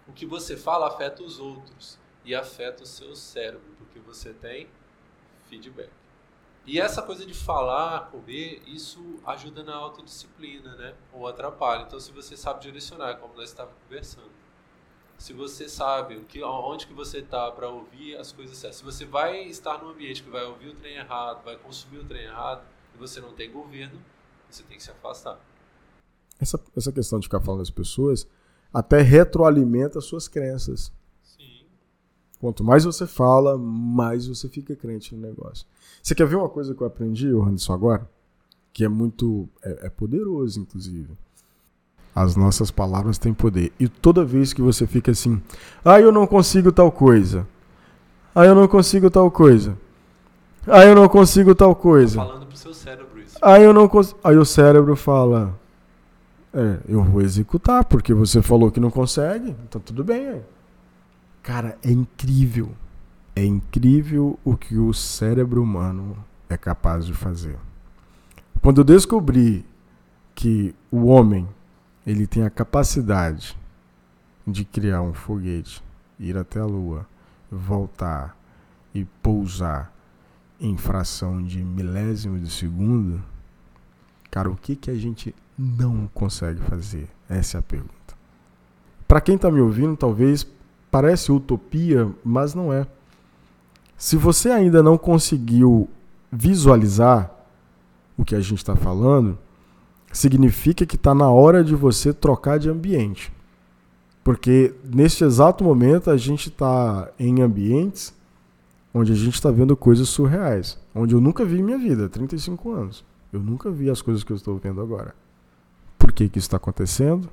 O 0.07 0.13
que 0.13 0.27
você 0.27 0.55
fala 0.55 0.89
afeta 0.89 1.23
os 1.23 1.39
outros 1.39 1.97
e 2.23 2.35
afeta 2.35 2.83
o 2.83 2.85
seu 2.85 3.15
cérebro, 3.15 3.73
porque 3.79 3.97
você 3.97 4.31
tem 4.31 4.67
feedback. 5.49 5.89
E 6.67 6.79
essa 6.79 7.01
coisa 7.01 7.25
de 7.25 7.33
falar, 7.33 8.11
comer, 8.11 8.61
isso 8.67 9.19
ajuda 9.25 9.63
na 9.63 9.73
autodisciplina, 9.73 10.75
né? 10.75 10.93
Ou 11.11 11.27
atrapalha. 11.27 11.81
Então, 11.81 11.99
se 11.99 12.11
você 12.11 12.37
sabe 12.37 12.61
direcionar, 12.61 13.15
como 13.15 13.33
nós 13.33 13.49
estávamos 13.49 13.79
conversando, 13.81 14.29
se 15.17 15.33
você 15.33 15.67
sabe 15.67 16.17
o 16.17 16.25
que, 16.25 16.43
onde 16.43 16.85
que 16.85 16.93
você 16.93 17.21
está 17.21 17.49
para 17.49 17.67
ouvir 17.67 18.17
as 18.17 18.31
coisas 18.31 18.55
certas, 18.55 18.77
se 18.77 18.83
você 18.83 19.03
vai 19.03 19.45
estar 19.45 19.79
num 19.81 19.89
ambiente 19.89 20.21
que 20.21 20.29
vai 20.29 20.43
ouvir 20.43 20.67
o 20.69 20.75
trem 20.75 20.97
errado, 20.97 21.43
vai 21.43 21.55
consumir 21.55 21.97
o 21.97 22.05
trem 22.05 22.25
errado, 22.25 22.63
e 22.93 22.97
você 22.99 23.19
não 23.19 23.33
tem 23.33 23.51
governo, 23.51 23.99
você 24.55 24.63
tem 24.63 24.77
que 24.77 24.83
se 24.83 24.91
afastar. 24.91 25.39
Essa, 26.39 26.59
essa 26.75 26.91
questão 26.91 27.19
de 27.19 27.27
ficar 27.27 27.39
falando 27.39 27.59
das 27.59 27.69
pessoas 27.69 28.27
até 28.73 29.01
retroalimenta 29.01 30.01
suas 30.01 30.27
crenças. 30.27 30.91
Sim. 31.23 31.65
Quanto 32.39 32.63
mais 32.63 32.83
você 32.83 33.05
fala, 33.05 33.57
mais 33.57 34.27
você 34.27 34.47
fica 34.47 34.75
crente 34.75 35.15
no 35.15 35.21
negócio. 35.21 35.65
Você 36.01 36.15
quer 36.15 36.25
ver 36.25 36.37
uma 36.37 36.49
coisa 36.49 36.73
que 36.73 36.81
eu 36.81 36.87
aprendi, 36.87 37.27
Anderson, 37.27 37.73
agora? 37.73 38.09
Que 38.73 38.85
é 38.85 38.89
muito. 38.89 39.47
É, 39.61 39.87
é 39.87 39.89
poderoso, 39.89 40.59
inclusive. 40.59 41.09
As 42.13 42.35
nossas 42.35 42.71
palavras 42.71 43.17
têm 43.17 43.33
poder. 43.33 43.71
E 43.79 43.87
toda 43.87 44.25
vez 44.25 44.51
que 44.51 44.61
você 44.61 44.85
fica 44.85 45.11
assim, 45.11 45.41
ah, 45.83 45.99
eu 45.99 46.11
não 46.11 46.27
consigo 46.27 46.71
tal 46.71 46.91
coisa. 46.91 47.47
Ah, 48.33 48.45
eu 48.45 48.55
não 48.55 48.67
consigo 48.67 49.09
tal 49.09 49.29
coisa. 49.29 49.77
Ah, 50.67 50.83
eu 50.85 50.95
não 50.95 51.07
consigo 51.07 51.55
tal 51.55 51.75
coisa. 51.75 52.19
Tá 52.19 52.25
falando 52.25 52.45
pro 52.47 52.57
seu 52.57 52.73
cérebro. 52.73 53.10
Aí 53.41 53.63
eu 53.63 53.73
não 53.73 53.87
consigo. 53.87 54.19
Aí 54.23 54.37
o 54.37 54.45
cérebro 54.45 54.95
fala: 54.95 55.57
É, 56.53 56.77
eu 56.87 57.03
vou 57.03 57.21
executar, 57.21 57.83
porque 57.85 58.13
você 58.13 58.41
falou 58.41 58.71
que 58.71 58.79
não 58.79 58.91
consegue, 58.91 59.55
então 59.67 59.81
tudo 59.81 60.03
bem. 60.03 60.27
Aí. 60.27 60.41
Cara, 61.41 61.77
é 61.83 61.91
incrível. 61.91 62.69
É 63.35 63.43
incrível 63.43 64.37
o 64.43 64.55
que 64.55 64.77
o 64.77 64.93
cérebro 64.93 65.63
humano 65.63 66.17
é 66.49 66.57
capaz 66.57 67.05
de 67.05 67.13
fazer. 67.13 67.57
Quando 68.61 68.81
eu 68.81 68.83
descobri 68.83 69.65
que 70.35 70.75
o 70.91 71.05
homem 71.05 71.47
ele 72.05 72.27
tem 72.27 72.43
a 72.43 72.49
capacidade 72.49 73.57
de 74.45 74.65
criar 74.65 75.01
um 75.01 75.13
foguete, 75.13 75.81
ir 76.19 76.37
até 76.37 76.59
a 76.59 76.65
Lua, 76.65 77.07
voltar 77.49 78.35
e 78.93 79.05
pousar 79.23 79.91
em 80.61 80.77
fração 80.77 81.41
de 81.41 81.57
milésimo 81.63 82.39
de 82.39 82.51
segundo, 82.51 83.19
cara, 84.29 84.49
o 84.49 84.55
que, 84.55 84.75
que 84.75 84.91
a 84.91 84.95
gente 84.95 85.33
não 85.57 86.07
consegue 86.13 86.61
fazer? 86.61 87.09
Essa 87.27 87.57
é 87.57 87.59
a 87.59 87.63
pergunta. 87.63 87.91
Para 89.07 89.19
quem 89.19 89.35
está 89.35 89.49
me 89.49 89.59
ouvindo, 89.59 89.97
talvez 89.97 90.47
parece 90.91 91.31
utopia, 91.31 92.09
mas 92.23 92.53
não 92.53 92.71
é. 92.71 92.85
Se 93.97 94.15
você 94.15 94.51
ainda 94.51 94.83
não 94.83 94.97
conseguiu 94.97 95.89
visualizar 96.31 97.31
o 98.15 98.23
que 98.23 98.35
a 98.35 98.39
gente 98.39 98.59
está 98.59 98.75
falando, 98.75 99.37
significa 100.13 100.85
que 100.85 100.95
está 100.95 101.15
na 101.15 101.29
hora 101.29 101.63
de 101.63 101.75
você 101.75 102.13
trocar 102.13 102.59
de 102.59 102.69
ambiente. 102.69 103.33
Porque 104.23 104.75
neste 104.83 105.23
exato 105.23 105.63
momento 105.63 106.11
a 106.11 106.17
gente 106.17 106.49
está 106.49 107.09
em 107.17 107.41
ambientes 107.41 108.13
onde 108.93 109.11
a 109.11 109.15
gente 109.15 109.35
está 109.35 109.49
vendo 109.51 109.75
coisas 109.75 110.09
surreais, 110.09 110.77
onde 110.93 111.15
eu 111.15 111.21
nunca 111.21 111.45
vi 111.45 111.59
em 111.59 111.63
minha 111.63 111.77
vida, 111.77 112.09
35 112.09 112.71
anos. 112.71 113.05
Eu 113.31 113.39
nunca 113.39 113.71
vi 113.71 113.89
as 113.89 114.01
coisas 114.01 114.23
que 114.23 114.31
eu 114.31 114.35
estou 114.35 114.57
vendo 114.57 114.81
agora. 114.81 115.15
Por 115.97 116.11
que, 116.11 116.27
que 116.27 116.37
isso 116.37 116.47
está 116.47 116.57
acontecendo? 116.57 117.29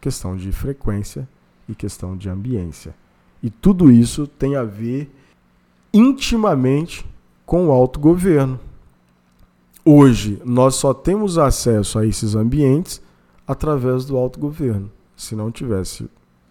Questão 0.00 0.36
de 0.36 0.52
frequência 0.52 1.28
e 1.68 1.74
questão 1.74 2.16
de 2.16 2.28
ambiência. 2.28 2.94
E 3.42 3.48
tudo 3.48 3.90
isso 3.90 4.26
tem 4.26 4.56
a 4.56 4.64
ver 4.64 5.10
intimamente 5.92 7.06
com 7.46 7.68
o 7.68 7.72
autogoverno. 7.72 8.60
Hoje, 9.84 10.40
nós 10.44 10.74
só 10.74 10.92
temos 10.92 11.38
acesso 11.38 11.98
a 11.98 12.06
esses 12.06 12.34
ambientes 12.34 13.00
através 13.46 14.04
do 14.04 14.16
autogoverno. 14.16 14.90
Se 15.16 15.34
não 15.34 15.50
tivesse, 15.50 16.08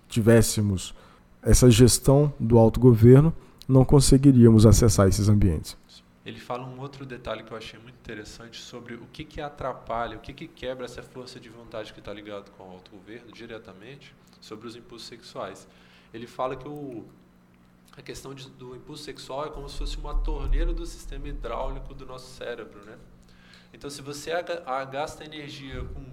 tivéssemos 0.07 0.95
essa 1.41 1.69
gestão 1.69 2.33
do 2.39 2.57
autogoverno, 2.57 3.33
não 3.69 3.85
conseguiríamos 3.85 4.65
acessar 4.65 5.07
esses 5.07 5.29
ambientes. 5.29 5.77
Ele 6.25 6.39
fala 6.39 6.65
um 6.65 6.79
outro 6.79 7.05
detalhe 7.05 7.43
que 7.43 7.51
eu 7.51 7.57
achei 7.57 7.79
muito 7.79 7.95
interessante 7.95 8.59
sobre 8.59 8.95
o 8.95 9.05
que, 9.13 9.23
que 9.23 9.39
atrapalha, 9.39 10.17
o 10.17 10.19
que, 10.19 10.33
que 10.33 10.47
quebra 10.47 10.85
essa 10.85 11.03
força 11.03 11.39
de 11.39 11.49
vontade 11.49 11.93
que 11.93 11.99
está 11.99 12.11
ligado 12.11 12.49
com 12.51 12.63
o 12.63 12.71
autogoverno 12.71 13.31
diretamente 13.31 14.13
sobre 14.41 14.67
os 14.67 14.75
impulsos 14.75 15.07
sexuais. 15.07 15.67
Ele 16.11 16.25
fala 16.25 16.55
que 16.55 16.67
o, 16.67 17.05
a 17.95 18.01
questão 18.01 18.33
de, 18.33 18.49
do 18.49 18.75
impulso 18.75 19.03
sexual 19.03 19.45
é 19.45 19.49
como 19.51 19.69
se 19.69 19.77
fosse 19.77 19.97
uma 19.97 20.15
torneira 20.15 20.73
do 20.73 20.85
sistema 20.85 21.27
hidráulico 21.27 21.93
do 21.93 22.07
nosso 22.07 22.33
cérebro, 22.35 22.83
né? 22.83 22.97
Então, 23.71 23.87
se 23.87 24.01
você 24.01 24.31
gasta 24.91 25.23
energia 25.23 25.83
com 25.83 26.03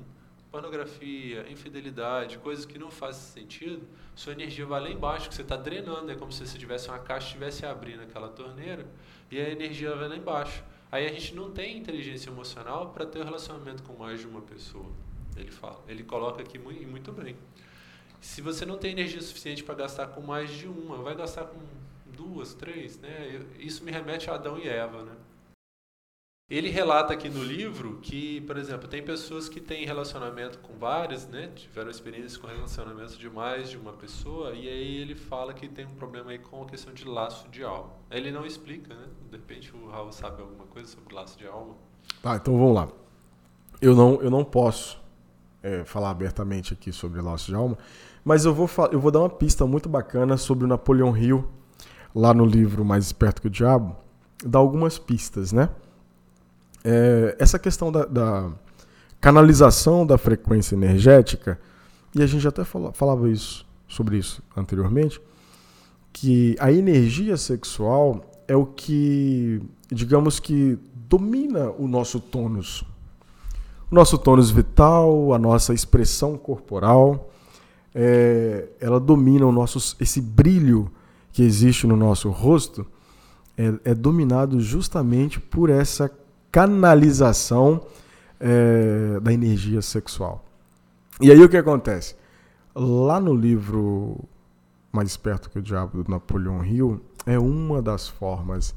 pornografia, 0.50 1.46
infidelidade, 1.50 2.38
coisas 2.38 2.64
que 2.64 2.78
não 2.78 2.90
fazem 2.90 3.42
sentido, 3.42 3.86
sua 4.14 4.32
energia 4.32 4.64
vai 4.64 4.80
lá 4.80 4.90
embaixo, 4.90 5.28
que 5.28 5.34
você 5.34 5.42
está 5.42 5.56
drenando. 5.56 6.10
É 6.10 6.14
como 6.14 6.32
se 6.32 6.46
você 6.46 6.58
tivesse 6.58 6.88
uma 6.88 6.98
caixa 6.98 7.26
estivesse 7.26 7.66
abrindo 7.66 8.02
aquela 8.02 8.28
torneira 8.28 8.86
e 9.30 9.38
a 9.38 9.50
energia 9.50 9.94
vai 9.94 10.08
lá 10.08 10.16
embaixo. 10.16 10.62
Aí 10.90 11.06
a 11.06 11.12
gente 11.12 11.34
não 11.34 11.50
tem 11.50 11.76
inteligência 11.76 12.30
emocional 12.30 12.90
para 12.90 13.04
ter 13.04 13.20
um 13.20 13.24
relacionamento 13.24 13.82
com 13.82 13.94
mais 13.94 14.20
de 14.20 14.26
uma 14.26 14.40
pessoa. 14.40 14.86
Ele 15.36 15.50
fala, 15.50 15.82
ele 15.88 16.04
coloca 16.04 16.42
aqui 16.42 16.58
muito, 16.58 16.86
muito 16.88 17.12
bem. 17.12 17.36
Se 18.20 18.40
você 18.40 18.64
não 18.64 18.78
tem 18.78 18.92
energia 18.92 19.20
suficiente 19.20 19.62
para 19.62 19.74
gastar 19.74 20.08
com 20.08 20.20
mais 20.20 20.50
de 20.50 20.66
uma, 20.66 20.96
vai 20.98 21.14
gastar 21.14 21.44
com 21.44 21.58
duas, 22.16 22.54
três, 22.54 22.98
né? 22.98 23.44
Isso 23.58 23.84
me 23.84 23.90
remete 23.90 24.30
a 24.30 24.34
Adão 24.34 24.58
e 24.58 24.66
Eva, 24.66 25.02
né? 25.02 25.12
Ele 26.48 26.70
relata 26.70 27.12
aqui 27.12 27.28
no 27.28 27.42
livro 27.42 27.98
que, 28.00 28.40
por 28.42 28.56
exemplo, 28.56 28.86
tem 28.86 29.02
pessoas 29.02 29.48
que 29.48 29.60
têm 29.60 29.84
relacionamento 29.84 30.60
com 30.60 30.74
várias, 30.78 31.26
né? 31.26 31.50
Tiveram 31.56 31.90
experiências 31.90 32.36
com 32.36 32.46
relacionamento 32.46 33.18
de 33.18 33.28
mais 33.28 33.68
de 33.68 33.76
uma 33.76 33.92
pessoa, 33.92 34.52
e 34.52 34.68
aí 34.68 34.96
ele 34.98 35.16
fala 35.16 35.52
que 35.52 35.66
tem 35.66 35.84
um 35.84 35.94
problema 35.96 36.30
aí 36.30 36.38
com 36.38 36.62
a 36.62 36.66
questão 36.66 36.94
de 36.94 37.04
laço 37.04 37.48
de 37.48 37.64
alma. 37.64 37.90
Ele 38.12 38.30
não 38.30 38.46
explica, 38.46 38.94
né? 38.94 39.06
De 39.28 39.36
repente 39.36 39.74
o 39.74 39.90
Raul 39.90 40.12
sabe 40.12 40.40
alguma 40.40 40.66
coisa 40.66 40.88
sobre 40.88 41.12
laço 41.12 41.36
de 41.36 41.48
alma. 41.48 41.74
Tá, 42.22 42.36
então 42.36 42.56
vamos 42.56 42.76
lá. 42.76 42.88
Eu 43.82 43.96
não, 43.96 44.22
eu 44.22 44.30
não 44.30 44.44
posso 44.44 45.02
é, 45.64 45.84
falar 45.84 46.10
abertamente 46.10 46.72
aqui 46.72 46.92
sobre 46.92 47.20
laço 47.20 47.46
de 47.46 47.56
alma, 47.56 47.76
mas 48.24 48.44
eu 48.44 48.54
vou, 48.54 48.70
eu 48.92 49.00
vou 49.00 49.10
dar 49.10 49.18
uma 49.18 49.30
pista 49.30 49.66
muito 49.66 49.88
bacana 49.88 50.36
sobre 50.36 50.64
o 50.64 50.68
Napoleão 50.68 51.16
Hill, 51.16 51.44
lá 52.14 52.32
no 52.32 52.46
livro 52.46 52.84
Mais 52.84 53.06
Esperto 53.06 53.42
que 53.42 53.48
o 53.48 53.50
Diabo, 53.50 53.96
dá 54.44 54.60
algumas 54.60 54.96
pistas, 54.96 55.50
né? 55.50 55.70
É, 56.88 57.36
essa 57.40 57.58
questão 57.58 57.90
da, 57.90 58.04
da, 58.04 58.48
canalização 59.20 60.06
da 60.06 60.16
frequência 60.16 60.76
energética, 60.76 61.58
e 62.14 62.22
a 62.22 62.26
gente 62.26 62.46
até 62.46 62.62
falava, 62.62 62.92
falava 62.92 63.28
isso, 63.28 63.66
sobre 63.88 64.18
isso 64.18 64.40
anteriormente, 64.56 65.20
que 66.12 66.54
a 66.60 66.70
energia 66.70 67.36
sexual 67.36 68.24
é 68.46 68.54
o 68.54 68.64
que, 68.64 69.60
digamos 69.90 70.38
que, 70.38 70.78
domina 71.08 71.70
o 71.72 71.88
nosso 71.88 72.20
tônus. 72.20 72.84
O 73.90 73.94
nosso 73.94 74.16
tônus 74.16 74.50
vital, 74.50 75.34
a 75.34 75.38
nossa 75.38 75.74
expressão 75.74 76.38
corporal, 76.38 77.32
é, 77.92 78.68
ela 78.80 79.00
domina 79.00 79.44
o 79.44 79.50
nosso, 79.50 79.96
esse 80.00 80.20
brilho 80.20 80.88
que 81.32 81.42
existe 81.42 81.84
no 81.84 81.96
nosso 81.96 82.30
rosto, 82.30 82.86
é, 83.58 83.90
é 83.90 83.94
dominado 83.94 84.60
justamente 84.60 85.40
por 85.40 85.68
essa 85.68 86.08
canalização 86.56 87.82
é, 88.40 89.20
da 89.20 89.30
energia 89.30 89.82
sexual. 89.82 90.42
E 91.20 91.30
aí 91.30 91.38
o 91.38 91.50
que 91.50 91.56
acontece? 91.58 92.16
Lá 92.74 93.20
no 93.20 93.34
livro 93.34 94.24
Mais 94.90 95.10
Esperto 95.10 95.50
que 95.50 95.58
o 95.58 95.62
Diabo, 95.62 96.02
do 96.02 96.10
Napoleão 96.10 96.64
Hill, 96.64 97.02
é 97.26 97.38
uma 97.38 97.82
das 97.82 98.08
formas 98.08 98.74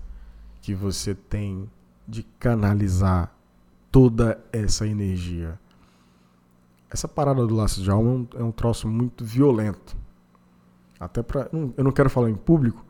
que 0.61 0.75
você 0.75 1.15
tem 1.15 1.69
de 2.05 2.23
canalizar 2.37 3.33
toda 3.89 4.37
essa 4.51 4.85
energia. 4.85 5.57
Essa 6.89 7.07
parada 7.07 7.47
do 7.47 7.55
laço 7.55 7.81
de 7.81 7.89
alma 7.89 8.09
é 8.09 8.13
um, 8.13 8.27
é 8.41 8.43
um 8.43 8.51
troço 8.51 8.89
muito 8.89 9.23
violento. 9.23 9.95
Até 10.99 11.23
para, 11.23 11.49
eu 11.53 11.83
não 11.85 11.93
quero 11.93 12.09
falar 12.09 12.29
em 12.29 12.35
público, 12.35 12.85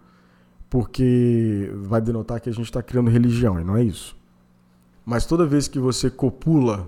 porque 0.67 1.71
vai 1.75 2.01
denotar 2.01 2.41
que 2.41 2.49
a 2.49 2.53
gente 2.53 2.65
está 2.65 2.81
criando 2.81 3.11
religião, 3.11 3.59
e 3.59 3.63
não 3.63 3.77
é 3.77 3.83
isso. 3.83 4.17
Mas 5.09 5.25
toda 5.25 5.43
vez 5.43 5.67
que 5.67 5.79
você 5.79 6.07
copula 6.07 6.87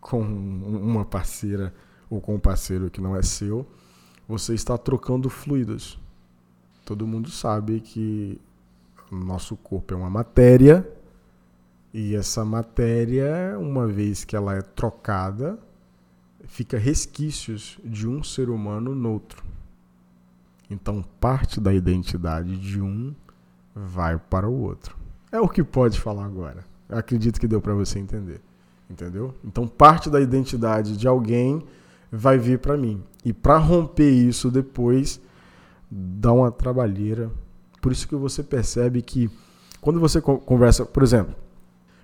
com 0.00 0.20
uma 0.20 1.04
parceira 1.04 1.72
ou 2.10 2.20
com 2.20 2.34
um 2.34 2.38
parceiro 2.40 2.90
que 2.90 3.00
não 3.00 3.14
é 3.14 3.22
seu, 3.22 3.64
você 4.26 4.54
está 4.54 4.76
trocando 4.76 5.30
fluidos. 5.30 5.96
Todo 6.84 7.06
mundo 7.06 7.30
sabe 7.30 7.78
que 7.78 8.40
nosso 9.08 9.56
corpo 9.56 9.94
é 9.94 9.96
uma 9.96 10.10
matéria 10.10 10.84
e 11.92 12.16
essa 12.16 12.44
matéria, 12.44 13.56
uma 13.56 13.86
vez 13.86 14.24
que 14.24 14.34
ela 14.34 14.56
é 14.56 14.60
trocada, 14.60 15.56
fica 16.48 16.76
resquícios 16.76 17.78
de 17.84 18.08
um 18.08 18.20
ser 18.24 18.50
humano 18.50 18.96
no 18.96 19.12
outro. 19.12 19.44
Então, 20.68 21.04
parte 21.20 21.60
da 21.60 21.72
identidade 21.72 22.58
de 22.58 22.80
um 22.80 23.14
vai 23.72 24.18
para 24.18 24.48
o 24.48 24.60
outro. 24.60 24.96
É 25.30 25.40
o 25.40 25.48
que 25.48 25.62
pode 25.62 26.00
falar 26.00 26.24
agora 26.24 26.73
acredito 26.88 27.40
que 27.40 27.48
deu 27.48 27.60
para 27.60 27.74
você 27.74 27.98
entender. 27.98 28.40
Entendeu? 28.88 29.34
Então, 29.44 29.66
parte 29.66 30.10
da 30.10 30.20
identidade 30.20 30.96
de 30.96 31.08
alguém 31.08 31.62
vai 32.10 32.38
vir 32.38 32.58
para 32.58 32.76
mim. 32.76 33.02
E 33.24 33.32
para 33.32 33.56
romper 33.58 34.10
isso 34.10 34.50
depois, 34.50 35.20
dá 35.90 36.32
uma 36.32 36.50
trabalheira. 36.50 37.30
Por 37.80 37.92
isso 37.92 38.06
que 38.06 38.14
você 38.14 38.42
percebe 38.42 39.02
que 39.02 39.30
quando 39.80 40.00
você 40.00 40.20
conversa, 40.20 40.84
por 40.84 41.02
exemplo, 41.02 41.34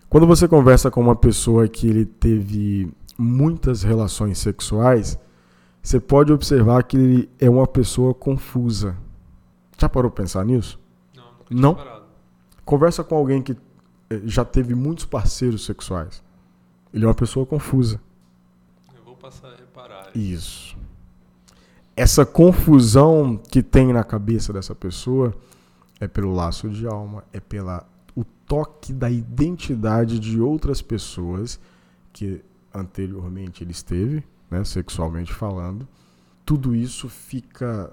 quando 0.08 0.26
você 0.26 0.48
conversa 0.48 0.90
com 0.90 1.00
uma 1.00 1.16
pessoa 1.16 1.68
que 1.68 1.86
ele 1.86 2.04
teve 2.04 2.92
muitas 3.16 3.82
relações 3.82 4.38
sexuais, 4.38 5.18
você 5.82 6.00
pode 6.00 6.32
observar 6.32 6.82
que 6.84 6.96
ele 6.96 7.30
é 7.38 7.48
uma 7.48 7.66
pessoa 7.66 8.12
confusa. 8.12 8.96
Já 9.78 9.88
parou 9.88 10.10
para 10.10 10.24
pensar 10.24 10.44
nisso? 10.44 10.78
Não. 11.50 11.72
Não? 11.74 12.02
Conversa 12.64 13.02
com 13.02 13.16
alguém 13.16 13.40
que 13.40 13.56
já 14.24 14.44
teve 14.44 14.74
muitos 14.74 15.04
parceiros 15.04 15.64
sexuais. 15.64 16.22
Ele 16.92 17.04
é 17.04 17.08
uma 17.08 17.14
pessoa 17.14 17.46
confusa. 17.46 18.00
Eu 18.94 19.04
vou 19.04 19.16
passar 19.16 19.48
a 19.48 19.56
reparar. 19.56 20.10
Isso. 20.16 20.76
Essa 21.96 22.26
confusão 22.26 23.36
que 23.36 23.62
tem 23.62 23.92
na 23.92 24.02
cabeça 24.02 24.52
dessa 24.52 24.74
pessoa 24.74 25.34
é 26.00 26.08
pelo 26.08 26.32
laço 26.32 26.68
de 26.68 26.86
alma, 26.86 27.22
é 27.32 27.38
pela 27.38 27.86
o 28.16 28.24
toque 28.24 28.92
da 28.92 29.10
identidade 29.10 30.18
de 30.18 30.40
outras 30.40 30.82
pessoas 30.82 31.60
que 32.12 32.42
anteriormente 32.74 33.62
ele 33.62 33.72
esteve, 33.72 34.24
né, 34.50 34.64
sexualmente 34.64 35.32
falando. 35.32 35.86
Tudo 36.44 36.74
isso 36.74 37.08
fica 37.08 37.92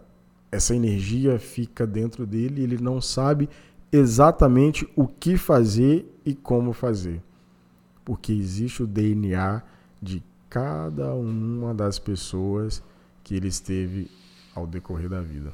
essa 0.52 0.76
energia 0.76 1.38
fica 1.38 1.85
dentro 1.85 2.26
dele, 2.26 2.64
ele 2.64 2.77
não 2.77 3.02
sabe 3.02 3.49
exatamente 3.91 4.88
o 4.95 5.07
que 5.07 5.38
fazer 5.38 6.05
e 6.26 6.34
como 6.35 6.73
fazer. 6.73 7.22
Porque 8.03 8.31
existe 8.31 8.84
o 8.84 8.88
DNA 8.88 9.61
de 10.01 10.23
cada 10.49 11.14
uma 11.14 11.73
das 11.73 11.99
pessoas 11.99 12.84
que 13.23 13.35
ele 13.35 13.47
esteve 13.47 14.09
ao 14.55 14.65
decorrer 14.65 15.09
da 15.09 15.22
vida. 15.22 15.51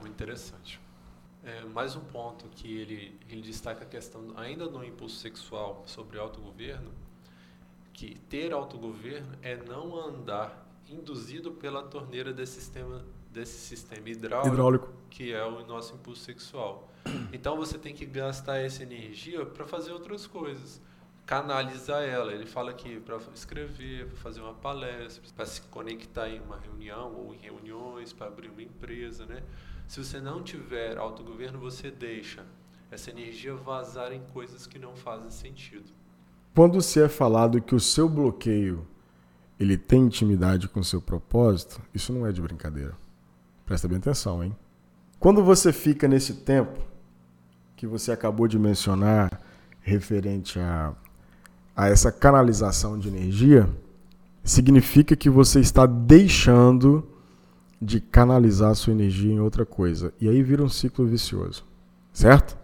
Muito 0.00 0.12
interessante. 0.12 0.80
É, 1.44 1.64
mais 1.64 1.94
um 1.94 2.00
ponto 2.00 2.48
que 2.48 2.76
ele, 2.76 3.18
ele 3.28 3.40
destaca 3.40 3.84
a 3.84 3.86
questão, 3.86 4.32
ainda 4.36 4.66
no 4.68 4.84
impulso 4.84 5.16
sexual, 5.16 5.84
sobre 5.86 6.18
autogoverno, 6.18 6.90
que 7.92 8.16
ter 8.28 8.52
autogoverno 8.52 9.28
é 9.42 9.56
não 9.56 9.96
andar 9.96 10.66
induzido 10.88 11.52
pela 11.52 11.82
torneira 11.82 12.32
desse 12.32 12.60
sistema, 12.60 13.04
desse 13.32 13.58
sistema 13.58 14.08
hidráulico, 14.08 14.54
hidráulico. 14.54 14.92
que 15.08 15.32
é 15.32 15.44
o 15.44 15.64
nosso 15.66 15.94
impulso 15.94 16.22
sexual. 16.22 16.88
Então 17.32 17.56
você 17.56 17.78
tem 17.78 17.94
que 17.94 18.06
gastar 18.06 18.58
essa 18.58 18.82
energia 18.82 19.44
para 19.44 19.66
fazer 19.66 19.92
outras 19.92 20.26
coisas 20.26 20.80
canalizar 21.26 22.02
ela. 22.04 22.32
Ele 22.32 22.46
fala 22.46 22.72
que 22.72 23.00
para 23.00 23.18
escrever, 23.34 24.06
para 24.06 24.16
fazer 24.16 24.40
uma 24.40 24.54
palestra, 24.54 25.22
para 25.34 25.44
se 25.44 25.60
conectar 25.62 26.28
em 26.28 26.40
uma 26.40 26.56
reunião 26.56 27.12
ou 27.14 27.34
em 27.34 27.38
reuniões, 27.38 28.12
para 28.12 28.28
abrir 28.28 28.48
uma 28.48 28.62
empresa, 28.62 29.26
né? 29.26 29.42
Se 29.88 30.02
você 30.02 30.20
não 30.20 30.42
tiver 30.42 30.96
autogoverno, 30.96 31.58
você 31.58 31.90
deixa 31.90 32.44
essa 32.90 33.10
energia 33.10 33.54
vazar 33.54 34.12
em 34.12 34.22
coisas 34.32 34.66
que 34.66 34.78
não 34.78 34.94
fazem 34.94 35.30
sentido. 35.30 35.90
Quando 36.54 36.80
se 36.80 37.02
é 37.02 37.08
falado 37.08 37.60
que 37.60 37.74
o 37.74 37.80
seu 37.80 38.08
bloqueio 38.08 38.86
ele 39.58 39.76
tem 39.76 40.02
intimidade 40.02 40.68
com 40.68 40.80
o 40.80 40.84
seu 40.84 41.00
propósito, 41.02 41.80
isso 41.92 42.12
não 42.12 42.26
é 42.26 42.32
de 42.32 42.40
brincadeira. 42.40 42.96
Presta 43.64 43.88
bem 43.88 43.98
atenção, 43.98 44.44
hein? 44.44 44.56
Quando 45.18 45.42
você 45.42 45.72
fica 45.72 46.06
nesse 46.06 46.34
tempo 46.34 46.78
que 47.76 47.86
você 47.86 48.10
acabou 48.10 48.48
de 48.48 48.58
mencionar 48.58 49.40
referente 49.82 50.58
a 50.58 50.94
a 51.76 51.88
essa 51.88 52.10
canalização 52.10 52.98
de 52.98 53.08
energia, 53.08 53.68
significa 54.42 55.14
que 55.14 55.28
você 55.28 55.60
está 55.60 55.84
deixando 55.84 57.06
de 57.80 58.00
canalizar 58.00 58.74
sua 58.74 58.94
energia 58.94 59.30
em 59.30 59.40
outra 59.40 59.66
coisa. 59.66 60.14
E 60.18 60.26
aí 60.26 60.42
vira 60.42 60.64
um 60.64 60.70
ciclo 60.70 61.06
vicioso. 61.06 61.66
Certo? 62.14 62.56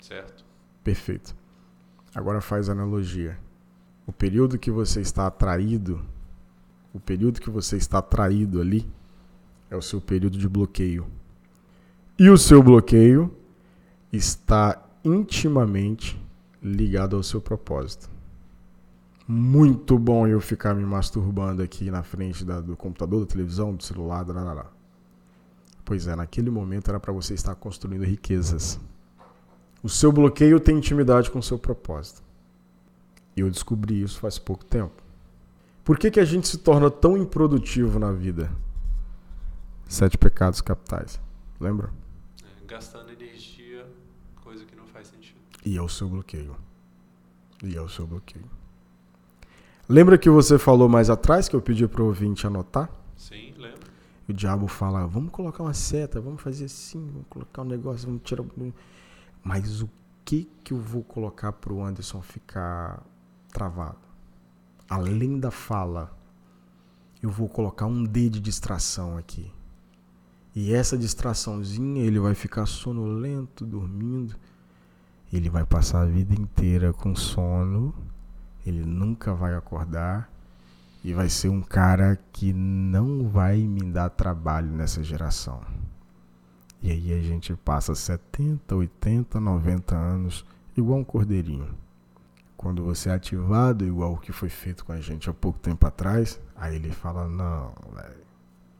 Certo. 0.00 0.42
Perfeito. 0.82 1.36
Agora 2.14 2.40
faz 2.40 2.70
analogia. 2.70 3.38
O 4.06 4.12
período 4.12 4.58
que 4.58 4.70
você 4.70 5.02
está 5.02 5.26
atraído, 5.26 6.00
o 6.94 6.98
período 6.98 7.42
que 7.42 7.50
você 7.50 7.76
está 7.76 7.98
atraído 7.98 8.58
ali, 8.58 8.88
é 9.70 9.76
o 9.76 9.82
seu 9.82 10.00
período 10.00 10.38
de 10.38 10.48
bloqueio. 10.48 11.06
E 12.18 12.30
o 12.30 12.38
seu 12.38 12.62
bloqueio 12.62 13.30
está 14.12 14.82
intimamente 15.04 16.20
ligado 16.62 17.16
ao 17.16 17.22
seu 17.22 17.40
propósito 17.40 18.10
muito 19.30 19.98
bom 19.98 20.26
eu 20.26 20.40
ficar 20.40 20.74
me 20.74 20.82
masturbando 20.86 21.62
aqui 21.62 21.90
na 21.90 22.02
frente 22.02 22.46
da, 22.46 22.62
do 22.62 22.74
computador, 22.74 23.20
da 23.20 23.26
televisão, 23.26 23.74
do 23.74 23.84
celular, 23.84 24.24
da. 24.24 24.66
Pois 25.84 26.06
é, 26.06 26.16
naquele 26.16 26.48
momento 26.48 26.88
era 26.88 26.98
para 26.98 27.12
você 27.12 27.34
estar 27.34 27.54
construindo 27.54 28.04
riquezas. 28.04 28.80
O 29.82 29.88
seu 29.88 30.10
bloqueio 30.10 30.58
tem 30.58 30.78
intimidade 30.78 31.30
com 31.30 31.40
o 31.40 31.42
seu 31.42 31.58
propósito. 31.58 32.22
E 33.36 33.40
eu 33.40 33.50
descobri 33.50 34.02
isso 34.02 34.18
faz 34.18 34.38
pouco 34.38 34.64
tempo. 34.64 35.02
Por 35.84 35.98
que, 35.98 36.10
que 36.10 36.20
a 36.20 36.24
gente 36.24 36.48
se 36.48 36.56
torna 36.56 36.90
tão 36.90 37.16
improdutivo 37.16 37.98
na 37.98 38.12
vida? 38.12 38.50
Sete 39.86 40.16
pecados 40.16 40.62
capitais. 40.62 41.20
Lembra? 41.60 41.90
É, 42.42 42.66
gastando 42.66 43.12
energia, 43.12 43.86
coisa 44.42 44.64
que 44.64 44.74
não 44.74 44.86
faz 44.86 45.08
sentido. 45.08 45.38
E 45.64 45.76
é 45.76 45.82
o 45.82 45.88
seu 45.88 46.08
bloqueio. 46.08 46.56
E 47.62 47.76
é 47.76 47.80
o 47.80 47.88
seu 47.88 48.06
bloqueio. 48.06 48.46
Lembra 49.88 50.18
que 50.18 50.28
você 50.28 50.58
falou 50.58 50.88
mais 50.88 51.08
atrás 51.08 51.48
que 51.48 51.56
eu 51.56 51.62
pedi 51.62 51.86
para 51.88 52.02
o 52.02 52.06
ouvinte 52.06 52.46
anotar? 52.46 52.90
Sim, 53.16 53.54
lembro. 53.56 53.88
O 54.28 54.32
diabo 54.32 54.68
fala: 54.68 55.06
vamos 55.06 55.30
colocar 55.30 55.62
uma 55.62 55.72
seta, 55.72 56.20
vamos 56.20 56.42
fazer 56.42 56.66
assim, 56.66 57.04
vamos 57.06 57.26
colocar 57.28 57.62
um 57.62 57.66
negócio, 57.66 58.06
vamos 58.06 58.22
tirar. 58.22 58.44
Mas 59.42 59.80
o 59.82 59.88
que 60.24 60.46
que 60.62 60.74
eu 60.74 60.78
vou 60.78 61.02
colocar 61.02 61.52
para 61.52 61.72
o 61.72 61.82
Anderson 61.82 62.20
ficar 62.20 63.02
travado? 63.50 63.98
Além 64.88 65.40
da 65.40 65.50
fala, 65.50 66.14
eu 67.22 67.30
vou 67.30 67.48
colocar 67.48 67.86
um 67.86 68.04
D 68.04 68.28
de 68.28 68.40
distração 68.40 69.16
aqui. 69.16 69.50
E 70.54 70.72
essa 70.72 70.98
distraçãozinha, 70.98 72.02
ele 72.02 72.18
vai 72.18 72.34
ficar 72.34 72.66
sonolento, 72.66 73.64
dormindo. 73.64 74.36
Ele 75.32 75.50
vai 75.50 75.64
passar 75.64 76.02
a 76.02 76.06
vida 76.06 76.34
inteira 76.34 76.92
com 76.92 77.14
sono 77.14 77.94
ele 78.68 78.84
nunca 78.84 79.32
vai 79.32 79.54
acordar 79.54 80.30
e 81.02 81.14
vai 81.14 81.28
ser 81.28 81.48
um 81.48 81.62
cara 81.62 82.18
que 82.32 82.52
não 82.52 83.28
vai 83.28 83.58
me 83.58 83.82
dar 83.90 84.10
trabalho 84.10 84.68
nessa 84.68 85.02
geração. 85.02 85.62
E 86.82 86.90
aí 86.90 87.12
a 87.12 87.22
gente 87.22 87.54
passa 87.54 87.94
70, 87.94 88.74
80, 88.74 89.40
90 89.40 89.96
anos 89.96 90.44
igual 90.76 90.98
um 90.98 91.04
cordeirinho. 91.04 91.74
Quando 92.56 92.84
você 92.84 93.08
é 93.08 93.14
ativado 93.14 93.86
igual 93.86 94.14
o 94.14 94.18
que 94.18 94.32
foi 94.32 94.48
feito 94.48 94.84
com 94.84 94.92
a 94.92 95.00
gente 95.00 95.30
há 95.30 95.32
pouco 95.32 95.58
tempo 95.60 95.86
atrás, 95.86 96.40
aí 96.56 96.76
ele 96.76 96.90
fala: 96.90 97.26
Não, 97.26 97.72
velho. 97.94 98.26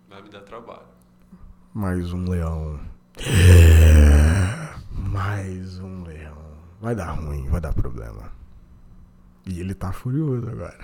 Vai 0.09 0.23
me 0.23 0.29
dar 0.29 0.43
trabalho. 0.43 0.87
Mais 1.73 2.13
um 2.13 2.29
leão. 2.29 2.81
É, 3.21 4.75
mais 4.91 5.79
um 5.79 6.03
leão. 6.03 6.28
Vai 6.81 6.95
dar 6.95 7.13
ruim, 7.13 7.49
vai 7.49 7.61
dar 7.61 7.75
problema. 7.75 8.33
E 9.47 9.61
ele 9.61 9.75
tá 9.75 9.93
furioso 9.93 10.49
agora. 10.49 10.79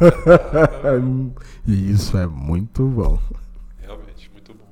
e 1.66 1.90
isso 1.90 2.16
é 2.16 2.26
muito 2.26 2.86
bom. 2.86 3.18
Realmente, 3.78 4.30
muito 4.30 4.54
bom. 4.54 4.68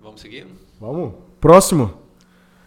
Vamos 0.00 0.20
seguir? 0.20 0.46
Vamos. 0.80 1.14
Próximo. 1.40 2.02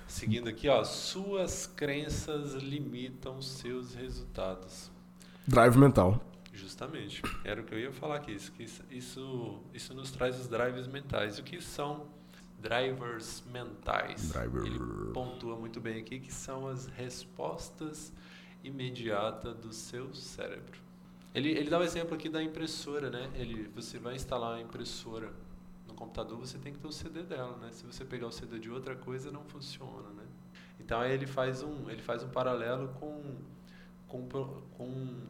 Seguindo 0.08 0.50
aqui, 0.50 0.68
ó. 0.68 0.84
Suas 0.84 1.66
crenças 1.68 2.54
limitam 2.56 3.42
seus 3.42 3.94
resultados. 3.94 4.92
Drive 5.48 5.78
mental. 5.78 6.20
Justamente. 6.52 7.22
Era 7.46 7.62
o 7.62 7.64
que 7.64 7.74
eu 7.74 7.80
ia 7.80 7.92
falar 7.94 8.18
aqui. 8.18 8.34
Isso, 8.34 8.84
isso, 8.90 9.60
isso 9.74 9.94
nos 9.94 10.12
traz 10.12 10.40
os 10.40 10.48
drives 10.48 10.88
mentais. 10.88 11.40
O 11.40 11.44
que 11.44 11.62
são 11.62 12.08
drivers 12.62 13.44
mentais? 13.52 14.30
Driver. 14.32 14.66
Ele 14.66 14.80
pontua 15.14 15.56
muito 15.56 15.80
bem 15.80 16.00
aqui 16.00 16.20
que 16.20 16.34
são 16.34 16.68
as 16.68 16.88
respostas 16.88 18.14
imediata 18.64 19.54
do 19.54 19.72
seu 19.74 20.14
cérebro. 20.14 20.80
Ele, 21.34 21.50
ele 21.50 21.70
dá 21.70 21.78
o 21.78 21.82
um 21.82 21.84
exemplo 21.84 22.16
aqui 22.16 22.28
da 22.28 22.42
impressora, 22.42 23.10
né? 23.10 23.30
Ele, 23.36 23.70
você 23.76 24.00
vai 24.00 24.16
instalar 24.16 24.58
a 24.58 24.62
impressora 24.62 25.32
no 25.88 25.94
computador, 25.94 26.38
você 26.38 26.58
tem 26.58 26.74
que 26.74 26.80
ter 26.80 26.88
o 26.88 26.92
CD 26.92 27.24
dela, 27.24 27.56
né? 27.58 27.70
Se 27.72 27.86
você 27.86 28.04
pegar 28.04 28.28
o 28.28 28.32
CD 28.32 28.60
de 28.60 28.70
outra 28.70 28.96
coisa, 28.96 29.32
não 29.32 29.44
funciona, 29.46 30.10
né? 30.10 30.24
Então 30.80 31.00
aí 31.00 31.12
ele 31.12 31.28
faz 31.28 31.62
um, 31.62 31.90
ele 31.90 32.02
faz 32.02 32.24
um 32.24 32.30
paralelo 32.30 32.90
com, 33.00 33.22
com, 34.08 34.28
com 34.76 34.88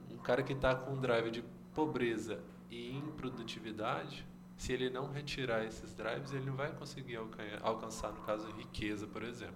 um 0.10 0.18
cara 0.24 0.42
que 0.42 0.54
está 0.54 0.74
com 0.74 0.94
um 0.94 1.02
drive 1.02 1.32
de 1.32 1.44
pobreza 1.74 2.40
e 2.70 2.96
improdutividade. 2.96 4.26
Se 4.60 4.74
ele 4.74 4.90
não 4.90 5.10
retirar 5.10 5.64
esses 5.64 5.94
drives, 5.94 6.34
ele 6.34 6.46
não 6.46 6.54
vai 6.54 6.70
conseguir 6.70 7.18
alcançar, 7.64 8.12
no 8.12 8.20
caso, 8.26 8.46
riqueza, 8.58 9.08
por 9.08 9.24
exemplo. 9.24 9.56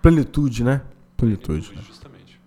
Plenitude, 0.00 0.64
né? 0.64 0.80
Plenitude, 1.18 1.66
Plenitude 1.68 1.86
justamente. 1.86 2.40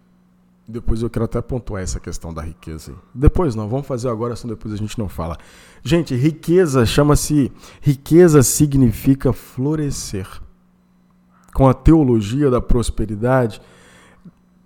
Depois 0.67 1.03
eu 1.03 1.11
quero 1.11 1.25
até 1.25 1.39
pontuar 1.39 1.83
essa 1.83 1.99
questão 1.99 2.33
da 2.33 2.41
riqueza. 2.41 2.95
Depois 3.13 3.53
não, 3.53 3.69
vamos 3.69 3.85
fazer 3.85 4.09
agora, 4.09 4.35
senão 4.35 4.55
depois 4.55 4.73
a 4.73 4.77
gente 4.77 4.97
não 4.97 5.07
fala. 5.07 5.37
Gente, 5.83 6.15
riqueza 6.15 6.87
chama-se. 6.87 7.51
Riqueza 7.79 8.41
significa 8.41 9.31
florescer. 9.31 10.27
Com 11.53 11.69
a 11.69 11.73
teologia 11.73 12.49
da 12.49 12.59
prosperidade, 12.59 13.61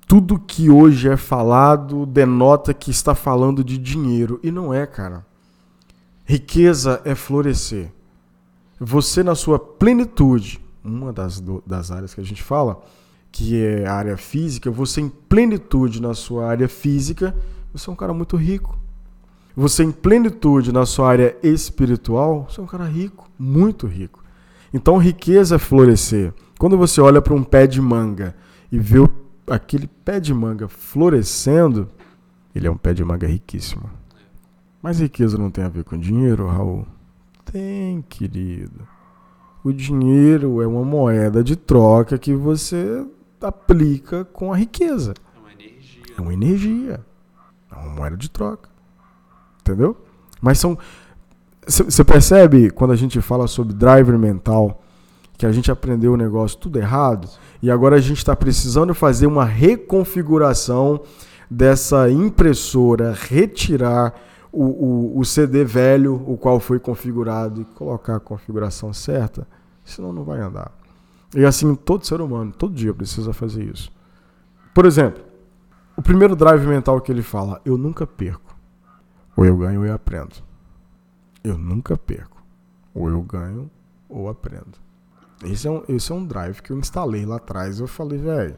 tudo 0.07 0.39
que 0.39 0.69
hoje 0.69 1.09
é 1.09 1.17
falado 1.17 2.05
denota 2.05 2.73
que 2.73 2.91
está 2.91 3.13
falando 3.13 3.61
de 3.61 3.77
dinheiro. 3.77 4.39
E 4.41 4.51
não 4.51 4.73
é, 4.73 4.87
cara. 4.87 5.25
Riqueza 6.26 7.02
é 7.06 7.14
florescer. 7.14 7.91
Você, 8.80 9.23
na 9.23 9.35
sua 9.35 9.60
plenitude, 9.60 10.60
uma 10.84 11.14
das, 11.14 11.41
das 11.65 11.91
áreas 11.91 12.14
que 12.14 12.22
a 12.22 12.23
gente 12.23 12.41
fala 12.41 12.81
que 13.31 13.61
é 13.61 13.85
a 13.85 13.93
área 13.93 14.15
física, 14.15 14.72
você 14.72 15.02
em 15.02 15.10
plenitude 15.10 16.02
na 16.02 16.14
sua 16.14 16.47
área 16.47 16.69
física, 16.69 17.35
você 17.73 17.89
é 17.89 17.93
um 17.93 17.95
cara 17.95 18.14
muito 18.14 18.38
rico. 18.38 18.80
Você 19.56 19.84
em 19.84 19.91
plenitude 19.91 20.72
na 20.72 20.85
sua 20.85 21.10
área 21.10 21.35
espiritual, 21.43 22.47
você 22.49 22.61
é 22.61 22.64
um 22.64 22.68
cara 22.68 22.85
rico, 22.85 23.30
muito 23.38 23.88
rico. 23.88 24.23
Então, 24.73 24.97
riqueza 24.97 25.56
é 25.56 25.60
florescer. 25.60 26.34
Quando 26.57 26.77
você 26.77 27.02
olha 27.02 27.22
para 27.22 27.34
um 27.34 27.43
pé 27.43 27.68
de 27.68 27.81
manga 27.81 28.35
e 28.72 28.80
vê 28.80 28.99
aquele 29.47 29.88
pé 29.88 30.19
de 30.19 30.34
manga 30.34 30.69
florescendo, 30.69 31.89
ele 32.56 32.68
é 32.68 32.72
um 32.72 32.77
pé 32.77 32.93
de 32.93 33.03
manga 33.03 33.27
riquíssimo. 33.27 33.89
Mas 34.85 34.99
riqueza 34.99 35.35
não 35.35 35.49
tem 35.49 35.63
a 35.63 35.67
ver 35.67 35.83
com 35.83 35.97
dinheiro, 35.97 36.45
Raul? 36.45 36.85
Tem, 37.43 38.03
querido. 38.07 38.87
O 39.63 39.73
dinheiro 39.73 40.61
é 40.61 40.67
uma 40.67 40.83
moeda 40.85 41.43
de 41.43 41.55
troca 41.55 42.19
que 42.19 42.35
você 42.35 43.03
aplica 43.41 44.25
com 44.25 44.53
a 44.53 44.55
riqueza. 44.55 45.15
É 45.35 45.39
uma 45.39 45.51
energia. 45.51 46.03
É 46.15 46.21
uma 46.21 46.33
energia. 46.35 47.05
É 47.71 47.75
uma 47.75 47.95
moeda 47.95 48.15
de 48.15 48.29
troca. 48.29 48.69
Entendeu? 49.59 49.97
Mas 50.39 50.59
são. 50.59 50.77
Você 51.65 52.03
percebe 52.03 52.69
quando 52.69 52.91
a 52.91 52.95
gente 52.95 53.19
fala 53.21 53.47
sobre 53.47 53.73
driver 53.73 54.19
mental 54.19 54.83
que 55.35 55.47
a 55.47 55.51
gente 55.51 55.71
aprendeu 55.71 56.13
o 56.13 56.17
negócio 56.17 56.59
tudo 56.59 56.77
errado 56.77 57.27
e 57.59 57.71
agora 57.71 57.95
a 57.95 58.01
gente 58.01 58.19
está 58.19 58.35
precisando 58.35 58.93
fazer 58.93 59.25
uma 59.25 59.45
reconfiguração 59.45 61.01
dessa 61.49 62.07
impressora, 62.07 63.17
retirar 63.19 64.13
o, 64.56 64.64
o, 64.64 65.19
o, 65.19 65.26
CD 65.26 65.64
velho, 65.65 66.15
o 66.26 66.38
qual 66.38 66.60
foi 66.60 66.80
configurado, 66.80 67.61
e 67.61 67.65
colocar 67.65 68.15
a 68.15 68.19
configuração 68.19 68.94
certa, 68.94 69.45
senão 69.84 70.14
não 70.14 70.23
vai 70.23 70.40
andar. 70.40 70.72
E 71.36 71.44
assim, 71.44 71.76
todo 71.76 72.06
ser 72.06 72.22
humano, 72.22 72.53
todo 72.53 72.73
dia 72.73 72.94
precisa 72.94 73.34
fazer 73.34 73.64
isso. 73.64 73.91
Por 74.73 74.86
exemplo, 74.86 75.22
o 75.98 76.02
primeiro 76.02 76.36
drive 76.36 76.65
mental 76.65 77.02
que 77.02 77.11
ele 77.11 77.22
fala, 77.22 77.61
eu 77.65 77.77
nunca 77.77 78.07
perco. 78.07 78.56
Ou 79.36 79.45
eu 79.45 79.57
ganho 79.57 79.82
ou 79.82 79.86
eu 79.86 79.94
aprendo. 79.94 80.36
Eu 81.44 81.57
nunca 81.57 81.98
perco. 81.98 82.41
Ou 82.94 83.10
eu 83.10 83.22
ganho 83.22 83.69
ou 84.07 84.30
aprendo. 84.30 84.77
Esse 85.44 85.68
é 85.68 85.72
um, 85.72 85.84
esse 85.90 86.11
é 86.11 86.15
um 86.15 86.26
drive 86.26 86.61
que 86.61 86.72
eu 86.72 86.77
instalei 86.77 87.26
lá 87.26 87.36
atrás. 87.36 87.80
Eu 87.80 87.88
falei, 87.88 88.18
velho, 88.18 88.57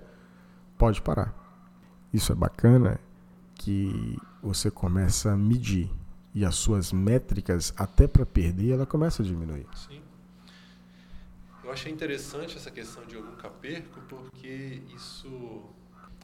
pode 0.78 1.02
parar. 1.02 1.34
Isso 2.14 2.32
é 2.32 2.36
bacana 2.36 3.00
que 3.56 4.18
você 4.42 4.70
começa 4.72 5.32
a 5.32 5.38
medir 5.38 5.90
e 6.34 6.46
as 6.46 6.56
suas 6.56 6.94
métricas, 6.94 7.74
até 7.76 8.08
para 8.08 8.26
perder, 8.26 8.72
ela 8.72 8.86
começa 8.86 9.24
a 9.24 9.26
diminuir. 9.26 9.66
Sim. 9.76 10.02
Eu 11.64 11.72
achei 11.72 11.92
interessante 11.92 12.56
essa 12.56 12.72
questão 12.72 13.04
de 13.06 13.16
eu 13.16 13.24
nunca 13.24 13.50
perco, 13.50 14.00
porque 14.08 14.82
isso, 14.96 15.64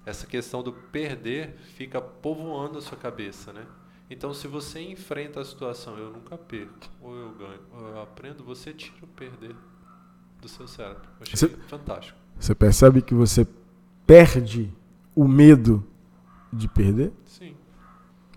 essa 0.05 0.27
questão 0.27 0.61
do 0.63 0.71
perder 0.71 1.55
fica 1.75 1.99
povoando 1.99 2.77
a 2.77 2.81
sua 2.81 2.97
cabeça, 2.97 3.51
né? 3.51 3.65
Então, 4.09 4.33
se 4.33 4.47
você 4.47 4.79
enfrenta 4.79 5.41
a 5.41 5.45
situação, 5.45 5.97
eu 5.97 6.11
nunca 6.11 6.37
perco, 6.37 6.89
ou 7.01 7.15
eu 7.15 7.31
ganho, 7.33 7.59
ou 7.71 7.87
eu 7.87 8.01
aprendo, 8.01 8.43
você 8.43 8.71
tira 8.71 9.03
o 9.03 9.07
perder 9.07 9.55
do 10.39 10.47
seu 10.47 10.67
cérebro. 10.67 11.09
Eu 11.19 11.23
achei 11.23 11.49
você, 11.49 11.57
fantástico. 11.67 12.17
Você 12.39 12.53
percebe 12.53 13.01
que 13.01 13.13
você 13.13 13.47
perde 14.05 14.71
o 15.15 15.27
medo 15.27 15.85
de 16.51 16.67
perder? 16.67 17.11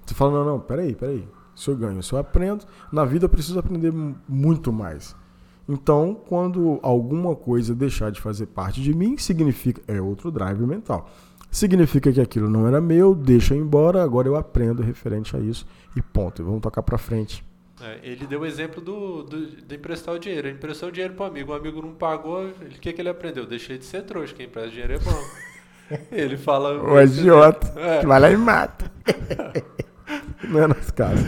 Você 0.06 0.14
fala, 0.14 0.32
não, 0.38 0.44
não, 0.44 0.60
peraí, 0.60 0.94
peraí. 0.94 1.26
Se 1.54 1.68
eu 1.68 1.76
ganho, 1.76 2.02
se 2.02 2.12
eu 2.12 2.18
aprendo, 2.18 2.64
na 2.92 3.04
vida 3.04 3.24
eu 3.24 3.28
preciso 3.28 3.58
aprender 3.58 3.92
muito 4.28 4.72
mais. 4.72 5.16
Então, 5.68 6.14
quando 6.28 6.78
alguma 6.82 7.34
coisa 7.34 7.74
deixar 7.74 8.10
de 8.12 8.20
fazer 8.20 8.46
parte 8.46 8.80
de 8.80 8.94
mim, 8.94 9.16
significa. 9.18 9.82
É 9.88 10.00
outro 10.00 10.30
drive 10.30 10.60
mental. 10.60 11.10
Significa 11.50 12.12
que 12.12 12.20
aquilo 12.20 12.48
não 12.48 12.68
era 12.68 12.80
meu, 12.80 13.14
deixa 13.14 13.54
eu 13.54 13.58
embora, 13.58 14.02
agora 14.02 14.28
eu 14.28 14.36
aprendo 14.36 14.82
referente 14.82 15.34
a 15.36 15.40
isso 15.40 15.66
e 15.96 16.02
ponto. 16.02 16.44
Vamos 16.44 16.60
tocar 16.60 16.82
para 16.82 16.98
frente. 16.98 17.44
É, 17.80 17.98
ele 18.02 18.26
deu 18.26 18.40
o 18.40 18.46
exemplo 18.46 18.80
do, 18.80 19.22
do, 19.22 19.62
de 19.62 19.74
emprestar 19.74 20.14
o 20.14 20.18
dinheiro. 20.18 20.48
Ele 20.48 20.56
emprestou 20.56 20.88
o 20.88 20.92
dinheiro 20.92 21.14
para 21.14 21.24
o 21.24 21.28
amigo, 21.28 21.52
o 21.52 21.54
amigo 21.54 21.82
não 21.82 21.92
pagou, 21.92 22.46
o 22.46 22.68
que, 22.80 22.92
que 22.92 23.00
ele 23.00 23.08
aprendeu? 23.08 23.46
Deixei 23.46 23.78
de 23.78 23.84
ser 23.84 24.02
trouxa, 24.02 24.34
quem 24.34 24.46
empresta 24.46 24.70
dinheiro 24.70 24.94
é 24.94 24.98
bom. 24.98 25.22
Ele 26.10 26.36
fala. 26.36 26.82
O 26.82 27.00
idiota. 27.00 27.72
É. 27.78 28.00
Que 28.00 28.06
vai 28.06 28.18
lá 28.18 28.30
e 28.30 28.36
mata. 28.36 28.90
Não 30.44 30.60
é 30.62 30.66
nosso 30.66 30.92
caso. 30.94 31.24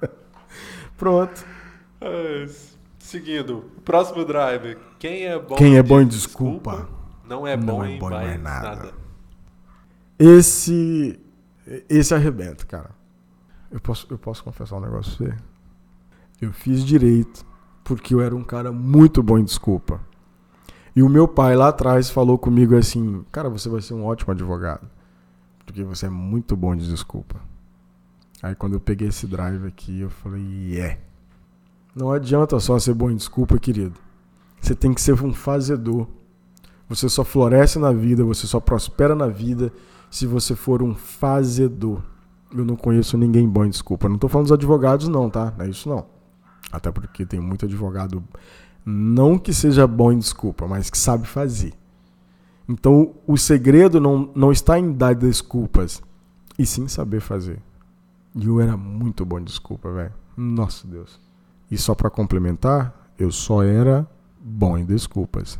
Pronto. 0.96 1.44
É, 2.00 2.46
seguindo. 2.98 3.70
Próximo 3.84 4.24
drive. 4.24 4.76
Quem 4.98 5.24
é 5.24 5.38
bom 5.38 5.54
Quem 5.54 5.76
é 5.76 5.82
bom 5.82 6.00
em 6.00 6.06
desculpa, 6.06 6.70
desculpa 6.70 7.00
não 7.26 7.46
é 7.46 7.56
bom, 7.56 7.78
não 7.78 7.84
é 7.84 7.98
bom 7.98 8.08
em 8.08 8.10
mais 8.10 8.42
nada. 8.42 8.68
nada. 8.68 8.92
Esse. 10.18 11.18
Esse 11.88 12.14
arrebenta, 12.14 12.66
cara. 12.66 12.90
Eu 13.70 13.80
posso, 13.80 14.06
eu 14.10 14.18
posso 14.18 14.42
confessar 14.42 14.76
um 14.76 14.80
negócio 14.80 15.16
pra 15.16 15.26
você? 15.26 15.42
Eu 16.40 16.52
fiz 16.52 16.84
direito 16.84 17.46
porque 17.84 18.14
eu 18.14 18.20
era 18.20 18.34
um 18.34 18.42
cara 18.42 18.72
muito 18.72 19.22
bom 19.22 19.38
em 19.38 19.44
desculpa. 19.44 20.00
E 20.94 21.02
o 21.02 21.08
meu 21.08 21.28
pai 21.28 21.54
lá 21.54 21.68
atrás 21.68 22.10
falou 22.10 22.36
comigo 22.36 22.76
assim: 22.76 23.24
Cara, 23.30 23.48
você 23.48 23.68
vai 23.68 23.80
ser 23.80 23.94
um 23.94 24.04
ótimo 24.04 24.32
advogado. 24.32 24.88
Porque 25.64 25.84
você 25.84 26.06
é 26.06 26.10
muito 26.10 26.56
bom 26.56 26.74
de 26.74 26.88
desculpa. 26.88 27.40
Aí 28.42 28.54
quando 28.54 28.74
eu 28.74 28.80
peguei 28.80 29.08
esse 29.08 29.26
drive 29.26 29.66
aqui, 29.66 30.00
eu 30.00 30.10
falei: 30.10 30.42
Yeah. 30.42 30.98
Não 31.94 32.10
adianta 32.10 32.58
só 32.60 32.78
ser 32.78 32.94
bom 32.94 33.10
em 33.10 33.16
desculpa, 33.16 33.58
querido. 33.58 33.94
Você 34.60 34.74
tem 34.74 34.94
que 34.94 35.00
ser 35.00 35.12
um 35.22 35.32
fazedor. 35.32 36.06
Você 36.88 37.08
só 37.08 37.24
floresce 37.24 37.78
na 37.78 37.92
vida, 37.92 38.24
você 38.24 38.46
só 38.46 38.58
prospera 38.58 39.14
na 39.14 39.28
vida 39.28 39.72
se 40.10 40.26
você 40.26 40.54
for 40.54 40.82
um 40.82 40.94
fazedor. 40.94 42.02
Eu 42.52 42.64
não 42.64 42.76
conheço 42.76 43.16
ninguém 43.16 43.48
bom 43.48 43.64
em 43.64 43.70
desculpa. 43.70 44.08
Não 44.08 44.16
estou 44.16 44.28
falando 44.28 44.46
dos 44.46 44.52
advogados, 44.52 45.08
não, 45.08 45.30
tá? 45.30 45.54
Não 45.56 45.64
é 45.64 45.68
isso 45.68 45.88
não. 45.88 46.06
Até 46.72 46.90
porque 46.90 47.24
tem 47.24 47.40
muito 47.40 47.64
advogado 47.64 48.22
não 48.84 49.38
que 49.38 49.52
seja 49.52 49.86
bom 49.86 50.10
em 50.10 50.18
desculpa, 50.18 50.66
mas 50.66 50.90
que 50.90 50.98
sabe 50.98 51.26
fazer. 51.26 51.72
Então, 52.68 53.14
o 53.26 53.36
segredo 53.36 54.00
não, 54.00 54.30
não 54.34 54.52
está 54.52 54.78
em 54.78 54.92
dar 54.92 55.14
desculpas, 55.14 56.02
e 56.58 56.64
sim 56.64 56.88
saber 56.88 57.20
fazer. 57.20 57.60
E 58.34 58.46
eu 58.46 58.60
era 58.60 58.76
muito 58.76 59.24
bom 59.24 59.38
em 59.38 59.44
desculpa, 59.44 59.90
velho. 59.90 60.12
Nossa 60.36 60.86
Deus. 60.86 61.20
E 61.70 61.76
só 61.76 61.94
para 61.94 62.10
complementar, 62.10 63.12
eu 63.18 63.30
só 63.30 63.62
era 63.62 64.06
bom 64.40 64.78
em 64.78 64.84
desculpas. 64.84 65.58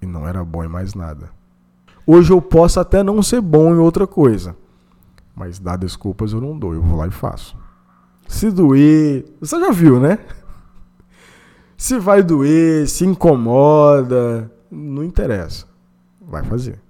E 0.00 0.06
não 0.06 0.26
era 0.26 0.44
bom 0.44 0.64
em 0.64 0.68
mais 0.68 0.94
nada. 0.94 1.30
Hoje 2.06 2.32
eu 2.32 2.40
posso 2.40 2.80
até 2.80 3.02
não 3.02 3.22
ser 3.22 3.40
bom 3.40 3.74
em 3.74 3.78
outra 3.78 4.06
coisa. 4.06 4.56
Mas 5.34 5.58
dar 5.58 5.76
desculpas 5.76 6.32
eu 6.32 6.40
não 6.40 6.58
dou, 6.58 6.74
eu 6.74 6.82
vou 6.82 6.96
lá 6.96 7.06
e 7.06 7.10
faço. 7.10 7.56
Se 8.26 8.50
doer, 8.50 9.24
você 9.40 9.58
já 9.58 9.70
viu, 9.70 10.00
né? 10.00 10.18
Se 11.76 11.96
vai 11.98 12.24
doer, 12.24 12.88
se 12.88 13.04
incomoda, 13.04 14.52
não 14.68 15.04
interessa. 15.04 15.64
Vai 16.20 16.42
fazer. 16.42 16.80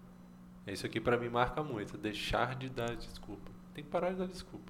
Isso 0.66 0.86
aqui 0.86 0.98
para 0.98 1.18
mim 1.18 1.28
marca 1.28 1.62
muito, 1.62 1.98
deixar 1.98 2.54
de 2.54 2.70
dar 2.70 2.96
desculpa. 2.96 3.50
Tem 3.74 3.84
que 3.84 3.90
parar 3.90 4.12
de 4.12 4.16
dar 4.16 4.26
desculpa. 4.26 4.67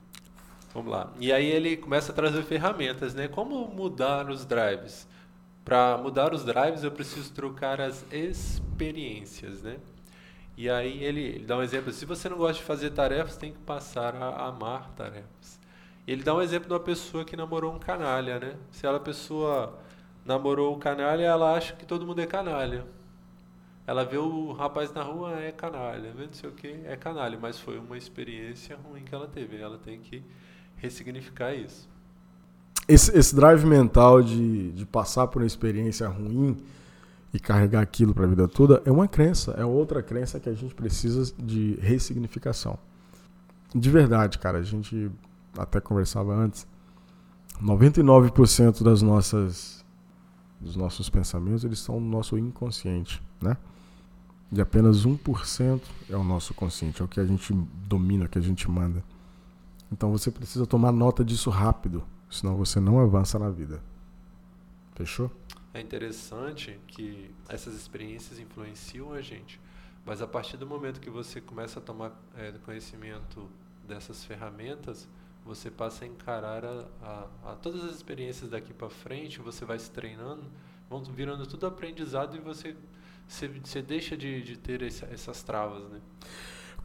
Vamos 0.73 0.93
lá. 0.93 1.11
E 1.19 1.33
aí 1.33 1.47
ele 1.47 1.77
começa 1.77 2.13
a 2.13 2.15
trazer 2.15 2.43
ferramentas, 2.43 3.15
né? 3.15 3.27
Como 3.29 3.67
mudar 3.69 4.29
os 4.31 4.45
drives? 4.45 5.09
Para 5.65 5.99
mudar 5.99 6.35
os 6.35 6.45
drives, 6.45 6.85
eu 6.85 6.91
preciso 6.91 7.33
trocar 7.33 7.81
as 7.81 8.05
experiências, 8.13 9.63
né? 9.63 9.77
E 10.57 10.69
aí 10.69 11.05
ele, 11.05 11.21
ele, 11.21 11.45
dá 11.47 11.57
um 11.57 11.63
exemplo. 11.63 11.93
Se 11.93 12.05
você 12.05 12.29
não 12.29 12.37
gosta 12.37 12.55
de 12.55 12.63
fazer 12.63 12.91
tarefas, 12.91 13.37
tem 13.37 13.53
que 13.53 13.59
passar 13.59 14.15
a 14.17 14.47
amar 14.47 14.91
tarefas. 14.97 15.59
Ele 16.07 16.23
dá 16.23 16.35
um 16.35 16.43
exemplo 16.43 16.69
de 16.69 16.75
uma 16.75 16.81
pessoa 16.81 17.25
que 17.25 17.37
namorou 17.37 17.75
um 17.75 17.79
canalha, 17.79 18.39
né? 18.41 18.57
Se 18.71 18.87
ela 18.87 18.99
pessoa 18.99 19.79
namorou 20.25 20.75
o 20.75 20.79
canalha, 20.79 21.25
ela 21.25 21.55
acha 21.55 21.75
que 21.75 21.87
todo 21.87 22.07
mundo 22.07 22.21
é 22.21 22.27
canalha. 22.27 22.85
Ela 23.87 24.05
vê 24.05 24.19
o 24.19 24.53
rapaz 24.53 24.93
na 24.93 25.03
rua, 25.03 25.41
é 25.41 25.53
canalha, 25.53 26.13
vê 26.13 26.27
não 26.27 26.33
sei 26.33 26.51
o 26.51 26.53
que, 26.53 26.81
é 26.85 26.97
canalha, 26.97 27.39
mas 27.41 27.59
foi 27.59 27.79
uma 27.79 27.97
experiência 27.97 28.77
ruim 28.77 29.05
que 29.05 29.15
ela 29.15 29.27
teve. 29.29 29.57
Ela 29.59 29.79
tem 29.79 30.01
que 30.01 30.23
ressignificar 30.81 31.55
isso. 31.55 31.89
Esse, 32.89 33.17
esse 33.17 33.35
drive 33.35 33.65
mental 33.67 34.23
de, 34.23 34.73
de 34.73 34.87
passar 34.87 35.27
por 35.27 35.43
uma 35.43 35.47
experiência 35.47 36.09
ruim 36.09 36.57
e 37.33 37.39
carregar 37.39 37.83
aquilo 37.83 38.15
para 38.15 38.25
a 38.25 38.29
vida 38.29 38.49
toda 38.49 38.83
é 38.87 38.91
uma 38.91 39.07
crença, 39.07 39.53
é 39.53 39.65
outra 39.65 40.03
crença 40.03 40.41
que 40.41 40.49
a 40.49 40.55
gente 40.55 40.75
precisa 40.75 41.33
de 41.39 41.79
ressignificação. 41.81 42.79
De 43.75 43.91
verdade, 43.91 44.39
cara, 44.39 44.59
a 44.59 44.63
gente 44.63 45.11
até 45.57 45.81
conversava 45.81 46.35
antes. 46.35 46.67
99% 47.63 48.83
das 48.83 49.03
nossas 49.03 49.85
dos 50.61 50.75
nossos 50.75 51.09
pensamentos, 51.09 51.65
eles 51.65 51.79
são 51.79 52.01
no 52.01 52.09
nosso 52.09 52.37
inconsciente, 52.37 53.23
né? 53.41 53.57
De 54.51 54.61
apenas 54.61 55.07
1% 55.07 55.81
é 56.09 56.17
o 56.17 56.25
nosso 56.25 56.53
consciente, 56.55 57.01
é 57.01 57.05
o 57.05 57.09
que 57.09 57.21
a 57.21 57.25
gente 57.25 57.53
domina, 57.87 58.25
o 58.25 58.29
que 58.29 58.39
a 58.39 58.43
gente 58.43 58.69
manda. 58.69 59.05
Então 59.91 60.11
você 60.11 60.31
precisa 60.31 60.67
tomar 60.67 60.93
nota 60.93 61.25
disso 61.25 61.51
rápido, 61.51 62.05
senão 62.31 62.57
você 62.57 62.79
não 62.79 63.01
avança 63.01 63.39
na 63.39 63.51
vida. 63.51 63.83
Fechou? 64.95 65.31
É 65.73 65.81
interessante 65.81 66.79
que 66.87 67.31
essas 67.49 67.75
experiências 67.75 68.39
influenciam 68.39 69.13
a 69.13 69.21
gente, 69.21 69.61
mas 70.05 70.21
a 70.21 70.27
partir 70.27 70.57
do 70.57 70.67
momento 70.67 71.01
que 71.01 71.11
você 71.11 71.41
começa 71.41 71.79
a 71.79 71.83
tomar 71.83 72.13
é, 72.37 72.53
conhecimento 72.65 73.49
dessas 73.87 74.25
ferramentas, 74.25 75.09
você 75.45 75.71
passa 75.71 76.05
a 76.05 76.09
encarar 76.09 76.65
a, 76.65 76.85
a, 77.03 77.53
a 77.53 77.55
todas 77.57 77.85
as 77.85 77.97
experiências 77.97 78.51
daqui 78.51 78.75
para 78.75 78.91
frente, 78.91 79.41
você 79.41 79.65
vai 79.65 79.79
se 79.79 79.91
treinando, 79.91 80.45
vão 80.91 81.03
virando 81.03 81.47
tudo 81.47 81.67
aprendizado 81.67 82.37
e 82.37 82.41
você, 82.41 82.77
você, 83.27 83.49
você 83.49 83.81
deixa 83.81 84.17
de, 84.17 84.43
de 84.43 84.59
ter 84.59 84.83
essas 84.83 85.43
travas, 85.43 85.89
né? 85.91 86.01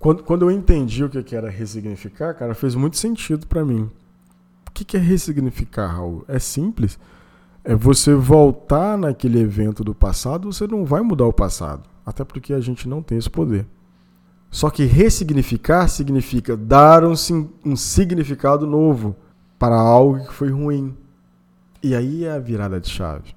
Quando, 0.04 0.22
quando 0.22 0.42
eu 0.42 0.52
entendi 0.52 1.02
o 1.02 1.10
que 1.10 1.34
era 1.34 1.50
ressignificar, 1.50 2.34
cara, 2.34 2.54
fez 2.54 2.76
muito 2.76 2.98
sentido 2.98 3.48
para 3.48 3.64
mim. 3.64 3.90
O 4.68 4.72
que, 4.74 4.84
que 4.84 4.98
é 4.98 5.00
ressignificar, 5.00 5.88
Raul? 5.88 6.26
É 6.28 6.40
simples. 6.40 7.00
É 7.64 7.74
você 7.74 8.14
voltar 8.14 8.98
naquele 8.98 9.40
evento 9.40 9.82
do 9.82 9.96
passado, 9.96 10.52
você 10.52 10.68
não 10.68 10.84
vai 10.84 11.02
mudar 11.02 11.26
o 11.26 11.32
passado. 11.32 11.84
Até 12.06 12.26
porque 12.26 12.54
a 12.54 12.60
gente 12.60 12.86
não 12.86 13.02
tem 13.02 13.18
esse 13.18 13.30
poder. 13.30 13.66
Só 14.52 14.70
que 14.70 14.84
ressignificar 14.84 15.88
significa 15.88 16.58
dar 16.58 17.06
um, 17.06 17.14
um 17.64 17.76
significado 17.78 18.68
novo 18.68 19.16
para 19.58 19.80
algo 19.80 20.28
que 20.28 20.34
foi 20.34 20.50
ruim. 20.50 20.98
E 21.82 21.96
aí 21.96 22.26
é 22.26 22.32
a 22.34 22.40
virada 22.40 22.78
de 22.78 22.90
chave. 22.90 23.34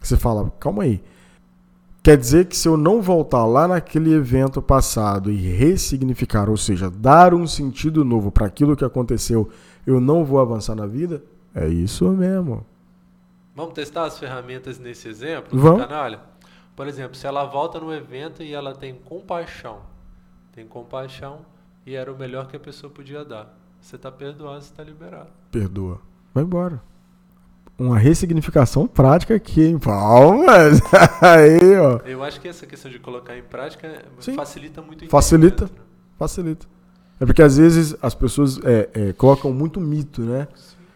Você 0.00 0.16
fala, 0.16 0.48
calma 0.60 0.84
aí. 0.84 1.02
Quer 2.08 2.16
dizer 2.16 2.46
que 2.46 2.56
se 2.56 2.66
eu 2.66 2.74
não 2.74 3.02
voltar 3.02 3.44
lá 3.44 3.68
naquele 3.68 4.14
evento 4.14 4.62
passado 4.62 5.30
e 5.30 5.36
ressignificar, 5.36 6.48
ou 6.48 6.56
seja, 6.56 6.90
dar 6.90 7.34
um 7.34 7.46
sentido 7.46 8.02
novo 8.02 8.32
para 8.32 8.46
aquilo 8.46 8.74
que 8.74 8.82
aconteceu, 8.82 9.50
eu 9.86 10.00
não 10.00 10.24
vou 10.24 10.40
avançar 10.40 10.74
na 10.74 10.86
vida? 10.86 11.22
É 11.54 11.68
isso 11.68 12.08
mesmo. 12.08 12.64
Vamos 13.54 13.74
testar 13.74 14.04
as 14.04 14.18
ferramentas 14.18 14.78
nesse 14.78 15.06
exemplo, 15.06 15.60
Vamos. 15.60 15.82
canalha? 15.82 16.20
Por 16.74 16.86
exemplo, 16.88 17.14
se 17.14 17.26
ela 17.26 17.44
volta 17.44 17.78
no 17.78 17.92
evento 17.92 18.42
e 18.42 18.54
ela 18.54 18.74
tem 18.74 18.94
compaixão, 18.94 19.80
tem 20.52 20.66
compaixão 20.66 21.40
e 21.84 21.94
era 21.94 22.10
o 22.10 22.16
melhor 22.16 22.48
que 22.48 22.56
a 22.56 22.60
pessoa 22.60 22.90
podia 22.90 23.22
dar. 23.22 23.54
Você 23.82 23.96
está 23.96 24.10
perdoado, 24.10 24.62
você 24.62 24.70
está 24.70 24.82
liberado. 24.82 25.28
Perdoa. 25.52 26.00
Vai 26.32 26.42
embora. 26.42 26.80
Uma 27.78 27.96
ressignificação 27.96 28.88
prática 28.88 29.34
aqui, 29.36 29.62
hein? 29.62 29.78
Palmas! 29.78 30.80
Aí, 31.22 31.76
ó. 31.78 32.00
Eu 32.04 32.24
acho 32.24 32.40
que 32.40 32.48
essa 32.48 32.66
questão 32.66 32.90
de 32.90 32.98
colocar 32.98 33.36
em 33.38 33.42
prática 33.42 34.02
Sim. 34.18 34.34
facilita 34.34 34.82
muito 34.82 35.04
o 35.04 35.08
Facilita. 35.08 35.66
né? 35.66 35.70
Facilita. 36.18 36.66
É 37.20 37.26
porque 37.26 37.42
às 37.42 37.56
vezes 37.56 37.94
as 38.02 38.14
pessoas 38.14 38.58
é, 38.64 38.88
é, 38.92 39.12
colocam 39.12 39.52
muito 39.52 39.80
mito, 39.80 40.22
né? 40.22 40.48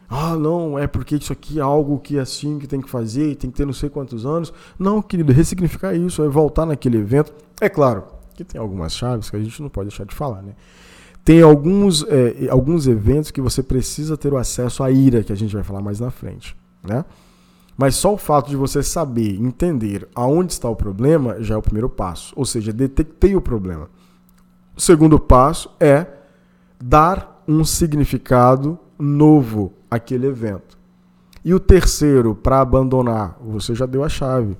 Ah, 0.08 0.36
não, 0.36 0.78
é 0.78 0.86
porque 0.86 1.16
isso 1.16 1.32
aqui 1.32 1.58
é 1.58 1.62
algo 1.62 1.98
que 1.98 2.18
é 2.18 2.20
assim 2.20 2.58
que 2.58 2.66
tem 2.66 2.80
que 2.80 2.90
fazer 2.90 3.30
e 3.30 3.34
tem 3.36 3.50
que 3.50 3.56
ter 3.56 3.64
não 3.64 3.72
sei 3.72 3.88
quantos 3.88 4.26
anos. 4.26 4.52
Não, 4.78 5.00
querido, 5.00 5.32
ressignificar 5.32 5.94
isso, 5.94 6.22
é 6.22 6.28
voltar 6.28 6.66
naquele 6.66 6.98
evento. 6.98 7.32
É 7.60 7.68
claro 7.68 8.04
que 8.34 8.44
tem 8.44 8.60
algumas 8.60 8.92
chaves 8.94 9.30
que 9.30 9.36
a 9.36 9.40
gente 9.40 9.62
não 9.62 9.68
pode 9.68 9.88
deixar 9.88 10.04
de 10.04 10.14
falar, 10.14 10.42
né? 10.42 10.52
Tem 11.24 11.40
alguns, 11.40 12.04
é, 12.08 12.48
alguns 12.50 12.88
eventos 12.88 13.30
que 13.30 13.40
você 13.40 13.62
precisa 13.62 14.16
ter 14.16 14.32
o 14.32 14.36
acesso 14.36 14.82
à 14.82 14.90
ira, 14.90 15.22
que 15.22 15.32
a 15.32 15.36
gente 15.36 15.54
vai 15.54 15.62
falar 15.62 15.80
mais 15.80 16.00
na 16.00 16.10
frente, 16.10 16.56
né? 16.82 17.04
Mas 17.76 17.96
só 17.96 18.14
o 18.14 18.18
fato 18.18 18.50
de 18.50 18.56
você 18.56 18.82
saber, 18.82 19.40
entender 19.40 20.08
aonde 20.14 20.52
está 20.52 20.68
o 20.68 20.76
problema 20.76 21.42
já 21.42 21.54
é 21.54 21.58
o 21.58 21.62
primeiro 21.62 21.88
passo. 21.88 22.32
Ou 22.36 22.44
seja, 22.44 22.72
detectei 22.72 23.34
o 23.34 23.40
problema. 23.40 23.88
O 24.76 24.80
segundo 24.80 25.18
passo 25.18 25.70
é 25.80 26.06
dar 26.80 27.42
um 27.46 27.64
significado 27.64 28.78
novo 28.98 29.72
àquele 29.90 30.26
evento. 30.26 30.78
E 31.44 31.52
o 31.52 31.58
terceiro, 31.58 32.34
para 32.34 32.60
abandonar, 32.60 33.36
você 33.40 33.74
já 33.74 33.86
deu 33.86 34.04
a 34.04 34.08
chave. 34.08 34.56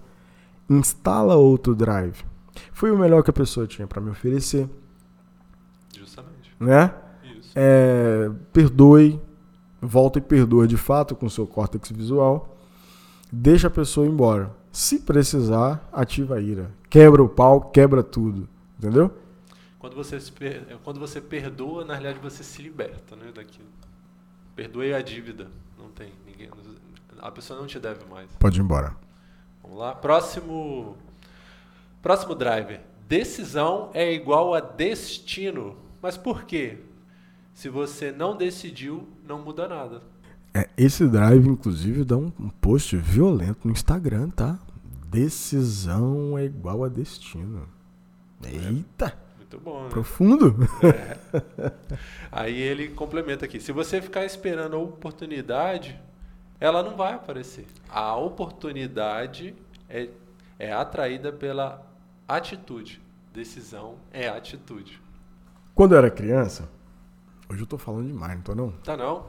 Instala 0.68 1.36
outro 1.36 1.74
drive. 1.74 2.24
Foi 2.72 2.90
o 2.90 2.98
melhor 2.98 3.22
que 3.22 3.30
a 3.30 3.32
pessoa 3.32 3.66
tinha 3.66 3.86
para 3.86 4.00
me 4.00 4.10
oferecer, 4.10 4.68
Justamente. 5.96 6.54
né? 6.58 6.92
É, 7.54 8.30
perdoe, 8.52 9.20
volta 9.82 10.18
e 10.18 10.22
perdoa 10.22 10.66
de 10.66 10.76
fato 10.76 11.14
com 11.16 11.26
o 11.26 11.30
seu 11.30 11.46
córtex 11.46 11.90
visual. 11.90 12.56
Deixa 13.30 13.66
a 13.66 13.70
pessoa 13.70 14.06
ir 14.06 14.10
embora. 14.10 14.54
Se 14.70 15.00
precisar, 15.00 15.86
ativa 15.92 16.36
a 16.36 16.40
ira. 16.40 16.70
Quebra 16.88 17.22
o 17.22 17.28
pau, 17.28 17.60
quebra 17.60 18.02
tudo. 18.02 18.48
Entendeu? 18.78 19.10
Quando 19.78 19.96
você, 19.96 20.18
per- 20.30 20.78
quando 20.84 21.00
você 21.00 21.20
perdoa, 21.20 21.84
na 21.84 21.94
realidade 21.94 22.20
você 22.22 22.44
se 22.44 22.62
liberta 22.62 23.16
né, 23.16 23.32
daquilo. 23.34 23.66
Perdoe 24.54 24.94
a 24.94 25.02
dívida. 25.02 25.48
Não 25.78 25.88
tem 25.88 26.12
ninguém. 26.24 26.48
A 27.18 27.30
pessoa 27.30 27.58
não 27.58 27.66
te 27.66 27.78
deve 27.80 28.04
mais. 28.04 28.30
Pode 28.38 28.60
ir 28.60 28.62
embora. 28.62 28.94
Vamos 29.62 29.78
lá. 29.78 29.94
Próximo. 29.94 30.96
Próximo 32.00 32.34
driver. 32.34 32.80
Decisão 33.08 33.90
é 33.92 34.12
igual 34.12 34.54
a 34.54 34.60
destino. 34.60 35.76
Mas 36.00 36.16
por 36.16 36.44
quê? 36.44 36.78
Se 37.54 37.68
você 37.68 38.10
não 38.10 38.36
decidiu, 38.36 39.08
não 39.26 39.38
muda 39.42 39.68
nada. 39.68 40.02
É, 40.54 40.68
esse 40.76 41.06
drive, 41.06 41.48
inclusive, 41.48 42.04
dá 42.04 42.16
um, 42.16 42.32
um 42.38 42.48
post 42.48 42.96
violento 42.96 43.60
no 43.64 43.72
Instagram, 43.72 44.28
tá? 44.30 44.58
Decisão 45.08 46.36
é 46.36 46.44
igual 46.44 46.84
a 46.84 46.88
destino. 46.88 47.68
Eita, 48.44 49.16
Muito 49.36 49.58
bom, 49.60 49.84
né? 49.84 49.88
profundo. 49.90 50.56
Aí 52.30 52.60
ele 52.60 52.88
complementa 52.88 53.44
aqui. 53.44 53.60
Se 53.60 53.72
você 53.72 54.00
ficar 54.02 54.24
esperando 54.24 54.74
a 54.74 54.78
oportunidade, 54.78 56.00
ela 56.58 56.82
não 56.82 56.96
vai 56.96 57.14
aparecer. 57.14 57.66
A 57.88 58.16
oportunidade 58.16 59.54
é, 59.88 60.08
é 60.58 60.72
atraída 60.72 61.32
pela 61.32 61.86
atitude. 62.26 63.00
Decisão 63.32 63.96
é 64.12 64.28
atitude. 64.28 65.00
Quando 65.74 65.92
eu 65.92 65.98
era 65.98 66.10
criança, 66.10 66.68
hoje 67.52 67.62
eu 67.62 67.66
tô 67.66 67.76
falando 67.76 68.06
demais, 68.06 68.34
não 68.34 68.42
tô 68.42 68.54
não? 68.54 68.70
Tá 68.82 68.96
não? 68.96 69.24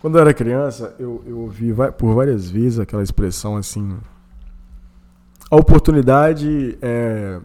Quando 0.00 0.16
eu 0.16 0.22
era 0.22 0.34
criança, 0.34 0.94
eu, 0.98 1.22
eu 1.26 1.38
ouvi 1.38 1.72
por 1.96 2.14
várias 2.14 2.50
vezes 2.50 2.78
aquela 2.78 3.02
expressão 3.02 3.56
assim. 3.56 3.96
A 5.50 5.56
oportunidade 5.56 6.76
é, 6.82 7.40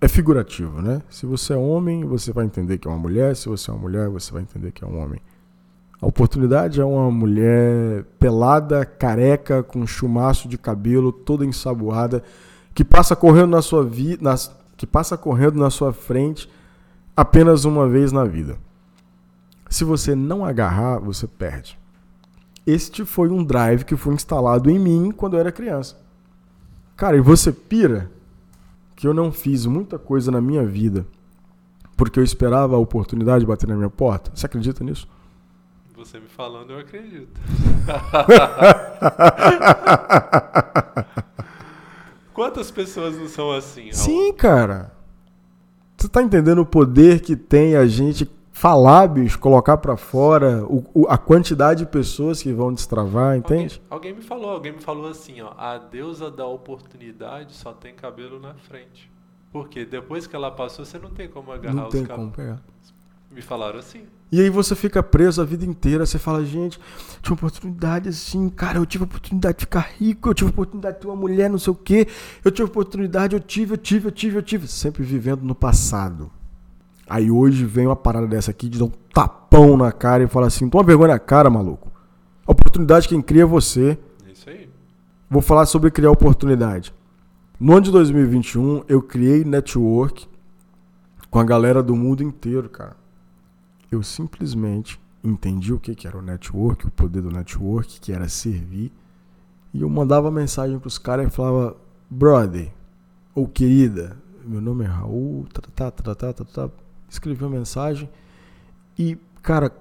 é 0.00 0.08
figurativo, 0.08 0.80
né? 0.80 1.02
Se 1.08 1.26
você 1.26 1.54
é 1.54 1.56
homem, 1.56 2.04
você 2.04 2.32
vai 2.32 2.44
entender 2.44 2.78
que 2.78 2.86
é 2.86 2.90
uma 2.90 2.98
mulher. 2.98 3.34
Se 3.34 3.48
você 3.48 3.70
é 3.70 3.74
uma 3.74 3.80
mulher, 3.80 4.08
você 4.08 4.32
vai 4.32 4.42
entender 4.42 4.70
que 4.70 4.84
é 4.84 4.86
um 4.86 5.02
homem. 5.02 5.20
A 6.00 6.06
oportunidade 6.06 6.80
é 6.80 6.84
uma 6.84 7.10
mulher 7.10 8.04
pelada, 8.18 8.84
careca, 8.84 9.62
com 9.62 9.80
um 9.80 9.86
chumaço 9.86 10.48
de 10.48 10.56
cabelo, 10.56 11.12
toda 11.12 11.44
ensaboada, 11.44 12.22
que 12.74 12.84
passa 12.84 13.16
correndo 13.16 13.50
na 13.50 13.60
sua 13.60 13.84
vida, 13.84 14.34
que 14.76 14.86
passa 14.86 15.16
correndo 15.16 15.58
na 15.58 15.68
sua 15.68 15.92
frente 15.92 16.48
apenas 17.20 17.66
uma 17.66 17.86
vez 17.86 18.10
na 18.12 18.24
vida. 18.24 18.56
Se 19.68 19.84
você 19.84 20.14
não 20.14 20.42
agarrar, 20.42 20.98
você 20.98 21.26
perde. 21.26 21.78
Este 22.66 23.04
foi 23.04 23.28
um 23.28 23.44
drive 23.44 23.84
que 23.84 23.94
foi 23.94 24.14
instalado 24.14 24.70
em 24.70 24.78
mim 24.78 25.12
quando 25.12 25.34
eu 25.34 25.40
era 25.40 25.52
criança. 25.52 26.00
Cara, 26.96 27.18
e 27.18 27.20
você 27.20 27.52
pira 27.52 28.10
que 28.96 29.06
eu 29.06 29.12
não 29.12 29.30
fiz 29.30 29.66
muita 29.66 29.98
coisa 29.98 30.30
na 30.30 30.40
minha 30.40 30.64
vida 30.64 31.06
porque 31.94 32.18
eu 32.18 32.24
esperava 32.24 32.76
a 32.76 32.78
oportunidade 32.78 33.40
de 33.40 33.46
bater 33.46 33.68
na 33.68 33.76
minha 33.76 33.90
porta? 33.90 34.30
Você 34.34 34.46
acredita 34.46 34.82
nisso? 34.82 35.06
Você 35.96 36.18
me 36.18 36.28
falando, 36.28 36.72
eu 36.72 36.78
acredito. 36.78 37.28
Quantas 42.32 42.70
pessoas 42.70 43.18
não 43.18 43.28
são 43.28 43.52
assim? 43.52 43.90
Raul? 43.90 43.94
Sim, 43.94 44.32
cara. 44.32 44.98
Você 46.00 46.08
tá 46.08 46.22
entendendo 46.22 46.60
o 46.60 46.66
poder 46.66 47.20
que 47.20 47.36
tem 47.36 47.76
a 47.76 47.86
gente 47.86 48.26
falar, 48.50 49.06
bicho, 49.06 49.38
colocar 49.38 49.76
pra 49.76 49.98
fora, 49.98 50.64
o- 50.64 50.82
o- 50.94 51.06
a 51.06 51.18
quantidade 51.18 51.84
de 51.84 51.90
pessoas 51.90 52.42
que 52.42 52.50
vão 52.54 52.72
destravar, 52.72 53.36
entende? 53.36 53.82
Alguém, 53.90 54.12
alguém 54.12 54.14
me 54.14 54.22
falou, 54.22 54.50
alguém 54.50 54.72
me 54.72 54.80
falou 54.80 55.08
assim, 55.10 55.42
ó, 55.42 55.52
a 55.58 55.76
deusa 55.76 56.30
da 56.30 56.46
oportunidade 56.46 57.54
só 57.54 57.74
tem 57.74 57.92
cabelo 57.94 58.40
na 58.40 58.54
frente. 58.54 59.10
Por 59.52 59.68
quê? 59.68 59.84
Depois 59.84 60.26
que 60.26 60.34
ela 60.34 60.50
passou, 60.50 60.86
você 60.86 60.98
não 60.98 61.10
tem 61.10 61.28
como 61.28 61.52
agarrar 61.52 61.74
Não 61.76 61.88
os 61.88 62.00
cabelos. 62.00 62.32
Me 63.30 63.42
falaram 63.42 63.78
assim. 63.78 64.04
E 64.32 64.40
aí 64.40 64.48
você 64.48 64.76
fica 64.76 65.02
preso 65.02 65.42
a 65.42 65.44
vida 65.44 65.64
inteira. 65.64 66.06
Você 66.06 66.18
fala, 66.18 66.44
gente, 66.44 66.78
tinha 67.20 67.34
oportunidade 67.34 68.08
assim, 68.08 68.48
cara, 68.48 68.78
eu 68.78 68.86
tive 68.86 69.04
oportunidade 69.04 69.58
de 69.58 69.64
ficar 69.64 69.90
rico, 69.98 70.28
eu 70.28 70.34
tive 70.34 70.50
oportunidade 70.50 70.96
de 70.96 71.02
ter 71.02 71.08
uma 71.08 71.16
mulher, 71.16 71.50
não 71.50 71.58
sei 71.58 71.72
o 71.72 71.76
quê. 71.76 72.06
Eu 72.44 72.50
tive 72.52 72.68
oportunidade, 72.68 73.34
eu 73.34 73.40
tive, 73.40 73.74
eu 73.74 73.78
tive, 73.78 74.08
eu 74.08 74.12
tive, 74.12 74.36
eu 74.36 74.42
tive. 74.42 74.68
Sempre 74.68 75.02
vivendo 75.02 75.42
no 75.42 75.54
passado. 75.54 76.30
Aí 77.08 77.28
hoje 77.28 77.64
vem 77.64 77.86
uma 77.86 77.96
parada 77.96 78.28
dessa 78.28 78.52
aqui 78.52 78.68
de 78.68 78.78
dar 78.78 78.84
um 78.84 78.92
tapão 79.12 79.76
na 79.76 79.90
cara 79.90 80.22
e 80.22 80.28
falar 80.28 80.46
assim, 80.46 80.68
toma 80.68 80.84
vergonha 80.84 81.14
na 81.14 81.18
cara, 81.18 81.50
maluco. 81.50 81.90
A 82.46 82.52
oportunidade 82.52 83.08
quem 83.08 83.20
cria 83.20 83.42
é 83.42 83.46
você. 83.46 83.98
É 84.28 84.32
isso 84.32 84.48
aí. 84.48 84.70
Vou 85.28 85.42
falar 85.42 85.66
sobre 85.66 85.90
criar 85.90 86.12
oportunidade. 86.12 86.94
No 87.58 87.72
ano 87.72 87.82
de 87.82 87.90
2021, 87.90 88.84
eu 88.88 89.02
criei 89.02 89.44
network 89.44 90.28
com 91.28 91.38
a 91.40 91.44
galera 91.44 91.82
do 91.82 91.96
mundo 91.96 92.22
inteiro, 92.22 92.68
cara. 92.68 92.99
Eu 93.90 94.02
simplesmente 94.02 95.00
entendi 95.22 95.72
o 95.72 95.78
que 95.78 96.06
era 96.06 96.16
o 96.16 96.22
network, 96.22 96.86
o 96.86 96.90
poder 96.90 97.22
do 97.22 97.30
network, 97.30 98.00
que 98.00 98.12
era 98.12 98.28
servir. 98.28 98.92
E 99.72 99.82
eu 99.82 99.88
mandava 99.88 100.30
mensagem 100.30 100.78
pros 100.78 100.98
caras 100.98 101.26
e 101.26 101.30
falava, 101.30 101.76
brother, 102.08 102.72
ou 103.34 103.46
querida, 103.46 104.16
meu 104.44 104.60
nome 104.60 104.84
é 104.84 104.88
Raul, 104.88 105.46
tá, 105.52 105.62
tá, 105.62 105.90
tá, 105.90 106.14
tá, 106.14 106.32
tá, 106.32 106.44
tá. 106.44 106.70
escrevi 107.08 107.44
uma 107.44 107.50
mensagem 107.50 108.08
e, 108.98 109.16
cara, 109.42 109.72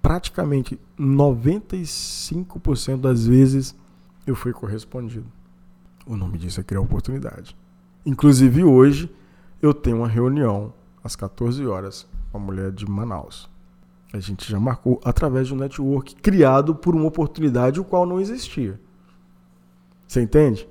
praticamente 0.00 0.78
95% 0.98 3.00
das 3.00 3.26
vezes 3.26 3.74
eu 4.26 4.34
fui 4.34 4.52
correspondido. 4.52 5.26
O 6.06 6.16
nome 6.16 6.38
disso 6.38 6.60
é 6.60 6.62
criar 6.62 6.80
oportunidade. 6.80 7.56
Inclusive 8.04 8.64
hoje 8.64 9.14
eu 9.60 9.72
tenho 9.72 9.98
uma 9.98 10.08
reunião 10.08 10.72
às 11.02 11.16
14 11.16 11.64
horas 11.66 12.06
com 12.30 12.38
a 12.38 12.40
mulher 12.40 12.72
de 12.72 12.88
Manaus. 12.88 13.50
A 14.14 14.20
gente 14.20 14.48
já 14.48 14.60
marcou 14.60 15.00
através 15.04 15.48
de 15.48 15.54
um 15.54 15.56
network 15.56 16.14
criado 16.14 16.72
por 16.72 16.94
uma 16.94 17.06
oportunidade 17.06 17.80
o 17.80 17.84
qual 17.84 18.06
não 18.06 18.20
existia. 18.20 18.80
Você 20.06 20.22
entende? 20.22 20.68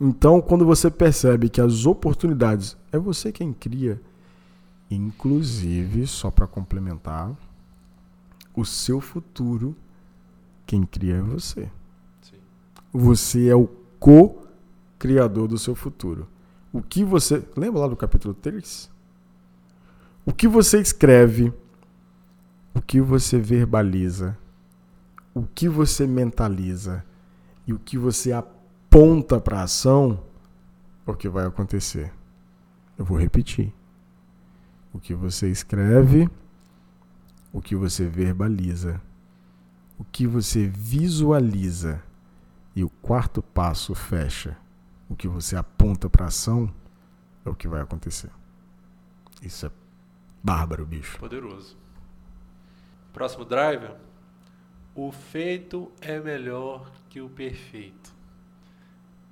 Então, 0.00 0.40
quando 0.40 0.66
você 0.66 0.90
percebe 0.90 1.48
que 1.48 1.60
as 1.60 1.86
oportunidades 1.86 2.76
é 2.90 2.98
você 2.98 3.30
quem 3.30 3.52
cria, 3.52 4.02
inclusive, 4.90 6.08
só 6.08 6.28
para 6.28 6.44
complementar, 6.48 7.30
o 8.52 8.64
seu 8.64 9.00
futuro, 9.00 9.76
quem 10.66 10.82
cria 10.82 11.18
é 11.18 11.22
você. 11.22 11.70
Sim. 12.20 12.38
Você 12.92 13.46
é 13.46 13.54
o 13.54 13.68
co-criador 14.00 15.46
do 15.46 15.56
seu 15.56 15.76
futuro. 15.76 16.26
O 16.72 16.82
que 16.82 17.04
você. 17.04 17.44
Lembra 17.56 17.82
lá 17.82 17.86
do 17.86 17.96
capítulo 17.96 18.34
3? 18.34 18.90
O 20.26 20.32
que 20.32 20.48
você 20.48 20.80
escreve, 20.80 21.52
o 22.74 22.80
que 22.80 23.00
você 23.00 23.38
verbaliza, 23.38 24.36
o 25.34 25.42
que 25.42 25.68
você 25.68 26.06
mentaliza 26.06 27.04
e 27.66 27.72
o 27.72 27.78
que 27.78 27.98
você 27.98 28.32
aponta 28.32 29.40
para 29.40 29.60
a 29.60 29.62
ação 29.64 30.22
é 31.06 31.10
o 31.10 31.14
que 31.14 31.28
vai 31.28 31.46
acontecer. 31.46 32.12
Eu 32.98 33.04
vou 33.04 33.18
repetir. 33.18 33.72
O 34.92 34.98
que 34.98 35.14
você 35.14 35.48
escreve, 35.48 36.28
o 37.52 37.60
que 37.60 37.76
você 37.76 38.06
verbaliza, 38.06 39.00
o 39.98 40.04
que 40.04 40.26
você 40.26 40.66
visualiza 40.66 42.02
e 42.74 42.82
o 42.82 42.90
quarto 42.90 43.42
passo 43.42 43.94
fecha, 43.94 44.56
o 45.08 45.14
que 45.14 45.28
você 45.28 45.56
aponta 45.56 46.08
para 46.08 46.26
ação 46.26 46.72
é 47.44 47.50
o 47.50 47.54
que 47.54 47.68
vai 47.68 47.80
acontecer. 47.80 48.30
Isso 49.42 49.66
é 49.66 49.70
bárbaro, 50.42 50.84
bicho. 50.84 51.18
Poderoso. 51.18 51.76
Próximo 53.12 53.44
driver. 53.44 53.96
O 54.94 55.12
feito 55.12 55.90
é 56.00 56.18
melhor 56.18 56.90
que 57.08 57.20
o 57.20 57.28
perfeito. 57.28 58.14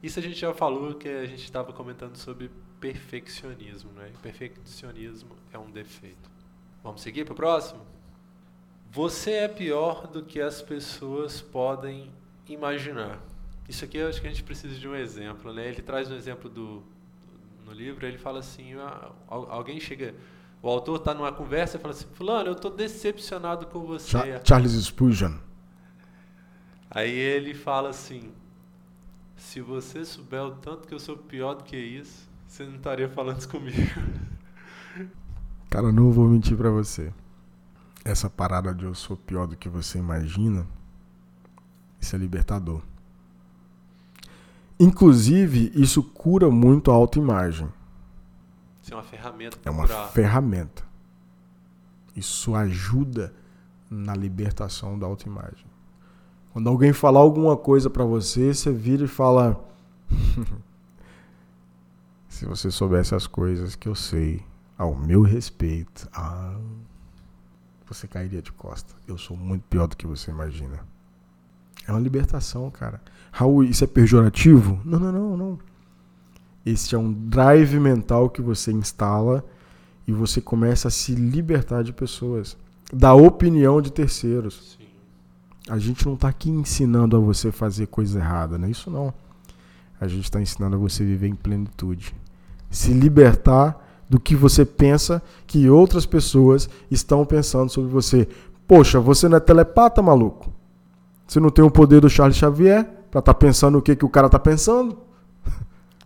Isso 0.03 0.19
a 0.19 0.23
gente 0.23 0.39
já 0.39 0.55
falou 0.55 0.95
que 0.95 1.09
a 1.09 1.27
gente 1.27 1.45
estava 1.45 1.73
comentando 1.73 2.17
sobre 2.17 2.51
perfeccionismo, 2.81 3.91
né? 3.93 4.13
Perfeccionismo 4.23 5.31
é 5.53 5.59
um 5.59 5.71
defeito. 5.71 6.31
Vamos 6.83 7.01
seguir 7.01 7.25
para 7.25 7.33
o 7.33 7.37
próximo? 7.37 7.85
Você 8.91 9.33
é 9.33 9.49
pior 9.49 10.07
do 10.07 10.25
que 10.25 10.41
as 10.41 10.63
pessoas 10.63 11.41
podem 11.41 12.11
imaginar. 12.49 13.21
Isso 13.69 13.85
aqui 13.85 13.99
eu 13.99 14.09
acho 14.09 14.21
que 14.21 14.27
a 14.27 14.31
gente 14.31 14.45
precisa 14.45 14.75
de 14.75 14.89
um 14.89 14.95
exemplo, 14.95 15.53
né? 15.53 15.69
Ele 15.69 15.83
traz 15.83 16.11
um 16.11 16.15
exemplo 16.15 16.49
do 16.49 16.83
no 17.69 17.75
livro, 17.75 18.07
ele 18.07 18.17
fala 18.17 18.39
assim, 18.39 18.75
ah, 18.75 19.13
alguém 19.29 19.79
chega, 19.79 20.15
o 20.63 20.69
autor 20.69 20.97
está 20.97 21.15
numa 21.15 21.33
conversa 21.33 21.77
e 21.77 21.81
fala 21.81 21.95
assim, 21.95 22.07
fulano, 22.15 22.49
eu 22.49 22.53
estou 22.53 22.71
decepcionado 22.71 23.67
com 23.67 23.81
você. 23.81 24.19
Charles 24.45 24.73
Spurgeon. 24.73 25.35
Aí 26.91 27.11
ele 27.11 27.55
fala 27.55 27.91
assim, 27.91 28.33
se 29.37 29.61
você 29.61 30.05
souber 30.05 30.43
o 30.43 30.51
tanto 30.53 30.89
que 30.89 30.95
eu 30.95 30.99
sou 30.99 31.17
pior 31.17 31.55
do 31.55 31.65
que 31.65 31.77
isso, 31.77 32.29
você 32.47 32.65
não 32.65 32.77
estaria 32.77 33.09
falando 33.09 33.39
isso 33.39 33.49
comigo. 33.49 33.77
Cara, 35.71 35.93
não 35.93 36.11
vou 36.11 36.27
mentir 36.27 36.57
para 36.57 36.71
você 36.71 37.13
essa 38.05 38.31
parada 38.31 38.75
de 38.75 38.85
eu 38.85 38.95
sou 38.95 39.17
pior 39.17 39.47
do 39.47 39.57
que 39.57 39.69
você 39.69 39.99
imagina, 39.99 40.67
isso 42.01 42.17
é 42.17 42.19
libertador. 42.19 42.83
Inclusive, 44.81 45.73
isso 45.75 46.03
cura 46.03 46.51
muito 46.51 46.91
a 46.91 46.95
autoimagem. 46.95 47.69
Isso 48.89 48.95
é 48.95 48.97
uma 48.97 49.05
ferramenta. 49.05 49.59
É 49.67 49.71
uma 49.71 49.87
curar. 49.87 50.09
ferramenta. 50.09 50.83
Isso 52.17 52.55
ajuda 52.55 53.35
na 53.91 54.15
libertação 54.15 54.99
da 54.99 55.07
autoimagem. 55.07 55.67
Quando 56.55 56.71
alguém 56.71 56.95
falar 56.95 57.21
alguma 57.21 57.55
coisa 57.55 57.91
para 57.91 58.05
você, 58.05 58.55
você 58.55 58.73
vira 58.73 59.05
e 59.05 59.07
fala: 59.07 59.63
Se 62.31 62.47
você 62.47 62.71
soubesse 62.71 63.15
as 63.15 63.27
coisas 63.27 63.77
que 63.77 63.87
eu 63.87 63.95
sei 63.95 64.43
ao 64.79 64.95
meu 64.95 65.21
respeito, 65.21 66.09
ah, 66.11 66.57
você 67.87 68.09
cairia 68.09 68.41
de 68.41 68.53
costa. 68.53 68.95
Eu 69.07 69.19
sou 69.19 69.37
muito 69.37 69.65
pior 69.69 69.87
do 69.87 69.99
que 69.99 70.07
você 70.07 70.31
imagina. 70.31 70.81
É 71.87 71.93
uma 71.93 72.01
libertação, 72.01 72.71
cara. 72.71 73.03
Raul, 73.31 73.65
isso 73.65 73.85
é 73.85 73.87
pejorativo? 73.87 74.81
Não, 74.83 74.99
não, 74.99 75.13
não, 75.13 75.37
não. 75.37 75.59
Esse 76.69 76.95
é 76.95 76.99
um 76.99 77.11
drive 77.11 77.81
mental 77.81 78.29
que 78.29 78.43
você 78.43 78.71
instala 78.71 79.43
e 80.07 80.13
você 80.13 80.39
começa 80.39 80.89
a 80.89 80.91
se 80.91 81.15
libertar 81.15 81.83
de 81.83 81.95
pessoas, 81.95 82.59
da 82.93 83.15
opinião 83.15 83.81
de 83.81 83.91
terceiros. 83.91 84.77
Sim. 84.79 84.87
A 85.71 85.79
gente 85.79 86.05
não 86.05 86.13
está 86.13 86.29
aqui 86.29 86.51
ensinando 86.51 87.17
a 87.17 87.21
você 87.21 87.51
fazer 87.51 87.87
coisa 87.87 88.19
errada, 88.19 88.59
não 88.59 88.69
é 88.69 88.71
isso 88.71 88.91
não. 88.91 89.15
A 89.99 90.07
gente 90.07 90.25
está 90.25 90.43
ensinando 90.43 90.77
a 90.77 90.79
você 90.79 91.03
viver 91.03 91.29
em 91.29 91.35
plenitude. 91.35 92.15
Se 92.71 92.93
libertar 92.93 94.05
do 94.07 94.21
que 94.21 94.37
você 94.37 94.63
pensa 94.63 95.23
que 95.47 95.71
outras 95.71 96.05
pessoas 96.05 96.69
estão 96.91 97.25
pensando 97.25 97.71
sobre 97.71 97.91
você. 97.91 98.29
Poxa, 98.67 99.01
você 99.01 99.27
não 99.27 99.39
é 99.39 99.41
telepata, 99.41 100.03
maluco? 100.03 100.53
Você 101.27 101.41
não 101.41 101.49
tem 101.49 101.65
o 101.65 101.71
poder 101.71 102.03
do 102.03 102.11
Charles 102.11 102.37
Xavier 102.37 102.85
para 103.11 103.21
estar 103.21 103.33
tá 103.33 103.35
pensando 103.35 103.79
o 103.79 103.83
que, 103.83 103.97
que 103.97 104.05
o 104.05 104.09
cara 104.11 104.27
está 104.27 104.39
pensando? 104.39 105.08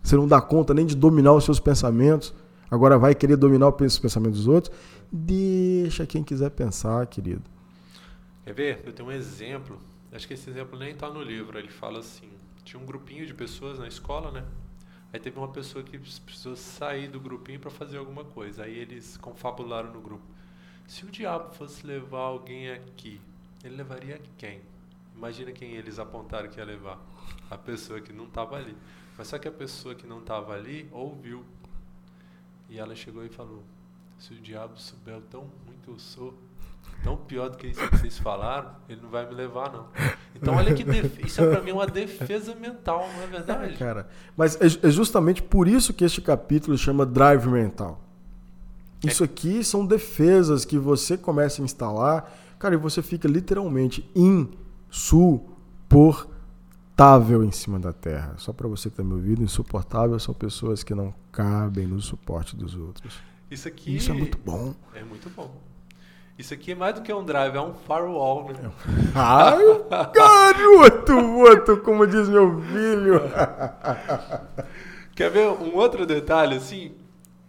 Você 0.02 0.16
não 0.16 0.26
dá 0.26 0.40
conta 0.40 0.74
nem 0.74 0.84
de 0.84 0.96
dominar 0.96 1.32
os 1.32 1.44
seus 1.44 1.60
pensamentos. 1.60 2.34
Agora 2.70 2.98
vai 2.98 3.14
querer 3.14 3.36
dominar 3.36 3.68
os 3.68 3.98
pensamentos 3.98 4.38
dos 4.38 4.48
outros? 4.48 4.76
Deixa 5.10 6.06
quem 6.06 6.24
quiser 6.24 6.50
pensar, 6.50 7.06
querido. 7.06 7.42
Quer 8.44 8.54
ver? 8.54 8.82
Eu 8.84 8.92
tenho 8.92 9.08
um 9.08 9.12
exemplo. 9.12 9.78
Acho 10.12 10.26
que 10.26 10.34
esse 10.34 10.50
exemplo 10.50 10.78
nem 10.78 10.92
está 10.92 11.08
no 11.08 11.22
livro. 11.22 11.58
Ele 11.58 11.68
fala 11.68 12.00
assim: 12.00 12.28
tinha 12.64 12.82
um 12.82 12.86
grupinho 12.86 13.26
de 13.26 13.34
pessoas 13.34 13.78
na 13.78 13.86
escola, 13.86 14.30
né? 14.30 14.44
Aí 15.12 15.20
teve 15.20 15.38
uma 15.38 15.48
pessoa 15.48 15.84
que 15.84 15.98
precisou 15.98 16.56
sair 16.56 17.08
do 17.08 17.20
grupinho 17.20 17.60
para 17.60 17.70
fazer 17.70 17.98
alguma 17.98 18.24
coisa. 18.24 18.64
Aí 18.64 18.76
eles 18.76 19.16
confabularam 19.18 19.92
no 19.92 20.00
grupo. 20.00 20.24
Se 20.86 21.04
o 21.04 21.10
diabo 21.10 21.54
fosse 21.54 21.86
levar 21.86 22.20
alguém 22.20 22.70
aqui, 22.70 23.20
ele 23.62 23.76
levaria 23.76 24.20
quem? 24.38 24.60
Imagina 25.14 25.52
quem 25.52 25.72
eles 25.72 25.98
apontaram 25.98 26.48
que 26.48 26.58
ia 26.58 26.64
levar. 26.64 26.98
A 27.50 27.58
pessoa 27.58 28.00
que 28.00 28.12
não 28.12 28.24
estava 28.24 28.56
ali. 28.56 28.74
Mas 29.16 29.28
só 29.28 29.38
que 29.38 29.46
a 29.48 29.52
pessoa 29.52 29.94
que 29.94 30.06
não 30.06 30.18
estava 30.18 30.54
ali 30.54 30.88
ouviu. 30.92 31.44
E 32.68 32.78
ela 32.78 32.94
chegou 32.94 33.24
e 33.24 33.28
falou: 33.28 33.62
Se 34.18 34.32
o 34.32 34.36
diabo 34.36 34.78
souber 34.78 35.16
o 35.18 35.20
tão 35.20 35.40
ruim 35.40 35.76
que 35.82 35.88
eu 35.88 35.98
sou, 35.98 36.34
tão 37.02 37.16
pior 37.16 37.50
do 37.50 37.56
que 37.56 37.66
isso 37.66 37.80
que 37.88 37.96
vocês 37.98 38.18
falaram, 38.18 38.70
ele 38.88 39.00
não 39.02 39.10
vai 39.10 39.26
me 39.26 39.34
levar, 39.34 39.72
não. 39.72 39.86
Então, 40.34 40.54
olha 40.54 40.74
que 40.74 40.82
def... 40.82 41.24
isso 41.24 41.42
é 41.42 41.50
para 41.50 41.62
mim 41.62 41.72
uma 41.72 41.86
defesa 41.86 42.54
mental, 42.54 43.06
não 43.14 43.22
é 43.22 43.26
verdade? 43.26 43.74
É, 43.74 43.76
cara, 43.76 44.08
mas 44.36 44.56
é, 44.60 44.66
é 44.66 44.90
justamente 44.90 45.42
por 45.42 45.68
isso 45.68 45.92
que 45.92 46.04
este 46.04 46.20
capítulo 46.20 46.76
chama 46.78 47.04
Drive 47.04 47.46
Mental. 47.46 48.00
É. 49.04 49.08
Isso 49.08 49.22
aqui 49.22 49.62
são 49.62 49.84
defesas 49.84 50.64
que 50.64 50.78
você 50.78 51.18
começa 51.18 51.60
a 51.60 51.64
instalar, 51.64 52.32
cara, 52.58 52.74
e 52.74 52.78
você 52.78 53.02
fica 53.02 53.28
literalmente 53.28 54.08
insuportável 54.14 55.52
em 57.44 57.50
cima 57.50 57.78
da 57.78 57.92
terra. 57.92 58.34
Só 58.38 58.52
para 58.52 58.68
você 58.68 58.88
que 58.88 58.94
está 58.94 59.02
me 59.02 59.14
ouvindo, 59.14 59.42
insuportável 59.42 60.18
são 60.18 60.32
pessoas 60.32 60.84
que 60.84 60.94
não 60.94 61.12
cabem 61.32 61.86
no 61.86 62.00
suporte 62.00 62.54
dos 62.54 62.76
outros. 62.76 63.20
Isso 63.50 63.66
aqui. 63.66 63.96
Isso 63.96 64.10
é 64.10 64.14
muito 64.14 64.38
bom. 64.38 64.74
É 64.94 65.02
muito 65.02 65.28
bom. 65.30 65.54
Isso 66.38 66.54
aqui 66.54 66.72
é 66.72 66.74
mais 66.74 66.94
do 66.94 67.02
que 67.02 67.12
um 67.12 67.24
drive, 67.24 67.56
é 67.56 67.60
um 67.60 67.74
firewall, 67.74 68.52
né? 68.52 68.70
Ai, 69.14 69.58
garoto, 70.12 71.12
outro, 71.38 71.80
como 71.82 72.06
diz 72.06 72.28
meu 72.28 72.60
filho. 72.62 73.20
Quer 75.14 75.30
ver 75.30 75.48
um 75.48 75.74
outro 75.74 76.06
detalhe, 76.06 76.56
assim? 76.56 76.94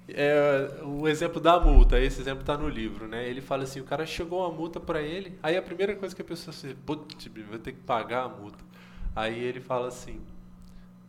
É, 0.07 0.81
um 0.83 1.07
exemplo 1.07 1.39
da 1.39 1.59
multa, 1.59 1.99
esse 1.99 2.19
exemplo 2.19 2.41
está 2.41 2.57
no 2.57 2.67
livro, 2.67 3.07
né? 3.07 3.27
Ele 3.27 3.39
fala 3.39 3.63
assim, 3.63 3.79
o 3.79 3.85
cara 3.85 4.05
chegou 4.05 4.41
uma 4.41 4.53
multa 4.53 4.79
para 4.79 5.01
ele, 5.01 5.39
aí 5.41 5.55
a 5.55 5.61
primeira 5.61 5.95
coisa 5.95 6.13
que 6.13 6.21
a 6.21 6.25
pessoa 6.25 6.53
se 6.53 6.73
putz, 6.73 7.29
vou 7.49 7.57
ter 7.57 7.71
que 7.71 7.79
pagar 7.79 8.25
a 8.25 8.29
multa. 8.29 8.72
Aí 9.15 9.39
ele 9.39 9.59
fala 9.59 9.87
assim, 9.87 10.19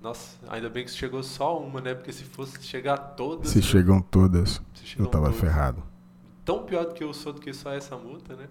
nossa, 0.01 0.37
ainda 0.49 0.69
bem 0.69 0.85
que 0.85 0.91
chegou 0.91 1.23
só 1.23 1.59
uma, 1.59 1.81
né? 1.81 1.95
Porque 1.95 2.13
se 2.13 2.25
fosse 2.25 2.63
chegar 2.63 2.97
todas... 2.97 3.51
Se 3.51 3.63
chegam 3.63 4.01
todas, 4.01 4.61
se 4.75 4.87
chegam 4.87 5.07
eu 5.07 5.11
tava 5.11 5.27
todas, 5.27 5.41
ferrado 5.41 5.95
tão 6.45 6.63
pior 6.63 6.85
do 6.85 6.95
que 6.95 7.03
eu 7.03 7.13
sou 7.13 7.33
do 7.33 7.41
que 7.41 7.53
só 7.53 7.73
essa 7.73 7.97
multa, 7.97 8.35
né? 8.37 8.47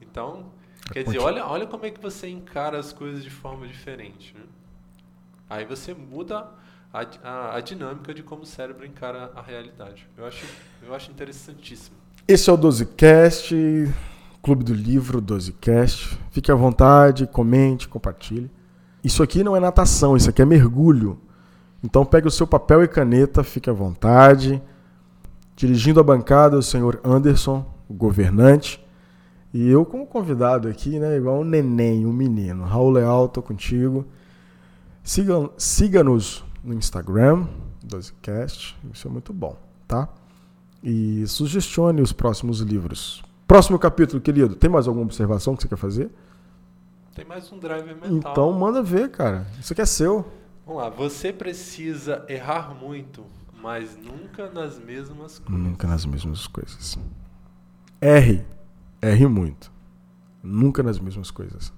Então, 0.00 0.46
quer 0.92 1.04
dizer, 1.04 1.18
olha, 1.18 1.46
olha 1.46 1.66
como 1.66 1.84
é 1.84 1.90
que 1.90 2.00
você 2.00 2.28
encara 2.28 2.78
as 2.78 2.92
coisas 2.92 3.22
de 3.22 3.30
forma 3.30 3.68
diferente, 3.68 4.34
né? 4.36 4.44
Aí 5.48 5.64
você 5.64 5.92
muda 5.92 6.48
a, 6.92 7.00
a, 7.22 7.56
a, 7.56 7.60
dinâmica 7.60 8.14
de 8.14 8.22
como 8.22 8.42
o 8.42 8.46
cérebro 8.46 8.86
encara 8.86 9.32
a 9.34 9.42
realidade. 9.42 10.08
Eu 10.16 10.24
acho, 10.24 10.46
eu 10.82 10.94
acho 10.94 11.10
interessantíssimo. 11.10 11.96
Esse 12.26 12.48
é 12.48 12.52
o 12.52 12.58
12Cast, 12.58 13.92
Clube 14.40 14.64
do 14.64 14.72
Livro 14.72 15.20
12Cast. 15.20 16.16
Fique 16.30 16.50
à 16.50 16.54
vontade, 16.54 17.26
comente, 17.26 17.88
compartilhe. 17.88 18.50
Isso 19.02 19.22
aqui 19.22 19.42
não 19.42 19.56
é 19.56 19.60
natação, 19.60 20.16
isso 20.16 20.28
aqui 20.28 20.42
é 20.42 20.44
mergulho. 20.44 21.18
Então 21.82 22.04
pegue 22.04 22.28
o 22.28 22.30
seu 22.30 22.46
papel 22.46 22.82
e 22.82 22.88
caneta, 22.88 23.42
fique 23.42 23.70
à 23.70 23.72
vontade. 23.72 24.62
Dirigindo 25.56 26.00
a 26.00 26.02
bancada, 26.02 26.56
o 26.56 26.62
senhor 26.62 27.00
Anderson, 27.04 27.64
o 27.88 27.94
governante. 27.94 28.84
E 29.52 29.68
eu 29.68 29.84
como 29.84 30.06
convidado 30.06 30.68
aqui, 30.68 30.98
né, 30.98 31.16
igual 31.16 31.40
um 31.40 31.44
neném, 31.44 32.06
um 32.06 32.12
menino. 32.12 32.64
Raul 32.64 32.90
Leal, 32.90 33.28
tô 33.28 33.42
contigo. 33.42 34.06
Siga-nos 35.02 35.50
siga 35.56 36.04
no 36.04 36.74
Instagram, 36.74 37.46
12cast, 37.86 38.76
isso 38.92 39.08
é 39.08 39.10
muito 39.10 39.32
bom, 39.32 39.56
tá? 39.88 40.08
E 40.84 41.26
sugestione 41.26 42.00
os 42.00 42.12
próximos 42.12 42.60
livros 42.60 43.22
Próximo 43.50 43.80
capítulo, 43.80 44.22
querido. 44.22 44.54
Tem 44.54 44.70
mais 44.70 44.86
alguma 44.86 45.04
observação 45.04 45.56
que 45.56 45.62
você 45.62 45.68
quer 45.68 45.76
fazer? 45.76 46.08
Tem 47.20 47.28
mais 47.28 47.52
um 47.52 47.58
driver 47.58 47.94
mental. 47.94 48.32
Então 48.32 48.50
manda 48.50 48.82
ver, 48.82 49.10
cara. 49.10 49.46
Isso 49.60 49.74
aqui 49.74 49.82
é 49.82 49.84
seu. 49.84 50.26
Vamos 50.64 50.80
lá. 50.80 50.88
Você 50.88 51.30
precisa 51.30 52.24
errar 52.26 52.74
muito, 52.74 53.22
mas 53.60 53.94
nunca 53.94 54.48
nas 54.48 54.78
mesmas 54.78 55.38
coisas. 55.38 55.66
Nunca 55.66 55.86
nas 55.86 56.06
mesmas 56.06 56.46
coisas. 56.46 56.98
Erre. 58.00 58.42
Erre 59.02 59.26
muito. 59.26 59.70
Nunca 60.42 60.82
nas 60.82 60.98
mesmas 60.98 61.30
coisas. 61.30 61.70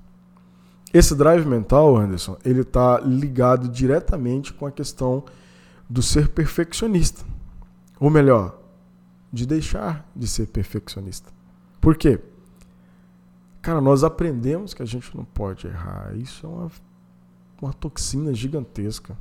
Esse 0.95 1.13
drive 1.17 1.45
mental, 1.45 1.97
Anderson, 1.97 2.39
ele 2.45 2.61
está 2.61 3.01
ligado 3.01 3.69
diretamente 3.69 4.53
com 4.53 4.65
a 4.65 4.71
questão 4.71 5.25
do 5.91 6.03
ser 6.03 6.29
perfeccionista. 6.29 7.25
Ou 7.99 8.11
melhor, 8.11 8.61
de 9.33 9.45
deixar 9.45 10.09
de 10.15 10.29
ser 10.29 10.47
perfeccionista. 10.47 11.33
Por 11.81 11.97
quê? 11.97 12.21
Cara, 13.63 13.81
nós 13.81 14.03
aprendemos 14.03 14.75
que 14.75 14.83
a 14.83 14.87
gente 14.87 15.17
não 15.17 15.25
pode 15.25 15.69
errar. 15.69 16.13
Isso 16.17 16.45
é 16.45 16.49
uma, 16.49 16.71
uma 17.63 17.73
toxina 17.73 18.35
gigantesca. 18.35 19.17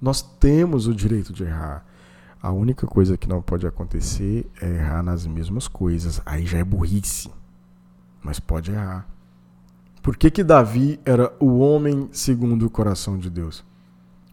Nós 0.00 0.20
temos 0.20 0.88
o 0.88 0.94
direito 0.94 1.32
de 1.32 1.44
errar. 1.44 1.86
A 2.42 2.50
única 2.50 2.84
coisa 2.84 3.16
que 3.16 3.28
não 3.28 3.40
pode 3.40 3.64
acontecer 3.64 4.50
é 4.60 4.68
errar 4.68 5.04
nas 5.04 5.24
mesmas 5.24 5.68
coisas. 5.68 6.20
Aí 6.26 6.44
já 6.44 6.58
é 6.58 6.64
burrice. 6.64 7.30
Mas 8.20 8.40
pode 8.40 8.72
errar. 8.72 9.06
Por 10.02 10.16
que, 10.16 10.28
que 10.28 10.42
Davi 10.42 10.98
era 11.04 11.32
o 11.38 11.60
homem 11.60 12.08
segundo 12.10 12.66
o 12.66 12.70
coração 12.70 13.16
de 13.16 13.30
Deus? 13.30 13.64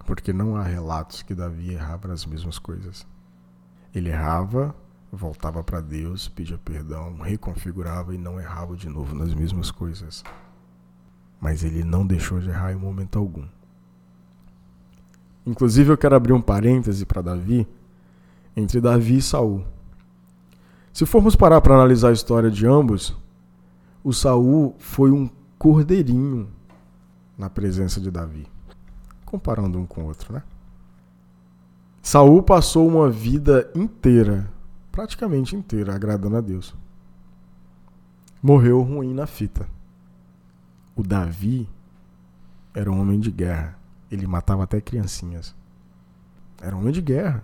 Porque 0.03 0.34
não 0.34 0.56
há 0.56 0.64
relatos 0.64 1.22
que 1.22 1.36
Davi 1.36 1.74
errava 1.74 2.07
nas 2.07 2.26
mesmas 2.26 2.57
coisas. 2.57 3.06
Ele 3.94 4.10
errava, 4.10 4.76
voltava 5.11 5.64
para 5.64 5.81
Deus, 5.81 6.27
pedia 6.27 6.57
perdão, 6.57 7.18
reconfigurava 7.18 8.14
e 8.14 8.18
não 8.18 8.40
errava 8.40 8.76
de 8.76 8.88
novo 8.88 9.15
nas 9.15 9.34
mesmas 9.34 9.72
coisas. 9.72 10.23
Mas 11.41 11.64
ele 11.64 11.84
não 11.84 12.06
deixou 12.06 12.40
de 12.40 12.49
errar 12.49 12.72
em 12.72 12.76
momento 12.76 13.18
algum. 13.18 13.48
Inclusive 15.45 15.91
eu 15.91 15.98
quero 15.98 16.15
abrir 16.15 16.34
um 16.34 16.41
parêntese 16.41 17.06
para 17.06 17.22
Davi 17.22 17.68
entre 18.56 18.81
Davi 18.81 19.18
e 19.18 19.22
Saul. 19.22 19.65
Se 20.94 21.06
formos 21.06 21.36
parar 21.36 21.61
para 21.61 21.76
analisar 21.76 22.10
a 22.10 22.14
história 22.14 22.52
de 22.52 22.68
ambos, 22.68 23.15
o 24.03 24.14
Saul 24.14 24.76
foi 24.77 25.11
um 25.11 25.30
cordeirinho 25.57 26.49
na 27.38 27.49
presença 27.49 28.02
de 28.02 28.11
Davi, 28.11 28.45
comparando 29.26 29.80
um 29.80 29.86
com 29.86 30.03
o 30.03 30.06
outro, 30.07 30.34
né? 30.34 30.44
Saul 32.02 32.41
passou 32.44 32.88
uma 32.88 33.10
vida 33.10 33.69
inteira, 33.76 34.52
praticamente 34.91 35.56
inteira, 35.56 35.95
agradando 35.95 36.38
a 36.38 36.41
Deus. 36.41 36.76
Morreu 38.41 38.82
ruim 38.82 39.14
na 39.14 39.28
fita. 39.28 39.68
O 40.95 41.03
Davi 41.03 41.68
era 42.74 42.91
um 42.91 42.99
homem 42.99 43.20
de 43.20 43.32
guerra. 43.32 43.78
Ele 44.11 44.26
matava 44.26 44.64
até 44.64 44.80
criancinhas. 44.82 45.56
Era 46.61 46.76
um 46.76 46.80
homem 46.80 46.94
de 46.94 47.02
guerra. 47.02 47.44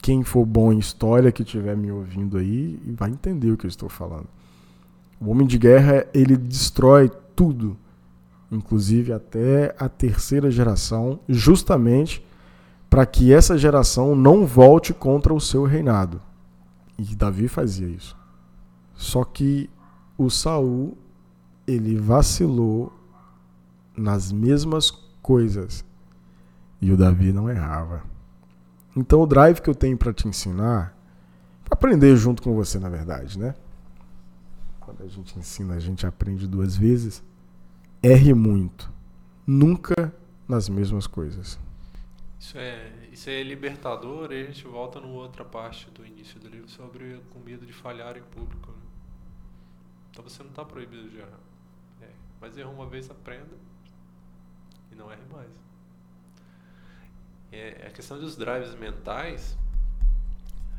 Quem 0.00 0.24
for 0.24 0.44
bom 0.44 0.72
em 0.72 0.78
história 0.78 1.30
que 1.30 1.42
estiver 1.42 1.76
me 1.76 1.90
ouvindo 1.92 2.36
aí 2.36 2.80
vai 2.96 3.10
entender 3.10 3.52
o 3.52 3.56
que 3.56 3.66
eu 3.66 3.70
estou 3.70 3.88
falando. 3.88 4.26
O 5.20 5.30
homem 5.30 5.46
de 5.46 5.56
guerra, 5.56 6.04
ele 6.12 6.36
destrói 6.36 7.08
tudo, 7.36 7.76
inclusive 8.50 9.12
até 9.12 9.74
a 9.78 9.88
terceira 9.88 10.50
geração, 10.50 11.20
justamente 11.28 12.24
para 12.90 13.06
que 13.06 13.32
essa 13.32 13.56
geração 13.56 14.16
não 14.16 14.44
volte 14.44 14.92
contra 14.92 15.32
o 15.32 15.40
seu 15.40 15.64
reinado. 15.64 16.20
E 17.10 17.16
Davi 17.16 17.48
fazia 17.48 17.88
isso. 17.88 18.16
Só 18.94 19.24
que 19.24 19.68
o 20.16 20.30
Saul 20.30 20.96
ele 21.66 21.96
vacilou 21.96 22.92
nas 23.96 24.30
mesmas 24.30 24.90
coisas 25.20 25.84
e 26.80 26.92
o 26.92 26.96
Davi 26.96 27.32
não 27.32 27.50
errava. 27.50 28.04
Então 28.96 29.20
o 29.20 29.26
drive 29.26 29.60
que 29.60 29.68
eu 29.68 29.74
tenho 29.74 29.98
para 29.98 30.12
te 30.12 30.28
ensinar, 30.28 30.96
para 31.64 31.74
aprender 31.74 32.14
junto 32.16 32.40
com 32.40 32.54
você, 32.54 32.78
na 32.78 32.88
verdade, 32.88 33.36
né? 33.36 33.54
Quando 34.78 35.02
a 35.02 35.08
gente 35.08 35.36
ensina, 35.36 35.74
a 35.74 35.80
gente 35.80 36.06
aprende 36.06 36.46
duas 36.46 36.76
vezes. 36.76 37.22
Erre 38.00 38.32
muito. 38.32 38.90
Nunca 39.44 40.12
nas 40.46 40.68
mesmas 40.68 41.06
coisas. 41.06 41.58
Isso 42.38 42.58
é, 42.58 42.92
isso 43.12 43.28
é 43.28 43.42
libertador 43.42 44.32
e 44.32 44.40
a 44.40 44.46
gente 44.46 44.66
volta 44.66 44.98
numa 44.98 45.20
outra 45.20 45.44
parte 45.44 45.90
do 45.90 46.04
início 46.04 46.40
do 46.40 46.48
livro 46.48 46.66
sobre 46.66 47.20
com 47.30 47.38
medo 47.40 47.66
de 47.66 47.72
falhar 47.72 48.16
em 48.16 48.22
público. 48.22 48.72
Né? 48.72 48.82
Então 50.10 50.24
você 50.24 50.42
não 50.42 50.48
está 50.48 50.64
proibido 50.64 51.10
de 51.10 51.18
errar. 51.18 51.38
É, 52.00 52.08
mas 52.40 52.56
erra 52.56 52.70
uma 52.70 52.86
vez, 52.86 53.10
aprenda 53.10 53.54
e 54.90 54.94
não 54.94 55.12
erre 55.12 55.26
mais. 55.30 55.50
É, 57.52 57.86
a 57.86 57.90
questão 57.90 58.18
dos 58.18 58.34
drives 58.34 58.74
mentais, 58.76 59.58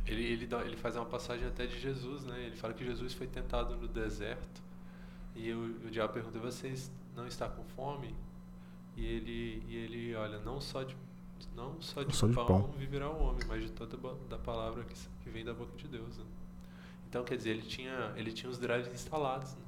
ele, 0.07 0.23
ele, 0.23 0.47
dá, 0.47 0.65
ele 0.65 0.75
faz 0.75 0.95
uma 0.95 1.05
passagem 1.05 1.47
até 1.47 1.67
de 1.67 1.79
Jesus, 1.79 2.23
né? 2.25 2.47
Ele 2.47 2.55
fala 2.55 2.73
que 2.73 2.83
Jesus 2.83 3.13
foi 3.13 3.27
tentado 3.27 3.75
no 3.75 3.87
deserto 3.87 4.63
e 5.35 5.51
o, 5.53 5.85
o 5.85 5.91
diabo 5.91 6.13
pergunta: 6.13 6.39
Vocês 6.39 6.91
não 7.15 7.27
está 7.27 7.47
com 7.47 7.63
fome? 7.63 8.15
E 8.95 9.05
ele, 9.05 9.63
e 9.67 9.75
ele 9.75 10.15
olha, 10.15 10.39
não 10.39 10.59
só 10.59 10.81
de 10.81 10.95
não 11.55 11.81
só 11.81 12.03
de, 12.03 12.15
só 12.15 12.27
de 12.27 12.33
pão, 12.33 12.45
pão, 12.45 12.71
viverá 12.77 13.09
o 13.09 13.21
homem, 13.23 13.45
mas 13.47 13.63
de 13.63 13.71
toda 13.71 13.97
da 14.29 14.37
palavra 14.37 14.83
que, 14.83 14.95
que 15.23 15.29
vem 15.29 15.43
da 15.43 15.53
boca 15.53 15.75
de 15.75 15.87
Deus. 15.87 16.17
Né? 16.17 16.25
Então, 17.09 17.23
quer 17.23 17.37
dizer, 17.37 17.51
ele 17.51 17.61
tinha, 17.61 18.13
ele 18.15 18.31
tinha 18.31 18.49
os 18.49 18.57
drives 18.57 18.91
instalados. 18.93 19.51
Né? 19.53 19.61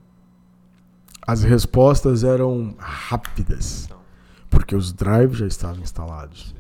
As 1.28 1.44
respostas 1.44 2.24
eram 2.24 2.76
rápidas, 2.78 3.86
então, 3.86 4.00
porque 4.50 4.76
os 4.76 4.94
drives 4.94 5.38
já 5.38 5.48
estavam 5.48 5.82
instalados. 5.82 6.56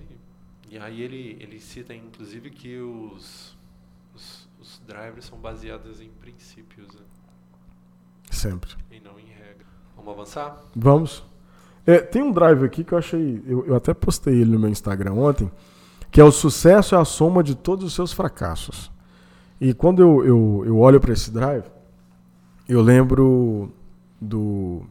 E 0.70 0.78
aí 0.78 1.02
ele, 1.02 1.38
ele 1.40 1.60
cita, 1.60 1.94
inclusive, 1.94 2.50
que 2.50 2.78
os, 2.80 3.56
os, 4.14 4.50
os 4.60 4.82
drivers 4.86 5.26
são 5.26 5.38
baseados 5.40 6.02
em 6.02 6.10
princípios. 6.10 6.94
Né? 6.94 7.02
Sempre. 8.30 8.76
E 8.92 9.00
não 9.00 9.18
em 9.18 9.26
regra. 9.26 9.66
Vamos 9.96 10.14
avançar? 10.14 10.62
Vamos. 10.76 11.24
É, 11.86 12.00
tem 12.00 12.24
um 12.24 12.32
drive 12.32 12.64
aqui 12.64 12.84
que 12.84 12.94
eu 12.94 12.98
achei. 12.98 13.44
Eu, 13.46 13.66
eu 13.68 13.76
até 13.76 13.94
postei 13.94 14.34
ele 14.34 14.52
no 14.52 14.60
meu 14.60 14.70
Instagram 14.70 15.14
ontem, 15.14 15.52
que 16.12 16.20
é 16.20 16.24
o 16.24 16.32
sucesso 16.32 16.96
é 16.96 16.98
a 16.98 17.06
soma 17.06 17.44
de 17.44 17.56
todos 17.56 17.86
os 17.86 17.94
seus 17.94 18.12
fracassos. 18.12 18.92
E 19.60 19.74
quando 19.74 20.02
eu, 20.02 20.26
eu, 20.26 20.64
eu 20.66 20.78
olho 20.80 21.00
para 21.00 21.14
esse 21.14 21.32
drive, 21.32 21.66
eu 22.68 22.82
lembro 22.82 23.72
do 24.20 24.84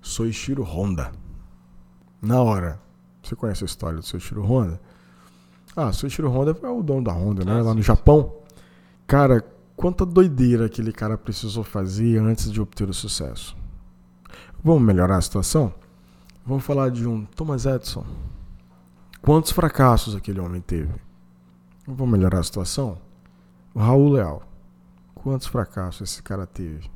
Soichiro 0.00 0.62
Honda. 0.62 1.12
Na 2.20 2.42
hora. 2.42 2.80
Você 3.22 3.36
conhece 3.36 3.64
a 3.64 3.66
história 3.66 3.98
do 3.98 4.04
Soichiro 4.04 4.42
Honda? 4.42 4.80
Ah, 5.76 5.92
Soichiro 5.92 6.28
Honda 6.30 6.56
é 6.62 6.68
o 6.68 6.82
dono 6.82 7.04
da 7.04 7.12
Honda, 7.12 7.44
né? 7.44 7.60
Ah, 7.60 7.62
Lá 7.62 7.74
no 7.74 7.82
Japão. 7.82 8.34
Cara, 9.06 9.44
quanta 9.76 10.04
doideira 10.04 10.66
aquele 10.66 10.92
cara 10.92 11.16
precisou 11.16 11.62
fazer 11.62 12.18
antes 12.18 12.50
de 12.50 12.60
obter 12.60 12.88
o 12.88 12.94
sucesso. 12.94 13.56
Vamos 14.62 14.82
melhorar 14.82 15.16
a 15.16 15.20
situação? 15.20 15.72
Vamos 16.50 16.64
falar 16.64 16.90
de 16.90 17.06
um 17.06 17.24
Thomas 17.24 17.64
Edison. 17.64 18.04
Quantos 19.22 19.52
fracassos 19.52 20.16
aquele 20.16 20.40
homem 20.40 20.60
teve? 20.60 20.92
Vamos 21.86 22.18
melhorar 22.18 22.40
a 22.40 22.42
situação? 22.42 22.98
O 23.72 23.78
Raul 23.78 24.14
Leal. 24.14 24.42
Quantos 25.14 25.46
fracassos 25.46 26.10
esse 26.10 26.20
cara 26.20 26.48
teve 26.48 26.90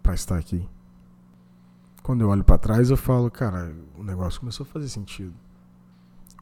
para 0.00 0.14
estar 0.14 0.38
aqui? 0.38 0.64
Quando 2.04 2.20
eu 2.20 2.28
olho 2.28 2.44
para 2.44 2.56
trás, 2.56 2.88
eu 2.88 2.96
falo, 2.96 3.28
cara, 3.28 3.74
o 3.98 4.04
negócio 4.04 4.38
começou 4.38 4.62
a 4.62 4.72
fazer 4.72 4.88
sentido. 4.88 5.34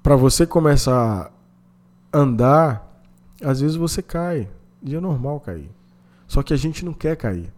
Para 0.02 0.14
você 0.14 0.46
começar 0.46 1.32
a 2.12 2.18
andar, 2.18 3.00
às 3.42 3.62
vezes 3.62 3.76
você 3.76 4.02
cai. 4.02 4.46
E 4.82 4.94
é 4.94 5.00
normal 5.00 5.40
cair. 5.40 5.70
Só 6.26 6.42
que 6.42 6.52
a 6.52 6.58
gente 6.58 6.84
não 6.84 6.92
quer 6.92 7.16
cair. 7.16 7.50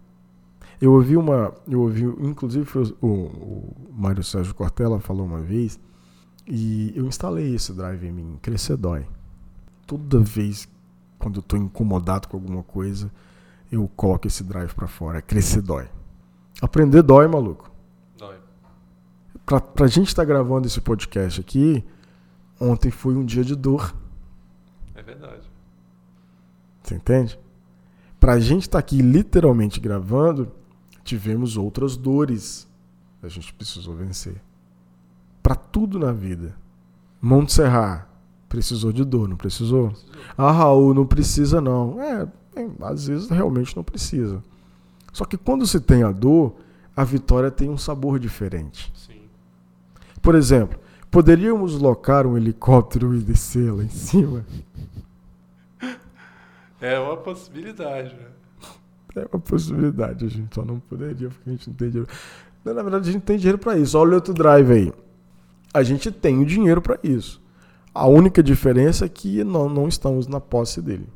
Eu 0.80 0.92
ouvi 0.92 1.16
uma. 1.16 1.52
Eu 1.66 1.80
ouvi, 1.80 2.02
inclusive 2.02 2.66
o, 3.00 3.06
o 3.06 3.74
Mário 3.92 4.22
Sérgio 4.22 4.54
Cortella 4.54 5.00
falou 5.00 5.26
uma 5.26 5.40
vez, 5.40 5.78
e 6.46 6.92
eu 6.96 7.06
instalei 7.06 7.54
esse 7.54 7.72
drive 7.72 8.06
em 8.06 8.12
mim, 8.12 8.38
crescer 8.40 8.76
dói. 8.76 9.06
Toda 9.86 10.20
vez 10.20 10.68
quando 11.18 11.36
eu 11.36 11.40
estou 11.40 11.58
incomodado 11.58 12.28
com 12.28 12.36
alguma 12.36 12.62
coisa, 12.62 13.10
eu 13.70 13.90
coloco 13.96 14.26
esse 14.26 14.44
drive 14.44 14.72
para 14.72 14.86
fora. 14.86 15.20
Crescer 15.20 15.60
dói. 15.60 15.88
Aprender 16.62 17.02
dói, 17.02 17.26
maluco. 17.26 17.70
Dói. 18.16 18.36
Pra, 19.44 19.60
pra 19.60 19.86
gente 19.86 20.08
estar 20.08 20.22
tá 20.22 20.26
gravando 20.26 20.66
esse 20.66 20.80
podcast 20.80 21.40
aqui, 21.40 21.84
ontem 22.60 22.90
foi 22.90 23.14
um 23.14 23.24
dia 23.24 23.44
de 23.44 23.56
dor. 23.56 23.94
É 24.94 25.02
verdade. 25.02 25.50
Você 26.82 26.94
entende? 26.94 27.38
Pra 28.18 28.38
gente 28.40 28.62
estar 28.62 28.72
tá 28.72 28.78
aqui 28.78 29.02
literalmente 29.02 29.80
gravando, 29.80 30.50
tivemos 31.08 31.56
outras 31.56 31.96
dores. 31.96 32.68
A 33.22 33.28
gente 33.28 33.52
precisou 33.54 33.94
vencer. 33.94 34.40
Para 35.42 35.54
tudo 35.54 35.98
na 35.98 36.12
vida. 36.12 36.54
Monte 37.20 37.52
Serra 37.54 38.06
precisou 38.48 38.92
de 38.92 39.04
dor, 39.04 39.28
não 39.28 39.36
precisou? 39.36 39.88
precisou? 39.88 40.14
Ah, 40.36 40.52
Raul, 40.52 40.94
não 40.94 41.06
precisa 41.06 41.60
não. 41.60 42.00
É, 42.00 42.28
às 42.82 43.06
vezes 43.06 43.28
realmente 43.30 43.74
não 43.74 43.82
precisa. 43.82 44.42
Só 45.12 45.24
que 45.24 45.36
quando 45.36 45.66
se 45.66 45.80
tem 45.80 46.02
a 46.02 46.12
dor, 46.12 46.54
a 46.94 47.02
vitória 47.04 47.50
tem 47.50 47.70
um 47.70 47.78
sabor 47.78 48.18
diferente. 48.18 48.92
Sim. 48.94 49.22
Por 50.20 50.34
exemplo, 50.34 50.78
poderíamos 51.10 51.78
locar 51.78 52.26
um 52.26 52.36
helicóptero 52.36 53.14
e 53.14 53.20
descer 53.20 53.72
lá 53.72 53.82
em 53.82 53.88
cima? 53.88 54.44
É 56.80 56.96
uma 56.96 57.16
possibilidade, 57.16 58.14
né? 58.14 58.28
É 59.16 59.26
uma 59.32 59.40
possibilidade, 59.40 60.24
a 60.24 60.28
gente 60.28 60.54
só 60.54 60.64
não 60.64 60.78
poderia 60.78 61.28
porque 61.28 61.48
a 61.48 61.52
gente 61.52 61.68
não 61.68 61.76
tem 61.76 61.88
dinheiro. 61.90 62.10
Na 62.64 62.82
verdade, 62.82 63.08
a 63.08 63.12
gente 63.12 63.22
tem 63.22 63.38
dinheiro 63.38 63.58
para 63.58 63.78
isso. 63.78 63.96
Olha 63.96 64.12
o 64.12 64.14
outro 64.14 64.34
drive 64.34 64.70
aí. 64.72 64.92
A 65.72 65.82
gente 65.82 66.10
tem 66.10 66.40
o 66.40 66.46
dinheiro 66.46 66.82
para 66.82 66.98
isso. 67.02 67.40
A 67.94 68.06
única 68.06 68.42
diferença 68.42 69.06
é 69.06 69.08
que 69.08 69.42
não, 69.42 69.68
não 69.68 69.88
estamos 69.88 70.26
na 70.26 70.40
posse 70.40 70.80
dele. 70.82 71.08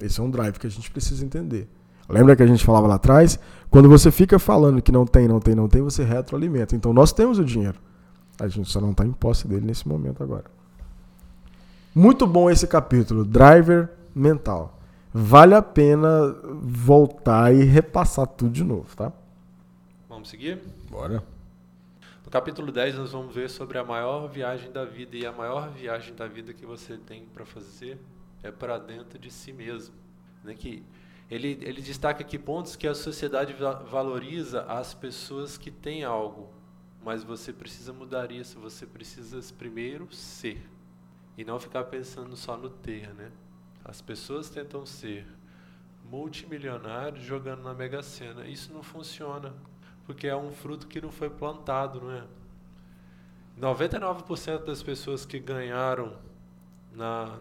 Esse 0.00 0.20
é 0.20 0.22
um 0.22 0.30
drive 0.30 0.58
que 0.58 0.66
a 0.66 0.70
gente 0.70 0.90
precisa 0.90 1.24
entender. 1.24 1.68
Lembra 2.08 2.34
que 2.34 2.42
a 2.42 2.46
gente 2.46 2.64
falava 2.64 2.86
lá 2.86 2.96
atrás? 2.96 3.38
Quando 3.70 3.88
você 3.88 4.10
fica 4.10 4.38
falando 4.38 4.82
que 4.82 4.92
não 4.92 5.06
tem, 5.06 5.28
não 5.28 5.40
tem, 5.40 5.54
não 5.54 5.68
tem, 5.68 5.80
você 5.80 6.04
retroalimenta. 6.04 6.74
Então 6.74 6.92
nós 6.92 7.12
temos 7.12 7.38
o 7.38 7.44
dinheiro. 7.44 7.78
A 8.38 8.48
gente 8.48 8.70
só 8.70 8.80
não 8.80 8.90
está 8.90 9.04
em 9.04 9.12
posse 9.12 9.46
dele 9.46 9.66
nesse 9.66 9.86
momento 9.86 10.22
agora. 10.22 10.44
Muito 11.94 12.26
bom 12.26 12.50
esse 12.50 12.66
capítulo, 12.66 13.24
driver 13.24 13.90
mental 14.14 14.79
vale 15.12 15.54
a 15.54 15.62
pena 15.62 16.32
voltar 16.62 17.54
e 17.54 17.64
repassar 17.64 18.26
tudo 18.26 18.50
de 18.50 18.64
novo, 18.64 18.94
tá? 18.96 19.12
Vamos 20.08 20.28
seguir? 20.28 20.60
Bora. 20.90 21.22
No 22.24 22.30
capítulo 22.30 22.70
10 22.70 22.96
nós 22.96 23.12
vamos 23.12 23.34
ver 23.34 23.50
sobre 23.50 23.78
a 23.78 23.84
maior 23.84 24.28
viagem 24.28 24.70
da 24.70 24.84
vida 24.84 25.16
e 25.16 25.26
a 25.26 25.32
maior 25.32 25.70
viagem 25.70 26.14
da 26.14 26.28
vida 26.28 26.52
que 26.52 26.64
você 26.64 26.96
tem 26.96 27.24
para 27.26 27.44
fazer 27.44 27.98
é 28.42 28.50
para 28.50 28.78
dentro 28.78 29.18
de 29.18 29.30
si 29.30 29.52
mesmo, 29.52 29.94
né? 30.44 30.54
Que 30.54 30.84
ele, 31.30 31.58
ele 31.62 31.80
destaca 31.80 32.22
aqui 32.22 32.38
pontos 32.38 32.76
que 32.76 32.86
a 32.86 32.94
sociedade 32.94 33.54
valoriza 33.88 34.62
as 34.62 34.94
pessoas 34.94 35.56
que 35.56 35.70
têm 35.70 36.04
algo, 36.04 36.50
mas 37.04 37.22
você 37.22 37.52
precisa 37.52 37.92
mudar 37.92 38.30
isso, 38.32 38.58
você 38.58 38.86
precisa 38.86 39.40
primeiro 39.54 40.12
ser 40.12 40.68
e 41.38 41.44
não 41.44 41.58
ficar 41.58 41.84
pensando 41.84 42.36
só 42.36 42.56
no 42.56 42.68
ter, 42.68 43.14
né? 43.14 43.30
As 43.90 44.00
pessoas 44.00 44.48
tentam 44.48 44.86
ser 44.86 45.26
multimilionários 46.04 47.24
jogando 47.24 47.64
na 47.64 47.74
Mega 47.74 48.04
Sena. 48.04 48.46
Isso 48.46 48.72
não 48.72 48.84
funciona, 48.84 49.52
porque 50.06 50.28
é 50.28 50.36
um 50.36 50.52
fruto 50.52 50.86
que 50.86 51.00
não 51.00 51.10
foi 51.10 51.28
plantado, 51.28 52.00
não 52.00 52.12
é? 52.12 52.24
99% 53.58 54.64
das 54.64 54.80
pessoas 54.80 55.26
que 55.26 55.40
ganharam 55.40 56.16
na, 56.92 57.40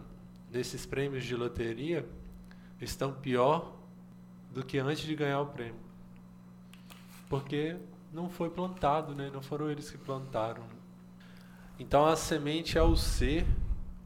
nesses 0.49 0.87
prêmios 0.87 1.23
de 1.23 1.35
loteria 1.35 2.03
estão 2.81 3.13
pior 3.13 3.71
do 4.51 4.65
que 4.65 4.79
antes 4.79 5.03
de 5.03 5.13
ganhar 5.13 5.41
o 5.41 5.45
prêmio. 5.45 5.79
Porque 7.29 7.77
não 8.11 8.27
foi 8.27 8.49
plantado, 8.49 9.13
né? 9.13 9.29
não 9.31 9.43
foram 9.43 9.69
eles 9.69 9.91
que 9.91 9.99
plantaram. 9.99 10.63
Então 11.77 12.07
a 12.07 12.15
semente 12.15 12.75
é 12.75 12.81
o 12.81 12.95
ser, 12.95 13.45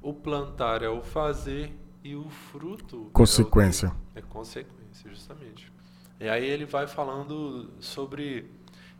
o 0.02 0.14
plantar 0.14 0.84
é 0.84 0.90
o 0.90 1.02
fazer 1.02 1.82
e 2.03 2.15
o 2.15 2.30
fruto. 2.30 3.09
Consequência. 3.13 3.88
É, 4.13 4.19
o, 4.19 4.19
é 4.19 4.21
consequência, 4.21 5.09
justamente. 5.09 5.71
E 6.19 6.27
aí 6.27 6.45
ele 6.45 6.65
vai 6.65 6.85
falando 6.85 7.71
sobre. 7.80 8.51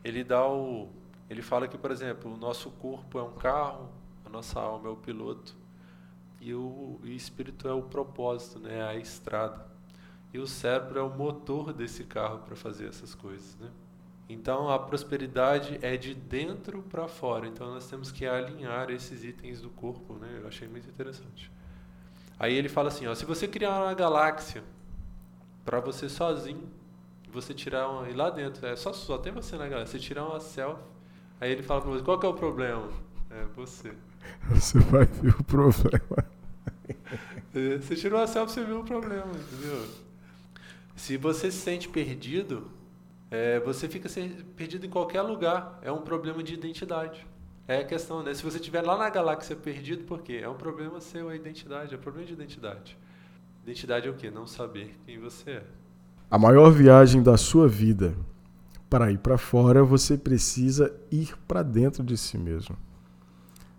Ele 0.04 0.24
dá 0.24 0.48
o. 0.48 0.90
Ele 1.30 1.42
fala 1.42 1.68
que, 1.68 1.78
por 1.78 1.92
exemplo, 1.92 2.34
o 2.34 2.38
nosso 2.38 2.70
corpo 2.72 3.20
é 3.20 3.24
um 3.24 3.34
carro, 3.34 3.90
a 4.26 4.30
nossa 4.30 4.60
alma 4.60 4.90
é 4.90 4.92
o 4.92 4.96
piloto, 4.96 5.56
e 6.40 6.54
o, 6.54 7.00
o 7.02 7.08
espírito 7.08 7.68
é 7.68 7.74
o 7.74 7.82
propósito, 7.82 8.60
né, 8.60 8.84
a 8.84 8.96
estrada. 8.96 9.66
E 10.34 10.40
o 10.40 10.48
cérebro 10.48 11.00
é 11.00 11.04
o 11.04 11.10
motor 11.10 11.72
desse 11.72 12.04
carro 12.04 12.40
para 12.40 12.56
fazer 12.56 12.88
essas 12.88 13.14
coisas. 13.14 13.56
Né? 13.58 13.70
Então 14.28 14.70
a 14.70 14.80
prosperidade 14.80 15.78
é 15.82 15.96
de 15.96 16.16
dentro 16.16 16.82
para 16.82 17.08
fora. 17.08 17.48
Então 17.48 17.72
nós 17.72 17.88
temos 17.88 18.12
que 18.12 18.26
alinhar 18.26 18.90
esses 18.90 19.24
itens 19.24 19.62
do 19.62 19.70
corpo. 19.70 20.16
Né? 20.16 20.40
Eu 20.42 20.48
achei 20.48 20.68
muito 20.68 20.90
interessante. 20.90 21.52
Aí 22.44 22.56
ele 22.56 22.68
fala 22.68 22.90
assim, 22.90 23.08
ó, 23.08 23.16
se 23.16 23.24
você 23.24 23.48
criar 23.48 23.84
uma 23.84 23.94
galáxia 23.94 24.62
para 25.64 25.80
você 25.80 26.10
sozinho, 26.10 26.70
você 27.32 27.54
tirar 27.54 27.88
uma 27.88 28.10
e 28.10 28.14
lá 28.14 28.30
dentro, 28.30 28.68
é 28.68 28.76
só 28.76 28.92
só 28.92 29.18
tem 29.18 29.32
você 29.32 29.56
na 29.56 29.66
galáxia, 29.66 29.98
você 29.98 30.06
tirar 30.06 30.26
uma 30.26 30.42
selfie, 30.42 30.84
aí 31.40 31.50
ele 31.54 31.64
fala 31.64 31.80
para 31.80 31.92
você, 31.92 32.04
qual 32.04 32.20
que 32.20 32.26
é 32.26 32.30
o 32.30 32.34
problema? 32.34 32.90
É 33.32 33.46
você. 33.56 33.94
Você 34.52 34.78
vai 34.80 35.06
ver 35.06 35.34
o 35.40 35.44
problema. 35.46 36.26
Você 37.80 37.96
tirou 37.96 38.20
a 38.20 38.28
selfie, 38.28 38.54
você 38.56 38.66
viu 38.66 38.82
o 38.82 38.84
problema, 38.84 39.32
entendeu? 39.32 39.88
Se 40.98 41.16
você 41.16 41.50
se 41.50 41.60
sente 41.60 41.88
perdido, 41.88 42.70
é, 43.32 43.60
você 43.62 43.88
fica 43.88 44.10
perdido 44.58 44.86
em 44.86 44.90
qualquer 44.90 45.22
lugar. 45.22 45.80
É 45.82 45.92
um 45.92 46.02
problema 46.02 46.44
de 46.44 46.54
identidade. 46.54 47.26
É 47.68 47.80
a 47.80 47.86
questão, 47.86 48.22
né? 48.22 48.34
Se 48.34 48.44
você 48.44 48.58
estiver 48.58 48.82
lá 48.82 48.98
na 48.98 49.10
galáxia 49.10 49.56
perdido, 49.56 50.04
por 50.04 50.22
quê? 50.22 50.42
É 50.44 50.50
um 50.50 50.56
problema 50.56 51.00
seu, 51.00 51.30
a 51.30 51.36
identidade, 51.36 51.94
é 51.94 51.98
um 51.98 52.02
problema 52.02 52.28
de 52.28 52.34
identidade. 52.34 52.98
Identidade 53.64 54.08
é 54.08 54.12
o 54.12 54.14
quê? 54.14 54.30
Não 54.30 54.46
saber 54.46 54.98
quem 55.06 55.18
você 55.18 55.52
é. 55.52 55.64
A 56.30 56.38
maior 56.38 56.70
viagem 56.72 57.24
da 57.24 57.38
sua 57.38 57.68
vida 57.68 58.14
para 58.90 59.12
ir 59.12 59.18
para 59.18 59.38
fora, 59.38 59.82
você 59.82 60.18
precisa 60.18 60.94
ir 61.10 61.38
para 61.48 61.64
dentro 61.64 62.04
de 62.04 62.18
si 62.18 62.38
mesmo. 62.38 62.76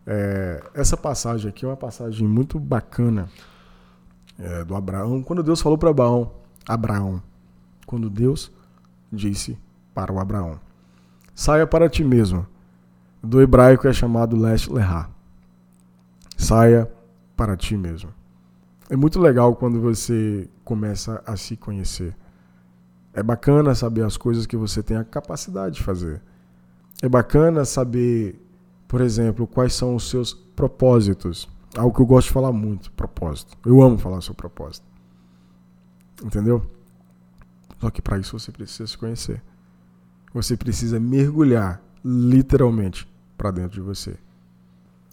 É, 0.07 0.63
essa 0.73 0.97
passagem 0.97 1.51
aqui 1.51 1.65
é 1.65 1.69
uma 1.69 1.77
passagem 1.77 2.27
muito 2.27 2.59
bacana 2.59 3.29
é, 4.39 4.65
do 4.65 4.75
Abraão. 4.75 5.23
Quando 5.23 5.43
Deus 5.43 5.61
falou 5.61 5.77
para 5.77 5.91
Abraão, 5.91 6.33
Abraão, 6.67 7.23
quando 7.87 8.09
Deus 8.09 8.51
disse 9.13 9.59
para 9.93 10.11
o 10.11 10.19
Abraão, 10.19 10.59
saia 11.35 11.67
para 11.67 11.89
ti 11.89 12.03
mesmo 12.03 12.47
do 13.25 13.41
hebraico 13.41 13.89
é 13.89 13.93
chamado 13.93 14.37
Lesh 14.37 14.69
Lehá. 14.69 15.09
Saia 16.37 16.91
para 17.37 17.57
ti 17.57 17.77
mesmo. 17.77 18.11
É 18.91 18.97
muito 18.97 19.19
legal 19.19 19.57
quando 19.57 19.81
você 19.81 20.49
começa 20.63 21.23
a 21.27 21.37
se 21.37 21.57
conhecer. 21.57 22.15
É 23.13 23.23
bacana 23.23 23.75
saber 23.75 24.05
as 24.05 24.17
coisas 24.17 24.45
que 24.45 24.57
você 24.57 24.83
tem 24.83 24.97
a 24.97 25.05
capacidade 25.05 25.77
de 25.77 25.83
fazer. 25.83 26.21
É 27.03 27.09
bacana 27.09 27.65
saber, 27.65 28.39
por 28.87 29.01
exemplo, 29.01 29.47
quais 29.47 29.73
são 29.73 29.95
os 29.95 30.11
seus 30.11 30.35
propósitos. 30.35 31.49
Algo 31.77 31.95
que 31.95 32.03
eu 32.03 32.07
gosto 32.07 32.29
de 32.29 32.33
falar 32.35 32.53
muito, 32.53 32.93
propósito. 32.93 33.57
Eu 33.65 33.83
amo 33.83 33.97
falar 33.99 34.21
sobre 34.21 34.37
propósito. 34.37 34.87
Entendeu? 36.23 36.71
Só 37.81 37.91
que 37.91 38.03
para 38.03 38.19
isso 38.19 38.39
você 38.39 38.53
precisa 38.53 38.87
se 38.87 38.99
conhecer. 38.99 39.43
Você 40.33 40.57
precisa 40.57 41.01
mergulhar, 41.01 41.81
literalmente, 42.05 43.09
para 43.37 43.51
dentro 43.51 43.73
de 43.73 43.81
você. 43.81 44.17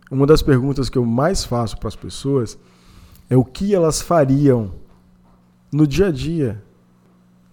Uma 0.09 0.25
das 0.25 0.41
perguntas 0.41 0.89
que 0.89 0.97
eu 0.97 1.05
mais 1.05 1.45
faço 1.45 1.77
para 1.77 1.87
as 1.87 1.95
pessoas 1.95 2.57
é 3.29 3.37
o 3.37 3.45
que 3.45 3.73
elas 3.73 4.01
fariam 4.01 4.73
no 5.71 5.87
dia 5.87 6.07
a 6.07 6.11
dia 6.11 6.61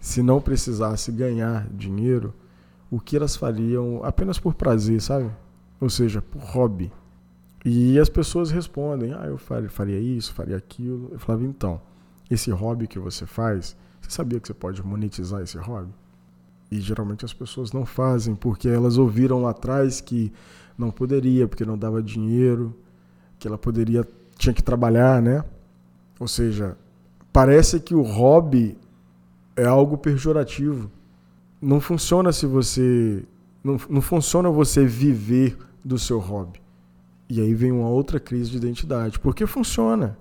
se 0.00 0.22
não 0.22 0.40
precisasse 0.40 1.10
ganhar 1.12 1.68
dinheiro, 1.68 2.34
o 2.90 3.00
que 3.00 3.16
elas 3.16 3.36
fariam 3.36 4.02
apenas 4.04 4.38
por 4.38 4.54
prazer, 4.54 5.00
sabe? 5.00 5.30
Ou 5.80 5.90
seja, 5.90 6.22
por 6.22 6.42
hobby. 6.42 6.90
E 7.64 7.98
as 7.98 8.08
pessoas 8.08 8.50
respondem: 8.50 9.12
"Ah, 9.12 9.26
eu 9.26 9.38
faria 9.38 9.98
isso, 9.98 10.32
faria 10.32 10.56
aquilo". 10.56 11.10
Eu 11.12 11.18
falava: 11.18 11.44
"Então, 11.44 11.80
esse 12.30 12.50
hobby 12.50 12.86
que 12.86 12.98
você 12.98 13.26
faz, 13.26 13.76
você 14.00 14.10
sabia 14.10 14.40
que 14.40 14.48
você 14.48 14.54
pode 14.54 14.82
monetizar 14.82 15.42
esse 15.42 15.58
hobby?" 15.58 15.92
E 16.70 16.80
geralmente 16.80 17.24
as 17.24 17.32
pessoas 17.32 17.72
não 17.72 17.86
fazem 17.86 18.34
porque 18.34 18.68
elas 18.68 18.98
ouviram 18.98 19.42
lá 19.42 19.50
atrás 19.50 20.00
que 20.00 20.32
não 20.76 20.90
poderia, 20.90 21.48
porque 21.48 21.64
não 21.64 21.78
dava 21.78 22.02
dinheiro, 22.02 22.74
que 23.38 23.48
ela 23.48 23.58
poderia 23.58 24.06
tinha 24.36 24.52
que 24.52 24.62
trabalhar, 24.62 25.20
né? 25.20 25.44
Ou 26.20 26.28
seja, 26.28 26.76
parece 27.32 27.80
que 27.80 27.94
o 27.94 28.02
hobby 28.02 28.76
é 29.56 29.64
algo 29.64 29.98
pejorativo. 29.98 30.90
Não 31.60 31.80
funciona 31.80 32.32
se 32.32 32.46
você 32.46 33.24
não, 33.62 33.78
não 33.90 34.00
funciona 34.00 34.48
você 34.48 34.84
viver 34.84 35.58
do 35.84 35.98
seu 35.98 36.18
hobby. 36.18 36.60
E 37.28 37.40
aí 37.40 37.52
vem 37.54 37.72
uma 37.72 37.88
outra 37.88 38.18
crise 38.18 38.50
de 38.50 38.56
identidade. 38.56 39.18
Porque 39.18 39.46
funciona. 39.46 40.16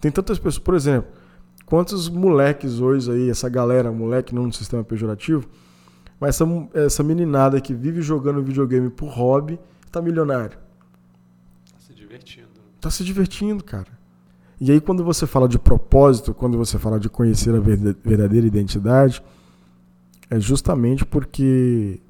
Tem 0.00 0.10
tantas 0.10 0.38
pessoas, 0.38 0.58
por 0.58 0.74
exemplo, 0.74 1.10
Quantos 1.68 2.08
moleques 2.08 2.80
hoje 2.80 3.12
aí, 3.12 3.28
essa 3.28 3.46
galera, 3.46 3.92
moleque 3.92 4.34
não 4.34 4.46
no 4.46 4.52
sistema 4.54 4.82
pejorativo, 4.82 5.46
mas 6.18 6.30
essa, 6.30 6.46
essa 6.72 7.02
meninada 7.02 7.60
que 7.60 7.74
vive 7.74 8.00
jogando 8.00 8.42
videogame 8.42 8.88
por 8.88 9.10
hobby, 9.10 9.60
tá 9.92 10.00
milionário. 10.00 10.58
Tá 11.70 11.78
se 11.78 11.92
divertindo. 11.92 12.48
Tá 12.80 12.90
se 12.90 13.04
divertindo, 13.04 13.62
cara. 13.62 13.98
E 14.58 14.72
aí 14.72 14.80
quando 14.80 15.04
você 15.04 15.26
fala 15.26 15.46
de 15.46 15.58
propósito, 15.58 16.32
quando 16.32 16.56
você 16.56 16.78
fala 16.78 16.98
de 16.98 17.10
conhecer 17.10 17.54
a 17.54 17.60
verdadeira 17.60 18.46
identidade, 18.46 19.22
é 20.30 20.40
justamente 20.40 21.04
porque 21.04 22.00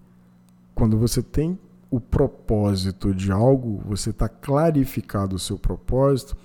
quando 0.72 0.96
você 0.96 1.20
tem 1.20 1.58
o 1.90 1.98
propósito 1.98 3.12
de 3.12 3.32
algo, 3.32 3.82
você 3.84 4.10
está 4.10 4.28
clarificado 4.28 5.34
o 5.34 5.38
seu 5.38 5.58
propósito, 5.58 6.36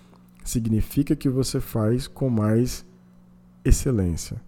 significa 0.43 1.15
que 1.15 1.29
você 1.29 1.59
faz 1.61 2.07
com 2.07 2.27
mais 2.27 2.83
excelência. 3.63 4.41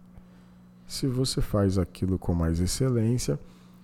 Se 0.87 1.07
você 1.07 1.41
faz 1.41 1.77
aquilo 1.77 2.19
com 2.19 2.33
mais 2.33 2.59
excelência, 2.59 3.39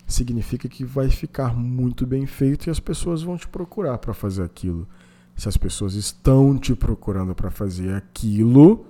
significa 0.05 0.67
que 0.67 0.83
vai 0.83 1.09
ficar 1.09 1.55
muito 1.55 2.05
bem 2.05 2.25
feito 2.25 2.67
e 2.67 2.69
as 2.69 2.79
pessoas 2.79 3.21
vão 3.21 3.37
te 3.37 3.47
procurar 3.47 3.97
para 3.97 4.13
fazer 4.13 4.43
aquilo. 4.43 4.87
Se 5.35 5.47
as 5.47 5.57
pessoas 5.57 5.93
estão 5.95 6.57
te 6.57 6.75
procurando 6.75 7.33
para 7.33 7.49
fazer 7.49 7.93
aquilo, 7.95 8.85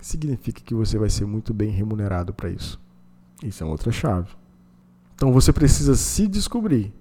significa 0.00 0.60
que 0.60 0.74
você 0.74 0.98
vai 0.98 1.08
ser 1.08 1.24
muito 1.24 1.54
bem 1.54 1.70
remunerado 1.70 2.34
para 2.34 2.50
isso. 2.50 2.78
Isso 3.42 3.62
é 3.62 3.66
outra 3.66 3.90
chave. 3.90 4.28
Então 5.14 5.32
você 5.32 5.52
precisa 5.52 5.94
se 5.94 6.26
descobrir, 6.26 6.92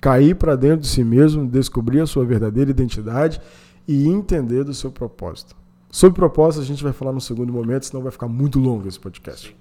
cair 0.00 0.34
para 0.34 0.56
dentro 0.56 0.80
de 0.80 0.88
si 0.88 1.04
mesmo, 1.04 1.46
descobrir 1.46 2.00
a 2.00 2.06
sua 2.06 2.24
verdadeira 2.24 2.70
identidade 2.70 3.40
e 3.86 4.08
entender 4.08 4.64
do 4.64 4.74
seu 4.74 4.90
propósito. 4.90 5.59
Sobre 5.90 6.16
propósito 6.16 6.62
a 6.62 6.64
gente 6.64 6.82
vai 6.82 6.92
falar 6.92 7.12
no 7.12 7.20
segundo 7.20 7.52
momento, 7.52 7.86
senão 7.86 8.02
vai 8.02 8.12
ficar 8.12 8.28
muito 8.28 8.60
longo 8.60 8.86
esse 8.86 8.98
podcast. 8.98 9.56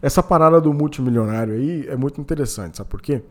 Essa 0.00 0.22
parada 0.22 0.60
do 0.60 0.72
multimilionário 0.72 1.54
aí 1.54 1.86
é 1.88 1.96
muito 1.96 2.20
interessante, 2.20 2.76
sabe 2.76 2.88
por 2.88 3.02
quê? 3.02 3.22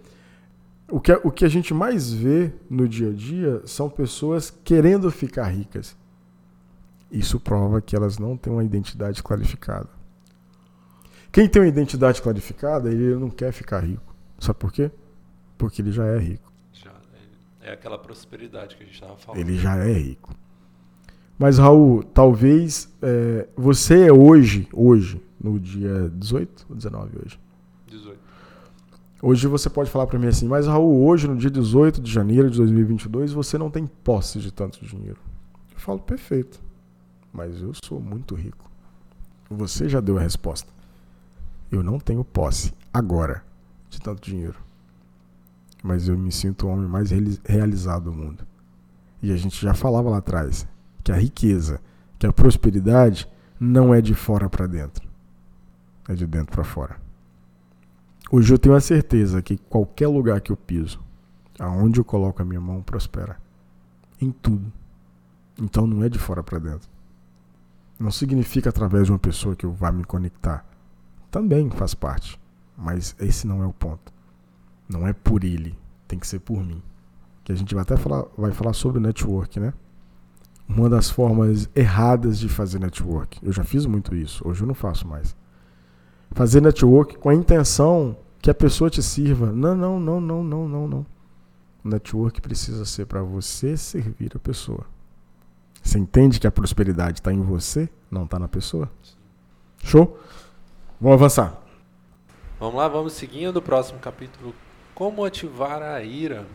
O 0.89 0.99
que, 0.99 1.13
o 1.23 1.31
que 1.31 1.45
a 1.45 1.49
gente 1.49 1.73
mais 1.73 2.11
vê 2.11 2.51
no 2.69 2.87
dia 2.87 3.09
a 3.09 3.13
dia 3.13 3.61
são 3.65 3.89
pessoas 3.89 4.49
querendo 4.63 5.09
ficar 5.09 5.45
ricas. 5.45 5.95
Isso 7.09 7.39
prova 7.39 7.79
que 7.79 7.95
elas 7.95 8.17
não 8.17 8.35
têm 8.35 8.51
uma 8.51 8.63
identidade 8.63 9.23
clarificada. 9.23 9.89
Quem 11.31 11.47
tem 11.47 11.61
uma 11.61 11.67
identidade 11.67 12.21
clarificada, 12.21 12.91
ele 12.91 13.15
não 13.15 13.29
quer 13.29 13.51
ficar 13.51 13.79
rico. 13.79 14.13
Sabe 14.39 14.59
por 14.59 14.71
quê? 14.71 14.91
Porque 15.57 15.81
ele 15.81 15.91
já 15.91 16.05
é 16.05 16.17
rico. 16.17 16.51
Já, 16.73 16.91
é, 17.61 17.69
é 17.69 17.73
aquela 17.73 17.97
prosperidade 17.97 18.75
que 18.75 18.83
a 18.83 18.85
gente 18.85 18.95
estava 18.95 19.15
falando. 19.15 19.39
Ele 19.39 19.57
já 19.57 19.77
é 19.77 19.93
rico. 19.93 20.35
Mas, 21.37 21.57
Raul, 21.57 22.03
talvez 22.03 22.93
é, 23.01 23.47
você 23.55 24.07
é 24.07 24.13
hoje, 24.13 24.67
hoje, 24.71 25.21
no 25.41 25.59
dia 25.59 26.09
18 26.15 26.67
ou 26.69 26.75
19 26.75 27.17
hoje? 27.25 27.39
18. 27.87 28.19
Hoje 29.21 29.47
você 29.47 29.69
pode 29.69 29.89
falar 29.89 30.07
para 30.07 30.19
mim 30.19 30.27
assim, 30.27 30.47
mas 30.47 30.67
Raul, 30.67 31.05
hoje, 31.05 31.27
no 31.27 31.35
dia 31.35 31.49
18 31.49 32.01
de 32.01 32.11
janeiro 32.11 32.49
de 32.49 32.57
2022, 32.57 33.31
você 33.31 33.57
não 33.57 33.69
tem 33.69 33.87
posse 34.03 34.39
de 34.39 34.51
tanto 34.51 34.85
dinheiro. 34.85 35.17
Eu 35.73 35.79
falo, 35.79 35.99
perfeito 35.99 36.61
mas 37.33 37.59
eu 37.59 37.71
sou 37.83 37.99
muito 37.99 38.35
rico. 38.35 38.69
Você 39.49 39.89
já 39.89 39.99
deu 39.99 40.17
a 40.17 40.21
resposta. 40.21 40.71
Eu 41.71 41.81
não 41.81 41.99
tenho 41.99 42.23
posse 42.23 42.71
agora 42.93 43.43
de 43.89 43.99
tanto 43.99 44.21
dinheiro. 44.21 44.55
Mas 45.81 46.07
eu 46.07 46.17
me 46.17 46.31
sinto 46.31 46.67
o 46.67 46.69
homem 46.69 46.87
mais 46.87 47.09
realizado 47.43 48.05
do 48.05 48.13
mundo. 48.13 48.45
E 49.21 49.31
a 49.31 49.35
gente 49.35 49.59
já 49.59 49.73
falava 49.73 50.09
lá 50.09 50.17
atrás 50.17 50.67
que 51.03 51.11
a 51.11 51.15
riqueza, 51.15 51.81
que 52.17 52.25
a 52.25 52.33
prosperidade 52.33 53.27
não 53.59 53.93
é 53.93 54.01
de 54.01 54.13
fora 54.13 54.49
para 54.49 54.67
dentro. 54.67 55.07
É 56.07 56.13
de 56.13 56.25
dentro 56.25 56.51
para 56.53 56.63
fora. 56.63 56.97
Hoje 58.31 58.53
eu 58.53 58.57
tenho 58.57 58.75
a 58.75 58.81
certeza 58.81 59.41
que 59.41 59.57
qualquer 59.57 60.07
lugar 60.07 60.41
que 60.41 60.51
eu 60.51 60.57
piso, 60.57 60.99
aonde 61.59 61.99
eu 61.99 62.05
coloco 62.05 62.41
a 62.41 62.45
minha 62.45 62.59
mão, 62.59 62.81
prospera. 62.81 63.37
Em 64.19 64.31
tudo. 64.31 64.71
Então 65.61 65.85
não 65.85 66.03
é 66.03 66.09
de 66.09 66.17
fora 66.17 66.41
para 66.41 66.59
dentro. 66.59 66.89
Não 67.99 68.09
significa 68.09 68.69
através 68.69 69.05
de 69.05 69.11
uma 69.11 69.19
pessoa 69.19 69.55
que 69.55 69.65
eu 69.65 69.71
vá 69.71 69.91
me 69.91 70.03
conectar. 70.03 70.65
Também 71.29 71.69
faz 71.69 71.93
parte. 71.93 72.39
Mas 72.75 73.15
esse 73.19 73.45
não 73.45 73.61
é 73.61 73.67
o 73.67 73.73
ponto. 73.73 74.11
Não 74.89 75.07
é 75.07 75.13
por 75.13 75.43
ele. 75.43 75.77
Tem 76.07 76.17
que 76.17 76.27
ser 76.27 76.39
por 76.39 76.63
mim. 76.63 76.81
Que 77.43 77.51
a 77.51 77.55
gente 77.55 77.73
vai 77.73 77.83
até 77.83 77.95
falar, 77.95 78.25
vai 78.37 78.51
falar 78.51 78.73
sobre 78.73 78.99
network, 78.99 79.59
né? 79.59 79.73
Uma 80.67 80.89
das 80.89 81.09
formas 81.09 81.69
erradas 81.75 82.39
de 82.39 82.47
fazer 82.49 82.79
network. 82.79 83.39
Eu 83.43 83.51
já 83.51 83.63
fiz 83.63 83.85
muito 83.85 84.15
isso. 84.15 84.47
Hoje 84.47 84.61
eu 84.61 84.67
não 84.67 84.73
faço 84.73 85.07
mais. 85.07 85.35
Fazer 86.31 86.61
network 86.61 87.17
com 87.17 87.29
a 87.29 87.35
intenção 87.35 88.17
que 88.41 88.49
a 88.49 88.53
pessoa 88.53 88.89
te 88.89 89.03
sirva. 89.03 89.51
Não, 89.51 89.75
não, 89.75 89.99
não, 89.99 90.21
não, 90.21 90.43
não, 90.43 90.67
não, 90.67 90.87
não. 90.87 91.05
Network 91.83 92.41
precisa 92.41 92.85
ser 92.85 93.05
para 93.05 93.21
você 93.21 93.75
servir 93.75 94.31
a 94.35 94.39
pessoa. 94.39 94.85
Você 95.81 95.99
entende 95.99 96.39
que 96.39 96.47
a 96.47 96.51
prosperidade 96.51 97.19
está 97.19 97.33
em 97.33 97.41
você, 97.41 97.89
não 98.09 98.23
está 98.23 98.39
na 98.39 98.47
pessoa? 98.47 98.89
Show? 99.83 100.17
Vamos 100.99 101.15
avançar. 101.15 101.61
Vamos 102.57 102.75
lá, 102.75 102.87
vamos 102.87 103.13
seguindo 103.13 103.57
o 103.57 103.61
próximo 103.61 103.99
capítulo. 103.99 104.55
Como 104.95 105.25
ativar 105.25 105.81
a 105.81 106.01
ira? 106.01 106.45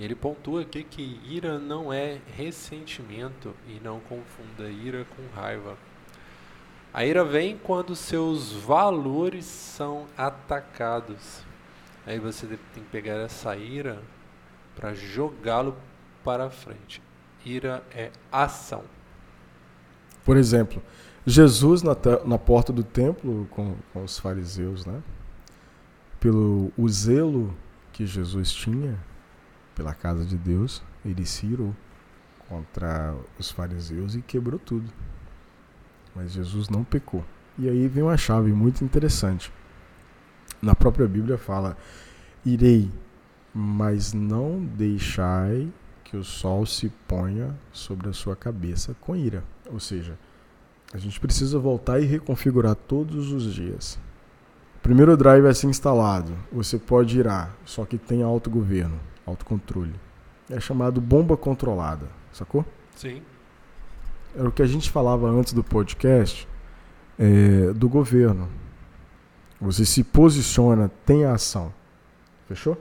Ele 0.00 0.14
pontua 0.14 0.62
aqui 0.62 0.82
que 0.82 1.20
ira 1.26 1.58
não 1.58 1.92
é 1.92 2.20
ressentimento 2.34 3.54
e 3.68 3.78
não 3.84 4.00
confunda 4.00 4.70
ira 4.70 5.04
com 5.14 5.38
raiva. 5.38 5.76
A 6.90 7.04
ira 7.04 7.22
vem 7.22 7.58
quando 7.58 7.94
seus 7.94 8.50
valores 8.50 9.44
são 9.44 10.06
atacados. 10.16 11.42
Aí 12.06 12.18
você 12.18 12.46
tem 12.46 12.82
que 12.82 12.88
pegar 12.90 13.16
essa 13.16 13.54
ira 13.54 14.00
para 14.74 14.94
jogá-lo 14.94 15.76
para 16.24 16.48
frente. 16.48 17.02
Ira 17.44 17.82
é 17.94 18.10
ação. 18.32 18.82
Por 20.24 20.38
exemplo, 20.38 20.82
Jesus 21.26 21.82
na, 21.82 21.94
na 22.24 22.38
porta 22.38 22.72
do 22.72 22.82
templo 22.82 23.46
com, 23.50 23.76
com 23.92 24.02
os 24.02 24.18
fariseus, 24.18 24.86
né? 24.86 25.02
Pelo 26.18 26.72
o 26.74 26.88
zelo 26.88 27.54
que 27.92 28.06
Jesus 28.06 28.50
tinha 28.50 28.98
pela 29.80 29.94
casa 29.94 30.26
de 30.26 30.36
Deus, 30.36 30.82
ele 31.02 31.24
se 31.24 31.46
irou 31.46 31.74
contra 32.46 33.16
os 33.38 33.50
fariseus 33.50 34.14
e 34.14 34.20
quebrou 34.20 34.58
tudo. 34.58 34.92
Mas 36.14 36.32
Jesus 36.32 36.68
não 36.68 36.84
pecou. 36.84 37.24
E 37.58 37.66
aí 37.66 37.88
vem 37.88 38.02
uma 38.02 38.18
chave 38.18 38.52
muito 38.52 38.84
interessante. 38.84 39.50
Na 40.60 40.74
própria 40.74 41.08
Bíblia 41.08 41.38
fala: 41.38 41.78
Irei, 42.44 42.90
mas 43.54 44.12
não 44.12 44.62
deixai 44.62 45.66
que 46.04 46.14
o 46.14 46.22
sol 46.22 46.66
se 46.66 46.90
ponha 47.08 47.58
sobre 47.72 48.10
a 48.10 48.12
sua 48.12 48.36
cabeça 48.36 48.94
com 49.00 49.16
ira. 49.16 49.42
Ou 49.72 49.80
seja, 49.80 50.18
a 50.92 50.98
gente 50.98 51.18
precisa 51.18 51.58
voltar 51.58 52.00
e 52.00 52.04
reconfigurar 52.04 52.74
todos 52.74 53.32
os 53.32 53.54
dias. 53.54 53.98
Primeiro 54.82 55.16
drive 55.16 55.46
é 55.46 55.50
assim 55.50 55.68
instalado, 55.68 56.32
você 56.52 56.78
pode 56.78 57.18
irar, 57.18 57.54
só 57.64 57.84
que 57.84 57.96
tem 57.98 58.22
autogoverno, 58.22 58.98
autocontrole. 59.30 59.94
É 60.48 60.60
chamado 60.60 61.00
bomba 61.00 61.36
controlada, 61.36 62.08
sacou? 62.32 62.64
Sim. 62.94 63.22
Era 64.36 64.48
o 64.48 64.52
que 64.52 64.62
a 64.62 64.66
gente 64.66 64.90
falava 64.90 65.28
antes 65.28 65.52
do 65.52 65.64
podcast 65.64 66.46
é, 67.18 67.72
do 67.72 67.88
governo. 67.88 68.48
Você 69.60 69.84
se 69.84 70.02
posiciona, 70.02 70.90
tem 71.04 71.24
ação. 71.24 71.72
Fechou? 72.46 72.76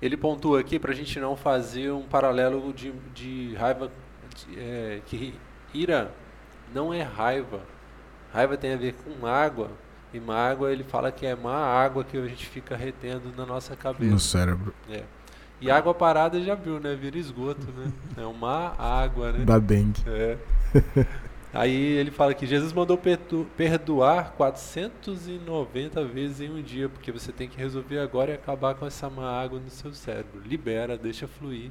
Ele 0.00 0.16
pontua 0.16 0.60
aqui 0.60 0.78
para 0.78 0.92
a 0.92 0.94
gente 0.94 1.18
não 1.18 1.36
fazer 1.36 1.90
um 1.90 2.02
paralelo 2.02 2.72
de, 2.72 2.92
de 3.12 3.54
raiva, 3.56 3.90
de, 4.36 4.58
é, 4.58 5.02
que 5.04 5.34
ira 5.74 6.12
não 6.72 6.94
é 6.94 7.02
raiva. 7.02 7.60
Raiva 8.32 8.56
tem 8.56 8.74
a 8.74 8.76
ver 8.76 8.94
com 8.94 9.26
água, 9.26 9.70
e 10.12 10.20
mágoa 10.20 10.72
ele 10.72 10.84
fala 10.84 11.12
que 11.12 11.26
é 11.26 11.34
má 11.34 11.56
água 11.56 12.04
que 12.04 12.16
a 12.16 12.26
gente 12.26 12.46
fica 12.46 12.76
retendo 12.76 13.32
na 13.36 13.44
nossa 13.44 13.76
cabeça. 13.76 14.10
No 14.10 14.20
cérebro. 14.20 14.74
É. 14.90 15.02
E 15.60 15.70
água 15.70 15.92
parada 15.92 16.40
já 16.40 16.54
viu, 16.54 16.78
né? 16.78 16.94
Vira 16.94 17.18
esgoto, 17.18 17.66
né? 17.72 17.92
É 18.16 18.24
uma 18.24 18.74
água, 18.78 19.32
né? 19.32 19.44
Da 19.44 19.58
dengue. 19.58 20.02
É. 20.06 20.38
Aí 21.52 21.74
ele 21.74 22.10
fala 22.10 22.34
que 22.34 22.46
Jesus 22.46 22.72
mandou 22.72 23.00
perdoar 23.56 24.32
490 24.36 26.04
vezes 26.04 26.42
em 26.42 26.50
um 26.50 26.62
dia, 26.62 26.88
porque 26.88 27.10
você 27.10 27.32
tem 27.32 27.48
que 27.48 27.56
resolver 27.56 27.98
agora 27.98 28.32
e 28.32 28.34
acabar 28.34 28.74
com 28.74 28.86
essa 28.86 29.08
mágoa 29.08 29.58
no 29.58 29.70
seu 29.70 29.92
cérebro. 29.94 30.42
Libera, 30.44 30.96
deixa 30.96 31.26
fluir, 31.26 31.70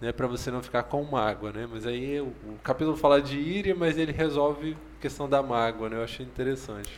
né, 0.00 0.10
para 0.10 0.26
você 0.26 0.50
não 0.50 0.62
ficar 0.62 0.84
com 0.84 1.02
mágoa, 1.04 1.52
né? 1.52 1.68
Mas 1.70 1.86
aí 1.86 2.18
o, 2.18 2.28
o 2.46 2.58
capítulo 2.64 2.96
fala 2.96 3.20
de 3.20 3.38
íria, 3.38 3.74
mas 3.74 3.98
ele 3.98 4.10
resolve 4.10 4.74
a 4.98 5.02
questão 5.02 5.28
da 5.28 5.42
mágoa, 5.42 5.90
né? 5.90 5.96
Eu 5.96 6.04
achei 6.04 6.24
interessante. 6.24 6.90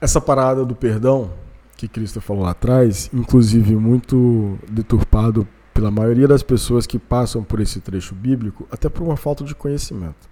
Essa 0.00 0.20
parada 0.20 0.64
do 0.64 0.74
perdão 0.74 1.30
que 1.76 1.86
Cristo 1.86 2.20
falou 2.20 2.44
lá 2.44 2.50
atrás, 2.50 3.10
inclusive 3.12 3.76
muito 3.76 4.58
deturpado 4.70 5.46
pela 5.74 5.90
maioria 5.90 6.26
das 6.26 6.42
pessoas 6.42 6.86
que 6.86 6.98
passam 6.98 7.42
por 7.42 7.60
esse 7.60 7.80
trecho 7.80 8.14
bíblico, 8.14 8.66
até 8.70 8.88
por 8.88 9.02
uma 9.02 9.16
falta 9.16 9.44
de 9.44 9.54
conhecimento. 9.54 10.28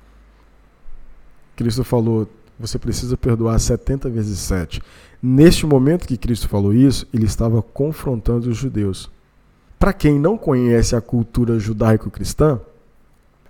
Cristo 1.57 1.85
falou, 1.85 2.28
você 2.59 2.78
precisa 2.78 3.16
perdoar 3.16 3.59
70 3.59 4.09
vezes 4.09 4.39
7. 4.39 4.81
Neste 5.23 5.66
momento 5.66 6.07
que 6.07 6.16
Cristo 6.16 6.49
falou 6.49 6.73
isso, 6.73 7.07
ele 7.12 7.24
estava 7.24 7.61
confrontando 7.61 8.49
os 8.49 8.57
judeus. 8.57 9.11
Para 9.78 9.93
quem 9.93 10.19
não 10.19 10.36
conhece 10.36 10.97
a 10.97 11.01
cultura 11.01 11.59
judaico-cristã, 11.59 12.61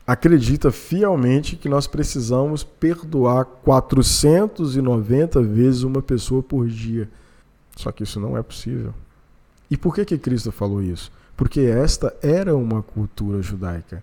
acredita 0.09 0.73
fielmente 0.73 1.55
que 1.55 1.69
nós 1.69 1.87
precisamos 1.87 2.65
perdoar 2.65 3.45
490 3.45 5.43
vezes 5.43 5.83
uma 5.83 6.01
pessoa 6.01 6.43
por 6.43 6.67
dia. 6.67 7.11
Só 7.77 7.93
que 7.93 8.05
isso 8.05 8.19
não 8.19 8.35
é 8.35 8.43
possível. 8.43 8.95
E 9.71 9.77
por 9.77 9.95
que 9.95 10.07
que 10.07 10.17
Cristo 10.17 10.51
falou 10.51 10.83
isso? 10.83 11.13
Porque 11.37 11.61
esta 11.61 12.17
era 12.23 12.57
uma 12.57 12.83
cultura 12.83 13.43
judaica. 13.43 14.03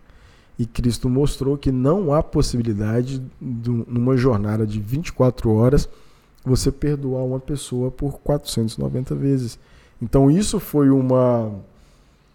E 0.59 0.67
Cristo 0.67 1.09
mostrou 1.09 1.57
que 1.57 1.71
não 1.71 2.13
há 2.13 2.21
possibilidade, 2.21 3.19
de, 3.41 3.71
numa 3.71 4.15
jornada 4.15 4.63
de 4.63 4.79
24 4.79 5.51
horas, 5.51 5.89
você 6.45 6.71
perdoar 6.71 7.23
uma 7.23 7.39
pessoa 7.39 7.89
por 7.89 8.19
490 8.19 9.15
vezes. 9.15 9.57
Então 9.99 10.29
isso 10.29 10.59
foi 10.59 10.91
uma, 10.91 11.51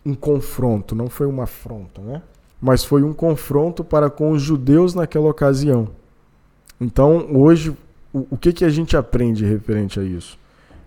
um 0.05 0.17
confronto, 0.17 0.97
não 0.97 1.09
foi 1.09 1.29
uma 1.29 1.45
afronta, 1.45 2.03
né? 2.03 2.21
Mas 2.61 2.85
foi 2.85 3.03
um 3.03 3.13
confronto 3.13 3.83
para 3.83 4.11
com 4.11 4.33
os 4.33 4.43
judeus 4.43 4.95
naquela 4.95 5.29
ocasião. 5.29 5.89
Então 6.81 7.27
hoje, 7.33 7.71
o, 8.13 8.27
o 8.31 8.37
que, 8.37 8.53
que 8.53 8.65
a 8.65 8.71
gente 8.71 8.97
aprende 8.97 9.45
referente 9.45 9.99
a 9.99 10.03
isso? 10.03 10.39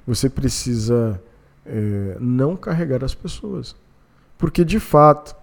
Você 0.05 0.29
precisa 0.29 1.19
é, 1.65 2.17
não 2.19 2.55
carregar 2.55 3.03
as 3.03 3.15
pessoas. 3.15 3.75
Porque 4.37 4.63
de 4.63 4.79
fato, 4.79 5.35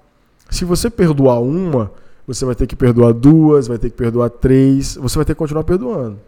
se 0.51 0.65
você 0.65 0.90
perdoar 0.90 1.40
uma, 1.40 1.90
você 2.27 2.44
vai 2.44 2.55
ter 2.55 2.66
que 2.66 2.77
perdoar 2.77 3.12
duas, 3.12 3.66
vai 3.66 3.78
ter 3.78 3.90
que 3.90 3.97
perdoar 3.97 4.31
três, 4.31 4.97
você 4.97 5.16
vai 5.16 5.24
ter 5.24 5.35
que 5.35 5.39
continuar 5.39 5.65
perdoando. 5.65 6.19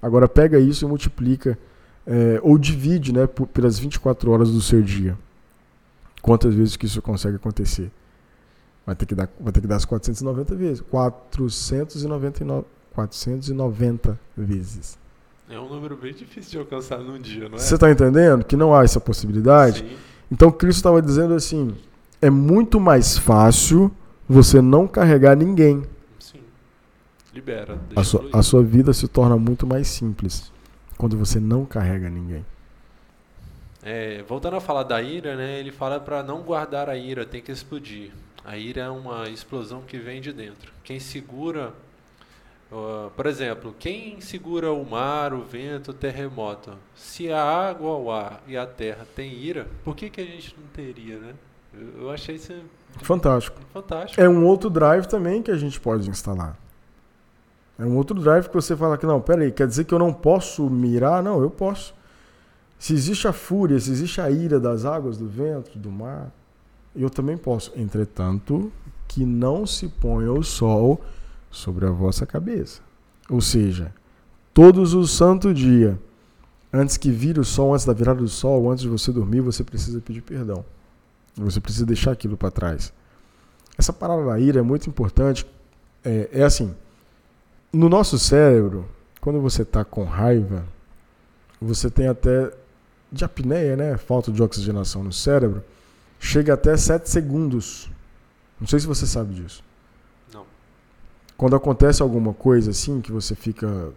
Agora 0.00 0.28
pega 0.28 0.58
isso 0.58 0.84
e 0.84 0.88
multiplica, 0.88 1.58
é, 2.06 2.38
ou 2.42 2.58
divide 2.58 3.12
né, 3.12 3.26
por, 3.26 3.46
pelas 3.46 3.78
24 3.78 4.30
horas 4.30 4.50
do 4.50 4.60
seu 4.60 4.82
dia. 4.82 5.16
Quantas 6.22 6.54
vezes 6.54 6.76
que 6.76 6.86
isso 6.86 7.02
consegue 7.02 7.36
acontecer? 7.36 7.90
Vai 8.86 8.94
ter 8.94 9.06
que 9.06 9.14
dar, 9.14 9.28
vai 9.40 9.52
ter 9.52 9.60
que 9.60 9.66
dar 9.66 9.76
as 9.76 9.84
490 9.84 10.54
vezes. 10.54 10.80
499, 10.82 12.66
490 12.92 14.18
vezes. 14.36 14.98
É 15.48 15.58
um 15.58 15.68
número 15.68 15.96
bem 15.96 16.12
difícil 16.12 16.52
de 16.52 16.58
alcançar 16.58 16.98
num 16.98 17.18
dia, 17.18 17.48
não 17.48 17.56
é? 17.56 17.58
Você 17.58 17.74
está 17.74 17.90
entendendo 17.90 18.44
que 18.44 18.56
não 18.56 18.74
há 18.74 18.82
essa 18.82 19.00
possibilidade? 19.00 19.80
Sim. 19.80 19.96
Então 20.30 20.50
Cristo 20.50 20.78
estava 20.78 21.02
dizendo 21.02 21.34
assim: 21.34 21.74
é 22.20 22.30
muito 22.30 22.80
mais 22.80 23.18
fácil 23.18 23.90
você 24.28 24.60
não 24.62 24.86
carregar 24.86 25.36
ninguém. 25.36 25.82
Sim. 26.18 26.40
Libera. 27.32 27.78
A 27.94 28.02
sua, 28.02 28.28
a 28.32 28.42
sua 28.42 28.62
vida 28.62 28.92
se 28.92 29.06
torna 29.06 29.36
muito 29.36 29.66
mais 29.66 29.88
simples 29.88 30.50
quando 30.96 31.16
você 31.16 31.38
não 31.38 31.64
carrega 31.64 32.08
ninguém. 32.08 32.44
É, 33.82 34.22
voltando 34.26 34.56
a 34.56 34.60
falar 34.60 34.84
da 34.84 35.02
ira, 35.02 35.36
né, 35.36 35.60
ele 35.60 35.70
fala 35.70 36.00
para 36.00 36.22
não 36.22 36.40
guardar 36.40 36.88
a 36.88 36.96
ira, 36.96 37.26
tem 37.26 37.42
que 37.42 37.52
explodir. 37.52 38.10
A 38.44 38.58
ira 38.58 38.82
é 38.82 38.88
uma 38.90 39.28
explosão 39.28 39.80
que 39.82 39.98
vem 39.98 40.20
de 40.20 40.32
dentro. 40.32 40.70
Quem 40.82 41.00
segura, 41.00 41.72
uh, 42.70 43.10
por 43.16 43.24
exemplo, 43.26 43.74
quem 43.78 44.20
segura 44.20 44.70
o 44.70 44.84
mar, 44.84 45.32
o 45.32 45.42
vento, 45.42 45.92
o 45.92 45.94
terremoto? 45.94 46.72
Se 46.94 47.32
a 47.32 47.42
água, 47.42 47.96
o 47.96 48.12
ar 48.12 48.42
e 48.46 48.56
a 48.56 48.66
terra 48.66 49.06
têm 49.16 49.32
ira, 49.32 49.66
por 49.82 49.96
que, 49.96 50.10
que 50.10 50.20
a 50.20 50.24
gente 50.24 50.54
não 50.58 50.66
teria, 50.68 51.18
né? 51.18 51.34
Eu 51.98 52.10
achei 52.10 52.36
isso 52.36 52.52
fantástico. 53.02 53.58
Fantástico. 53.72 54.20
É 54.20 54.28
um 54.28 54.44
outro 54.46 54.68
drive 54.68 55.06
também 55.06 55.42
que 55.42 55.50
a 55.50 55.56
gente 55.56 55.80
pode 55.80 56.08
instalar. 56.08 56.56
É 57.78 57.84
um 57.84 57.96
outro 57.96 58.20
drive 58.20 58.48
que 58.48 58.54
você 58.54 58.76
fala 58.76 58.96
que 58.96 59.06
não, 59.06 59.20
peraí, 59.20 59.50
quer 59.50 59.66
dizer 59.66 59.84
que 59.84 59.92
eu 59.92 59.98
não 59.98 60.12
posso 60.12 60.68
mirar? 60.70 61.22
Não, 61.22 61.40
eu 61.40 61.50
posso. 61.50 61.94
Se 62.78 62.92
existe 62.92 63.26
a 63.26 63.32
fúria, 63.32 63.80
se 63.80 63.90
existe 63.90 64.20
a 64.20 64.30
ira 64.30 64.60
das 64.60 64.84
águas, 64.84 65.16
do 65.16 65.26
vento, 65.26 65.76
do 65.78 65.90
mar, 65.90 66.30
eu 66.94 67.10
também 67.10 67.36
posso. 67.36 67.72
Entretanto, 67.76 68.72
que 69.08 69.24
não 69.24 69.66
se 69.66 69.88
ponha 69.88 70.32
o 70.32 70.42
sol 70.42 71.00
sobre 71.50 71.86
a 71.86 71.90
vossa 71.90 72.26
cabeça. 72.26 72.80
Ou 73.28 73.40
seja, 73.40 73.92
todos 74.52 74.94
os 74.94 75.10
santo 75.10 75.54
dia, 75.54 75.98
antes 76.72 76.96
que 76.96 77.10
vire 77.10 77.40
o 77.40 77.44
sol, 77.44 77.72
antes 77.72 77.86
da 77.86 77.92
virada 77.92 78.20
do 78.20 78.28
sol, 78.28 78.70
antes 78.70 78.82
de 78.82 78.88
você 78.88 79.12
dormir, 79.12 79.40
você 79.40 79.62
precisa 79.62 80.00
pedir 80.00 80.22
perdão. 80.22 80.64
Você 81.36 81.60
precisa 81.60 81.86
deixar 81.86 82.12
aquilo 82.12 82.36
para 82.36 82.50
trás. 82.50 82.92
Essa 83.76 83.92
parada 83.92 84.24
da 84.24 84.38
ira 84.38 84.60
é 84.60 84.62
muito 84.62 84.88
importante. 84.88 85.46
É, 86.04 86.28
é 86.32 86.42
assim: 86.44 86.74
no 87.72 87.88
nosso 87.88 88.18
cérebro, 88.18 88.86
quando 89.20 89.40
você 89.40 89.62
está 89.62 89.84
com 89.84 90.04
raiva, 90.04 90.64
você 91.60 91.90
tem 91.90 92.06
até 92.06 92.52
de 93.10 93.24
apneia, 93.24 93.76
né? 93.76 93.96
Falta 93.96 94.30
de 94.30 94.42
oxigenação 94.42 95.02
no 95.02 95.12
cérebro, 95.12 95.62
chega 96.18 96.54
até 96.54 96.76
7 96.76 97.08
segundos. 97.08 97.90
Não 98.60 98.66
sei 98.66 98.80
se 98.80 98.86
você 98.86 99.06
sabe 99.06 99.34
disso. 99.34 99.62
Não. 100.32 100.44
Quando 101.36 101.56
acontece 101.56 102.02
alguma 102.02 102.32
coisa 102.32 102.70
assim, 102.70 103.00
que 103.00 103.12
você 103.12 103.34
fica. 103.34 103.92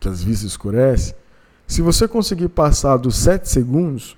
que 0.00 0.08
as 0.08 0.22
vistas 0.22 0.50
escurecem, 0.50 1.14
se 1.66 1.82
você 1.82 2.08
conseguir 2.08 2.48
passar 2.48 2.96
dos 2.96 3.16
7 3.16 3.48
segundos, 3.48 4.16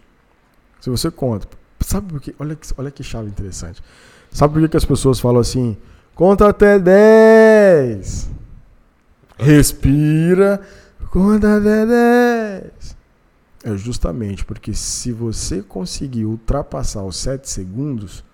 se 0.80 0.88
você 0.88 1.10
conta, 1.10 1.48
Sabe 1.80 2.12
por 2.12 2.20
quê? 2.20 2.34
Olha 2.38 2.54
que, 2.54 2.66
olha 2.76 2.90
que 2.90 3.02
chave 3.02 3.28
interessante. 3.28 3.82
Sabe 4.30 4.54
por 4.54 4.62
que, 4.62 4.68
que 4.68 4.76
as 4.76 4.84
pessoas 4.84 5.18
falam 5.18 5.40
assim? 5.40 5.76
Conta 6.14 6.48
até 6.48 6.78
10. 6.78 8.30
Respira. 9.38 10.60
Conta 11.10 11.56
até 11.56 11.86
10. 11.86 11.90
É 13.62 13.76
justamente 13.76 14.44
porque 14.44 14.72
se 14.72 15.12
você 15.12 15.62
conseguir 15.62 16.24
ultrapassar 16.24 17.02
os 17.02 17.16
7 17.16 17.48
segundos 17.48 18.24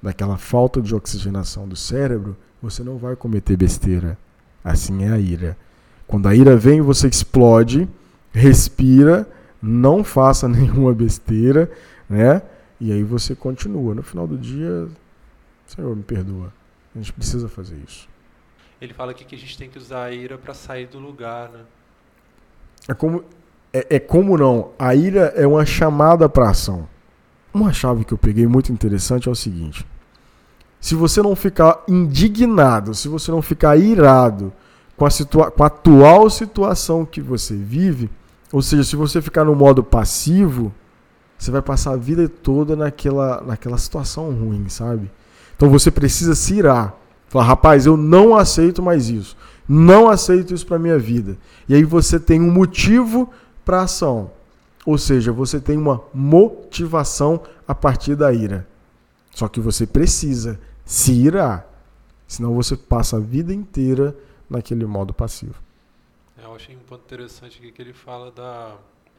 daquela 0.00 0.36
falta 0.36 0.80
de 0.80 0.94
oxigenação 0.94 1.66
do 1.66 1.74
cérebro, 1.74 2.36
você 2.62 2.82
não 2.82 2.96
vai 2.96 3.16
cometer 3.16 3.56
besteira. 3.56 4.16
Assim 4.62 5.04
é 5.04 5.10
a 5.10 5.18
ira. 5.18 5.56
Quando 6.06 6.28
a 6.28 6.34
ira 6.34 6.56
vem, 6.56 6.80
você 6.80 7.08
explode, 7.08 7.88
respira, 8.32 9.28
não 9.60 10.04
faça 10.04 10.46
nenhuma 10.48 10.94
besteira, 10.94 11.70
né? 12.08 12.42
E 12.80 12.92
aí 12.92 13.02
você 13.02 13.34
continua. 13.34 13.94
No 13.94 14.02
final 14.02 14.26
do 14.26 14.38
dia, 14.38 14.88
Senhor, 15.66 15.94
me 15.94 16.02
perdoa. 16.02 16.52
A 16.94 16.98
gente 16.98 17.12
precisa 17.12 17.48
fazer 17.48 17.76
isso. 17.86 18.08
Ele 18.80 18.94
fala 18.94 19.10
aqui 19.10 19.24
que 19.24 19.34
a 19.34 19.38
gente 19.38 19.58
tem 19.58 19.68
que 19.68 19.76
usar 19.76 20.04
a 20.04 20.12
ira 20.12 20.38
para 20.38 20.54
sair 20.54 20.86
do 20.86 21.00
lugar, 21.00 21.50
né? 21.50 21.60
É 22.86 22.94
como, 22.94 23.24
é, 23.78 23.96
é 23.96 23.98
como 23.98 24.36
não. 24.36 24.70
A 24.78 24.94
ira 24.94 25.32
é 25.36 25.46
uma 25.46 25.64
chamada 25.64 26.28
para 26.28 26.50
ação. 26.50 26.88
Uma 27.52 27.72
chave 27.72 28.04
que 28.04 28.12
eu 28.12 28.18
peguei 28.18 28.46
muito 28.46 28.72
interessante 28.72 29.28
é 29.28 29.32
o 29.32 29.34
seguinte: 29.34 29.86
se 30.80 30.94
você 30.94 31.22
não 31.22 31.34
ficar 31.34 31.82
indignado, 31.88 32.94
se 32.94 33.08
você 33.08 33.30
não 33.30 33.42
ficar 33.42 33.76
irado 33.76 34.52
com 34.96 35.06
a, 35.06 35.10
situa 35.10 35.50
com 35.50 35.62
a 35.62 35.66
atual 35.66 36.28
situação 36.28 37.04
que 37.04 37.20
você 37.20 37.54
vive, 37.54 38.10
ou 38.52 38.62
seja, 38.62 38.84
se 38.84 38.96
você 38.96 39.20
ficar 39.20 39.44
no 39.44 39.54
modo 39.54 39.82
passivo, 39.82 40.72
você 41.38 41.50
vai 41.50 41.62
passar 41.62 41.92
a 41.92 41.96
vida 41.96 42.28
toda 42.28 42.74
naquela, 42.74 43.42
naquela 43.42 43.78
situação 43.78 44.30
ruim, 44.30 44.68
sabe? 44.68 45.10
Então 45.56 45.68
você 45.68 45.90
precisa 45.90 46.34
se 46.34 46.54
irar. 46.54 46.94
Falar, 47.28 47.44
rapaz, 47.44 47.84
eu 47.84 47.96
não 47.96 48.34
aceito 48.34 48.82
mais 48.82 49.10
isso. 49.10 49.36
Não 49.68 50.08
aceito 50.08 50.54
isso 50.54 50.66
para 50.66 50.78
minha 50.78 50.98
vida. 50.98 51.36
E 51.68 51.74
aí 51.74 51.84
você 51.84 52.18
tem 52.18 52.40
um 52.40 52.50
motivo 52.50 53.28
para 53.68 53.82
ação. 53.82 54.30
Ou 54.86 54.96
seja, 54.96 55.30
você 55.30 55.60
tem 55.60 55.76
uma 55.76 56.02
motivação 56.14 57.42
a 57.66 57.74
partir 57.74 58.16
da 58.16 58.32
ira. 58.32 58.66
Só 59.30 59.46
que 59.46 59.60
você 59.60 59.86
precisa 59.86 60.58
se 60.86 61.12
irar. 61.12 61.68
Senão 62.26 62.54
você 62.54 62.74
passa 62.78 63.18
a 63.18 63.20
vida 63.20 63.52
inteira 63.52 64.16
naquele 64.48 64.86
modo 64.86 65.12
passivo. 65.12 65.62
É, 66.38 66.46
eu 66.46 66.54
achei 66.54 66.74
um 66.74 66.78
ponto 66.78 67.02
interessante 67.02 67.58
aqui 67.58 67.70
que 67.70 67.82
ele 67.82 67.92
fala 67.92 68.32
da 68.32 68.74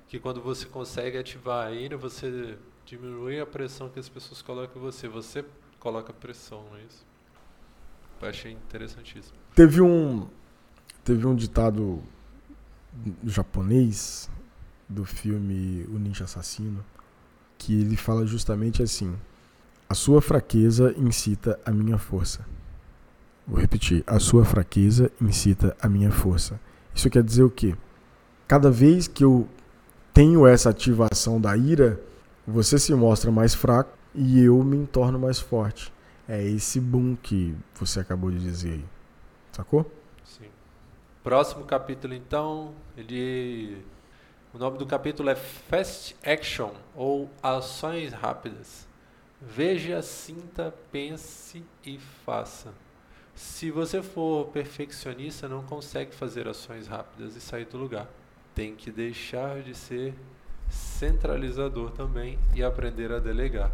que 0.08 0.20
quando 0.20 0.42
você 0.42 0.66
consegue 0.66 1.20
ativar 1.20 1.68
a 1.68 1.72
ira, 1.72 1.96
você 1.96 2.58
diminui 2.88 3.40
a 3.40 3.46
pressão 3.46 3.88
que 3.88 4.00
as 4.00 4.10
pessoas 4.10 4.42
colocam 4.42 4.82
em 4.82 4.84
você. 4.84 5.08
Você 5.08 5.46
coloca 5.80 6.12
pressão, 6.12 6.64
não 6.72 6.78
é 6.78 6.82
isso? 6.90 7.06
Eu 8.20 8.28
achei 8.28 8.52
interessantíssimo. 8.52 9.38
Teve 9.54 9.80
um, 9.80 10.28
teve 11.04 11.28
um 11.28 11.36
ditado 11.36 12.02
japonês 13.24 14.28
do 14.90 15.06
filme 15.06 15.86
O 15.94 16.00
Ninja 16.00 16.24
Assassino 16.26 16.84
que 17.60 17.80
ele 17.80 17.98
fala 17.98 18.26
justamente 18.26 18.82
assim: 18.82 19.16
A 19.88 19.94
sua 19.94 20.22
fraqueza 20.22 20.96
incita 20.98 21.60
a 21.66 21.72
minha 21.72 22.00
força. 22.00 22.44
Vou 23.46 23.60
repetir: 23.60 24.04
A 24.08 24.18
sua 24.18 24.46
fraqueza 24.46 25.12
incita 25.22 25.76
a 25.80 25.88
minha 25.88 26.10
força. 26.10 26.60
Isso 26.96 27.10
quer 27.10 27.22
dizer 27.22 27.44
o 27.44 27.52
quê? 27.52 27.76
Cada 28.48 28.72
vez 28.72 29.08
que 29.08 29.24
eu 29.24 29.48
tenho 30.14 30.48
essa 30.48 30.72
ativação 30.72 31.40
da 31.40 31.56
ira, 31.56 32.02
você 32.48 32.80
se 32.80 32.96
mostra 32.96 33.30
mais 33.30 33.54
fraco 33.54 33.96
e 34.16 34.42
eu 34.42 34.64
me 34.64 34.88
torno 34.88 35.20
mais 35.20 35.40
forte. 35.40 35.94
É 36.28 36.44
esse 36.44 36.80
boom 36.80 37.16
que 37.16 37.56
você 37.76 38.00
acabou 38.00 38.32
de 38.32 38.40
dizer 38.40 38.72
aí. 38.72 38.86
Sacou? 39.52 39.92
Sim. 40.24 40.50
Próximo 41.24 41.66
capítulo, 41.66 42.14
então, 42.14 42.74
ele. 42.98 43.84
O 44.54 44.58
nome 44.58 44.78
do 44.78 44.86
capítulo 44.86 45.30
é 45.30 45.36
Fast 45.36 46.16
Action 46.24 46.72
ou 46.96 47.30
Ações 47.42 48.14
Rápidas. 48.14 48.88
Veja, 49.42 50.02
sinta, 50.02 50.74
pense 50.92 51.64
e 51.86 51.98
faça. 52.26 52.74
Se 53.36 53.72
você 53.72 54.02
for 54.02 54.48
perfeccionista, 54.48 55.48
não 55.48 55.64
consegue 55.64 56.14
fazer 56.14 56.48
ações 56.48 56.88
rápidas 56.88 57.36
e 57.36 57.42
sair 57.42 57.66
do 57.66 57.78
lugar 57.78 58.08
tem 58.60 58.76
que 58.76 58.92
deixar 58.92 59.62
de 59.62 59.74
ser 59.74 60.14
centralizador 60.68 61.92
também 61.92 62.38
e 62.54 62.62
aprender 62.62 63.10
a 63.10 63.18
delegar. 63.18 63.72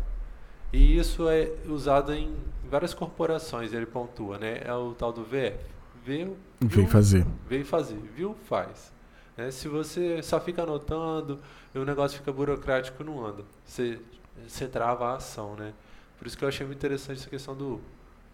E 0.72 1.00
isso 1.00 1.28
é 1.28 1.52
usado 1.66 2.14
em 2.14 2.36
várias 2.70 2.94
corporações, 2.94 3.74
ele 3.74 3.88
pontua, 3.88 4.38
né? 4.38 4.62
É 4.64 4.74
o 4.74 4.94
tal 4.94 5.12
do 5.12 5.24
VF. 5.24 5.58
Veio, 6.06 6.38
Veio 6.62 6.88
fazer. 6.88 7.26
Veio 7.50 7.66
fazer. 7.66 7.98
Viu, 8.16 8.36
faz. 8.48 8.94
Né? 9.38 9.52
Se 9.52 9.68
você 9.68 10.22
só 10.22 10.40
fica 10.40 10.64
anotando 10.64 11.40
e 11.74 11.80
o 11.80 11.86
negócio 11.86 12.18
fica 12.18 12.32
burocrático, 12.32 13.04
não 13.04 13.26
anda. 13.26 13.44
Você, 13.66 14.00
você 14.48 14.68
trava 14.68 15.12
a 15.12 15.16
ação, 15.16 15.56
né? 15.56 15.74
Por 16.18 16.28
isso 16.28 16.38
que 16.38 16.44
eu 16.44 16.50
achei 16.50 16.66
muito 16.66 16.80
interessante 16.80 17.20
essa 17.20 17.30
questão 17.30 17.56
do 17.56 17.82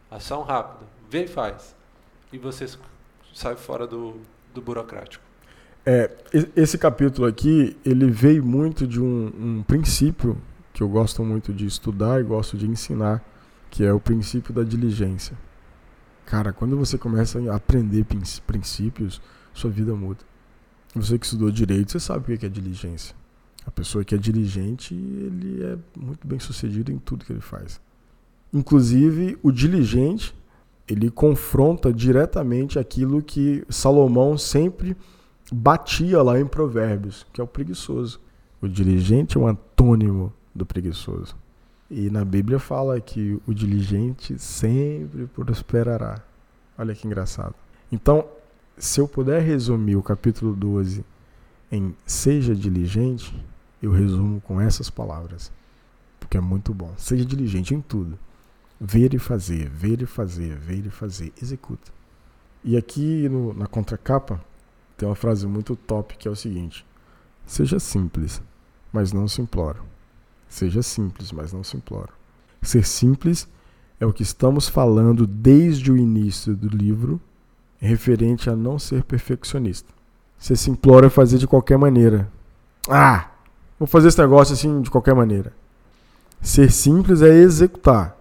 ação 0.10 0.44
rápida. 0.44 0.86
Vê 1.10 1.24
e 1.24 1.28
faz. 1.28 1.76
E 2.32 2.38
você 2.38 2.68
sai 3.34 3.56
fora 3.56 3.88
do, 3.88 4.18
do 4.54 4.62
burocrático. 4.62 5.24
É, 5.86 6.12
esse 6.56 6.78
capítulo 6.78 7.28
aqui, 7.28 7.76
ele 7.84 8.10
veio 8.12 8.46
muito 8.46 8.86
de 8.86 9.02
um, 9.02 9.32
um 9.36 9.64
princípio 9.64 10.38
que 10.74 10.84
eu 10.84 10.88
gosto 10.88 11.24
muito 11.24 11.52
de 11.52 11.66
estudar 11.66 12.22
e 12.22 12.24
gosto 12.24 12.56
de 12.56 12.68
ensinar, 12.68 13.24
que 13.70 13.84
é 13.84 13.92
o 13.92 14.00
princípio 14.00 14.54
da 14.54 14.64
diligência. 14.64 15.36
Cara, 16.26 16.54
quando 16.54 16.78
você 16.78 16.98
começa 16.98 17.40
a 17.52 17.56
aprender 17.56 18.06
princípios, 18.46 19.22
sua 19.54 19.70
vida 19.70 19.94
muda. 19.94 20.31
Você 20.96 21.18
que 21.18 21.26
estudou 21.26 21.52
direito, 21.52 21.92
você 21.92 22.00
sabe 22.00 22.34
o 22.34 22.38
que 22.38 22.46
é 22.46 22.50
diligência. 22.50 23.16
A 23.66 23.72
pessoa 23.72 24.04
que 24.04 24.16
é 24.16 24.18
diligente, 24.18 24.94
ele 24.94 25.64
é 25.64 25.78
muito 25.98 26.28
bem 26.28 26.40
sucedido 26.40 26.92
em 26.92 26.98
tudo 26.98 27.24
que 27.24 27.32
ele 27.32 27.42
faz. 27.42 27.80
Inclusive, 28.54 29.38
o 29.42 29.52
diligente, 29.52 30.36
ele 30.88 31.10
confronta 31.10 31.94
diretamente 31.94 32.78
aquilo 32.78 33.22
que 33.22 33.64
Salomão 33.70 34.38
sempre 34.38 34.98
batia 35.52 36.22
lá 36.22 36.40
em 36.40 36.46
Provérbios, 36.46 37.26
que 37.32 37.40
é 37.40 37.44
o 37.44 37.48
preguiçoso. 37.48 38.20
O 38.62 38.68
diligente 38.68 39.38
é 39.38 39.40
um 39.40 39.48
antônimo 39.48 40.34
do 40.54 40.66
preguiçoso. 40.66 41.36
E 41.90 42.10
na 42.10 42.26
Bíblia 42.26 42.60
fala 42.60 43.00
que 43.00 43.40
o 43.48 43.54
diligente 43.54 44.38
sempre 44.40 45.28
prosperará. 45.28 46.22
Olha 46.78 46.96
que 46.96 47.06
engraçado. 47.06 47.56
Então, 47.92 48.26
se 48.78 49.00
eu 49.00 49.08
puder 49.08 49.42
resumir 49.42 49.96
o 49.96 50.04
capítulo 50.04 50.56
12 50.56 51.06
em 51.72 51.96
seja 52.06 52.56
diligente, 52.56 53.34
eu 53.82 53.92
resumo 53.92 54.42
com 54.42 54.60
essas 54.60 54.90
palavras. 54.90 55.52
Porque 56.20 56.38
é 56.38 56.42
muito 56.42 56.74
bom. 56.74 56.94
Seja 56.98 57.26
diligente 57.26 57.74
em 57.74 57.82
tudo. 57.82 58.18
Ver 58.80 59.14
e 59.14 59.20
fazer, 59.20 59.70
ver 59.70 60.02
e 60.02 60.06
fazer, 60.06 60.58
ver 60.58 60.86
e 60.86 60.90
fazer. 60.90 61.32
Executa. 61.42 61.92
E 62.64 62.78
aqui 62.78 63.28
no, 63.30 63.54
na 63.54 63.68
contracapa 63.68 64.44
tem 64.98 65.08
uma 65.08 65.16
frase 65.16 65.48
muito 65.48 65.76
top 65.76 66.18
que 66.18 66.28
é 66.28 66.32
o 66.32 66.36
seguinte: 66.36 66.86
Seja 67.46 67.80
simples, 67.80 68.42
mas 68.92 69.12
não 69.12 69.28
simplório. 69.28 69.84
Seja 70.48 70.84
simples, 70.84 71.32
mas 71.32 71.54
não 71.54 71.64
simplório. 71.64 72.14
Ser 72.62 72.86
simples 72.86 73.48
é 74.00 74.06
o 74.06 74.14
que 74.14 74.24
estamos 74.24 74.68
falando 74.68 75.26
desde 75.26 75.92
o 75.92 75.98
início 75.98 76.56
do 76.56 76.68
livro 76.68 77.20
referente 77.88 78.50
a 78.50 78.56
não 78.56 78.78
ser 78.78 79.04
perfeccionista. 79.04 79.92
Você 80.38 80.56
se 80.56 80.70
implora 80.70 81.10
fazer 81.10 81.38
de 81.38 81.48
qualquer 81.48 81.78
maneira. 81.78 82.28
Ah, 82.90 83.30
vou 83.80 83.88
fazer 83.88 84.08
esse 84.08 84.20
negócio 84.20 84.54
assim 84.54 84.82
de 84.82 84.90
qualquer 84.90 85.14
maneira. 85.14 85.54
Ser 86.42 86.72
simples 86.72 87.22
é 87.22 87.30
executar. 87.30 88.18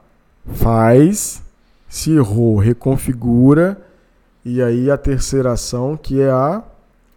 Faz, 0.55 1.43
se 1.89 2.13
errou, 2.13 2.59
reconfigura 2.59 3.81
e 4.45 4.63
aí 4.63 4.91
a 4.91 4.97
terceira 4.97 5.53
ação 5.53 5.97
que 5.97 6.21
é 6.21 6.31
a 6.31 6.63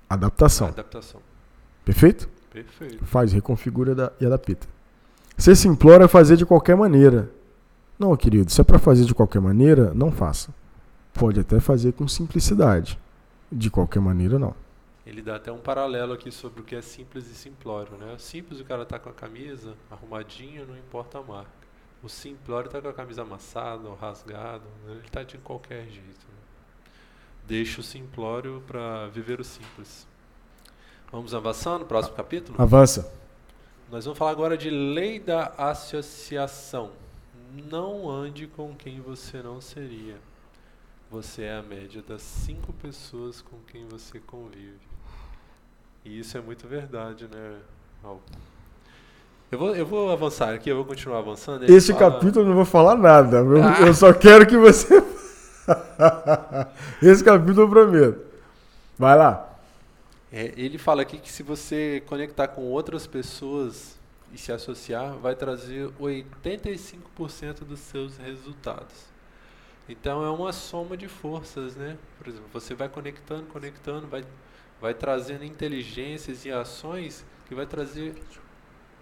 adaptação. 0.10 0.68
Adaptação. 0.68 1.22
Perfeito? 1.84 2.30
Perfeito. 2.52 3.04
Faz, 3.06 3.34
reconfigura 3.34 4.14
e 4.20 4.26
adapta. 4.26 4.68
Ser 5.38 5.56
se 5.56 5.68
implora 5.68 6.08
fazer 6.08 6.38
de 6.38 6.46
qualquer 6.46 6.78
maneira. 6.78 7.30
Não, 7.98 8.16
querido, 8.16 8.52
se 8.52 8.62
é 8.62 8.64
para 8.64 8.80
fazer 8.80 9.06
de 9.06 9.14
qualquer 9.14 9.42
maneira, 9.42 9.92
não 9.94 10.12
faça. 10.12 10.54
Pode 11.14 11.40
até 11.40 11.60
fazer 11.60 11.94
com 11.94 12.08
simplicidade. 12.08 13.00
De 13.52 13.70
qualquer 13.70 14.00
maneira, 14.00 14.40
não. 14.40 14.56
Ele 15.06 15.22
dá 15.22 15.36
até 15.36 15.52
um 15.52 15.60
paralelo 15.60 16.14
aqui 16.14 16.32
sobre 16.32 16.62
o 16.62 16.64
que 16.64 16.76
é 16.76 16.82
simples 16.82 17.30
e 17.30 17.36
simplório, 17.36 17.98
né? 17.98 18.16
Simples 18.18 18.60
o 18.60 18.66
cara 18.66 18.86
tá 18.86 18.98
com 18.98 19.10
a 19.10 19.14
camisa 19.14 19.76
arrumadinha, 19.92 20.66
não 20.66 20.78
importa 20.78 21.20
a 21.20 21.22
marca. 21.22 21.52
O 22.02 22.10
simplório 22.10 22.70
tá 22.70 22.82
com 22.82 22.88
a 22.88 22.94
camisa 22.94 23.22
amassada 23.22 23.88
ou 23.88 23.96
rasgada, 23.96 24.64
né? 24.86 24.94
ele 24.94 25.10
tá 25.10 25.24
de 25.24 25.38
qualquer 25.38 25.84
jeito. 25.84 26.26
Né? 26.28 26.90
Deixa 27.46 27.82
o 27.82 27.84
simplório 27.84 28.64
para 28.66 29.08
viver 29.08 29.40
o 29.40 29.44
simples. 29.44 30.08
Vamos 31.12 31.36
avançando, 31.36 31.86
próximo 31.86 32.16
capítulo? 32.16 32.60
Avança. 32.60 33.14
Nós 33.92 34.06
vamos 34.06 34.18
falar 34.18 34.32
agora 34.32 34.58
de 34.58 34.70
lei 34.70 35.20
da 35.20 35.54
associação. 35.58 36.92
Não 37.70 38.10
ande 38.10 38.48
com 38.48 38.74
quem 38.74 39.00
você 39.00 39.44
não 39.44 39.62
seria. 39.62 40.18
Você 41.14 41.44
é 41.44 41.54
a 41.54 41.62
média 41.62 42.02
das 42.02 42.24
cinco 42.24 42.74
pessoas 42.74 43.40
com 43.40 43.56
quem 43.72 43.86
você 43.88 44.20
convive. 44.20 44.80
E 46.04 46.18
isso 46.18 46.36
é 46.36 46.42
muito 46.42 46.68
verdade, 46.68 47.28
né, 47.32 47.60
Raul? 48.02 48.20
Eu 49.52 49.60
vou, 49.60 49.76
eu 49.76 49.86
vou 49.86 50.12
avançar 50.12 50.56
aqui, 50.56 50.72
eu 50.72 50.76
vou 50.76 50.86
continuar 50.86 51.20
avançando. 51.20 51.70
Esse 51.70 51.94
fala... 51.94 52.14
capítulo 52.14 52.44
eu 52.44 52.50
não 52.50 52.56
vou 52.56 52.66
falar 52.66 52.96
nada. 52.96 53.38
Eu, 53.38 53.64
ah. 53.64 53.82
eu 53.82 53.94
só 53.94 54.12
quero 54.12 54.48
que 54.48 54.58
você. 54.58 55.04
Esse 57.00 57.24
capítulo 57.24 57.62
eu 57.62 57.70
prometo. 57.70 58.20
Vai 58.98 59.16
lá. 59.16 59.56
É, 60.32 60.52
ele 60.58 60.80
fala 60.80 61.04
aqui 61.04 61.20
que 61.20 61.32
se 61.32 61.44
você 61.44 62.02
conectar 62.08 62.48
com 62.48 62.64
outras 62.64 63.06
pessoas 63.06 64.00
e 64.34 64.38
se 64.40 64.52
associar, 64.52 65.14
vai 65.18 65.36
trazer 65.36 65.92
85% 66.02 67.60
dos 67.66 67.82
seus 67.82 68.18
resultados. 68.18 69.13
Então 69.88 70.24
é 70.24 70.30
uma 70.30 70.54
soma 70.54 70.96
de 70.96 71.08
forças, 71.08 71.76
né? 71.76 71.98
Por 72.18 72.28
exemplo, 72.28 72.48
você 72.54 72.74
vai 72.74 72.88
conectando, 72.88 73.44
conectando, 73.48 74.08
vai, 74.08 74.24
vai 74.80 74.94
trazendo 74.94 75.44
inteligências 75.44 76.46
e 76.46 76.52
ações 76.52 77.26
que 77.46 77.54
vai 77.54 77.66
trazer 77.66 78.16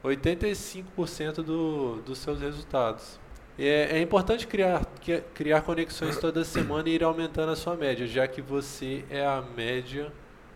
85% 0.04 1.44
do, 1.44 2.02
dos 2.02 2.18
seus 2.18 2.42
resultados. 2.42 3.20
É, 3.60 3.98
é, 3.98 4.02
importante 4.02 4.48
criar, 4.48 4.84
criar 5.36 5.62
conexões 5.62 6.18
toda 6.18 6.44
semana 6.44 6.90
e 6.90 6.94
ir 6.94 7.04
aumentando 7.04 7.52
a 7.52 7.56
sua 7.56 7.76
média, 7.76 8.08
já 8.08 8.28
que 8.28 8.42
você 8.42 9.06
é 9.10 9.26
a 9.26 9.42
média 9.42 10.12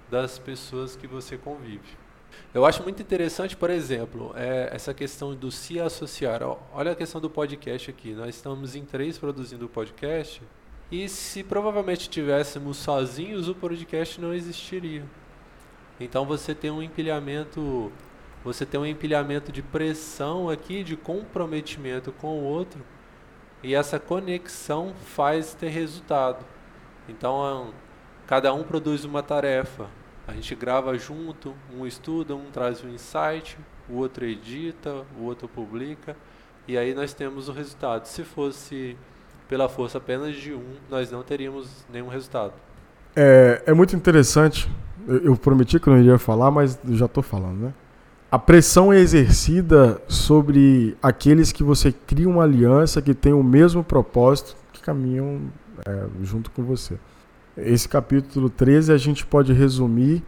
das 0.09 0.39
pessoas 0.39 0.95
que 0.95 1.05
você 1.05 1.37
convive. 1.37 2.04
Eu 2.53 2.65
acho 2.65 2.83
muito 2.83 3.01
interessante, 3.01 3.55
por 3.55 3.69
exemplo, 3.69 4.31
é, 4.35 4.69
essa 4.71 4.93
questão 4.93 5.35
do 5.35 5.51
se 5.51 5.79
associar. 5.79 6.41
Olha 6.73 6.91
a 6.91 6.95
questão 6.95 7.19
do 7.19 7.29
podcast 7.29 7.89
aqui. 7.89 8.13
Nós 8.13 8.35
estamos 8.35 8.75
em 8.75 8.85
três 8.85 9.17
produzindo 9.17 9.65
o 9.65 9.69
podcast. 9.69 10.41
E 10.91 11.09
se 11.09 11.43
provavelmente 11.43 12.09
tivéssemos 12.09 12.77
sozinhos, 12.77 13.49
o 13.49 13.55
podcast 13.55 14.21
não 14.21 14.33
existiria. 14.33 15.03
Então 15.99 16.25
você 16.25 16.53
tem 16.53 16.69
um 16.69 16.81
empilhamento, 16.81 17.91
você 18.43 18.65
tem 18.65 18.79
um 18.79 18.85
empilhamento 18.85 19.51
de 19.51 19.61
pressão 19.61 20.49
aqui, 20.49 20.83
de 20.83 20.95
comprometimento 20.95 22.11
com 22.11 22.39
o 22.39 22.43
outro, 22.43 22.85
e 23.63 23.73
essa 23.73 23.99
conexão 23.99 24.93
faz 24.93 25.53
ter 25.53 25.69
resultado. 25.69 26.45
Então 27.09 27.73
cada 28.27 28.53
um 28.53 28.63
produz 28.63 29.05
uma 29.05 29.23
tarefa. 29.23 29.89
A 30.27 30.33
gente 30.33 30.55
grava 30.55 30.97
junto, 30.97 31.53
um 31.77 31.85
estuda, 31.85 32.35
um 32.35 32.45
traz 32.51 32.83
um 32.83 32.89
insight, 32.89 33.57
o 33.89 33.97
outro 33.97 34.25
edita, 34.25 35.05
o 35.19 35.23
outro 35.23 35.47
publica, 35.47 36.15
e 36.67 36.77
aí 36.77 36.93
nós 36.93 37.13
temos 37.13 37.47
o 37.47 37.51
resultado. 37.51 38.05
Se 38.05 38.23
fosse 38.23 38.97
pela 39.47 39.69
força 39.69 39.99
apenas 39.99 40.35
de 40.35 40.53
um, 40.53 40.75
nós 40.89 41.11
não 41.11 41.21
teríamos 41.21 41.85
nenhum 41.91 42.07
resultado. 42.07 42.53
É, 43.15 43.61
é 43.67 43.73
muito 43.73 43.95
interessante. 43.95 44.69
Eu, 45.07 45.17
eu 45.17 45.37
prometi 45.37 45.79
que 45.79 45.89
não 45.89 45.99
iria 45.99 46.17
falar, 46.17 46.49
mas 46.49 46.79
já 46.89 47.05
estou 47.05 47.21
falando, 47.21 47.59
né? 47.59 47.73
A 48.31 48.39
pressão 48.39 48.91
é 48.91 48.97
exercida 48.97 50.01
sobre 50.07 50.97
aqueles 51.01 51.51
que 51.51 51.63
você 51.63 51.91
cria 51.91 52.27
uma 52.27 52.43
aliança 52.43 53.01
que 53.01 53.13
tem 53.13 53.31
o 53.31 53.43
mesmo 53.43 53.83
propósito, 53.83 54.57
que 54.73 54.81
caminham 54.81 55.41
é, 55.87 56.05
junto 56.21 56.49
com 56.51 56.63
você. 56.63 56.97
Esse 57.57 57.87
capítulo 57.87 58.49
13 58.49 58.91
a 58.91 58.97
gente 58.97 59.25
pode 59.25 59.53
resumir 59.53 60.23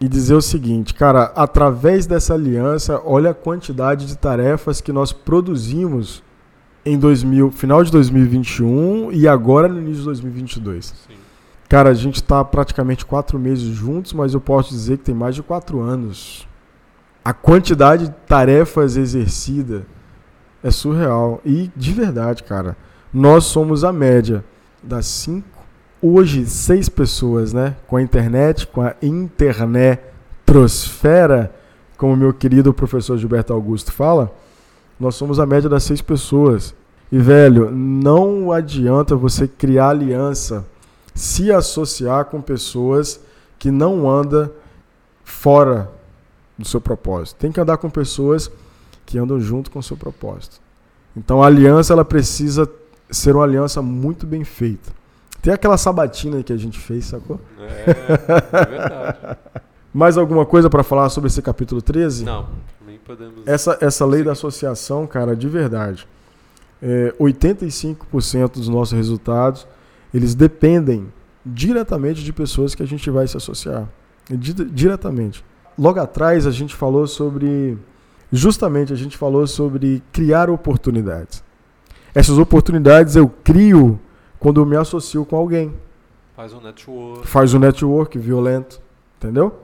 e 0.00 0.08
dizer 0.08 0.34
o 0.34 0.40
seguinte, 0.40 0.94
cara, 0.94 1.24
através 1.36 2.06
dessa 2.06 2.32
aliança, 2.32 3.00
olha 3.04 3.30
a 3.30 3.34
quantidade 3.34 4.06
de 4.06 4.16
tarefas 4.16 4.80
que 4.80 4.92
nós 4.92 5.12
produzimos 5.12 6.22
em 6.86 6.98
2000, 6.98 7.50
final 7.50 7.84
de 7.84 7.92
2021 7.92 9.12
e 9.12 9.28
agora 9.28 9.68
no 9.68 9.78
início 9.78 9.98
de 9.98 10.04
2022. 10.06 10.86
Sim. 10.86 11.14
Cara, 11.68 11.90
a 11.90 11.94
gente 11.94 12.16
está 12.16 12.42
praticamente 12.42 13.04
quatro 13.04 13.38
meses 13.38 13.64
juntos, 13.64 14.14
mas 14.14 14.32
eu 14.32 14.40
posso 14.40 14.70
dizer 14.70 14.98
que 14.98 15.04
tem 15.04 15.14
mais 15.14 15.34
de 15.34 15.42
quatro 15.42 15.80
anos. 15.80 16.48
A 17.22 17.34
quantidade 17.34 18.08
de 18.08 18.14
tarefas 18.26 18.96
exercida 18.96 19.86
é 20.64 20.70
surreal. 20.70 21.40
E, 21.44 21.70
de 21.76 21.92
verdade, 21.92 22.42
cara, 22.42 22.76
nós 23.12 23.44
somos 23.44 23.84
a 23.84 23.92
média 23.92 24.42
das 24.82 25.06
cinco 25.06 25.59
hoje 26.02 26.46
seis 26.46 26.88
pessoas, 26.88 27.52
né? 27.52 27.76
Com 27.86 27.96
a 27.96 28.02
internet, 28.02 28.66
com 28.66 28.82
a 28.82 28.94
internet 29.02 30.02
trosfera, 30.44 31.54
como 31.96 32.16
meu 32.16 32.32
querido 32.32 32.74
professor 32.74 33.16
Gilberto 33.16 33.52
Augusto 33.52 33.92
fala, 33.92 34.32
Nós 34.98 35.14
somos 35.14 35.38
a 35.38 35.46
média 35.46 35.68
das 35.68 35.84
seis 35.84 36.02
pessoas. 36.02 36.74
E, 37.12 37.18
velho, 37.18 37.70
não 37.70 38.52
adianta 38.52 39.16
você 39.16 39.48
criar 39.48 39.88
aliança, 39.88 40.64
se 41.14 41.50
associar 41.50 42.26
com 42.26 42.40
pessoas 42.40 43.20
que 43.58 43.70
não 43.70 44.08
andam 44.08 44.50
fora 45.24 45.90
do 46.56 46.66
seu 46.66 46.80
propósito. 46.80 47.38
Tem 47.38 47.50
que 47.50 47.60
andar 47.60 47.78
com 47.78 47.88
pessoas 47.88 48.50
que 49.06 49.18
andam 49.18 49.40
junto 49.40 49.70
com 49.70 49.78
o 49.78 49.82
seu 49.82 49.96
propósito. 49.96 50.60
Então 51.16 51.42
a 51.42 51.46
aliança 51.46 51.92
ela 51.92 52.04
precisa 52.04 52.70
ser 53.10 53.34
uma 53.34 53.44
aliança 53.44 53.82
muito 53.82 54.26
bem 54.26 54.44
feita. 54.44 54.92
Tem 55.42 55.52
aquela 55.52 55.78
sabatina 55.78 56.42
que 56.42 56.52
a 56.52 56.56
gente 56.56 56.78
fez, 56.78 57.06
sacou? 57.06 57.40
É, 57.58 57.90
é 57.90 58.66
verdade. 58.66 59.38
Mais 59.92 60.16
alguma 60.16 60.46
coisa 60.46 60.70
para 60.70 60.82
falar 60.82 61.08
sobre 61.08 61.28
esse 61.28 61.42
capítulo 61.42 61.82
13? 61.82 62.24
Não, 62.24 62.48
nem 62.86 62.98
podemos. 62.98 63.46
Essa, 63.46 63.76
essa 63.80 64.06
lei 64.06 64.22
da 64.22 64.32
associação, 64.32 65.06
cara, 65.06 65.34
de 65.34 65.48
verdade. 65.48 66.06
É, 66.80 67.12
85% 67.18 68.52
dos 68.52 68.68
nossos 68.68 68.96
resultados, 68.96 69.66
eles 70.14 70.34
dependem 70.34 71.12
diretamente 71.44 72.22
de 72.22 72.32
pessoas 72.32 72.74
que 72.74 72.82
a 72.82 72.86
gente 72.86 73.10
vai 73.10 73.26
se 73.26 73.36
associar. 73.36 73.88
Diretamente. 74.28 75.44
Logo 75.76 75.98
atrás 75.98 76.46
a 76.46 76.50
gente 76.50 76.74
falou 76.74 77.06
sobre 77.06 77.76
justamente 78.30 78.92
a 78.92 78.96
gente 78.96 79.16
falou 79.16 79.46
sobre 79.46 80.02
criar 80.12 80.48
oportunidades. 80.48 81.42
Essas 82.14 82.38
oportunidades 82.38 83.16
eu 83.16 83.28
crio 83.28 83.98
quando 84.40 84.60
eu 84.60 84.66
me 84.66 84.76
associo 84.76 85.24
com 85.26 85.36
alguém. 85.36 85.72
Faz 86.34 86.54
um 86.54 86.60
network. 86.60 87.26
Faz 87.26 87.52
um 87.52 87.58
network 87.58 88.18
violento, 88.18 88.80
entendeu? 89.18 89.60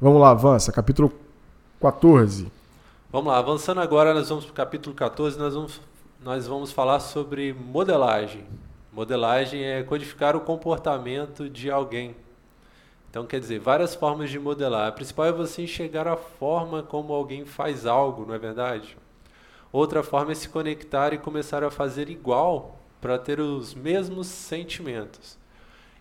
Vamos 0.00 0.20
lá, 0.20 0.30
avança. 0.30 0.72
Capítulo 0.72 1.12
14. 1.80 2.50
Vamos 3.12 3.32
lá, 3.32 3.38
avançando 3.38 3.80
agora, 3.80 4.12
nós 4.12 4.28
vamos 4.28 4.44
para 4.44 4.50
o 4.50 4.54
capítulo 4.54 4.94
14, 4.96 5.38
nós 5.38 5.54
vamos, 5.54 5.80
nós 6.20 6.48
vamos 6.48 6.72
falar 6.72 6.98
sobre 6.98 7.52
modelagem. 7.52 8.44
Modelagem 8.92 9.64
é 9.64 9.84
codificar 9.84 10.34
o 10.34 10.40
comportamento 10.40 11.48
de 11.48 11.70
alguém. 11.70 12.16
Então, 13.08 13.24
quer 13.24 13.38
dizer, 13.38 13.60
várias 13.60 13.94
formas 13.94 14.30
de 14.30 14.40
modelar. 14.40 14.88
A 14.88 14.92
principal 14.92 15.26
é 15.26 15.32
você 15.32 15.62
enxergar 15.62 16.08
a 16.08 16.16
forma 16.16 16.82
como 16.82 17.12
alguém 17.12 17.44
faz 17.44 17.86
algo, 17.86 18.26
não 18.26 18.34
é 18.34 18.38
verdade? 18.38 18.98
Outra 19.70 20.02
forma 20.02 20.32
é 20.32 20.34
se 20.34 20.48
conectar 20.48 21.12
e 21.12 21.18
começar 21.18 21.62
a 21.62 21.70
fazer 21.70 22.10
igual 22.10 22.80
para 23.04 23.18
ter 23.18 23.38
os 23.38 23.74
mesmos 23.74 24.26
sentimentos. 24.28 25.36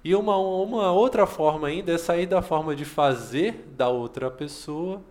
E 0.05 0.15
uma, 0.15 0.38
uma 0.38 0.89
outra 0.93 1.27
forma 1.27 1.67
ainda 1.67 1.91
é 1.91 1.97
sair 1.97 2.25
da 2.25 2.41
forma 2.41 2.73
de 2.73 2.85
fazer 2.85 3.67
da 3.75 3.89
outra 3.89 4.31
pessoa 4.31 5.01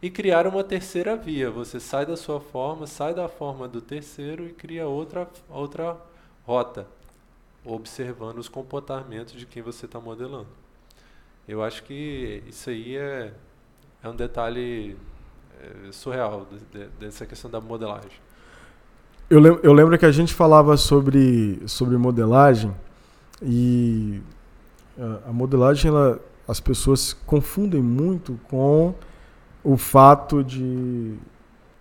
e 0.00 0.08
criar 0.08 0.46
uma 0.46 0.64
terceira 0.64 1.14
via. 1.14 1.50
Você 1.50 1.78
sai 1.78 2.06
da 2.06 2.16
sua 2.16 2.40
forma, 2.40 2.86
sai 2.86 3.12
da 3.12 3.28
forma 3.28 3.68
do 3.68 3.82
terceiro 3.82 4.46
e 4.46 4.52
cria 4.54 4.86
outra, 4.86 5.28
outra 5.50 5.98
rota, 6.46 6.86
observando 7.66 8.38
os 8.38 8.48
comportamentos 8.48 9.34
de 9.34 9.44
quem 9.44 9.62
você 9.62 9.84
está 9.84 10.00
modelando. 10.00 10.48
Eu 11.46 11.62
acho 11.62 11.82
que 11.82 12.42
isso 12.46 12.70
aí 12.70 12.96
é, 12.96 13.34
é 14.02 14.08
um 14.08 14.16
detalhe 14.16 14.96
é, 15.60 15.92
surreal 15.92 16.46
de, 16.50 16.60
de, 16.60 16.88
dessa 16.92 17.26
questão 17.26 17.50
da 17.50 17.60
modelagem. 17.60 18.25
Eu 19.28 19.40
lembro, 19.40 19.60
eu 19.62 19.72
lembro 19.72 19.98
que 19.98 20.06
a 20.06 20.12
gente 20.12 20.32
falava 20.32 20.76
sobre, 20.76 21.60
sobre 21.66 21.96
modelagem 21.96 22.72
e 23.42 24.20
a, 24.98 25.30
a 25.30 25.32
modelagem, 25.32 25.90
ela, 25.90 26.20
as 26.46 26.60
pessoas 26.60 27.12
confundem 27.12 27.82
muito 27.82 28.38
com 28.48 28.94
o 29.64 29.76
fato 29.76 30.44
de 30.44 31.14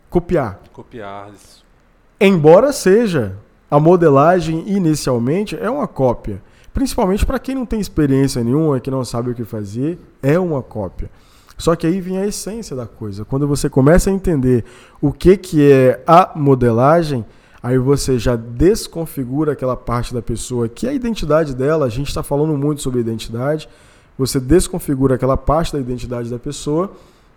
copiar. 0.09 0.59
Copiar. 0.73 1.31
Isso. 1.33 1.63
Embora 2.19 2.73
seja, 2.73 3.37
a 3.69 3.79
modelagem 3.79 4.67
inicialmente 4.67 5.55
é 5.55 5.69
uma 5.69 5.87
cópia. 5.87 6.41
Principalmente 6.73 7.25
para 7.25 7.37
quem 7.37 7.53
não 7.53 7.65
tem 7.65 7.79
experiência 7.79 8.43
nenhuma, 8.43 8.79
que 8.79 8.89
não 8.89 9.05
sabe 9.05 9.29
o 9.29 9.35
que 9.35 9.45
fazer, 9.45 9.99
é 10.21 10.39
uma 10.39 10.63
cópia. 10.63 11.11
Só 11.57 11.75
que 11.75 11.87
aí 11.87 12.01
vem 12.01 12.17
a 12.17 12.27
essência 12.27 12.75
da 12.75 12.85
coisa. 12.85 13.23
Quando 13.23 13.47
você 13.47 13.69
começa 13.69 14.09
a 14.09 14.13
entender 14.13 14.65
o 15.01 15.11
que, 15.11 15.37
que 15.37 15.71
é 15.71 16.03
a 16.05 16.31
modelagem, 16.35 17.25
aí 17.63 17.77
você 17.77 18.19
já 18.19 18.35
desconfigura 18.35 19.53
aquela 19.53 19.75
parte 19.75 20.13
da 20.13 20.21
pessoa 20.21 20.67
que 20.67 20.85
é 20.85 20.89
a 20.89 20.93
identidade 20.93 21.55
dela. 21.55 21.85
A 21.85 21.89
gente 21.89 22.09
está 22.09 22.21
falando 22.21 22.57
muito 22.57 22.81
sobre 22.81 22.99
identidade. 22.99 23.69
Você 24.17 24.39
desconfigura 24.39 25.15
aquela 25.15 25.37
parte 25.37 25.73
da 25.73 25.79
identidade 25.79 26.29
da 26.29 26.39
pessoa 26.39 26.91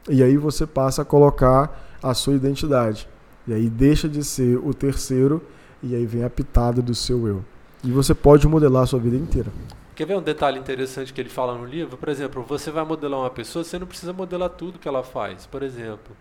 e 0.08 0.22
aí 0.22 0.36
você 0.36 0.66
passa 0.66 1.02
a 1.02 1.04
colocar 1.04 1.98
a 2.02 2.14
sua 2.14 2.34
identidade. 2.34 3.08
E 3.46 3.52
aí 3.52 3.70
deixa 3.70 4.08
de 4.08 4.24
ser 4.24 4.58
o 4.58 4.74
terceiro 4.74 5.40
e 5.82 5.94
aí 5.94 6.06
vem 6.06 6.24
a 6.24 6.30
pitada 6.30 6.82
do 6.82 6.94
seu 6.94 7.26
eu. 7.26 7.44
E 7.84 7.90
você 7.90 8.14
pode 8.14 8.46
modelar 8.48 8.82
a 8.82 8.86
sua 8.86 8.98
vida 8.98 9.16
inteira. 9.16 9.50
Quer 9.98 10.06
ver 10.06 10.16
um 10.16 10.22
detalhe 10.22 10.60
interessante 10.60 11.12
que 11.12 11.20
ele 11.20 11.28
fala 11.28 11.58
no 11.58 11.64
livro? 11.64 11.96
Por 11.96 12.08
exemplo, 12.08 12.40
você 12.44 12.70
vai 12.70 12.84
modelar 12.84 13.18
uma 13.18 13.30
pessoa, 13.30 13.64
você 13.64 13.80
não 13.80 13.86
precisa 13.88 14.12
modelar 14.12 14.48
tudo 14.48 14.78
que 14.78 14.86
ela 14.86 15.02
faz. 15.02 15.44
Por 15.44 15.60
exemplo, 15.60 16.16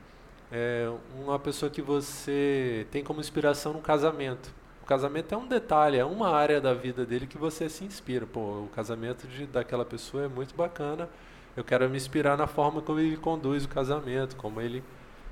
é 0.51 0.91
uma 1.15 1.37
pessoa 1.37 1.69
que 1.69 1.79
você 1.79 2.87
tem 2.89 3.03
como 3.03 3.19
inspiração 3.19 3.73
no 3.73 3.79
casamento. 3.79 4.51
O 4.81 4.85
casamento 4.87 5.31
é 5.35 5.37
um 5.37 5.47
detalhe, 5.47 5.95
é 5.95 6.03
uma 6.03 6.29
área 6.29 6.59
da 6.59 6.73
vida 6.73 7.05
dele 7.05 7.27
que 7.27 7.37
você 7.37 7.69
se 7.69 7.85
inspira. 7.85 8.25
Pô, 8.25 8.63
o 8.63 8.69
casamento 8.73 9.27
de, 9.27 9.45
daquela 9.45 9.85
pessoa 9.85 10.23
é 10.23 10.27
muito 10.27 10.55
bacana. 10.55 11.07
Eu 11.55 11.63
quero 11.63 11.87
me 11.87 11.97
inspirar 11.97 12.35
na 12.35 12.47
forma 12.47 12.81
como 12.81 12.99
ele 12.99 13.15
conduz 13.15 13.65
o 13.65 13.69
casamento, 13.69 14.35
como 14.37 14.59
ele, 14.59 14.83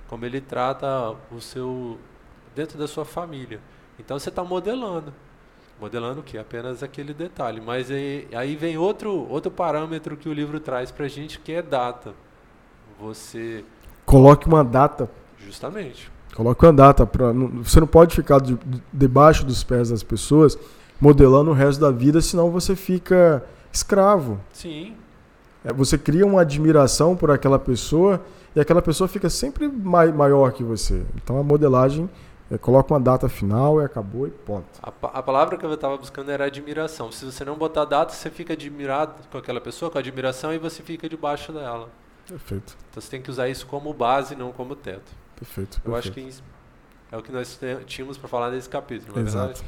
como 0.08 0.24
ele 0.24 0.40
trata 0.40 1.16
o 1.32 1.42
seu 1.42 1.98
dentro 2.54 2.78
da 2.78 2.88
sua 2.88 3.06
família. 3.06 3.60
Então 3.98 4.20
você 4.20 4.30
está 4.30 4.44
modelando. 4.44 5.12
Modelando 5.80 6.22
o 6.22 6.24
que? 6.24 6.38
Apenas 6.38 6.82
aquele 6.82 7.14
detalhe. 7.14 7.62
Mas 7.62 7.92
aí, 7.92 8.28
aí 8.34 8.56
vem 8.56 8.78
outro, 8.78 9.28
outro 9.30 9.52
parâmetro 9.52 10.16
que 10.16 10.30
o 10.30 10.34
livro 10.34 10.60
traz 10.60 10.92
para 10.92 11.06
a 11.06 11.10
gente, 11.10 11.40
que 11.40 11.52
é 11.52 11.62
data. 11.62 12.14
Você... 13.00 13.64
Coloque 14.06 14.48
uma 14.48 14.64
data. 14.64 15.10
Justamente. 15.38 16.12
Coloque 16.34 16.66
uma 16.66 16.74
data. 16.74 17.06
Pra, 17.06 17.34
não, 17.34 17.64
você 17.64 17.80
não 17.80 17.88
pode 17.88 18.16
ficar 18.16 18.40
de, 18.40 18.58
debaixo 18.92 19.46
dos 19.46 19.64
pés 19.64 19.90
das 19.90 20.04
pessoas 20.04 20.58
modelando 21.00 21.52
o 21.52 21.54
resto 21.54 21.82
da 21.82 21.92
vida, 21.92 22.22
senão 22.22 22.50
você 22.50 22.76
fica 22.76 23.44
escravo. 23.72 24.40
Sim. 24.54 24.96
É, 25.64 25.74
você 25.74 25.98
cria 25.98 26.26
uma 26.26 26.42
admiração 26.42 27.16
por 27.16 27.32
aquela 27.32 27.60
pessoa 27.60 28.22
e 28.56 28.60
aquela 28.60 28.82
pessoa 28.82 29.08
fica 29.08 29.30
sempre 29.30 29.68
mai, 29.68 30.12
maior 30.12 30.54
que 30.54 30.64
você. 30.64 31.04
Então 31.16 31.38
a 31.38 31.44
modelagem 31.44 32.10
é, 32.50 32.58
coloca 32.58 32.94
uma 32.94 33.00
data 33.00 33.28
final 33.28 33.82
e 33.82 33.86
acabou 33.86 34.28
e 34.28 34.32
ponto. 34.32 34.68
A, 34.82 34.90
a 34.90 35.24
palavra 35.24 35.58
que 35.58 35.66
eu 35.66 35.74
estava 35.74 35.98
buscando 35.98 36.30
era 36.30 36.46
admiração. 36.46 37.12
Se 37.12 37.26
você 37.26 37.44
não 37.44 37.58
botar 37.58 37.86
data, 37.86 38.14
você 38.14 38.30
fica 38.30 38.54
admirado 38.54 39.14
com 39.32 39.38
aquela 39.38 39.60
pessoa, 39.60 39.90
com 39.90 39.98
admiração, 39.98 40.54
e 40.54 40.58
você 40.58 40.84
fica 40.84 41.10
debaixo 41.10 41.52
dela. 41.52 41.90
Perfeito. 42.28 42.76
Então 42.90 43.02
você 43.02 43.10
tem 43.10 43.22
que 43.22 43.30
usar 43.30 43.50
isso 43.50 43.66
como 43.66 43.94
base, 43.94 44.36
não 44.36 44.52
como 44.52 44.76
teto. 44.76 45.12
Perfeito. 45.36 45.82
Eu 45.84 45.96
acho 45.96 46.12
que 46.12 46.30
é 47.12 47.18
o 47.18 47.22
que 47.22 47.32
nós 47.32 47.60
tínhamos 47.86 48.18
para 48.18 48.28
falar 48.28 48.52
nesse 48.52 48.70
capítulo, 48.70 49.14
não 49.16 49.24
é 49.24 49.26
Exato. 49.26 49.46
verdade? 49.48 49.66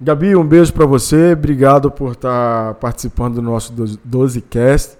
Gabi, 0.00 0.34
um 0.34 0.46
beijo 0.46 0.72
para 0.72 0.86
você. 0.86 1.32
Obrigado 1.32 1.90
por 1.90 2.12
estar 2.12 2.68
tá 2.68 2.74
participando 2.74 3.34
do 3.34 3.42
nosso 3.42 3.74
12cast. 3.74 4.96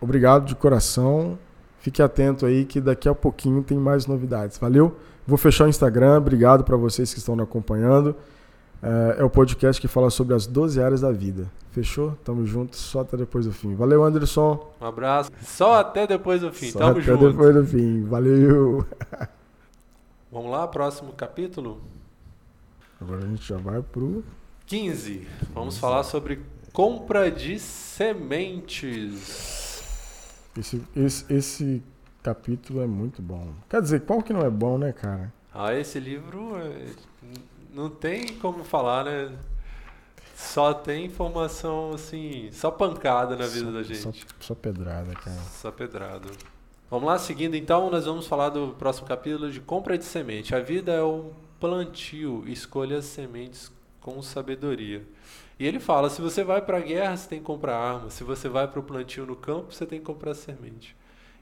Obrigado 0.00 0.44
de 0.44 0.54
coração. 0.54 1.36
Fique 1.80 2.00
atento 2.00 2.46
aí 2.46 2.64
que 2.64 2.80
daqui 2.80 3.08
a 3.08 3.14
pouquinho 3.14 3.62
tem 3.64 3.76
mais 3.76 4.06
novidades. 4.06 4.56
Valeu? 4.58 4.96
Vou 5.28 5.36
fechar 5.36 5.66
o 5.66 5.68
Instagram. 5.68 6.16
Obrigado 6.16 6.64
para 6.64 6.74
vocês 6.74 7.12
que 7.12 7.18
estão 7.18 7.36
me 7.36 7.42
acompanhando. 7.42 8.16
É, 8.82 9.16
é, 9.20 9.24
o 9.24 9.28
podcast 9.28 9.78
que 9.78 9.86
fala 9.86 10.08
sobre 10.08 10.34
as 10.34 10.46
12 10.46 10.80
áreas 10.80 11.02
da 11.02 11.12
vida. 11.12 11.52
Fechou? 11.70 12.16
Tamo 12.24 12.46
junto. 12.46 12.74
Só 12.74 13.00
até 13.00 13.14
depois 13.14 13.44
do 13.44 13.52
fim. 13.52 13.74
Valeu, 13.74 14.02
Anderson. 14.02 14.72
Um 14.80 14.86
abraço. 14.86 15.30
Só 15.42 15.74
até 15.74 16.06
depois 16.06 16.40
do 16.40 16.50
fim. 16.50 16.70
Só 16.70 16.78
Tamo 16.78 16.92
até 16.92 17.02
junto. 17.02 17.30
depois 17.30 17.54
do 17.54 17.62
fim. 17.66 18.04
Valeu. 18.04 18.86
Vamos 20.32 20.50
lá, 20.50 20.66
próximo 20.66 21.12
capítulo? 21.12 21.78
Agora 22.98 23.22
a 23.22 23.26
gente 23.26 23.46
já 23.46 23.58
vai 23.58 23.82
pro 23.82 24.24
15. 24.64 25.28
Vamos 25.52 25.76
falar 25.76 26.04
sobre 26.04 26.40
compra 26.72 27.30
de 27.30 27.58
sementes. 27.58 28.72
Esse, 30.56 30.82
esse, 30.96 31.30
esse 31.30 31.82
capítulo 32.22 32.82
é 32.82 32.86
muito 32.86 33.22
bom. 33.22 33.52
Quer 33.68 33.82
dizer, 33.82 34.00
qual 34.02 34.22
que 34.22 34.32
não 34.32 34.40
é 34.40 34.50
bom, 34.50 34.78
né, 34.78 34.92
cara? 34.92 35.32
Ah, 35.52 35.74
esse 35.74 35.98
livro 35.98 36.56
é, 36.56 36.86
não 37.72 37.88
tem 37.88 38.34
como 38.34 38.64
falar, 38.64 39.04
né? 39.04 39.36
Só 40.34 40.72
tem 40.72 41.06
informação, 41.06 41.92
assim, 41.94 42.48
só 42.52 42.70
pancada 42.70 43.34
na 43.34 43.46
vida 43.46 43.66
só, 43.66 43.72
da 43.72 43.82
gente. 43.82 43.98
Só, 43.98 44.12
só, 44.38 44.54
pedrada, 44.54 45.12
cara. 45.14 45.36
Só 45.50 45.70
pedrada. 45.72 46.28
Vamos 46.88 47.08
lá, 47.08 47.18
seguindo 47.18 47.56
então, 47.56 47.90
nós 47.90 48.06
vamos 48.06 48.26
falar 48.26 48.50
do 48.50 48.68
próximo 48.78 49.06
capítulo 49.06 49.50
de 49.50 49.60
compra 49.60 49.98
de 49.98 50.04
semente. 50.04 50.54
A 50.54 50.60
vida 50.60 50.92
é 50.92 51.02
um 51.02 51.32
plantio, 51.58 52.44
escolha 52.46 52.98
as 52.98 53.04
sementes 53.06 53.72
com 54.00 54.22
sabedoria. 54.22 55.04
E 55.58 55.66
ele 55.66 55.80
fala: 55.80 56.08
se 56.08 56.22
você 56.22 56.44
vai 56.44 56.62
para 56.62 56.78
a 56.78 56.80
guerra, 56.80 57.16
você 57.16 57.28
tem 57.28 57.40
que 57.40 57.44
comprar 57.44 57.76
arma. 57.76 58.10
Se 58.10 58.22
você 58.22 58.48
vai 58.48 58.68
para 58.68 58.78
o 58.78 58.82
plantio 58.82 59.26
no 59.26 59.34
campo, 59.34 59.72
você 59.72 59.84
tem 59.84 59.98
que 59.98 60.04
comprar 60.06 60.34
semente. 60.34 60.96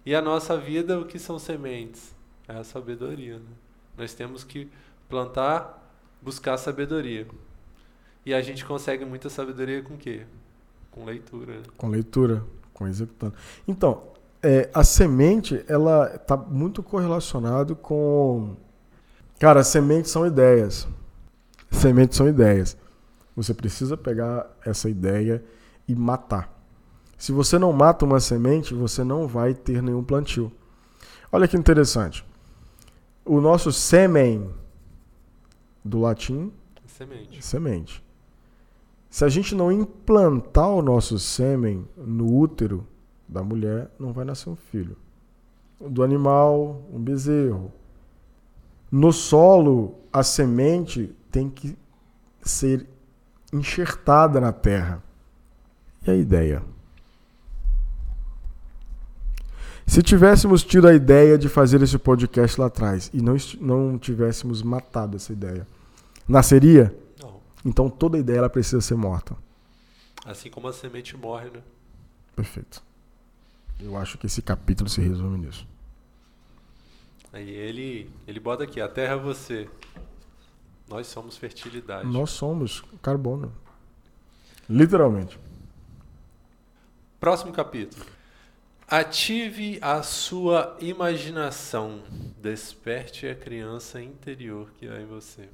E 0.07 0.15
a 0.15 0.23
nossa 0.23 0.57
vida, 0.57 1.01
o 1.01 1.05
que 1.05 1.19
são 1.19 1.37
sementes? 1.37 2.15
É 2.47 2.57
a 2.57 2.63
sabedoria. 2.63 3.41
Né? 3.41 3.51
Nós 3.99 4.15
temos 4.15 4.45
que 4.45 4.71
plantar, 5.09 5.85
buscar 6.23 6.57
sabedoria. 6.57 7.27
E 8.25 8.33
a 8.33 8.41
gente 8.41 8.65
consegue 8.65 9.05
muita 9.05 9.29
sabedoria 9.29 9.83
com 9.83 9.95
o 9.95 9.99
quê? 9.99 10.25
Com 10.93 11.05
leitura. 11.05 11.61
Com 11.77 11.89
leitura, 11.89 12.45
com 12.73 12.87
executando. 12.87 13.35
Então, 13.67 14.05
é, 14.41 14.71
a 14.73 14.85
semente, 14.85 15.65
ela 15.67 16.15
está 16.15 16.37
muito 16.37 16.85
correlacionado 16.85 17.75
com... 17.75 18.55
Cara, 19.41 19.65
sementes 19.65 20.13
são 20.13 20.25
ideias. 20.25 20.87
Sementes 21.69 22.17
são 22.17 22.29
ideias. 22.29 22.77
Você 23.35 23.53
precisa 23.53 23.97
pegar 23.97 24.47
essa 24.65 24.89
ideia 24.89 25.45
e 25.89 25.97
matar. 25.97 26.56
Se 27.17 27.33
você 27.33 27.59
não 27.59 27.73
mata 27.73 28.05
uma 28.05 28.21
semente, 28.21 28.75
você 28.75 29.03
não 29.03 29.27
vai 29.27 29.55
ter 29.55 29.83
nenhum 29.83 30.05
plantio. 30.05 30.53
Olha 31.33 31.49
que 31.49 31.57
interessante. 31.57 32.25
O 33.25 33.41
nosso 33.41 33.73
sêmen, 33.73 34.51
do 35.85 36.01
latim, 36.01 36.53
semente. 36.87 37.45
semente. 37.45 38.05
Se 39.09 39.25
a 39.25 39.29
gente 39.29 39.55
não 39.55 39.73
implantar 39.73 40.69
o 40.69 40.83
nosso 40.83 41.19
sêmen 41.19 41.89
no 41.97 42.33
útero 42.37 42.87
da 43.27 43.43
mulher, 43.43 43.91
não 43.99 44.13
vai 44.13 44.25
nascer 44.25 44.51
um 44.51 44.57
filho. 44.57 44.97
Do 45.81 46.03
animal, 46.03 46.83
um 46.93 47.01
bezerro. 47.01 47.73
No 48.91 49.13
solo, 49.13 49.95
a 50.13 50.23
semente 50.23 51.15
tem 51.31 51.49
que 51.49 51.77
ser 52.43 52.87
enxertada 53.53 54.41
na 54.41 54.53
terra. 54.53 55.03
E 56.07 56.11
a 56.11 56.15
ideia? 56.15 56.63
Se 59.87 60.03
tivéssemos 60.03 60.65
tido 60.65 60.89
a 60.89 60.95
ideia 60.95 61.39
de 61.39 61.49
fazer 61.49 61.81
esse 61.81 61.97
podcast 61.97 62.61
lá 62.61 62.67
atrás 62.67 63.11
e 63.15 63.23
não, 63.23 63.37
não 63.61 63.99
tivéssemos 63.99 64.61
matado 64.63 65.17
essa 65.17 65.33
ideia, 65.33 65.67
nasceria? 66.27 66.95
Não. 67.21 67.41
Então 67.65 67.89
toda 67.89 68.19
ideia 68.19 68.39
ela 68.39 68.51
precisa 68.51 68.81
ser 68.81 68.97
morta. 68.97 69.37
Assim 70.25 70.51
como 70.51 70.67
a 70.67 70.73
semente 70.73 71.17
morre, 71.17 71.51
né? 71.51 71.63
Perfeito. 72.35 72.83
Eu 73.81 73.97
acho 73.97 74.19
que 74.19 74.27
esse 74.27 74.43
capítulo 74.43 74.91
se 74.91 75.01
resume 75.01 75.39
nisso. 75.39 75.67
Aí 77.33 77.49
ele, 77.49 78.11
ele 78.27 78.41
bota 78.41 78.65
aqui, 78.65 78.81
a 78.81 78.89
terra 78.89 79.15
é 79.15 79.19
você. 79.19 79.69
Nós 80.89 81.07
somos 81.07 81.37
fertilidade. 81.37 82.09
Nós 82.09 82.31
somos 82.31 82.83
carbono. 83.03 83.53
Literalmente. 84.69 85.39
Próximo 87.21 87.53
capítulo. 87.53 88.05
Ative 88.89 89.81
a 89.83 90.01
sua 90.05 90.77
imaginação. 90.81 92.03
Desperte 92.41 93.27
a 93.27 93.35
criança 93.35 94.01
interior 94.01 94.71
que 94.79 94.87
há 94.87 95.01
em 95.01 95.07
você. 95.07 95.49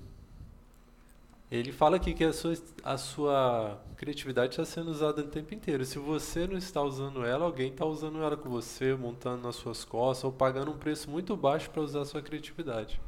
Ele 1.51 1.73
fala 1.73 1.97
aqui 1.97 2.13
que 2.13 2.25
a 2.25 2.33
sua, 2.33 2.55
a 2.85 2.99
sua 2.99 3.79
criatividade 3.97 4.53
está 4.53 4.67
sendo 4.67 4.91
usada 4.91 5.23
o 5.23 5.29
tempo 5.29 5.55
inteiro. 5.55 5.83
Se 5.87 5.99
você 5.99 6.47
não 6.47 6.59
está 6.59 6.83
usando 6.83 7.25
ela, 7.25 7.47
alguém 7.47 7.71
está 7.71 7.87
usando 7.87 8.23
ela 8.23 8.37
com 8.37 8.51
você, 8.51 8.95
montando 8.95 9.43
nas 9.43 9.57
suas 9.57 9.83
costas 9.83 10.25
ou 10.25 10.33
pagando 10.33 10.71
um 10.71 10.77
preço 10.77 11.11
muito 11.11 11.35
baixo 11.35 11.71
para 11.71 11.81
usar 11.81 12.03
a 12.03 12.05
sua 12.05 12.21
criatividade. 12.21 13.01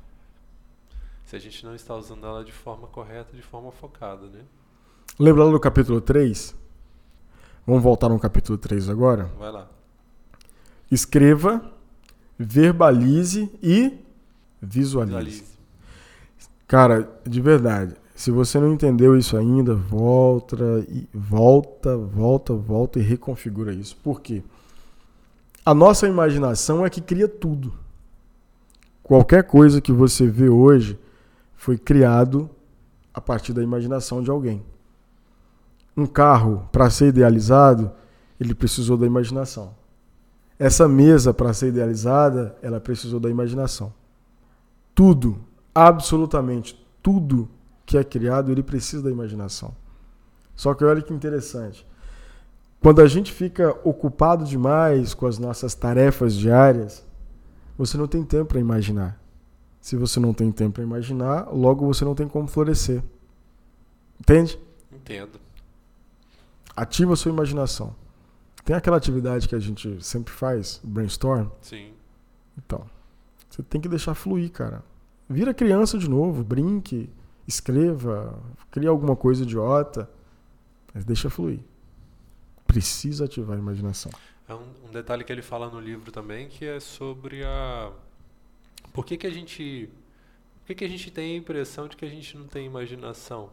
Se 1.26 1.36
a 1.36 1.38
gente 1.38 1.64
não 1.66 1.74
está 1.74 1.94
usando 1.94 2.26
ela 2.26 2.42
de 2.42 2.52
forma 2.52 2.86
correta, 2.86 3.36
de 3.36 3.42
forma 3.42 3.70
focada, 3.70 4.26
né? 4.26 4.40
Lembra 5.18 5.44
lá 5.44 5.50
do 5.50 5.60
capítulo 5.60 6.00
3? 6.00 6.54
Vamos 7.66 7.82
voltar 7.82 8.08
no 8.08 8.18
capítulo 8.18 8.56
3 8.56 8.88
agora? 8.88 9.24
Vai 9.38 9.52
lá. 9.52 9.68
Escreva, 10.90 11.72
verbalize 12.38 13.50
e 13.62 13.92
visualize. 14.60 15.16
Visualize. 15.16 15.54
Cara, 16.66 17.08
de 17.26 17.40
verdade, 17.40 17.94
se 18.14 18.30
você 18.30 18.58
não 18.58 18.72
entendeu 18.72 19.16
isso 19.16 19.36
ainda, 19.36 19.74
volta 19.74 20.56
e 20.88 21.06
volta, 21.12 21.96
volta, 21.96 22.54
volta 22.54 22.98
e 22.98 23.02
reconfigura 23.02 23.72
isso. 23.72 23.96
Por 24.02 24.20
quê? 24.20 24.42
A 25.64 25.74
nossa 25.74 26.06
imaginação 26.06 26.84
é 26.84 26.90
que 26.90 27.00
cria 27.00 27.26
tudo. 27.26 27.72
Qualquer 29.02 29.44
coisa 29.44 29.80
que 29.80 29.92
você 29.92 30.26
vê 30.26 30.48
hoje 30.48 30.98
foi 31.54 31.76
criado 31.76 32.48
a 33.12 33.20
partir 33.20 33.52
da 33.52 33.62
imaginação 33.62 34.22
de 34.22 34.30
alguém. 34.30 34.62
Um 35.96 36.06
carro, 36.06 36.68
para 36.72 36.90
ser 36.90 37.08
idealizado, 37.08 37.92
ele 38.40 38.54
precisou 38.54 38.96
da 38.96 39.06
imaginação. 39.06 39.74
Essa 40.58 40.88
mesa, 40.88 41.34
para 41.34 41.52
ser 41.52 41.68
idealizada, 41.68 42.56
ela 42.62 42.80
precisou 42.80 43.18
da 43.18 43.28
imaginação. 43.28 43.92
Tudo, 44.94 45.38
absolutamente 45.74 46.84
tudo 47.02 47.50
que 47.84 47.98
é 47.98 48.02
criado, 48.02 48.50
ele 48.50 48.62
precisa 48.62 49.02
da 49.02 49.10
imaginação. 49.10 49.74
Só 50.56 50.72
que 50.72 50.82
olha 50.84 51.02
que 51.02 51.12
interessante. 51.12 51.86
Quando 52.80 53.02
a 53.02 53.06
gente 53.06 53.30
fica 53.30 53.78
ocupado 53.84 54.44
demais 54.44 55.12
com 55.12 55.26
as 55.26 55.38
nossas 55.38 55.74
tarefas 55.74 56.34
diárias, 56.34 57.04
você 57.76 57.98
não 57.98 58.06
tem 58.06 58.24
tempo 58.24 58.46
para 58.46 58.60
imaginar. 58.60 59.20
Se 59.80 59.96
você 59.96 60.18
não 60.18 60.32
tem 60.32 60.50
tempo 60.50 60.74
para 60.74 60.82
imaginar, 60.82 61.48
logo 61.52 61.86
você 61.86 62.04
não 62.04 62.14
tem 62.14 62.26
como 62.26 62.46
florescer. 62.48 63.02
Entende? 64.18 64.58
Entendo. 64.90 65.38
Ativa 66.74 67.12
a 67.12 67.16
sua 67.16 67.30
imaginação. 67.30 67.94
Tem 68.64 68.74
aquela 68.74 68.96
atividade 68.96 69.46
que 69.46 69.54
a 69.54 69.58
gente 69.58 70.02
sempre 70.02 70.32
faz, 70.32 70.80
brainstorm? 70.82 71.48
Sim. 71.60 71.92
Então, 72.56 72.88
você 73.50 73.62
tem 73.62 73.80
que 73.80 73.88
deixar 73.88 74.14
fluir, 74.14 74.50
cara. 74.50 74.82
Vira 75.28 75.52
criança 75.52 75.98
de 75.98 76.08
novo, 76.08 76.42
brinque, 76.42 77.10
escreva, 77.46 78.42
crie 78.70 78.88
alguma 78.88 79.14
coisa 79.14 79.42
idiota, 79.42 80.10
mas 80.94 81.04
deixa 81.04 81.28
fluir. 81.28 81.60
Precisa 82.66 83.26
ativar 83.26 83.56
a 83.56 83.58
imaginação. 83.60 84.10
É 84.48 84.54
um, 84.54 84.88
um, 84.88 84.92
detalhe 84.92 85.24
que 85.24 85.32
ele 85.32 85.42
fala 85.42 85.70
no 85.70 85.80
livro 85.80 86.10
também 86.10 86.48
que 86.48 86.64
é 86.64 86.78
sobre 86.78 87.44
a 87.44 87.90
por 88.92 89.04
que, 89.04 89.16
que 89.16 89.26
a 89.26 89.30
gente 89.30 89.88
por 90.60 90.66
que, 90.66 90.74
que 90.74 90.84
a 90.84 90.88
gente 90.88 91.10
tem 91.10 91.34
a 91.34 91.38
impressão 91.38 91.88
de 91.88 91.96
que 91.96 92.04
a 92.04 92.08
gente 92.08 92.36
não 92.36 92.46
tem 92.46 92.66
imaginação 92.66 93.48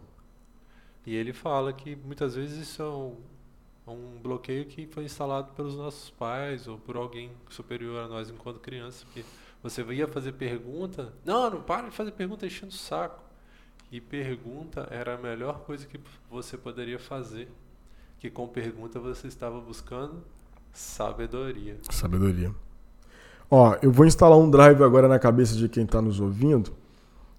e 1.06 1.16
ele 1.16 1.32
fala 1.32 1.72
que 1.72 1.96
muitas 1.96 2.36
vezes 2.36 2.68
isso 2.68 2.82
é 2.82 2.90
um, 2.90 3.16
um 3.88 4.20
bloqueio 4.22 4.66
que 4.66 4.88
foi 4.88 5.04
instalado 5.04 5.54
pelos 5.54 5.76
nossos 5.76 6.10
pais 6.12 6.68
ou 6.68 6.78
por 6.78 6.96
alguém 6.96 7.32
superior 7.50 8.06
a 8.06 8.08
nós 8.08 8.30
enquanto 8.30 8.60
criança 8.60 9.06
porque 9.06 9.26
você 9.62 9.84
ia 9.94 10.08
fazer 10.08 10.34
pergunta 10.34 11.14
não 11.26 11.50
não 11.50 11.62
para 11.62 11.90
de 11.90 11.96
fazer 11.96 12.12
pergunta 12.12 12.46
enchendo 12.46 12.72
o 12.72 12.76
saco 12.76 13.22
e 13.92 14.00
pergunta 14.00 14.88
era 14.90 15.16
a 15.16 15.18
melhor 15.18 15.60
coisa 15.60 15.86
que 15.86 16.00
você 16.30 16.58
poderia 16.58 16.98
fazer. 16.98 17.52
Que 18.20 18.30
com 18.30 18.48
pergunta 18.48 19.00
você 19.00 19.28
estava 19.28 19.60
buscando 19.60 20.24
sabedoria. 20.72 21.78
Sabedoria. 21.90 22.56
Ó, 23.50 23.76
eu 23.82 23.92
vou 23.92 24.06
instalar 24.06 24.38
um 24.38 24.50
drive 24.50 24.82
agora 24.82 25.10
na 25.10 25.20
cabeça 25.20 25.56
de 25.56 25.68
quem 25.68 25.84
está 25.84 26.02
nos 26.02 26.22
ouvindo. 26.22 26.72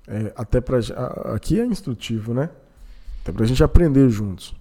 É, 0.07 0.31
até 0.37 0.61
para 0.61 0.79
aqui 1.35 1.59
é 1.59 1.65
instrutivo, 1.65 2.35
né? 2.35 2.51
Até 3.23 3.33
para 3.33 3.45
a 3.45 3.47
gente 3.47 3.65
aprender 3.65 4.11
juntos. 4.11 4.55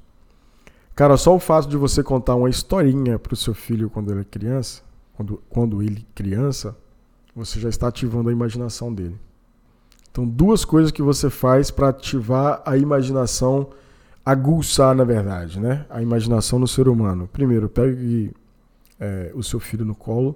Cara, 1.02 1.18
só 1.18 1.36
o 1.36 1.40
fato 1.40 1.68
de 1.68 1.76
você 1.76 2.04
contar 2.04 2.36
uma 2.36 2.48
historinha 2.48 3.18
para 3.18 3.34
o 3.34 3.36
seu 3.36 3.56
filho 3.56 3.90
quando 3.90 4.12
ele 4.12 4.22
é 4.22 4.24
criança, 4.24 4.84
quando, 5.16 5.42
quando 5.50 5.82
ele 5.82 6.06
criança, 6.14 6.78
você 7.36 7.60
já 7.60 7.70
está 7.70 7.88
ativando 7.88 8.30
a 8.30 8.32
imaginação 8.32 8.94
dele. 8.94 9.20
Então, 10.12 10.28
duas 10.28 10.64
coisas 10.64 10.92
que 10.92 11.02
você 11.02 11.28
faz 11.28 11.72
para 11.72 11.90
ativar 11.90 12.62
a 12.64 12.78
imaginação, 12.78 13.72
aguçar, 14.24 14.94
na 14.94 15.04
verdade, 15.04 15.60
né? 15.60 15.88
A 15.90 16.04
imaginação 16.04 16.60
no 16.60 16.68
ser 16.68 16.88
humano. 16.88 17.28
Primeiro, 17.34 17.68
pegue 17.68 18.32
é, 19.00 19.32
o 19.34 19.42
seu 19.42 19.60
filho 19.60 19.84
no 19.84 19.96
colo, 19.96 20.36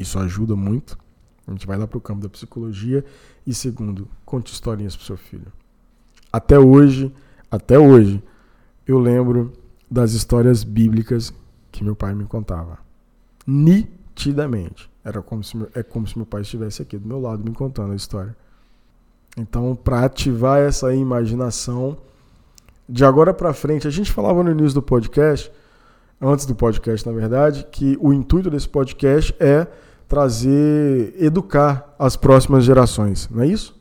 isso 0.00 0.18
ajuda 0.18 0.56
muito. 0.56 0.96
A 1.46 1.50
gente 1.50 1.66
vai 1.66 1.76
lá 1.76 1.86
para 1.86 1.98
o 1.98 2.00
campo 2.00 2.22
da 2.22 2.30
psicologia. 2.30 3.04
E 3.46 3.52
segundo, 3.52 4.08
conte 4.24 4.54
historinhas 4.54 4.96
para 4.96 5.02
o 5.02 5.06
seu 5.06 5.18
filho. 5.18 5.52
Até 6.32 6.58
hoje, 6.58 7.12
até 7.50 7.78
hoje, 7.78 8.22
eu 8.86 8.98
lembro 8.98 9.52
das 9.92 10.14
histórias 10.14 10.64
bíblicas 10.64 11.34
que 11.70 11.84
meu 11.84 11.94
pai 11.94 12.14
me 12.14 12.24
contava. 12.24 12.78
Nitidamente. 13.46 14.90
Era 15.04 15.20
como 15.20 15.44
se, 15.44 15.54
é 15.74 15.82
como 15.82 16.06
se 16.06 16.16
meu 16.16 16.24
pai 16.24 16.40
estivesse 16.40 16.80
aqui 16.80 16.96
do 16.96 17.06
meu 17.06 17.20
lado 17.20 17.44
me 17.44 17.54
contando 17.54 17.92
a 17.92 17.96
história. 17.96 18.34
Então, 19.36 19.76
para 19.76 20.04
ativar 20.04 20.60
essa 20.60 20.94
imaginação, 20.94 21.98
de 22.88 23.04
agora 23.04 23.34
para 23.34 23.52
frente, 23.52 23.86
a 23.86 23.90
gente 23.90 24.10
falava 24.10 24.42
no 24.42 24.50
início 24.50 24.74
do 24.74 24.82
podcast, 24.82 25.52
antes 26.18 26.46
do 26.46 26.54
podcast, 26.54 27.06
na 27.06 27.12
verdade, 27.12 27.66
que 27.70 27.98
o 28.00 28.14
intuito 28.14 28.48
desse 28.48 28.68
podcast 28.68 29.34
é 29.38 29.66
trazer, 30.08 31.14
educar 31.18 31.94
as 31.98 32.16
próximas 32.16 32.64
gerações, 32.64 33.28
não 33.30 33.42
é 33.42 33.46
isso? 33.46 33.78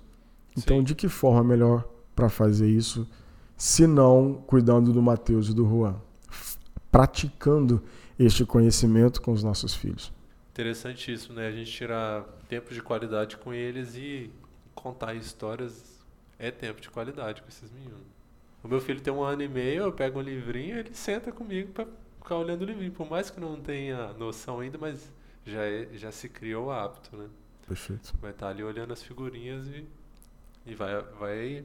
Então, 0.57 0.77
Sim. 0.77 0.83
de 0.83 0.95
que 0.95 1.07
forma 1.07 1.43
melhor 1.43 1.85
para 2.13 2.27
fazer 2.27 2.67
isso, 2.69 3.07
se 3.61 3.85
não 3.85 4.33
cuidando 4.47 4.91
do 4.91 5.03
Mateus 5.03 5.49
e 5.49 5.53
do 5.53 5.63
Juan? 5.63 6.01
Praticando 6.91 7.79
este 8.17 8.43
conhecimento 8.43 9.21
com 9.21 9.31
os 9.31 9.43
nossos 9.43 9.75
filhos. 9.75 10.11
Interessante 10.49 11.13
isso, 11.13 11.31
né? 11.31 11.45
A 11.45 11.51
gente 11.51 11.71
tirar 11.71 12.23
tempo 12.49 12.73
de 12.73 12.81
qualidade 12.81 13.37
com 13.37 13.53
eles 13.53 13.93
e 13.93 14.31
contar 14.73 15.13
histórias 15.13 16.03
é 16.39 16.49
tempo 16.49 16.81
de 16.81 16.89
qualidade 16.89 17.43
com 17.43 17.49
esses 17.49 17.69
meninos. 17.71 18.01
O 18.63 18.67
meu 18.67 18.81
filho 18.81 18.99
tem 18.99 19.13
um 19.13 19.21
ano 19.21 19.43
e 19.43 19.47
meio, 19.47 19.83
eu 19.83 19.93
pego 19.93 20.17
um 20.17 20.23
livrinho, 20.23 20.79
ele 20.79 20.95
senta 20.95 21.31
comigo 21.31 21.71
para 21.71 21.85
ficar 22.17 22.37
olhando 22.37 22.63
o 22.63 22.65
livrinho. 22.65 22.91
Por 22.91 23.07
mais 23.07 23.29
que 23.29 23.39
não 23.39 23.61
tenha 23.61 24.11
noção 24.13 24.59
ainda, 24.59 24.79
mas 24.79 25.07
já, 25.45 25.61
é, 25.61 25.87
já 25.93 26.11
se 26.11 26.27
criou 26.27 26.65
o 26.65 26.71
hábito, 26.71 27.15
né? 27.15 27.27
Perfeito. 27.67 28.11
Vai 28.19 28.31
estar 28.31 28.47
ali 28.47 28.63
olhando 28.63 28.91
as 28.91 29.03
figurinhas 29.03 29.67
e, 29.67 29.85
e 30.65 30.73
vai, 30.73 30.99
vai 31.19 31.63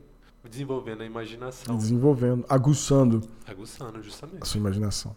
desenvolvendo 0.48 1.02
a 1.02 1.05
imaginação. 1.05 1.77
Desenvolvendo, 1.77 2.44
aguçando. 2.48 3.23
Aguçando, 3.47 4.02
justamente. 4.02 4.43
A 4.43 4.44
sua 4.44 4.59
imaginação. 4.59 5.14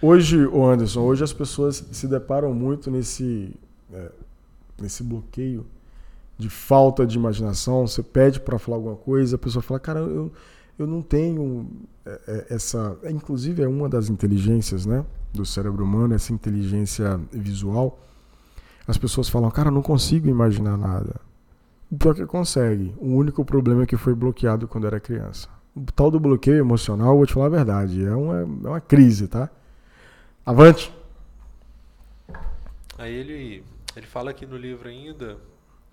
Hoje, 0.00 0.46
o 0.46 0.64
Anderson, 0.64 1.00
hoje 1.00 1.24
as 1.24 1.32
pessoas 1.32 1.84
se 1.90 2.06
deparam 2.06 2.54
muito 2.54 2.90
nesse, 2.90 3.52
é, 3.92 4.12
nesse 4.80 5.02
bloqueio 5.02 5.66
de 6.38 6.48
falta 6.48 7.04
de 7.04 7.18
imaginação. 7.18 7.86
Você 7.86 8.02
pede 8.02 8.38
para 8.38 8.58
falar 8.58 8.76
alguma 8.76 8.96
coisa, 8.96 9.34
a 9.34 9.38
pessoa 9.38 9.60
fala, 9.60 9.80
cara, 9.80 9.98
eu, 9.98 10.30
eu 10.78 10.86
não 10.86 11.02
tenho 11.02 11.68
é, 12.06 12.20
é, 12.28 12.54
essa. 12.54 12.96
Inclusive, 13.10 13.62
é 13.62 13.68
uma 13.68 13.88
das 13.88 14.08
inteligências 14.08 14.86
né, 14.86 15.04
do 15.34 15.44
cérebro 15.44 15.84
humano, 15.84 16.14
essa 16.14 16.32
inteligência 16.32 17.20
visual. 17.32 17.98
As 18.86 18.96
pessoas 18.96 19.28
falam, 19.28 19.50
cara, 19.50 19.68
eu 19.68 19.72
não 19.72 19.82
consigo 19.82 20.28
imaginar 20.28 20.78
nada. 20.78 21.20
Pior 21.96 22.14
que 22.14 22.26
consegue. 22.26 22.94
O 22.98 23.14
único 23.14 23.44
problema 23.44 23.84
é 23.84 23.86
que 23.86 23.96
foi 23.96 24.14
bloqueado 24.14 24.68
quando 24.68 24.86
era 24.86 25.00
criança. 25.00 25.48
O 25.74 25.84
tal 25.92 26.10
do 26.10 26.20
bloqueio 26.20 26.58
emocional, 26.58 27.16
vou 27.16 27.24
te 27.24 27.32
falar 27.32 27.46
a 27.46 27.50
verdade, 27.50 28.04
é 28.04 28.14
uma, 28.14 28.40
é 28.40 28.44
uma 28.44 28.80
crise, 28.80 29.28
tá? 29.28 29.48
Avante! 30.44 30.92
Aí 32.98 33.14
ele, 33.14 33.64
ele 33.94 34.06
fala 34.06 34.30
aqui 34.30 34.44
no 34.44 34.56
livro 34.56 34.88
ainda 34.88 35.38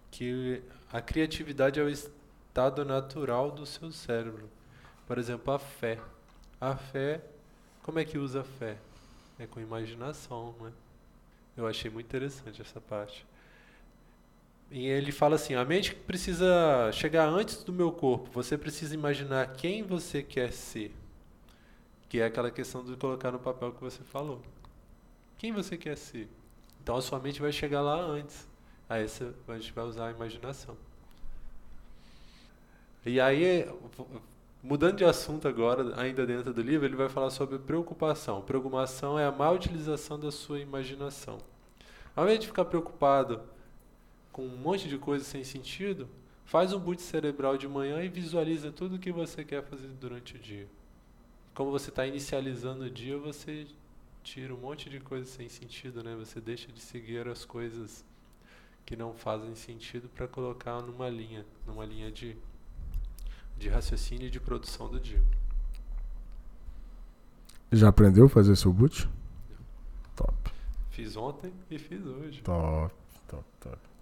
que 0.10 0.62
a 0.92 1.00
criatividade 1.02 1.80
é 1.80 1.84
o 1.84 1.90
estado 1.90 2.84
natural 2.84 3.52
do 3.52 3.66
seu 3.66 3.92
cérebro. 3.92 4.50
Por 5.08 5.18
exemplo, 5.18 5.54
a 5.54 5.60
fé. 5.60 6.00
A 6.60 6.76
fé, 6.76 7.22
como 7.84 8.00
é 8.00 8.06
que 8.06 8.18
usa 8.18 8.42
a 8.42 8.44
fé? 8.44 8.78
É 9.38 9.46
com 9.46 9.60
imaginação, 9.60 10.56
né? 10.62 10.72
Eu 11.56 11.68
achei 11.68 11.92
muito 11.92 12.08
interessante 12.08 12.62
essa 12.62 12.82
parte. 12.82 13.26
E 14.72 14.88
ele 14.88 15.12
fala 15.12 15.36
assim: 15.36 15.56
a 15.56 15.64
mente 15.64 15.94
precisa 15.94 16.92
chegar 16.92 17.28
antes 17.28 17.64
do 17.64 17.72
meu 17.72 17.92
corpo. 17.92 18.30
Você 18.34 18.58
precisa 18.58 18.94
imaginar 18.94 19.54
quem 19.54 19.84
você 19.84 20.24
quer 20.24 20.52
ser. 20.52 20.94
Que 22.10 22.20
é 22.20 22.26
aquela 22.26 22.52
questão 22.52 22.84
de 22.84 22.96
colocar 22.96 23.32
no 23.32 23.40
papel 23.40 23.72
que 23.72 23.82
você 23.82 24.04
falou. 24.04 24.42
Quem 25.38 25.52
você 25.52 25.78
quer 25.78 25.98
ser? 25.98 26.30
Então 26.82 26.96
a 26.96 27.02
sua 27.02 27.20
mente 27.20 27.42
vai 27.42 27.52
chegar 27.52 27.82
lá 27.82 27.96
antes. 27.96 28.48
Aí 28.88 29.08
você, 29.08 29.32
a 29.48 29.58
gente 29.58 29.74
vai 29.74 29.86
usar 29.86 30.08
a 30.08 30.12
imaginação. 30.12 30.78
E 33.06 33.20
aí, 33.20 33.68
mudando 34.62 34.98
de 34.98 35.06
assunto 35.06 35.48
agora, 35.48 36.00
ainda 36.00 36.26
dentro 36.26 36.54
do 36.54 36.62
livro, 36.62 36.88
ele 36.88 36.96
vai 36.96 37.10
falar 37.10 37.30
sobre 37.30 37.58
preocupação. 37.60 38.42
Preocupação 38.42 39.18
é 39.18 39.26
a 39.26 39.32
má 39.32 39.50
utilização 39.52 40.20
da 40.20 40.32
sua 40.32 40.60
imaginação. 40.60 41.38
Ao 42.16 42.24
invés 42.24 42.40
de 42.40 42.48
ficar 42.48 42.66
preocupado 42.66 43.42
com 44.36 44.46
um 44.46 44.58
monte 44.58 44.90
de 44.90 44.98
coisa 44.98 45.24
sem 45.24 45.46
sentido, 45.46 46.10
faz 46.44 46.74
um 46.74 46.78
boot 46.78 47.02
cerebral 47.02 47.58
de 47.58 47.70
manhã 47.70 48.04
e 48.04 48.10
visualiza 48.10 48.70
tudo 48.70 48.98
o 48.98 49.00
que 49.00 49.10
você 49.10 49.46
quer 49.46 49.64
fazer 49.64 49.88
durante 49.88 50.36
o 50.36 50.38
dia. 50.40 50.68
Como 51.54 51.72
você 51.72 51.88
está 51.90 52.06
inicializando 52.06 52.84
o 52.84 52.90
dia, 52.90 53.18
você 53.18 53.66
tira 54.22 54.54
um 54.54 54.58
monte 54.58 54.90
de 54.90 55.00
coisa 55.00 55.26
sem 55.26 55.48
sentido, 55.48 56.04
né? 56.04 56.18
Você 56.18 56.42
deixa 56.42 56.70
de 56.70 56.82
seguir 56.82 57.26
as 57.30 57.46
coisas 57.46 58.04
que 58.86 58.98
não 58.98 59.14
fazem 59.14 59.56
sentido 59.56 60.10
para 60.10 60.28
colocar 60.28 60.82
numa 60.82 61.08
linha, 61.08 61.46
numa 61.66 61.86
linha 61.86 62.12
de, 62.12 62.36
de 63.58 63.70
raciocínio 63.70 64.28
e 64.28 64.30
de 64.30 64.42
produção 64.42 64.90
do 64.90 65.00
dia. 65.00 65.24
Já 67.72 67.88
aprendeu 67.88 68.26
a 68.26 68.30
fazer 68.30 68.58
seu 68.58 68.74
boot? 68.74 69.08
Top. 70.14 70.34
Fiz 70.90 71.16
ontem 71.16 71.54
e 71.72 71.80
fiz 71.80 72.06
hoje. 72.06 72.42
Top, 72.42 72.94
top, 73.30 73.46
top. 73.62 73.95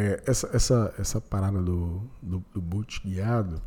É, 0.00 0.22
essa, 0.26 0.48
essa, 0.52 0.94
essa 0.96 1.20
parada 1.20 1.60
do, 1.60 2.00
do, 2.22 2.40
do 2.54 2.60
boot 2.60 3.02
guiado 3.04 3.60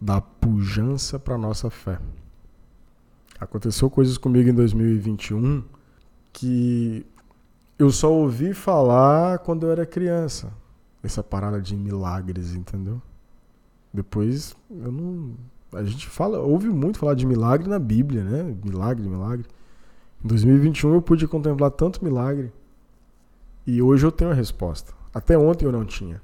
dá 0.00 0.20
pujança 0.20 1.18
para 1.18 1.36
nossa 1.36 1.68
fé. 1.68 1.98
Aconteceu 3.40 3.90
coisas 3.90 4.16
comigo 4.16 4.48
em 4.48 4.54
2021 4.54 5.64
que 6.32 7.04
eu 7.76 7.90
só 7.90 8.12
ouvi 8.12 8.54
falar 8.54 9.40
quando 9.40 9.66
eu 9.66 9.72
era 9.72 9.84
criança. 9.84 10.52
Essa 11.02 11.20
parada 11.20 11.60
de 11.60 11.76
milagres, 11.76 12.54
entendeu? 12.54 13.02
Depois 13.92 14.54
eu 14.70 14.92
não. 14.92 15.34
A 15.72 15.82
gente 15.82 16.06
fala, 16.06 16.38
ouve 16.38 16.68
muito 16.68 17.00
falar 17.00 17.14
de 17.14 17.26
milagre 17.26 17.68
na 17.68 17.80
Bíblia, 17.80 18.22
né? 18.22 18.56
Milagre, 18.64 19.08
milagre. 19.08 19.46
Em 20.24 20.28
2021 20.28 20.94
eu 20.94 21.02
pude 21.02 21.26
contemplar 21.26 21.72
tanto 21.72 22.04
milagre 22.04 22.52
e 23.66 23.82
hoje 23.82 24.06
eu 24.06 24.12
tenho 24.12 24.30
a 24.30 24.34
resposta. 24.34 24.92
Até 25.12 25.36
ontem 25.36 25.64
eu 25.64 25.72
não 25.72 25.84
tinha. 25.84 26.22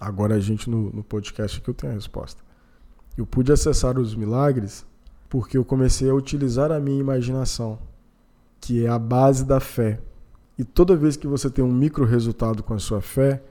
Agora 0.00 0.36
a 0.36 0.40
gente 0.40 0.70
no, 0.70 0.90
no 0.90 1.02
podcast 1.02 1.58
aqui 1.58 1.68
eu 1.68 1.74
tenho 1.74 1.92
a 1.92 1.94
resposta. 1.94 2.42
Eu 3.16 3.26
pude 3.26 3.50
acessar 3.50 3.98
os 3.98 4.14
milagres 4.14 4.86
porque 5.28 5.58
eu 5.58 5.64
comecei 5.64 6.08
a 6.08 6.14
utilizar 6.14 6.70
a 6.70 6.78
minha 6.78 7.00
imaginação, 7.00 7.78
que 8.60 8.84
é 8.84 8.88
a 8.88 8.98
base 8.98 9.44
da 9.44 9.58
fé. 9.58 10.00
E 10.56 10.64
toda 10.64 10.96
vez 10.96 11.16
que 11.16 11.26
você 11.26 11.50
tem 11.50 11.64
um 11.64 11.72
micro 11.72 12.04
resultado 12.04 12.62
com 12.62 12.74
a 12.74 12.78
sua 12.78 13.00
fé, 13.00 13.42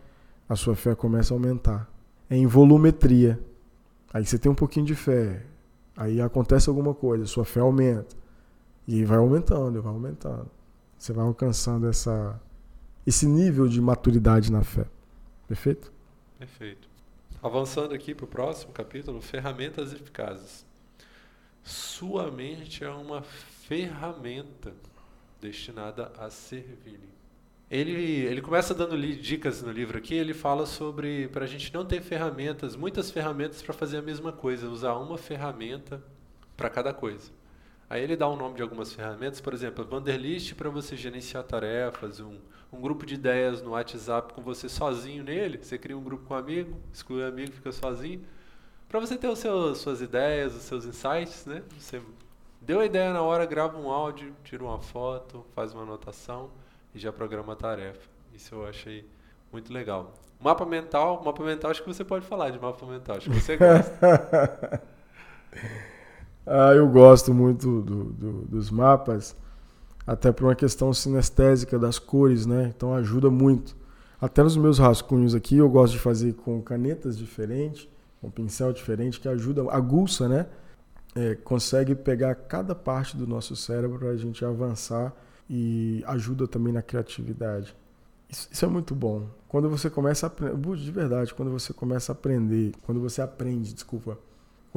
a 0.47 0.55
sua 0.55 0.75
fé 0.75 0.95
começa 0.95 1.33
a 1.33 1.35
aumentar. 1.35 1.91
É 2.29 2.35
em 2.35 2.47
volumetria. 2.47 3.39
Aí 4.13 4.25
você 4.25 4.37
tem 4.37 4.51
um 4.51 4.55
pouquinho 4.55 4.85
de 4.85 4.95
fé, 4.95 5.45
aí 5.95 6.21
acontece 6.21 6.69
alguma 6.69 6.93
coisa, 6.93 7.25
sua 7.25 7.43
fé 7.43 7.59
aumenta. 7.59 8.15
E 8.87 9.03
vai 9.03 9.17
aumentando, 9.17 9.81
vai 9.81 9.91
aumentando. 9.91 10.47
Você 10.97 11.11
vai 11.11 11.25
alcançando 11.25 11.87
essa 11.87 12.39
esse 13.07 13.25
nível 13.25 13.69
de 13.69 13.79
maturidade 13.79 14.51
na 14.51 14.65
fé. 14.65 14.85
Perfeito? 15.47 15.93
Perfeito. 16.37 16.89
Avançando 17.41 17.95
aqui 17.95 18.13
para 18.13 18.25
o 18.25 18.27
próximo 18.27 18.73
capítulo, 18.73 19.21
ferramentas 19.21 19.93
eficazes. 19.93 20.65
Sua 21.63 22.29
mente 22.29 22.83
é 22.83 22.89
uma 22.89 23.21
ferramenta 23.21 24.73
destinada 25.39 26.11
a 26.17 26.29
servir. 26.29 26.99
Ele, 27.71 28.25
ele 28.25 28.41
começa 28.41 28.73
dando 28.73 28.97
dicas 29.15 29.61
no 29.61 29.71
livro 29.71 29.97
aqui, 29.97 30.15
ele 30.15 30.33
fala 30.33 30.65
sobre 30.65 31.29
para 31.29 31.45
a 31.45 31.47
gente 31.47 31.73
não 31.73 31.85
ter 31.85 32.01
ferramentas, 32.01 32.75
muitas 32.75 33.09
ferramentas 33.09 33.61
para 33.61 33.73
fazer 33.73 33.97
a 33.97 34.01
mesma 34.01 34.33
coisa, 34.33 34.69
usar 34.69 34.95
uma 34.95 35.17
ferramenta 35.17 36.03
para 36.57 36.69
cada 36.69 36.93
coisa. 36.93 37.31
Aí 37.89 38.03
ele 38.03 38.17
dá 38.17 38.27
o 38.27 38.33
um 38.33 38.35
nome 38.35 38.55
de 38.55 38.61
algumas 38.61 38.91
ferramentas, 38.91 39.39
por 39.39 39.53
exemplo, 39.53 39.87
Wanderlist 39.89 40.53
para 40.55 40.69
você 40.69 40.95
gerenciar 40.97 41.43
tarefas, 41.43 42.19
um, 42.19 42.37
um 42.71 42.81
grupo 42.81 43.05
de 43.05 43.15
ideias 43.15 43.61
no 43.61 43.71
WhatsApp 43.71 44.33
com 44.33 44.41
você 44.41 44.67
sozinho 44.67 45.23
nele. 45.23 45.57
Você 45.61 45.77
cria 45.77 45.97
um 45.97 46.03
grupo 46.03 46.25
com 46.25 46.33
um 46.33 46.37
amigo, 46.37 46.77
exclui 46.93 47.23
o 47.23 47.27
amigo, 47.27 47.53
fica 47.53 47.71
sozinho. 47.71 48.21
Para 48.89 48.99
você 48.99 49.17
ter 49.17 49.27
os 49.27 49.39
seus, 49.39 49.77
suas 49.77 50.01
ideias, 50.01 50.53
os 50.55 50.63
seus 50.63 50.85
insights, 50.85 51.45
né? 51.45 51.63
Você 51.77 52.01
deu 52.61 52.81
a 52.81 52.85
ideia 52.85 53.13
na 53.13 53.21
hora, 53.21 53.45
grava 53.45 53.77
um 53.77 53.89
áudio, 53.89 54.35
tira 54.43 54.63
uma 54.63 54.79
foto, 54.79 55.45
faz 55.55 55.73
uma 55.73 55.83
anotação 55.83 56.49
e 56.93 56.99
já 56.99 57.11
programa 57.11 57.53
a 57.53 57.55
tarefa. 57.55 58.09
Isso 58.33 58.53
eu 58.53 58.67
achei 58.67 59.05
muito 59.51 59.71
legal. 59.71 60.13
Mapa 60.39 60.65
mental, 60.65 61.23
mapa 61.23 61.43
mental, 61.43 61.71
acho 61.71 61.81
que 61.81 61.87
você 61.87 62.03
pode 62.03 62.25
falar 62.25 62.49
de 62.49 62.59
mapa 62.59 62.85
mental, 62.85 63.15
acho 63.17 63.29
que 63.29 63.39
você 63.39 63.55
gosta. 63.55 64.83
Ah, 66.49 66.73
eu 66.73 66.87
gosto 66.87 67.33
muito 67.33 67.81
do, 67.81 68.03
do, 68.05 68.31
dos 68.43 68.71
mapas, 68.71 69.35
até 70.05 70.31
por 70.31 70.45
uma 70.45 70.55
questão 70.55 70.93
sinestésica 70.93 71.77
das 71.77 71.99
cores, 71.99 72.45
né? 72.45 72.71
Então 72.73 72.93
ajuda 72.93 73.29
muito. 73.29 73.75
Até 74.19 74.41
nos 74.41 74.55
meus 74.55 74.79
rascunhos 74.79 75.35
aqui 75.35 75.57
eu 75.57 75.69
gosto 75.69 75.93
de 75.93 75.99
fazer 75.99 76.33
com 76.35 76.61
canetas 76.61 77.17
diferentes, 77.17 77.89
com 78.21 78.31
pincel 78.31 78.71
diferente, 78.71 79.19
que 79.19 79.27
ajuda, 79.27 79.69
aguça, 79.69 80.29
né? 80.29 80.45
É, 81.13 81.35
consegue 81.35 81.93
pegar 81.93 82.33
cada 82.33 82.73
parte 82.73 83.17
do 83.17 83.27
nosso 83.27 83.53
cérebro 83.53 83.99
para 83.99 84.09
a 84.09 84.17
gente 84.17 84.45
avançar 84.45 85.13
e 85.49 86.01
ajuda 86.07 86.47
também 86.47 86.71
na 86.71 86.81
criatividade. 86.81 87.75
Isso, 88.29 88.47
isso, 88.49 88.65
é 88.65 88.67
muito 88.69 88.95
bom. 88.95 89.27
Quando 89.49 89.69
você 89.69 89.89
começa 89.89 90.25
a 90.25 90.27
aprender, 90.27 90.77
de 90.77 90.91
verdade, 90.91 91.33
quando 91.33 91.51
você 91.51 91.73
começa 91.73 92.11
a 92.11 92.13
aprender, 92.13 92.73
quando 92.83 93.01
você 93.01 93.21
aprende, 93.21 93.73
desculpa, 93.73 94.17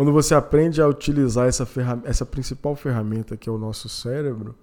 quando 0.00 0.14
você 0.14 0.34
aprende 0.34 0.80
a 0.80 0.88
utilizar 0.88 1.46
essa, 1.46 1.68
essa 2.04 2.24
principal 2.24 2.74
ferramenta 2.74 3.36
que 3.36 3.50
é 3.50 3.52
o 3.52 3.58
nosso 3.58 3.86
cérebro, 3.86 4.54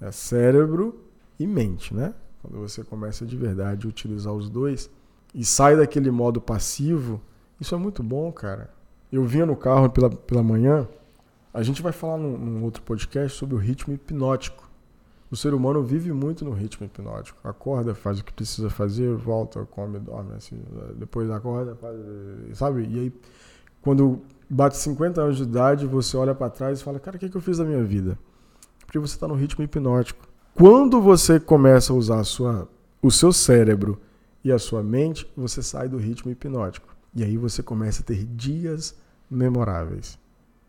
é 0.00 0.12
cérebro 0.12 1.04
e 1.36 1.48
mente, 1.48 1.92
né? 1.92 2.14
Quando 2.40 2.60
você 2.60 2.84
começa 2.84 3.26
de 3.26 3.36
verdade 3.36 3.86
a 3.86 3.88
utilizar 3.88 4.32
os 4.32 4.48
dois 4.48 4.88
e 5.34 5.44
sai 5.44 5.76
daquele 5.76 6.12
modo 6.12 6.40
passivo, 6.40 7.20
isso 7.60 7.74
é 7.74 7.78
muito 7.78 8.04
bom, 8.04 8.30
cara. 8.30 8.70
Eu 9.10 9.24
vinha 9.24 9.44
no 9.44 9.56
carro 9.56 9.90
pela, 9.90 10.08
pela 10.08 10.44
manhã, 10.44 10.86
a 11.52 11.64
gente 11.64 11.82
vai 11.82 11.90
falar 11.90 12.16
num, 12.16 12.38
num 12.38 12.62
outro 12.62 12.80
podcast 12.80 13.36
sobre 13.36 13.56
o 13.56 13.58
ritmo 13.58 13.94
hipnótico. 13.94 14.70
O 15.28 15.34
ser 15.34 15.54
humano 15.54 15.82
vive 15.82 16.12
muito 16.12 16.44
no 16.44 16.52
ritmo 16.52 16.86
hipnótico. 16.86 17.40
Acorda, 17.42 17.96
faz 17.96 18.20
o 18.20 18.24
que 18.24 18.32
precisa 18.32 18.70
fazer, 18.70 19.12
volta, 19.16 19.66
come, 19.72 19.98
dorme, 19.98 20.34
assim, 20.36 20.62
depois 20.94 21.28
acorda, 21.32 21.74
faz, 21.74 21.96
sabe? 22.56 22.86
E 22.88 23.00
aí, 23.00 23.12
quando 23.82 24.22
bate 24.54 24.76
50 24.76 25.20
anos 25.20 25.36
de 25.36 25.42
idade, 25.42 25.84
você 25.84 26.16
olha 26.16 26.32
para 26.32 26.48
trás 26.48 26.80
e 26.80 26.84
fala, 26.84 27.00
cara, 27.00 27.16
o 27.16 27.20
que, 27.20 27.26
é 27.26 27.28
que 27.28 27.36
eu 27.36 27.40
fiz 27.40 27.58
da 27.58 27.64
minha 27.64 27.82
vida? 27.82 28.16
Porque 28.86 29.00
você 29.00 29.14
está 29.14 29.26
no 29.26 29.34
ritmo 29.34 29.64
hipnótico. 29.64 30.28
Quando 30.54 31.00
você 31.00 31.40
começa 31.40 31.92
a 31.92 31.96
usar 31.96 32.20
a 32.20 32.24
sua, 32.24 32.68
o 33.02 33.10
seu 33.10 33.32
cérebro 33.32 34.00
e 34.44 34.52
a 34.52 34.58
sua 34.58 34.80
mente, 34.80 35.28
você 35.36 35.60
sai 35.60 35.88
do 35.88 35.96
ritmo 35.96 36.30
hipnótico. 36.30 36.94
E 37.16 37.24
aí 37.24 37.36
você 37.36 37.64
começa 37.64 38.02
a 38.02 38.04
ter 38.04 38.24
dias 38.24 38.96
memoráveis. 39.28 40.16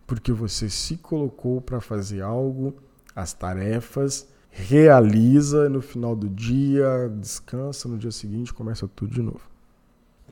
Porque 0.08 0.32
você 0.32 0.68
se 0.68 0.98
colocou 0.98 1.62
para 1.62 1.80
fazer 1.80 2.22
algo, 2.22 2.74
as 3.16 3.34
tarefas, 3.34 4.28
realiza 4.50 5.70
no 5.70 5.82
final 5.82 6.16
do 6.16 6.28
dia, 6.28 7.08
descansa 7.20 7.88
no 7.88 8.00
dia 8.00 8.12
seguinte, 8.12 8.52
começa 8.52 8.88
tudo 8.88 9.14
de 9.14 9.22
novo. 9.22 9.42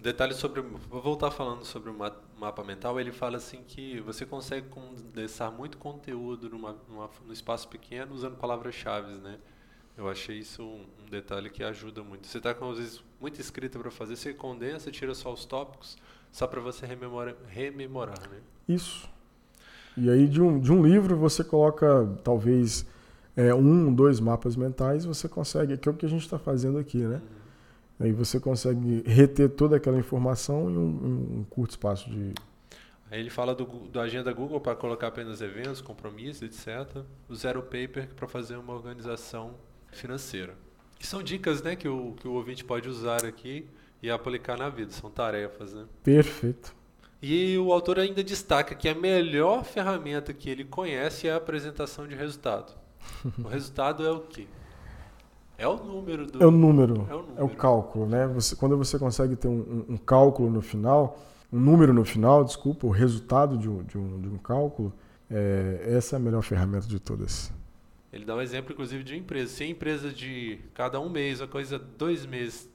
Detalhe 0.02 0.34
sobre, 0.34 0.62
vou 0.90 1.02
voltar 1.02 1.32
falando 1.32 1.64
sobre 1.64 1.90
o 1.90 1.94
mapa 2.38 2.64
mental, 2.64 3.00
ele 3.00 3.12
fala 3.12 3.38
assim 3.38 3.62
que 3.68 4.00
você 4.02 4.26
consegue 4.26 4.68
condensar 4.70 5.52
muito 5.52 5.78
conteúdo 5.78 6.50
numa, 6.50 6.76
numa, 6.90 7.10
num 7.26 7.34
espaço 7.34 7.68
pequeno 7.68 8.14
usando 8.14 8.36
palavras-chave, 8.36 9.14
né? 9.16 9.38
Eu 9.98 10.10
achei 10.10 10.40
isso 10.40 10.64
um, 10.64 10.86
um, 11.04 11.10
detalhe 11.10 11.50
que 11.50 11.64
ajuda 11.64 12.04
muito. 12.04 12.26
Você 12.26 12.40
está 12.40 12.54
com 12.54 12.72
às 12.72 12.78
vezes 12.80 13.04
muita 13.22 13.40
escrita 13.40 13.78
para 13.78 13.92
fazer, 13.92 14.16
você 14.16 14.34
condensa, 14.34 14.92
tira 14.92 15.14
só 15.14 15.32
os 15.32 15.46
tópicos, 15.46 15.98
só 16.32 16.48
para 16.48 16.60
você 16.60 16.86
rememorar, 16.86 17.36
rememorar, 17.48 18.20
né? 18.30 18.40
Isso. 18.68 19.08
E 19.96 20.10
aí 20.10 20.28
de 20.28 20.42
um, 20.42 20.60
de 20.60 20.72
um 20.72 20.84
livro 20.84 21.16
você 21.16 21.44
coloca 21.44 22.10
talvez 22.24 22.86
é, 23.36 23.54
um, 23.54 23.94
dois 23.94 24.20
mapas 24.20 24.56
mentais, 24.56 25.06
você 25.06 25.30
consegue, 25.30 25.78
que 25.78 25.88
é 25.88 25.92
o 25.92 25.96
que 25.96 26.06
a 26.06 26.10
gente 26.10 26.24
está 26.24 26.40
fazendo 26.40 26.80
aqui, 26.80 26.98
né? 26.98 27.18
Uhum. 27.18 27.43
Aí 28.04 28.12
você 28.12 28.38
consegue 28.38 29.02
reter 29.06 29.50
toda 29.50 29.78
aquela 29.78 29.98
informação 29.98 30.70
em 30.70 30.78
um, 30.78 31.40
um 31.40 31.46
curto 31.50 31.72
espaço 31.72 32.10
de. 32.10 32.34
Aí 33.10 33.18
ele 33.18 33.30
fala 33.30 33.56
do, 33.56 33.64
do 33.64 33.98
agenda 33.98 34.34
Google 34.34 34.60
para 34.60 34.76
colocar 34.76 35.08
apenas 35.08 35.40
eventos, 35.40 35.80
compromissos, 35.80 36.42
etc. 36.42 37.02
O 37.30 37.36
Zero 37.36 37.62
Paper 37.62 38.10
para 38.14 38.28
fazer 38.28 38.58
uma 38.58 38.74
organização 38.74 39.56
financeira. 39.90 40.54
Que 41.00 41.08
são 41.08 41.24
dicas 41.24 41.62
né, 41.62 41.78
que, 41.78 41.88
o, 41.88 42.14
que 42.20 42.28
o 42.28 42.34
ouvinte 42.34 42.66
pode 42.66 42.90
usar 42.90 43.24
aqui 43.24 43.66
e 44.02 44.12
aplicar 44.12 44.58
na 44.58 44.68
vida, 44.68 44.92
são 44.92 45.10
tarefas. 45.10 45.74
Né? 45.74 45.86
Perfeito. 46.04 46.76
E 47.22 47.58
o 47.58 47.72
autor 47.72 48.00
ainda 48.00 48.22
destaca 48.22 48.76
que 48.76 48.90
a 48.90 48.96
melhor 48.96 49.64
ferramenta 49.64 50.34
que 50.34 50.50
ele 50.50 50.66
conhece 50.66 51.26
é 51.26 51.32
a 51.32 51.38
apresentação 51.38 52.06
de 52.06 52.16
resultado. 52.16 52.74
o 53.40 53.48
resultado 53.48 54.06
é 54.06 54.12
o 54.12 54.20
quê? 54.20 54.46
É 55.58 55.68
o 55.68 55.76
número 55.78 56.26
do. 56.26 56.44
É 56.44 56.46
o 56.46 56.52
número. 56.52 57.08
É 57.10 57.16
o, 57.16 57.22
número. 57.22 57.40
É 57.40 57.44
o 57.44 57.50
cálculo, 57.50 58.06
né? 58.06 58.28
Você, 58.28 58.56
quando 58.56 58.78
você 58.78 58.98
consegue 58.98 59.36
ter 59.36 59.48
um, 59.48 59.86
um, 59.90 59.94
um, 59.94 59.98
cálculo 59.98 60.50
no 60.50 60.62
final, 60.62 61.20
um 61.52 61.60
número 61.60 61.94
no 61.94 62.04
final, 62.04 62.44
desculpa, 62.44 62.88
o 62.88 62.90
resultado 62.90 63.58
de 63.58 63.70
um, 63.70 63.84
de 63.84 63.98
um, 63.98 64.22
de 64.22 64.28
um 64.30 64.38
cálculo, 64.38 64.94
é, 65.30 65.94
essa 65.96 66.16
é 66.16 66.18
a 66.18 66.20
melhor 66.20 66.42
ferramenta 66.42 66.88
de 66.88 67.00
todas. 67.00 67.52
Ele 68.12 68.26
dá 68.26 68.36
um 68.36 68.42
exemplo, 68.42 68.74
inclusive, 68.74 69.04
de 69.04 69.16
empresa. 69.16 69.52
Se 69.52 69.64
a 69.64 69.68
empresa 69.68 70.12
de 70.12 70.60
cada 70.74 71.00
um 71.00 71.10
mês, 71.10 71.42
a 71.42 71.48
coisa 71.48 71.80
dois 71.80 72.26
meses, 72.26 72.70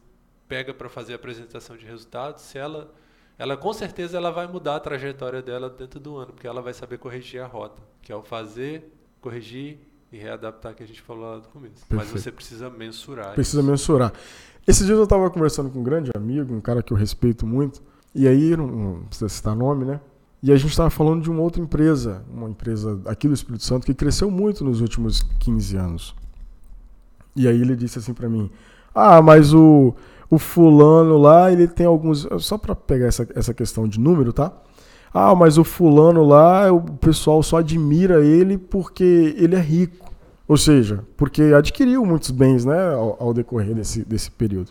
pega 0.49 0.73
para 0.73 0.89
fazer 0.89 1.13
a 1.13 1.17
apresentação 1.17 1.77
de 1.77 1.85
resultados, 1.85 2.43
se 2.43 2.59
ela, 2.59 2.93
ela 3.39 3.57
com 3.57 3.73
certeza 3.73 4.17
ela 4.17 4.31
vai 4.31 4.47
mudar 4.47 4.77
a 4.77 4.81
trajetória 4.81 5.43
dela 5.43 5.69
dentro 5.69 6.01
do 6.01 6.17
ano, 6.17 6.33
porque 6.33 6.47
ela 6.47 6.63
vai 6.63 6.73
saber 6.73 6.99
corrigir 6.99 7.41
a 7.41 7.47
rota, 7.47 7.83
que 8.01 8.11
é 8.11 8.17
o 8.17 8.23
fazer, 8.23 8.91
corrigir 9.21 9.79
e 10.13 10.17
readaptar 10.17 10.75
que 10.75 10.83
a 10.83 10.87
gente 10.87 11.03
falou 11.03 11.31
lá 11.31 11.37
no 11.37 11.43
começo. 11.43 11.87
Perfeito. 11.87 11.95
Mas 11.95 12.09
você 12.09 12.33
precisa 12.33 12.71
mensurar. 12.71 13.35
Precisa 13.35 13.61
isso. 13.61 13.71
mensurar. 13.71 14.13
Esses 14.67 14.87
dias 14.87 14.99
eu 14.99 15.05
estava 15.05 15.31
conversando 15.31 15.71
com 15.71 15.81
um 15.81 15.83
grande 15.83 16.11
amigo, 16.15 16.55
um 16.55 16.61
cara 16.61 16.83
que 16.83 16.93
eu 16.93 16.97
respeito 16.97 17.47
muito, 17.47 17.83
e 18.15 18.27
aí, 18.27 18.57
não 18.57 19.03
precisa 19.07 19.29
citar 19.29 19.55
nome, 19.55 19.85
né? 19.85 20.01
E 20.43 20.53
a 20.53 20.57
gente 20.57 20.71
estava 20.71 20.89
falando 20.89 21.23
de 21.23 21.31
uma 21.31 21.43
outra 21.43 21.61
empresa, 21.61 22.25
uma 22.33 22.49
empresa 22.49 23.01
aqui 23.07 23.27
do 23.27 23.35
Espírito 23.35 23.65
Santo 23.65 23.85
que 23.85 23.95
cresceu 23.95 24.31
muito 24.31 24.65
nos 24.65 24.81
últimos 24.81 25.23
15 25.41 25.77
anos. 25.77 26.15
E 27.35 27.47
aí 27.47 27.61
ele 27.61 27.75
disse 27.75 27.99
assim 27.99 28.15
para 28.15 28.29
mim: 28.29 28.51
Ah, 28.95 29.21
mas 29.21 29.53
o, 29.53 29.95
o 30.31 30.39
fulano 30.39 31.19
lá, 31.19 31.51
ele 31.53 31.67
tem 31.67 31.87
alguns. 31.87 32.27
Só 32.39 32.57
para 32.57 32.75
pegar 32.75 33.07
essa, 33.07 33.27
essa 33.35 33.53
questão 33.53 33.89
de 33.89 33.99
número, 33.99 34.33
tá? 34.33 34.53
Ah, 35.13 35.35
mas 35.35 35.59
o 35.59 35.65
fulano 35.65 36.25
lá, 36.25 36.73
o 36.73 36.81
pessoal 36.81 37.43
só 37.43 37.59
admira 37.59 38.25
ele 38.25 38.59
porque 38.59 39.35
ele 39.37 39.55
é 39.55 39.61
rico. 39.61 40.07
Ou 40.47 40.57
seja, 40.57 41.05
porque 41.17 41.43
adquiriu 41.57 42.05
muitos 42.05 42.31
bens 42.31 42.65
né, 42.65 42.95
ao, 42.95 43.17
ao 43.23 43.35
decorrer 43.35 43.75
desse, 43.75 44.05
desse 44.05 44.31
período. 44.31 44.71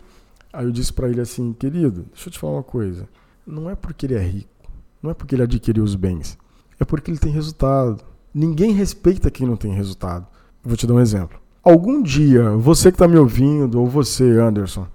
Aí 0.52 0.64
eu 0.64 0.72
disse 0.72 0.92
para 0.92 1.08
ele 1.08 1.20
assim: 1.20 1.52
Querido, 1.52 2.06
deixa 2.12 2.28
eu 2.28 2.32
te 2.32 2.38
falar 2.38 2.54
uma 2.54 2.62
coisa. 2.62 3.08
Não 3.46 3.70
é 3.70 3.74
porque 3.74 4.06
ele 4.06 4.14
é 4.14 4.22
rico 4.22 4.58
não 5.02 5.10
é 5.10 5.14
porque 5.14 5.34
ele 5.34 5.42
adquiriu 5.42 5.84
os 5.84 5.94
bens, 5.94 6.36
é 6.78 6.84
porque 6.84 7.10
ele 7.10 7.18
tem 7.18 7.32
resultado. 7.32 8.02
Ninguém 8.34 8.72
respeita 8.72 9.30
quem 9.30 9.46
não 9.46 9.56
tem 9.56 9.72
resultado. 9.72 10.26
Vou 10.62 10.76
te 10.76 10.86
dar 10.86 10.94
um 10.94 11.00
exemplo. 11.00 11.38
Algum 11.62 12.02
dia, 12.02 12.50
você 12.50 12.90
que 12.90 12.96
está 12.96 13.08
me 13.08 13.16
ouvindo, 13.16 13.80
ou 13.80 13.86
você, 13.86 14.24
Anderson, 14.24 14.86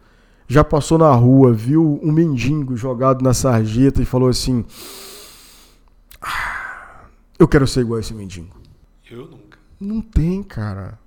já 0.47 0.63
passou 0.63 0.97
na 0.97 1.11
rua, 1.11 1.53
viu 1.53 1.99
um 2.03 2.11
mendigo 2.11 2.75
jogado 2.75 3.23
na 3.23 3.33
sarjeta 3.33 4.01
e 4.01 4.05
falou 4.05 4.29
assim: 4.29 4.65
ah, 6.23 7.05
Eu 7.37 7.47
quero 7.47 7.67
ser 7.67 7.81
igual 7.81 7.97
a 7.97 7.99
esse 7.99 8.13
mendigo. 8.13 8.55
Eu 9.09 9.27
nunca. 9.27 9.59
Não 9.79 10.01
tem, 10.01 10.41
cara. 10.41 10.97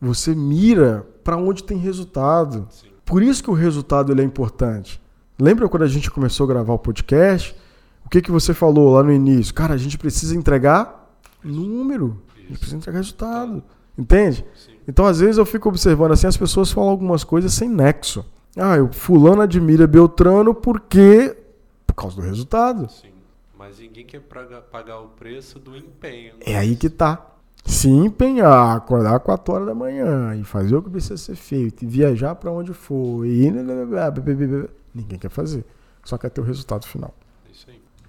Você 0.00 0.34
mira 0.34 1.06
para 1.22 1.36
onde 1.36 1.64
tem 1.64 1.78
resultado. 1.78 2.66
Sim. 2.70 2.88
Por 3.04 3.22
isso 3.22 3.42
que 3.42 3.50
o 3.50 3.54
resultado 3.54 4.12
ele 4.12 4.20
é 4.20 4.24
importante. 4.24 5.00
Lembra 5.38 5.68
quando 5.68 5.82
a 5.82 5.88
gente 5.88 6.10
começou 6.10 6.44
a 6.44 6.48
gravar 6.48 6.74
o 6.74 6.78
podcast? 6.78 7.56
O 8.04 8.08
que, 8.08 8.20
que 8.20 8.30
você 8.30 8.52
falou 8.52 8.92
lá 8.92 9.02
no 9.02 9.12
início? 9.12 9.54
Cara, 9.54 9.74
a 9.74 9.78
gente 9.78 9.96
precisa 9.96 10.36
entregar 10.36 11.16
número. 11.42 12.22
A 12.36 12.40
gente 12.40 12.58
precisa 12.58 12.76
entregar 12.76 12.98
resultado. 12.98 13.62
Entende? 13.96 14.44
Sim. 14.54 14.72
Então, 14.86 15.06
às 15.06 15.20
vezes, 15.20 15.38
eu 15.38 15.46
fico 15.46 15.68
observando 15.68 16.12
assim, 16.12 16.26
as 16.26 16.36
pessoas 16.36 16.70
falam 16.70 16.90
algumas 16.90 17.24
coisas 17.24 17.52
sem 17.52 17.68
nexo. 17.68 18.24
Ah, 18.56 18.76
o 18.82 18.92
fulano 18.92 19.42
admira 19.42 19.86
Beltrano 19.86 20.54
porque. 20.54 21.36
Por 21.86 21.94
causa 21.94 22.16
do 22.16 22.22
resultado. 22.22 22.90
Sim. 22.90 23.13
Mas 23.66 23.78
ninguém 23.78 24.04
quer 24.04 24.20
pagar 24.20 25.00
o 25.00 25.08
preço 25.08 25.58
do 25.58 25.74
empenho. 25.74 26.34
É 26.40 26.54
aí 26.54 26.76
que 26.76 26.90
tá. 26.90 27.34
Se 27.64 27.88
empenhar, 27.88 28.76
acordar 28.76 29.18
4 29.20 29.54
horas 29.54 29.66
da 29.66 29.74
manhã 29.74 30.36
e 30.36 30.44
fazer 30.44 30.76
o 30.76 30.82
que 30.82 30.90
precisa 30.90 31.16
ser 31.16 31.34
feito, 31.34 31.82
e 31.82 31.86
viajar 31.86 32.34
para 32.34 32.52
onde 32.52 32.74
for, 32.74 33.24
e 33.24 33.50
ninguém 34.94 35.18
quer 35.18 35.30
fazer. 35.30 35.64
Só 36.04 36.18
quer 36.18 36.28
ter 36.28 36.42
o 36.42 36.44
resultado 36.44 36.86
final. 36.86 37.14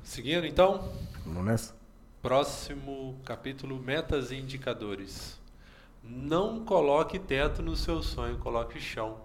Seguindo 0.03 0.45
então. 0.45 0.89
Vamos 1.25 1.45
nessa. 1.45 1.73
Próximo 2.21 3.15
capítulo: 3.23 3.79
metas 3.79 4.31
e 4.31 4.35
indicadores. 4.35 5.39
Não 6.03 6.65
coloque 6.65 7.17
teto 7.17 7.61
no 7.61 7.77
seu 7.77 8.03
sonho, 8.03 8.37
coloque 8.39 8.77
chão. 8.77 9.19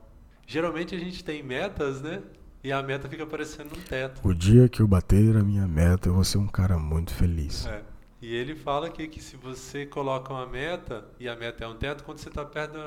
Geralmente 0.46 0.94
a 0.94 0.98
gente 0.98 1.24
tem 1.24 1.42
metas, 1.42 2.00
né? 2.00 2.22
E 2.62 2.72
a 2.72 2.82
meta 2.82 3.08
fica 3.08 3.24
parecendo 3.26 3.70
um 3.74 3.80
teto. 3.80 4.20
O 4.22 4.34
dia 4.34 4.68
que 4.68 4.80
eu 4.80 4.86
bater 4.86 5.36
a 5.36 5.42
minha 5.42 5.66
meta, 5.66 6.08
eu 6.08 6.14
vou 6.14 6.24
ser 6.24 6.38
um 6.38 6.46
cara 6.46 6.78
muito 6.78 7.14
feliz. 7.14 7.66
É. 7.66 7.82
E 8.20 8.34
ele 8.34 8.54
fala 8.54 8.88
aqui 8.88 9.08
que 9.08 9.22
se 9.22 9.34
você 9.34 9.86
coloca 9.86 10.30
uma 10.30 10.46
meta 10.46 11.06
e 11.18 11.26
a 11.26 11.34
meta 11.34 11.64
é 11.64 11.66
um 11.66 11.74
teto, 11.74 12.04
quando 12.04 12.18
você 12.18 12.28
está 12.28 12.44
perto, 12.44 12.78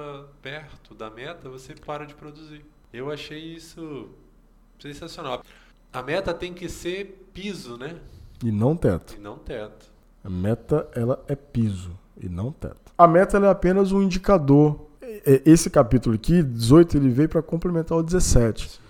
perto 0.44 0.94
da 0.94 1.10
meta, 1.10 1.50
você 1.50 1.74
para 1.74 2.06
de 2.06 2.14
produzir. 2.14 2.64
Eu 2.94 3.12
achei 3.12 3.40
isso 3.40 4.10
sensacional. 4.80 5.42
A 5.92 6.04
meta 6.04 6.36
tem 6.36 6.54
que 6.54 6.70
ser 6.70 7.30
piso, 7.34 7.78
né? 7.78 7.96
E 8.44 8.52
não 8.52 8.76
teto. 8.76 9.16
E 9.18 9.20
não 9.20 9.40
teto. 9.40 9.92
A 10.24 10.30
meta, 10.30 10.88
ela 10.96 11.24
é 11.28 11.36
piso 11.36 11.98
e 12.22 12.30
não 12.30 12.52
teto. 12.52 12.94
A 12.96 13.08
meta 13.08 13.40
é 13.40 13.50
apenas 13.50 13.92
um 13.92 14.04
indicador. 14.04 14.88
Esse 15.26 15.68
capítulo 15.70 16.14
aqui, 16.14 16.44
18, 16.44 16.96
ele 16.96 17.10
veio 17.10 17.30
para 17.30 17.42
complementar 17.42 17.98
o 17.98 18.04
17. 18.04 18.83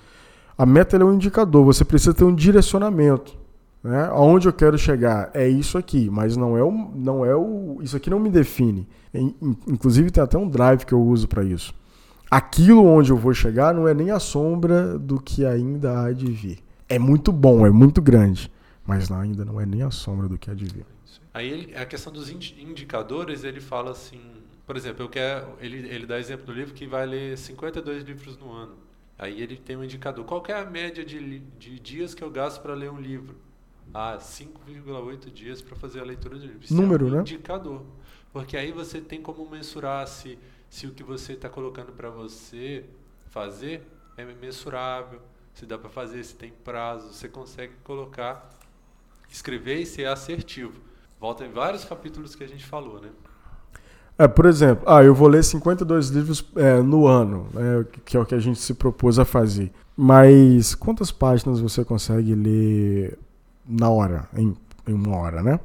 A 0.57 0.65
meta 0.65 0.97
é 0.97 1.03
um 1.03 1.13
indicador, 1.13 1.65
você 1.65 1.83
precisa 1.83 2.13
ter 2.13 2.23
um 2.23 2.33
direcionamento. 2.33 3.37
Né? 3.83 4.05
Aonde 4.11 4.47
eu 4.47 4.53
quero 4.53 4.77
chegar 4.77 5.29
é 5.33 5.47
isso 5.47 5.77
aqui, 5.77 6.09
mas 6.09 6.37
não 6.37 6.57
é 6.57 6.63
o, 6.63 6.71
não 6.71 7.25
é 7.25 7.35
o, 7.35 7.79
isso 7.81 7.97
aqui 7.97 8.09
não 8.09 8.19
me 8.19 8.29
define. 8.29 8.87
Inclusive 9.67 10.09
tem 10.11 10.23
até 10.23 10.37
um 10.37 10.47
drive 10.47 10.85
que 10.85 10.93
eu 10.93 11.01
uso 11.01 11.27
para 11.27 11.43
isso. 11.43 11.73
Aquilo 12.31 12.85
onde 12.85 13.11
eu 13.11 13.17
vou 13.17 13.33
chegar 13.33 13.73
não 13.73 13.87
é 13.87 13.93
nem 13.93 14.09
a 14.09 14.19
sombra 14.19 14.97
do 14.97 15.19
que 15.19 15.45
ainda 15.45 16.01
há 16.01 16.11
de 16.11 16.31
vir 16.31 16.63
é 16.93 16.99
muito 16.99 17.31
bom, 17.31 17.65
é 17.65 17.71
muito 17.71 18.01
grande, 18.01 18.51
mas 18.85 19.11
ainda 19.11 19.43
não 19.43 19.59
é 19.59 19.65
nem 19.65 19.81
a 19.81 19.89
sombra 19.89 20.27
do 20.27 20.37
que 20.37 20.51
é 20.51 20.53
de 20.53 20.65
vir. 20.65 20.85
Aí 21.33 21.49
ele, 21.49 21.75
a 21.75 21.85
questão 21.85 22.13
dos 22.13 22.29
indicadores, 22.29 23.43
ele 23.43 23.59
fala 23.59 23.91
assim, 23.91 24.21
por 24.65 24.77
exemplo, 24.77 25.03
eu 25.03 25.09
quero, 25.09 25.53
ele, 25.59 25.87
ele 25.87 26.05
dá 26.05 26.19
exemplo 26.19 26.45
do 26.45 26.53
livro 26.53 26.73
que 26.73 26.85
vai 26.85 27.05
ler 27.07 27.35
52 27.35 28.03
livros 28.03 28.37
no 28.37 28.51
ano. 28.51 28.73
Aí 29.17 29.41
ele 29.41 29.57
tem 29.57 29.77
um 29.77 29.83
indicador. 29.83 30.25
Qual 30.25 30.43
é 30.47 30.53
a 30.53 30.65
média 30.65 31.05
de, 31.05 31.39
de 31.39 31.79
dias 31.79 32.13
que 32.13 32.23
eu 32.23 32.29
gasto 32.29 32.61
para 32.61 32.73
ler 32.73 32.91
um 32.91 32.99
livro? 32.99 33.35
Ah, 33.93 34.17
5,8 34.19 35.31
dias 35.31 35.61
para 35.61 35.75
fazer 35.75 35.99
a 35.99 36.03
leitura 36.03 36.37
de 36.39 36.47
livro. 36.47 36.63
Isso 36.63 36.73
Número, 36.75 37.07
é 37.07 37.09
um 37.09 37.15
né? 37.15 37.21
indicador. 37.21 37.83
Porque 38.31 38.57
aí 38.57 38.71
você 38.71 38.99
tem 38.99 39.21
como 39.21 39.47
mensurar 39.47 40.07
se 40.07 40.39
se 40.73 40.87
o 40.87 40.91
que 40.91 41.03
você 41.03 41.33
está 41.33 41.47
colocando 41.47 41.91
para 41.91 42.09
você 42.09 42.83
fazer 43.29 43.83
é 44.17 44.25
mensurável, 44.25 45.21
se 45.53 45.67
dá 45.67 45.77
para 45.77 45.87
fazer, 45.87 46.23
se 46.23 46.35
tem 46.35 46.51
prazo, 46.51 47.13
você 47.13 47.29
consegue 47.29 47.75
colocar, 47.83 48.49
escrever 49.29 49.81
e 49.81 49.85
ser 49.85 50.07
assertivo. 50.07 50.81
Volta 51.19 51.45
em 51.45 51.51
vários 51.51 51.85
capítulos 51.85 52.35
que 52.35 52.43
a 52.43 52.47
gente 52.47 52.65
falou, 52.65 52.99
né? 52.99 53.11
É, 54.17 54.27
por 54.27 54.45
exemplo, 54.45 54.83
ah, 54.87 55.03
eu 55.03 55.13
vou 55.13 55.27
ler 55.27 55.43
52 55.43 56.09
livros 56.09 56.45
é, 56.55 56.81
no 56.81 57.07
ano, 57.07 57.47
né, 57.53 57.85
que 58.05 58.15
é 58.15 58.19
o 58.19 58.25
que 58.25 58.35
a 58.35 58.39
gente 58.39 58.59
se 58.59 58.73
propôs 58.73 59.17
a 59.17 59.25
fazer. 59.25 59.71
Mas 59.97 60.75
quantas 60.75 61.11
páginas 61.11 61.59
você 61.59 61.83
consegue 61.83 62.33
ler 62.35 63.17
na 63.67 63.89
hora, 63.89 64.27
em, 64.35 64.55
em 64.87 64.93
uma 64.93 65.15
hora, 65.17 65.41
né? 65.41 65.59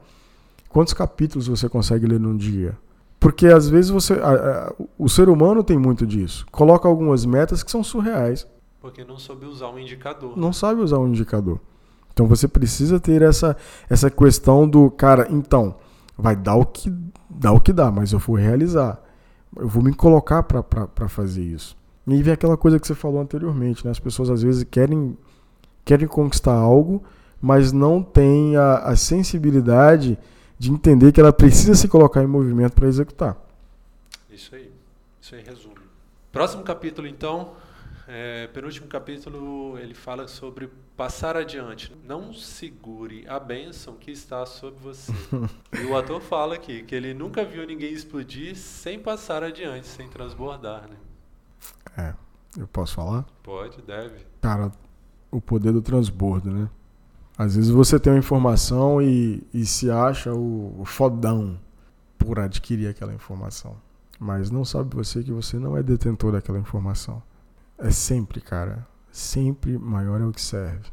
Quantos 0.69 0.93
capítulos 0.93 1.47
você 1.47 1.69
consegue 1.69 2.07
ler 2.07 2.21
num 2.21 2.37
dia? 2.37 2.77
Porque 3.19 3.47
às 3.47 3.69
vezes 3.69 3.91
você. 3.91 4.15
A, 4.15 4.69
a, 4.69 4.73
o 4.99 5.09
ser 5.09 5.29
humano 5.29 5.65
tem 5.65 5.79
muito 5.79 6.07
disso. 6.07 6.47
Coloca 6.53 6.87
algumas 6.87 7.25
metas 7.25 7.63
que 7.63 7.71
são 7.71 7.83
surreais. 7.83 8.47
Porque 8.81 9.03
não 9.03 9.19
soube 9.19 9.47
usar 9.47 9.69
um 9.71 9.79
indicador. 9.79 10.37
Não 10.37 10.53
sabe 10.53 10.81
usar 10.81 10.99
um 10.99 11.09
indicador. 11.09 11.59
Então 12.13 12.27
você 12.27 12.47
precisa 12.47 13.01
ter 13.01 13.23
essa, 13.23 13.57
essa 13.89 14.11
questão 14.11 14.69
do, 14.69 14.91
cara, 14.91 15.27
então, 15.31 15.77
vai 16.19 16.35
dar 16.35 16.57
o 16.57 16.67
que 16.67 16.93
dá 17.31 17.53
o 17.53 17.61
que 17.61 17.73
dá, 17.73 17.91
mas 17.91 18.13
eu 18.13 18.19
vou 18.19 18.37
realizar. 18.37 19.01
Eu 19.57 19.69
vou 19.69 19.83
me 19.83 19.95
colocar 19.95 20.43
para 20.43 21.09
fazer 21.09 21.43
isso. 21.43 21.77
E 22.07 22.13
aí 22.13 22.23
vem 22.23 22.35
aquela 22.35 22.57
coisa 22.57 22.81
que 22.81 22.87
você 22.87 22.95
falou 22.95 23.21
anteriormente, 23.21 23.85
né? 23.85 23.91
As 23.91 24.01
pessoas 24.01 24.29
às 24.29 24.43
vezes 24.43 24.65
querem, 24.65 25.17
querem 25.85 26.09
conquistar 26.09 26.55
algo, 26.55 27.03
mas 27.41 27.71
não 27.71 28.03
têm 28.03 28.57
a, 28.57 28.79
a 28.79 28.97
sensibilidade 28.97 30.19
de 30.59 30.73
entender 30.73 31.13
que 31.13 31.21
ela 31.21 31.33
precisa 31.33 31.75
se 31.75 31.87
colocar 31.87 32.23
em 32.23 32.27
movimento 32.27 32.73
para 32.73 32.89
executar. 32.89 33.37
Isso 34.31 34.55
aí. 34.55 34.71
Isso 35.21 35.35
aí 35.35 35.43
resume. 35.43 35.77
Próximo 36.33 36.63
capítulo, 36.63 37.07
então, 37.07 37.53
é, 38.11 38.47
penúltimo 38.47 38.89
capítulo, 38.89 39.79
ele 39.79 39.93
fala 39.93 40.27
sobre 40.27 40.71
passar 40.97 41.37
adiante. 41.37 41.95
Não 42.05 42.33
segure 42.33 43.29
a 43.29 43.39
bênção 43.39 43.97
que 43.97 44.11
está 44.11 44.47
sobre 44.47 44.81
você. 44.81 45.13
e 45.79 45.85
o 45.85 45.95
ator 45.95 46.19
fala 46.19 46.55
aqui 46.55 46.83
que 46.83 46.95
ele 46.95 47.13
nunca 47.13 47.45
viu 47.45 47.67
ninguém 47.67 47.93
explodir 47.93 48.57
sem 48.57 48.99
passar 48.99 49.45
adiante, 49.45 49.87
sem 49.87 50.09
transbordar, 50.09 50.89
né? 50.89 50.97
É. 51.97 52.15
Eu 52.59 52.67
posso 52.67 52.95
falar? 52.95 53.27
Pode, 53.43 53.83
deve. 53.83 54.25
Cara, 54.41 54.73
o 55.31 55.39
poder 55.39 55.71
do 55.73 55.83
transbordo, 55.83 56.51
né? 56.51 56.71
Às 57.37 57.57
vezes 57.57 57.71
você 57.71 58.01
tem 58.01 58.15
uma 58.15 58.19
informação 58.19 59.03
e, 59.03 59.47
e 59.53 59.67
se 59.67 59.91
acha 59.91 60.33
o, 60.33 60.81
o 60.81 60.85
fodão 60.87 61.61
por 62.17 62.39
adquirir 62.41 62.89
aquela 62.89 63.13
informação. 63.13 63.77
Mas 64.19 64.51
não 64.51 64.65
sabe 64.65 64.97
você 64.97 65.23
que 65.23 65.31
você 65.31 65.59
não 65.59 65.77
é 65.77 65.83
detentor 65.83 66.33
daquela 66.33 66.59
informação. 66.59 67.23
É 67.79 67.91
sempre, 67.91 68.41
cara, 68.41 68.87
sempre 69.11 69.79
maior 69.79 70.21
é 70.21 70.25
o 70.25 70.33
que 70.33 70.43
serve. 70.43 70.87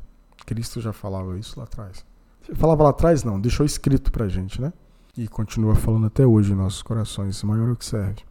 Cristo 0.45 0.79
já 0.79 0.93
falava 0.93 1.37
isso 1.37 1.57
lá 1.57 1.63
atrás. 1.63 2.05
Falava 2.53 2.83
lá 2.83 2.89
atrás, 2.91 3.23
não, 3.23 3.39
deixou 3.39 3.65
escrito 3.65 4.11
pra 4.11 4.27
gente, 4.27 4.61
né? 4.61 4.71
E 5.17 5.27
continua 5.27 5.75
falando 5.75 6.05
até 6.05 6.25
hoje 6.25 6.51
em 6.51 6.55
nossos 6.55 6.83
corações: 6.83 7.41
maior 7.43 7.69
é 7.69 7.71
o 7.71 7.75
que 7.75 7.85
serve. 7.85 8.21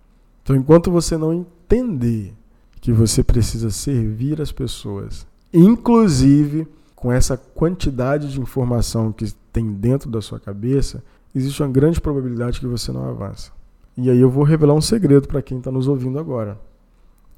Então, 0.43 0.55
enquanto 0.55 0.91
você 0.91 1.17
não 1.17 1.33
entender 1.33 2.35
que 2.81 2.93
você 2.93 3.25
precisa 3.25 3.71
servir 3.71 4.41
as 4.41 4.53
pessoas, 4.53 5.27
inclusive 5.53 6.69
com 6.95 7.11
essa 7.11 7.37
quantidade 7.37 8.31
de 8.31 8.41
informação 8.41 9.11
que 9.11 9.33
tem 9.53 9.73
dentro 9.73 10.11
da 10.11 10.23
sua 10.23 10.39
cabeça, 10.39 11.03
existe 11.35 11.63
uma 11.63 11.69
grande 11.69 12.01
probabilidade 12.01 12.61
que 12.61 12.67
você 12.67 12.93
não 12.93 13.09
avança. 13.09 13.51
E 13.97 14.11
aí 14.11 14.21
eu 14.21 14.31
vou 14.31 14.45
revelar 14.45 14.75
um 14.75 14.81
segredo 14.81 15.27
para 15.27 15.43
quem 15.43 15.59
está 15.59 15.71
nos 15.71 15.89
ouvindo 15.89 16.19
agora. 16.19 16.59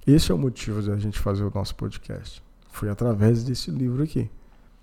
Esse 0.06 0.30
é 0.30 0.34
o 0.34 0.38
motivo 0.38 0.80
de 0.80 0.92
a 0.92 0.96
gente 0.96 1.18
fazer 1.18 1.42
o 1.42 1.52
nosso 1.52 1.74
podcast. 1.74 2.40
Foi 2.68 2.88
através 2.88 3.42
desse 3.42 3.72
livro 3.72 4.04
aqui. 4.04 4.30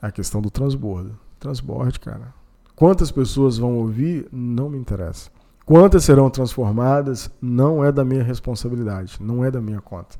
A 0.01 0.11
questão 0.11 0.41
do 0.41 0.51
transbordo. 0.51 1.17
Transborde, 1.39 1.97
cara. 1.97 2.33
Quantas 2.75 3.09
pessoas 3.09 3.57
vão 3.57 3.77
ouvir, 3.77 4.27
não 4.33 4.69
me 4.69 4.77
interessa. 4.77 5.29
Quantas 5.65 6.03
serão 6.03 6.29
transformadas, 6.29 7.31
não 7.41 7.85
é 7.85 7.89
da 7.89 8.03
minha 8.03 8.21
responsabilidade, 8.21 9.17
não 9.21 9.45
é 9.45 9.49
da 9.49 9.61
minha 9.61 9.79
conta. 9.79 10.17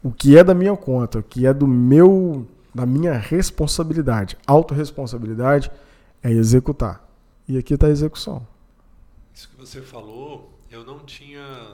O 0.00 0.12
que 0.12 0.38
é 0.38 0.44
da 0.44 0.54
minha 0.54 0.76
conta, 0.76 1.18
o 1.18 1.22
que 1.22 1.46
é 1.46 1.52
do 1.52 1.66
meu, 1.66 2.46
da 2.72 2.86
minha 2.86 3.14
responsabilidade, 3.14 4.38
autorresponsabilidade, 4.46 5.68
é 6.22 6.30
executar. 6.30 7.04
E 7.48 7.58
aqui 7.58 7.74
está 7.74 7.88
a 7.88 7.90
execução. 7.90 8.46
Isso 9.34 9.48
que 9.48 9.56
você 9.56 9.80
falou, 9.80 10.56
eu 10.70 10.84
não 10.84 11.00
tinha 11.00 11.72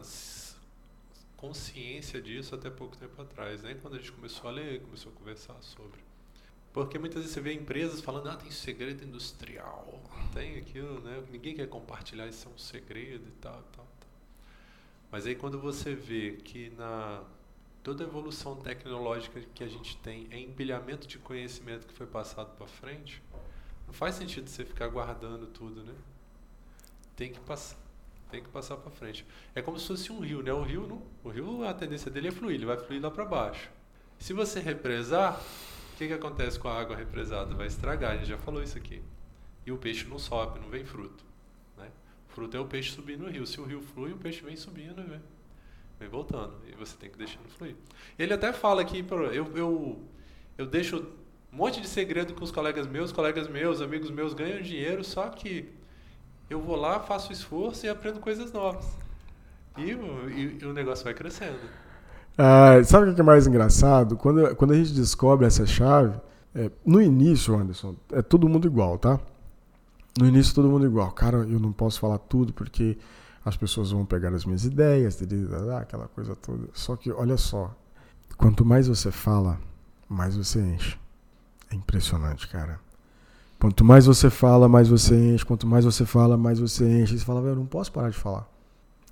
consciência 1.41 2.21
disso 2.21 2.55
até 2.55 2.69
pouco 2.69 2.97
tempo 2.97 3.21
atrás, 3.21 3.63
né? 3.63 3.75
quando 3.81 3.95
a 3.95 3.99
gente 3.99 4.13
começou 4.13 4.51
a 4.51 4.53
ler, 4.53 4.83
começou 4.83 5.11
a 5.11 5.15
conversar 5.15 5.57
sobre. 5.63 5.99
Porque 6.73 6.99
muitas 6.99 7.23
vezes 7.23 7.33
você 7.33 7.41
vê 7.41 7.55
empresas 7.55 8.01
falando, 8.01 8.29
ah, 8.29 8.37
tem 8.37 8.51
segredo 8.51 9.03
industrial, 9.03 10.01
tem 10.33 10.59
aquilo, 10.59 11.01
né? 11.01 11.25
Ninguém 11.31 11.57
quer 11.57 11.67
compartilhar, 11.67 12.29
isso 12.29 12.47
é 12.47 12.53
um 12.53 12.59
segredo 12.59 13.27
e 13.27 13.33
tal, 13.41 13.55
tal, 13.73 13.87
tal. 13.99 14.09
Mas 15.11 15.27
aí 15.27 15.35
quando 15.35 15.59
você 15.59 15.95
vê 15.95 16.37
que 16.37 16.71
na 16.71 17.25
toda 17.83 18.05
a 18.05 18.07
evolução 18.07 18.55
tecnológica 18.57 19.41
que 19.55 19.65
a 19.65 19.67
gente 19.67 19.97
tem 19.97 20.29
é 20.31 20.39
empilhamento 20.39 21.09
de 21.09 21.19
conhecimento 21.19 21.87
que 21.87 21.95
foi 21.95 22.07
passado 22.07 22.55
para 22.55 22.67
frente, 22.67 23.23
não 23.87 23.95
faz 23.95 24.15
sentido 24.15 24.49
você 24.49 24.65
ficar 24.65 24.87
guardando 24.89 25.47
tudo, 25.47 25.83
né? 25.83 25.95
Tem 27.17 27.33
que 27.33 27.41
passar 27.41 27.77
tem 28.31 28.43
que 28.43 28.49
passar 28.49 28.77
para 28.77 28.91
frente. 28.91 29.27
É 29.55 29.61
como 29.61 29.79
se 29.79 29.87
fosse 29.87 30.13
um 30.13 30.21
rio, 30.21 30.43
né? 30.43 30.53
O 30.53 30.63
rio, 30.63 30.87
não, 30.87 31.03
o 31.25 31.29
rio 31.29 31.65
a 31.65 31.75
tendência 31.75 32.11
dele 32.11 32.29
é 32.29 32.31
fluir, 32.31 32.55
ele 32.55 32.67
vai 32.67 32.77
fluir 32.77 33.03
lá 33.03 33.11
para 33.11 33.25
baixo. 33.25 33.71
Se 34.19 34.33
você 34.33 34.61
represar, 34.61 35.41
o 35.95 35.97
que, 35.97 36.07
que 36.07 36.13
acontece 36.13 36.59
com 36.59 36.69
a 36.69 36.79
água 36.79 36.97
represada? 36.97 37.55
Vai 37.55 37.67
estragar, 37.67 38.13
a 38.13 38.17
gente 38.17 38.29
já 38.29 38.39
falou 38.39 38.63
isso 38.63 38.77
aqui. 38.77 39.03
E 39.67 39.73
o 39.73 39.79
peixe 39.79 40.07
não 40.07 40.19
sobe, 40.19 40.61
não 40.61 40.69
vem 40.69 40.85
fruto. 40.85 41.25
Né? 41.77 41.91
Fruto 42.29 42.57
é 42.57 42.61
o 42.61 42.67
peixe 42.67 42.93
subindo 42.93 43.25
no 43.25 43.31
rio. 43.31 43.47
Se 43.47 43.61
o 43.61 43.65
rio 43.65 43.81
flui, 43.81 44.13
o 44.13 44.17
peixe 44.17 44.43
vem 44.43 44.57
subindo 44.57 45.01
e 45.01 45.05
vem, 45.05 45.21
vem 45.99 46.09
voltando. 46.09 46.55
E 46.67 46.75
você 46.75 46.97
tem 46.97 47.11
que 47.11 47.19
deixar 47.19 47.41
fluir. 47.57 47.77
Ele 48.19 48.33
até 48.33 48.53
fala 48.53 48.83
aqui, 48.83 49.05
eu, 49.33 49.57
eu, 49.57 50.05
eu 50.57 50.67
deixo 50.67 50.99
um 51.53 51.57
monte 51.57 51.81
de 51.81 51.89
segredo 51.89 52.35
com 52.35 52.45
os 52.45 52.51
colegas 52.51 52.87
meus, 52.87 53.11
colegas 53.11 53.49
meus, 53.49 53.81
amigos 53.81 54.11
meus 54.11 54.35
ganham 54.35 54.63
dinheiro, 54.63 55.03
só 55.03 55.29
que 55.29 55.80
eu 56.51 56.61
vou 56.61 56.75
lá, 56.75 56.99
faço 56.99 57.33
esforço 57.33 57.87
e 57.87 57.89
aprendo 57.89 58.19
coisas 58.19 58.53
novas. 58.53 58.85
E, 59.79 59.93
e, 59.93 60.59
e 60.61 60.67
o 60.67 60.73
negócio 60.73 61.05
vai 61.05 61.15
crescendo. 61.15 61.59
Ah, 62.37 62.83
sabe 62.85 63.11
o 63.11 63.15
que 63.15 63.21
é 63.21 63.25
mais 63.25 63.47
engraçado? 63.47 64.17
Quando, 64.17 64.55
quando 64.57 64.73
a 64.73 64.77
gente 64.77 64.93
descobre 64.93 65.47
essa 65.47 65.65
chave, 65.65 66.19
é, 66.55 66.71
no 66.85 67.01
início, 67.01 67.55
Anderson, 67.55 67.95
é 68.13 68.21
todo 68.21 68.49
mundo 68.49 68.67
igual, 68.67 68.99
tá? 68.99 69.21
No 70.19 70.27
início, 70.27 70.55
todo 70.55 70.69
mundo 70.69 70.85
igual. 70.85 71.13
Cara, 71.13 71.39
eu 71.39 71.61
não 71.61 71.73
posso 71.73 72.01
falar 72.01 72.19
tudo 72.19 72.53
porque 72.53 72.99
as 73.45 73.57
pessoas 73.57 73.93
vão 73.93 74.05
pegar 74.05 74.35
as 74.35 74.45
minhas 74.45 74.65
ideias, 74.65 75.23
aquela 75.81 76.09
coisa 76.09 76.35
toda. 76.35 76.69
Só 76.73 76.97
que, 76.97 77.13
olha 77.13 77.37
só, 77.37 77.75
quanto 78.37 78.65
mais 78.65 78.89
você 78.89 79.13
fala, 79.13 79.61
mais 80.09 80.37
você 80.37 80.61
enche. 80.61 80.99
É 81.71 81.77
impressionante, 81.77 82.49
cara. 82.49 82.81
Quanto 83.61 83.85
mais 83.85 84.07
você 84.07 84.31
fala, 84.31 84.67
mais 84.71 84.89
você 84.89 85.15
enche. 85.15 85.45
Quanto 85.45 85.67
mais 85.67 85.85
você 85.85 86.07
fala, 86.07 86.35
mais 86.39 86.59
você 86.59 86.83
enche. 86.83 87.19
Você 87.19 87.25
fala, 87.25 87.47
eu 87.47 87.55
não 87.55 87.67
posso 87.67 87.93
parar 87.93 88.09
de 88.09 88.17
falar. 88.17 88.51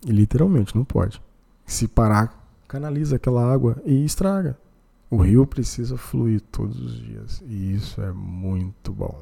E 0.07 0.11
literalmente, 0.11 0.75
não 0.75 0.87
pode. 0.87 1.21
Se 1.67 1.87
parar, 1.87 2.51
canaliza 2.67 3.17
aquela 3.17 3.45
água 3.53 3.77
e 3.85 4.03
estraga. 4.07 4.59
O 5.11 5.19
rio 5.19 5.47
precisa 5.47 5.99
fluir 5.99 6.41
todos 6.41 6.81
os 6.81 6.99
dias. 6.99 7.43
E 7.47 7.75
isso 7.75 8.01
é 8.01 8.11
muito 8.11 8.91
bom. 8.91 9.21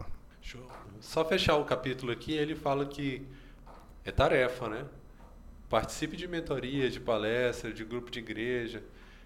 Só 1.01 1.25
fechar 1.25 1.57
o 1.57 1.65
capítulo 1.65 2.13
aqui, 2.13 2.33
ele 2.33 2.55
fala 2.55 2.87
que 2.87 3.27
é 4.05 4.13
tarefa, 4.13 4.69
né? 4.69 4.85
Participe 5.69 6.17
de 6.17 6.29
mentoria, 6.29 6.89
de 6.89 7.01
palestra, 7.01 7.73
de 7.73 7.85
grupo 7.85 8.13
de 8.13 8.21
igreja. 8.21 8.83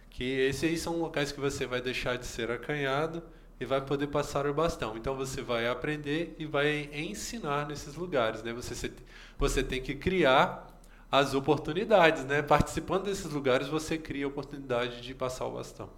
Que 0.09 0.25
esses 0.25 0.65
aí 0.65 0.79
são 0.79 0.99
locais 0.99 1.31
que 1.31 1.41
você 1.41 1.67
vai 1.67 1.83
deixar 1.83 2.17
de 2.17 2.27
ser 2.27 2.51
acanhado 2.51 3.23
e 3.60 3.66
vai 3.66 3.80
poder 3.82 4.06
passar 4.06 4.47
o 4.47 4.55
bastão. 4.55 4.97
Então 4.97 5.14
você 5.14 5.42
vai 5.42 5.68
aprender 5.68 6.34
e 6.39 6.47
vai 6.47 6.89
ensinar 6.94 7.68
nesses 7.68 7.94
lugares, 7.94 8.42
né? 8.42 8.55
Você, 8.55 8.90
você 9.39 9.62
tem 9.62 9.82
que 9.82 9.94
criar 9.94 10.66
as 11.12 11.34
oportunidades, 11.34 12.24
né? 12.24 12.40
Participando 12.40 13.05
desses 13.05 13.30
lugares 13.30 13.68
você 13.68 13.98
cria 13.98 14.24
a 14.24 14.28
oportunidade 14.28 15.02
de 15.02 15.14
passar 15.14 15.44
o 15.47 15.52
bastão. 15.52 15.90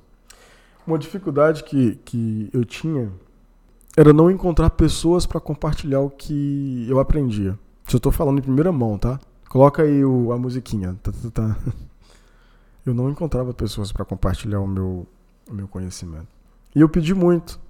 Uma 0.85 0.99
dificuldade 0.99 1.63
que, 1.63 1.95
que 2.05 2.51
eu 2.53 2.65
tinha 2.65 3.13
era 3.97 4.13
não 4.13 4.29
encontrar 4.29 4.71
pessoas 4.71 5.25
para 5.25 5.39
compartilhar 5.39 6.01
o 6.01 6.11
que 6.11 6.87
eu 6.89 6.99
aprendia. 6.99 7.57
Se 7.87 7.95
eu 7.95 7.99
estou 7.99 8.11
falando 8.11 8.39
em 8.39 8.43
primeira 8.43 8.73
mão, 8.73 8.99
tá? 8.99 9.21
Coloca 9.49 9.83
aí 9.83 10.05
o, 10.05 10.33
a 10.33 10.39
musiquinha. 10.39 10.99
Tá, 11.03 11.13
tá, 11.13 11.31
tá. 11.31 11.59
Eu 12.85 12.93
não 12.93 13.09
encontrava 13.09 13.55
pessoas 13.55 13.93
para 13.93 14.05
compartilhar 14.05 14.59
o 14.59 14.67
meu, 14.67 15.07
o 15.49 15.55
meu 15.55 15.69
conhecimento. 15.69 16.27
E 16.75 16.81
eu 16.81 16.89
pedi 16.89 17.15
muito. 17.15 17.61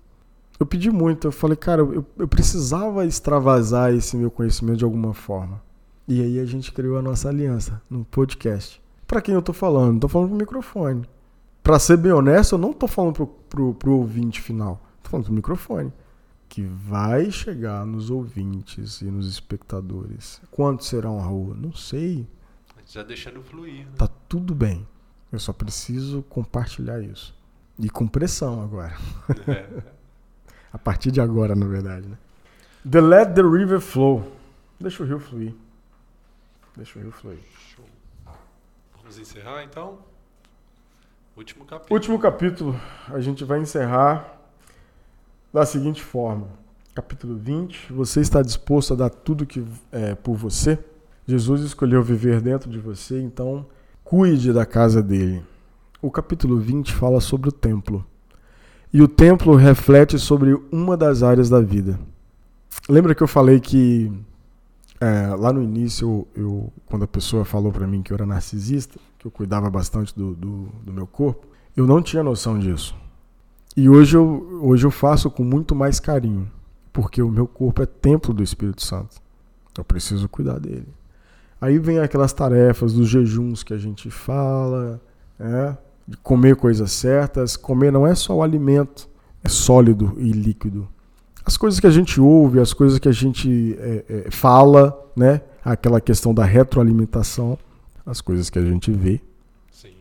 Eu 0.59 0.67
pedi 0.67 0.91
muito. 0.91 1.27
Eu 1.27 1.33
falei, 1.33 1.57
cara, 1.57 1.83
eu, 1.83 2.07
eu 2.19 2.29
precisava 2.29 3.05
extravasar 3.05 3.93
esse 3.93 4.17
meu 4.17 4.31
conhecimento 4.31 4.79
de 4.79 4.85
alguma 4.85 5.13
forma. 5.13 5.61
E 6.07 6.21
aí 6.21 6.39
a 6.39 6.45
gente 6.45 6.73
criou 6.73 6.99
a 6.99 7.03
nossa 7.03 7.29
aliança 7.29 7.81
no 7.89 8.05
podcast. 8.05 8.83
para 9.07 9.21
quem 9.21 9.35
eu 9.35 9.43
tô 9.43 9.53
falando? 9.53 10.01
Tô 10.01 10.09
falando 10.09 10.29
pro 10.29 10.39
microfone. 10.39 11.09
Para 11.63 11.79
ser 11.79 11.97
bem 11.97 12.13
honesto, 12.13 12.55
eu 12.55 12.59
não 12.59 12.73
tô 12.73 12.89
falando 12.89 13.15
pro, 13.15 13.27
pro, 13.27 13.75
pro 13.75 13.93
ouvinte 13.93 14.41
final. 14.41 14.83
Tô 15.03 15.11
falando 15.11 15.27
pro 15.27 15.35
microfone. 15.35 15.93
Que 16.49 16.63
vai 16.63 17.31
chegar 17.31 17.87
nos 17.87 18.11
ouvintes 18.11 19.01
e 19.01 19.07
nos 19.07 19.29
espectadores. 19.29 20.41
Quanto 20.51 20.85
será 20.85 21.11
uma 21.11 21.23
rua? 21.23 21.57
Não 21.57 21.73
sei. 21.73 22.27
Já 22.87 23.03
deixando 23.03 23.43
fluir. 23.43 23.87
Né? 23.87 23.93
Tá 23.97 24.09
tudo 24.29 24.55
bem. 24.55 24.87
Eu 25.31 25.39
só 25.39 25.53
preciso 25.53 26.23
compartilhar 26.29 27.01
isso. 27.01 27.35
E 27.79 27.89
com 27.89 28.07
pressão 28.07 28.63
agora. 28.63 28.97
É. 29.49 29.93
A 30.73 30.79
partir 30.79 31.11
de 31.11 31.21
agora, 31.21 31.55
na 31.55 31.67
verdade, 31.67 32.09
né? 32.09 32.17
The 32.91 33.01
Let 33.01 33.35
the 33.35 33.43
River 33.43 33.81
Flow. 33.81 34.33
Deixa 34.81 35.03
o 35.03 35.07
rio 35.07 35.21
fluir. 35.21 35.55
Deixa 36.77 36.99
o 36.99 37.03
rio 37.03 37.13
fluir. 37.13 37.39
Show. 37.75 37.85
Vamos 38.97 39.19
encerrar 39.19 39.63
então? 39.65 39.99
Último 41.37 41.65
capítulo. 41.65 41.95
Último 41.95 42.19
capítulo. 42.19 42.81
A 43.09 43.21
gente 43.21 43.45
vai 43.45 43.61
encerrar 43.61 44.41
da 45.53 45.67
seguinte 45.67 46.03
forma. 46.03 46.49
Capítulo 46.95 47.37
20. 47.37 47.93
Você 47.93 48.21
está 48.21 48.43
disposto 48.43 48.95
a 48.95 48.97
dar 48.97 49.11
tudo 49.11 49.47
que 49.47 49.65
é 49.91 50.15
por 50.15 50.35
você? 50.35 50.79
Jesus 51.27 51.63
escolheu 51.63 52.03
viver 52.03 52.41
dentro 52.41 52.71
de 52.71 52.79
você, 52.79 53.21
então 53.21 53.67
cuide 54.03 54.53
da 54.53 54.67
casa 54.67 55.03
dele. 55.03 55.45
O 56.03 56.11
capítulo 56.11 56.59
20 56.59 56.93
fala 56.93 57.21
sobre 57.21 57.49
o 57.49 57.53
templo. 57.53 58.05
E 58.93 59.01
o 59.01 59.07
templo 59.07 59.55
reflete 59.55 60.19
sobre 60.19 60.61
uma 60.73 60.97
das 60.97 61.23
áreas 61.23 61.49
da 61.49 61.61
vida. 61.61 61.99
Lembra 62.89 63.15
que 63.15 63.23
eu 63.23 63.29
falei 63.29 63.61
que 63.61 64.13
é, 65.01 65.35
lá 65.35 65.53
no 65.53 65.63
início, 65.63 66.27
eu, 66.35 66.43
eu 66.43 66.73
quando 66.87 67.05
a 67.05 67.09
pessoa 67.09 67.45
falou 67.45 67.71
para 67.71 67.87
mim 67.87 68.03
que 68.03 68.13
eu 68.13 68.17
era 68.17 68.27
narcisista, 68.27 68.99
que 69.17 69.27
eu 69.27 69.31
cuidava 69.31 69.71
bastante 69.71 70.13
do, 70.17 70.35
do, 70.35 70.69
do, 70.85 70.93
meu 70.93 71.07
corpo, 71.07 71.47
eu 71.77 71.87
não 71.87 72.03
tinha 72.03 72.23
noção 72.23 72.59
disso. 72.59 72.97
E 73.77 73.89
hoje 73.89 74.17
eu, 74.17 74.61
hoje 74.61 74.85
eu 74.85 74.91
faço 74.91 75.31
com 75.31 75.45
muito 75.45 75.73
mais 75.73 76.01
carinho, 76.01 76.51
porque 76.93 77.23
o 77.23 77.31
meu 77.31 77.47
corpo 77.47 77.81
é 77.81 77.87
templo 77.87 78.35
do 78.35 78.43
Espírito 78.43 78.83
Santo. 78.83 79.23
Eu 79.79 79.85
preciso 79.85 80.29
cuidar 80.29 80.59
dele. 80.59 80.89
Aí 81.61 81.79
vem 81.79 82.01
aquelas 82.01 82.33
tarefas 82.33 82.93
dos 82.93 83.09
jejuns 83.09 83.63
que 83.63 83.73
a 83.73 83.79
gente 83.79 84.11
fala, 84.11 85.01
né? 85.39 85.79
De 86.13 86.17
comer 86.19 86.57
coisas 86.57 86.93
certas. 86.93 87.57
Comer 87.57 87.91
não 87.91 88.07
é 88.07 88.15
só 88.15 88.37
o 88.37 88.43
alimento, 88.43 89.09
é 89.43 89.49
sólido 89.49 90.15
e 90.19 90.31
líquido. 90.31 90.87
As 91.45 91.57
coisas 91.57 91.81
que 91.81 91.87
a 91.87 91.91
gente 91.91 92.21
ouve, 92.21 92.61
as 92.61 92.73
coisas 92.73 92.99
que 92.99 93.09
a 93.09 93.13
gente 93.13 93.77
é, 93.81 94.05
é, 94.09 94.31
fala, 94.31 94.97
né? 95.17 95.41
Aquela 95.65 96.01
questão 96.01 96.33
da 96.33 96.45
retroalimentação, 96.45 97.59
as 98.07 98.21
coisas 98.21 98.49
que 98.49 98.59
a 98.59 98.65
gente 98.65 98.93
vê. 98.93 99.21
Sim. 99.71 99.93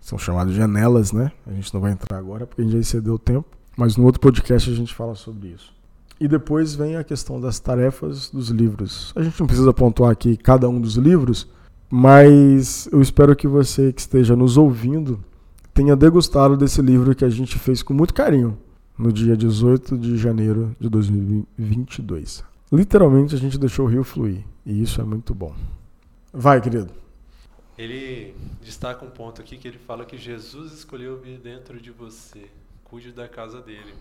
São 0.00 0.18
chamadas 0.18 0.54
janelas, 0.54 1.12
né? 1.12 1.32
A 1.46 1.52
gente 1.52 1.72
não 1.72 1.80
vai 1.80 1.92
entrar 1.92 2.18
agora 2.18 2.46
porque 2.46 2.60
a 2.60 2.64
gente 2.64 2.74
já 2.74 2.80
excedeu 2.80 3.14
o 3.14 3.18
tempo. 3.18 3.46
Mas 3.76 3.96
no 3.96 4.04
outro 4.04 4.20
podcast 4.20 4.68
a 4.68 4.74
gente 4.74 4.94
fala 4.94 5.14
sobre 5.14 5.48
isso. 5.48 5.72
E 6.18 6.28
depois 6.28 6.74
vem 6.74 6.96
a 6.96 7.04
questão 7.04 7.40
das 7.40 7.58
tarefas 7.58 8.28
dos 8.28 8.48
livros. 8.48 9.12
A 9.16 9.22
gente 9.22 9.40
não 9.40 9.46
precisa 9.46 9.72
pontuar 9.72 10.10
aqui 10.10 10.36
cada 10.36 10.68
um 10.68 10.78
dos 10.78 10.96
livros, 10.96 11.48
mas 11.88 12.88
eu 12.92 13.00
espero 13.00 13.34
que 13.34 13.48
você 13.48 13.90
que 13.90 14.00
esteja 14.02 14.36
nos 14.36 14.58
ouvindo 14.58 15.18
tenha 15.80 15.96
degustado 15.96 16.58
desse 16.58 16.82
livro 16.82 17.14
que 17.14 17.24
a 17.24 17.30
gente 17.30 17.58
fez 17.58 17.82
com 17.82 17.94
muito 17.94 18.12
carinho 18.12 18.58
no 18.98 19.10
dia 19.10 19.34
18 19.34 19.96
de 19.96 20.18
janeiro 20.18 20.76
de 20.78 20.90
2022. 20.90 22.44
Literalmente 22.70 23.34
a 23.34 23.38
gente 23.38 23.56
deixou 23.56 23.86
o 23.86 23.88
rio 23.88 24.04
fluir 24.04 24.44
e 24.66 24.82
isso 24.82 25.00
é 25.00 25.04
muito 25.04 25.34
bom. 25.34 25.56
Vai, 26.34 26.60
querido. 26.60 26.92
Ele 27.78 28.34
destaca 28.62 29.02
um 29.06 29.08
ponto 29.08 29.40
aqui 29.40 29.56
que 29.56 29.66
ele 29.66 29.78
fala 29.78 30.04
que 30.04 30.18
Jesus 30.18 30.70
escolheu 30.70 31.18
vir 31.18 31.38
dentro 31.38 31.80
de 31.80 31.90
você. 31.90 32.50
Cuide 32.84 33.10
da 33.10 33.26
casa 33.26 33.62
dele. 33.62 33.94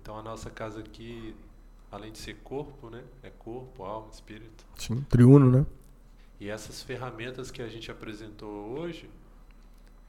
Então 0.00 0.16
a 0.16 0.22
nossa 0.22 0.50
casa 0.50 0.78
aqui, 0.78 1.34
além 1.90 2.12
de 2.12 2.18
ser 2.18 2.36
corpo, 2.44 2.90
né? 2.90 3.02
É 3.24 3.30
corpo, 3.30 3.82
alma, 3.82 4.06
espírito. 4.12 4.64
Sim, 4.76 5.04
triuno, 5.08 5.50
né? 5.50 5.66
E 6.38 6.48
essas 6.48 6.80
ferramentas 6.80 7.50
que 7.50 7.60
a 7.60 7.66
gente 7.66 7.90
apresentou 7.90 8.78
hoje, 8.78 9.10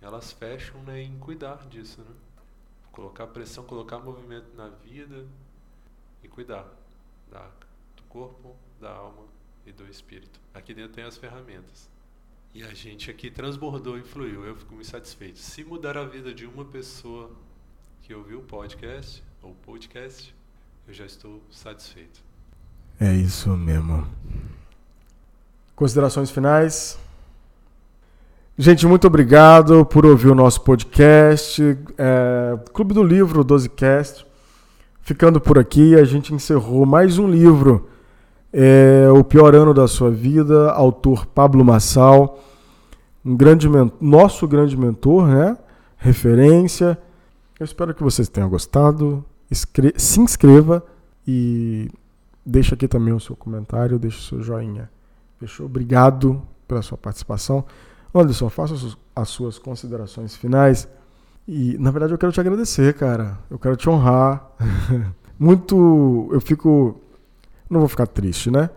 elas 0.01 0.31
fecham 0.31 0.81
né, 0.83 1.01
em 1.01 1.17
cuidar 1.17 1.67
disso, 1.67 2.01
né? 2.01 2.15
Colocar 2.91 3.27
pressão, 3.27 3.63
colocar 3.63 3.99
movimento 3.99 4.55
na 4.55 4.69
vida 4.69 5.25
e 6.23 6.27
cuidar 6.27 6.67
da, 7.29 7.47
do 7.95 8.03
corpo, 8.09 8.55
da 8.79 8.91
alma 8.91 9.23
e 9.65 9.71
do 9.71 9.87
espírito. 9.87 10.39
Aqui 10.53 10.73
dentro 10.73 10.93
tem 10.93 11.03
as 11.03 11.17
ferramentas. 11.17 11.89
E 12.53 12.63
a 12.63 12.73
gente 12.73 13.11
aqui 13.11 13.29
transbordou 13.29 13.99
e 13.99 14.03
fluiu. 14.03 14.43
Eu 14.45 14.55
fico 14.55 14.73
muito 14.73 14.87
satisfeito. 14.87 15.37
Se 15.37 15.63
mudar 15.63 15.95
a 15.97 16.05
vida 16.05 16.33
de 16.33 16.45
uma 16.45 16.65
pessoa 16.65 17.31
que 18.01 18.13
ouviu 18.15 18.39
o 18.39 18.43
podcast 18.43 19.23
ou 19.43 19.53
podcast, 19.53 20.33
eu 20.87 20.93
já 20.93 21.05
estou 21.05 21.41
satisfeito. 21.51 22.23
É 22.99 23.13
isso 23.13 23.49
mesmo. 23.55 24.07
Considerações 25.75 26.31
finais? 26.31 26.97
Gente, 28.59 28.87
muito 28.87 29.05
obrigado 29.05 29.85
por 29.85 30.03
ouvir 30.03 30.29
o 30.29 30.33
nosso 30.33 30.61
podcast. 30.61 31.77
É, 31.95 32.57
Clube 32.73 32.91
do 32.91 33.03
Livro 33.03 33.45
12Cast. 33.45 34.25
Ficando 34.99 35.39
por 35.39 35.59
aqui, 35.59 35.93
a 35.93 36.03
gente 36.03 36.33
encerrou 36.33 36.83
mais 36.83 37.19
um 37.19 37.29
livro. 37.29 37.87
É, 38.51 39.07
o 39.11 39.23
Pior 39.23 39.53
Ano 39.53 39.75
da 39.75 39.87
Sua 39.87 40.09
Vida, 40.09 40.71
autor 40.71 41.27
Pablo 41.27 41.63
Massal. 41.63 42.43
Um 43.23 43.37
grande 43.37 43.69
nosso 44.01 44.47
grande 44.47 44.75
mentor, 44.75 45.27
né? 45.27 45.55
Referência. 45.95 46.97
Eu 47.59 47.63
espero 47.63 47.93
que 47.93 48.01
vocês 48.01 48.27
tenham 48.27 48.49
gostado. 48.49 49.23
se 49.97 50.19
inscreva 50.19 50.83
e 51.27 51.91
deixa 52.43 52.73
aqui 52.73 52.87
também 52.87 53.13
o 53.13 53.19
seu 53.19 53.35
comentário, 53.35 53.99
deixa 53.99 54.17
o 54.17 54.23
seu 54.23 54.41
joinha. 54.41 54.89
Fechou? 55.39 55.67
Obrigado 55.67 56.41
pela 56.67 56.81
sua 56.81 56.97
participação. 56.97 57.63
Anderson, 58.19 58.49
faça 58.49 58.75
as 59.15 59.29
suas 59.29 59.57
considerações 59.57 60.35
finais. 60.35 60.87
E, 61.47 61.77
na 61.77 61.91
verdade, 61.91 62.13
eu 62.13 62.17
quero 62.17 62.31
te 62.31 62.39
agradecer, 62.39 62.93
cara. 62.93 63.37
Eu 63.49 63.57
quero 63.57 63.75
te 63.75 63.89
honrar. 63.89 64.51
Muito. 65.39 66.29
Eu 66.31 66.41
fico. 66.41 66.99
Não 67.69 67.79
vou 67.79 67.89
ficar 67.89 68.07
triste, 68.07 68.51
né? 68.51 68.69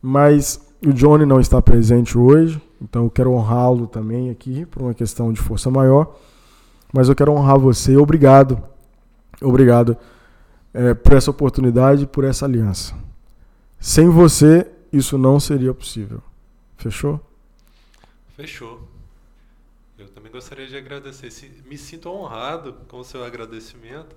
Mas 0.00 0.60
o 0.84 0.92
Johnny 0.92 1.24
não 1.24 1.40
está 1.40 1.60
presente 1.60 2.16
hoje, 2.16 2.60
então 2.80 3.04
eu 3.04 3.10
quero 3.10 3.32
honrá-lo 3.32 3.86
também 3.86 4.30
aqui, 4.30 4.64
por 4.66 4.82
uma 4.82 4.94
questão 4.94 5.32
de 5.32 5.40
força 5.40 5.70
maior. 5.70 6.16
Mas 6.92 7.08
eu 7.08 7.14
quero 7.14 7.32
honrar 7.32 7.58
você. 7.58 7.96
Obrigado. 7.96 8.62
Obrigado 9.42 9.96
é, 10.76 10.94
por 10.94 11.14
essa 11.14 11.30
oportunidade, 11.30 12.06
por 12.06 12.24
essa 12.24 12.44
aliança. 12.44 12.94
Sem 13.80 14.08
você, 14.08 14.66
isso 14.92 15.16
não 15.16 15.40
seria 15.40 15.72
possível. 15.72 16.22
Fechou? 16.76 17.20
Fechou. 18.36 18.86
Eu 19.96 20.10
também 20.10 20.30
gostaria 20.30 20.66
de 20.66 20.76
agradecer. 20.76 21.32
Me 21.64 21.78
sinto 21.78 22.10
honrado 22.10 22.74
com 22.86 22.98
o 22.98 23.04
seu 23.04 23.24
agradecimento, 23.24 24.14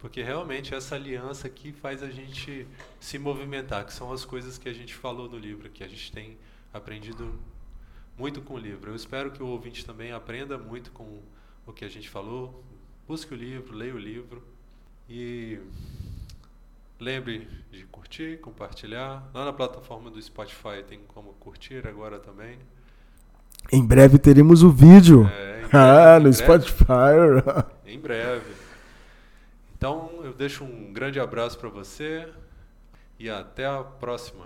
porque 0.00 0.24
realmente 0.24 0.74
essa 0.74 0.96
aliança 0.96 1.46
aqui 1.46 1.70
faz 1.70 2.02
a 2.02 2.10
gente 2.10 2.66
se 2.98 3.16
movimentar, 3.16 3.86
que 3.86 3.92
são 3.92 4.12
as 4.12 4.24
coisas 4.24 4.58
que 4.58 4.68
a 4.68 4.72
gente 4.72 4.92
falou 4.92 5.28
no 5.28 5.38
livro, 5.38 5.70
que 5.70 5.84
a 5.84 5.88
gente 5.88 6.10
tem 6.10 6.36
aprendido 6.74 7.38
muito 8.18 8.42
com 8.42 8.54
o 8.54 8.58
livro. 8.58 8.90
Eu 8.90 8.96
espero 8.96 9.30
que 9.30 9.40
o 9.40 9.46
ouvinte 9.46 9.86
também 9.86 10.10
aprenda 10.10 10.58
muito 10.58 10.90
com 10.90 11.22
o 11.64 11.72
que 11.72 11.84
a 11.84 11.88
gente 11.88 12.10
falou. 12.10 12.64
Busque 13.06 13.32
o 13.32 13.36
livro, 13.36 13.72
leia 13.72 13.94
o 13.94 13.98
livro 13.98 14.42
e 15.08 15.60
lembre 16.98 17.48
de 17.70 17.84
curtir, 17.84 18.40
compartilhar. 18.40 19.30
Lá 19.32 19.44
na 19.44 19.52
plataforma 19.52 20.10
do 20.10 20.20
Spotify 20.20 20.82
tem 20.84 20.98
como 21.06 21.34
curtir 21.34 21.86
agora 21.86 22.18
também. 22.18 22.58
Em 23.72 23.84
breve 23.84 24.18
teremos 24.18 24.62
o 24.62 24.70
vídeo. 24.70 25.26
É, 25.26 25.64
ah, 25.72 26.18
no 26.20 26.32
Spotify. 26.32 27.44
Em 27.86 27.98
breve. 27.98 28.52
Então, 29.76 30.10
eu 30.22 30.32
deixo 30.32 30.64
um 30.64 30.92
grande 30.92 31.18
abraço 31.18 31.58
para 31.58 31.68
você 31.68 32.28
e 33.18 33.30
até 33.30 33.66
a 33.66 33.82
próxima. 33.82 34.44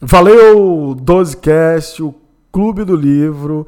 Valeu, 0.00 0.96
12cast, 0.96 2.04
o 2.04 2.14
clube 2.52 2.84
do 2.84 2.96
livro 2.96 3.66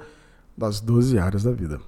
das 0.57 0.81
12 0.81 1.19
áreas 1.19 1.43
da 1.43 1.51
vida. 1.51 1.81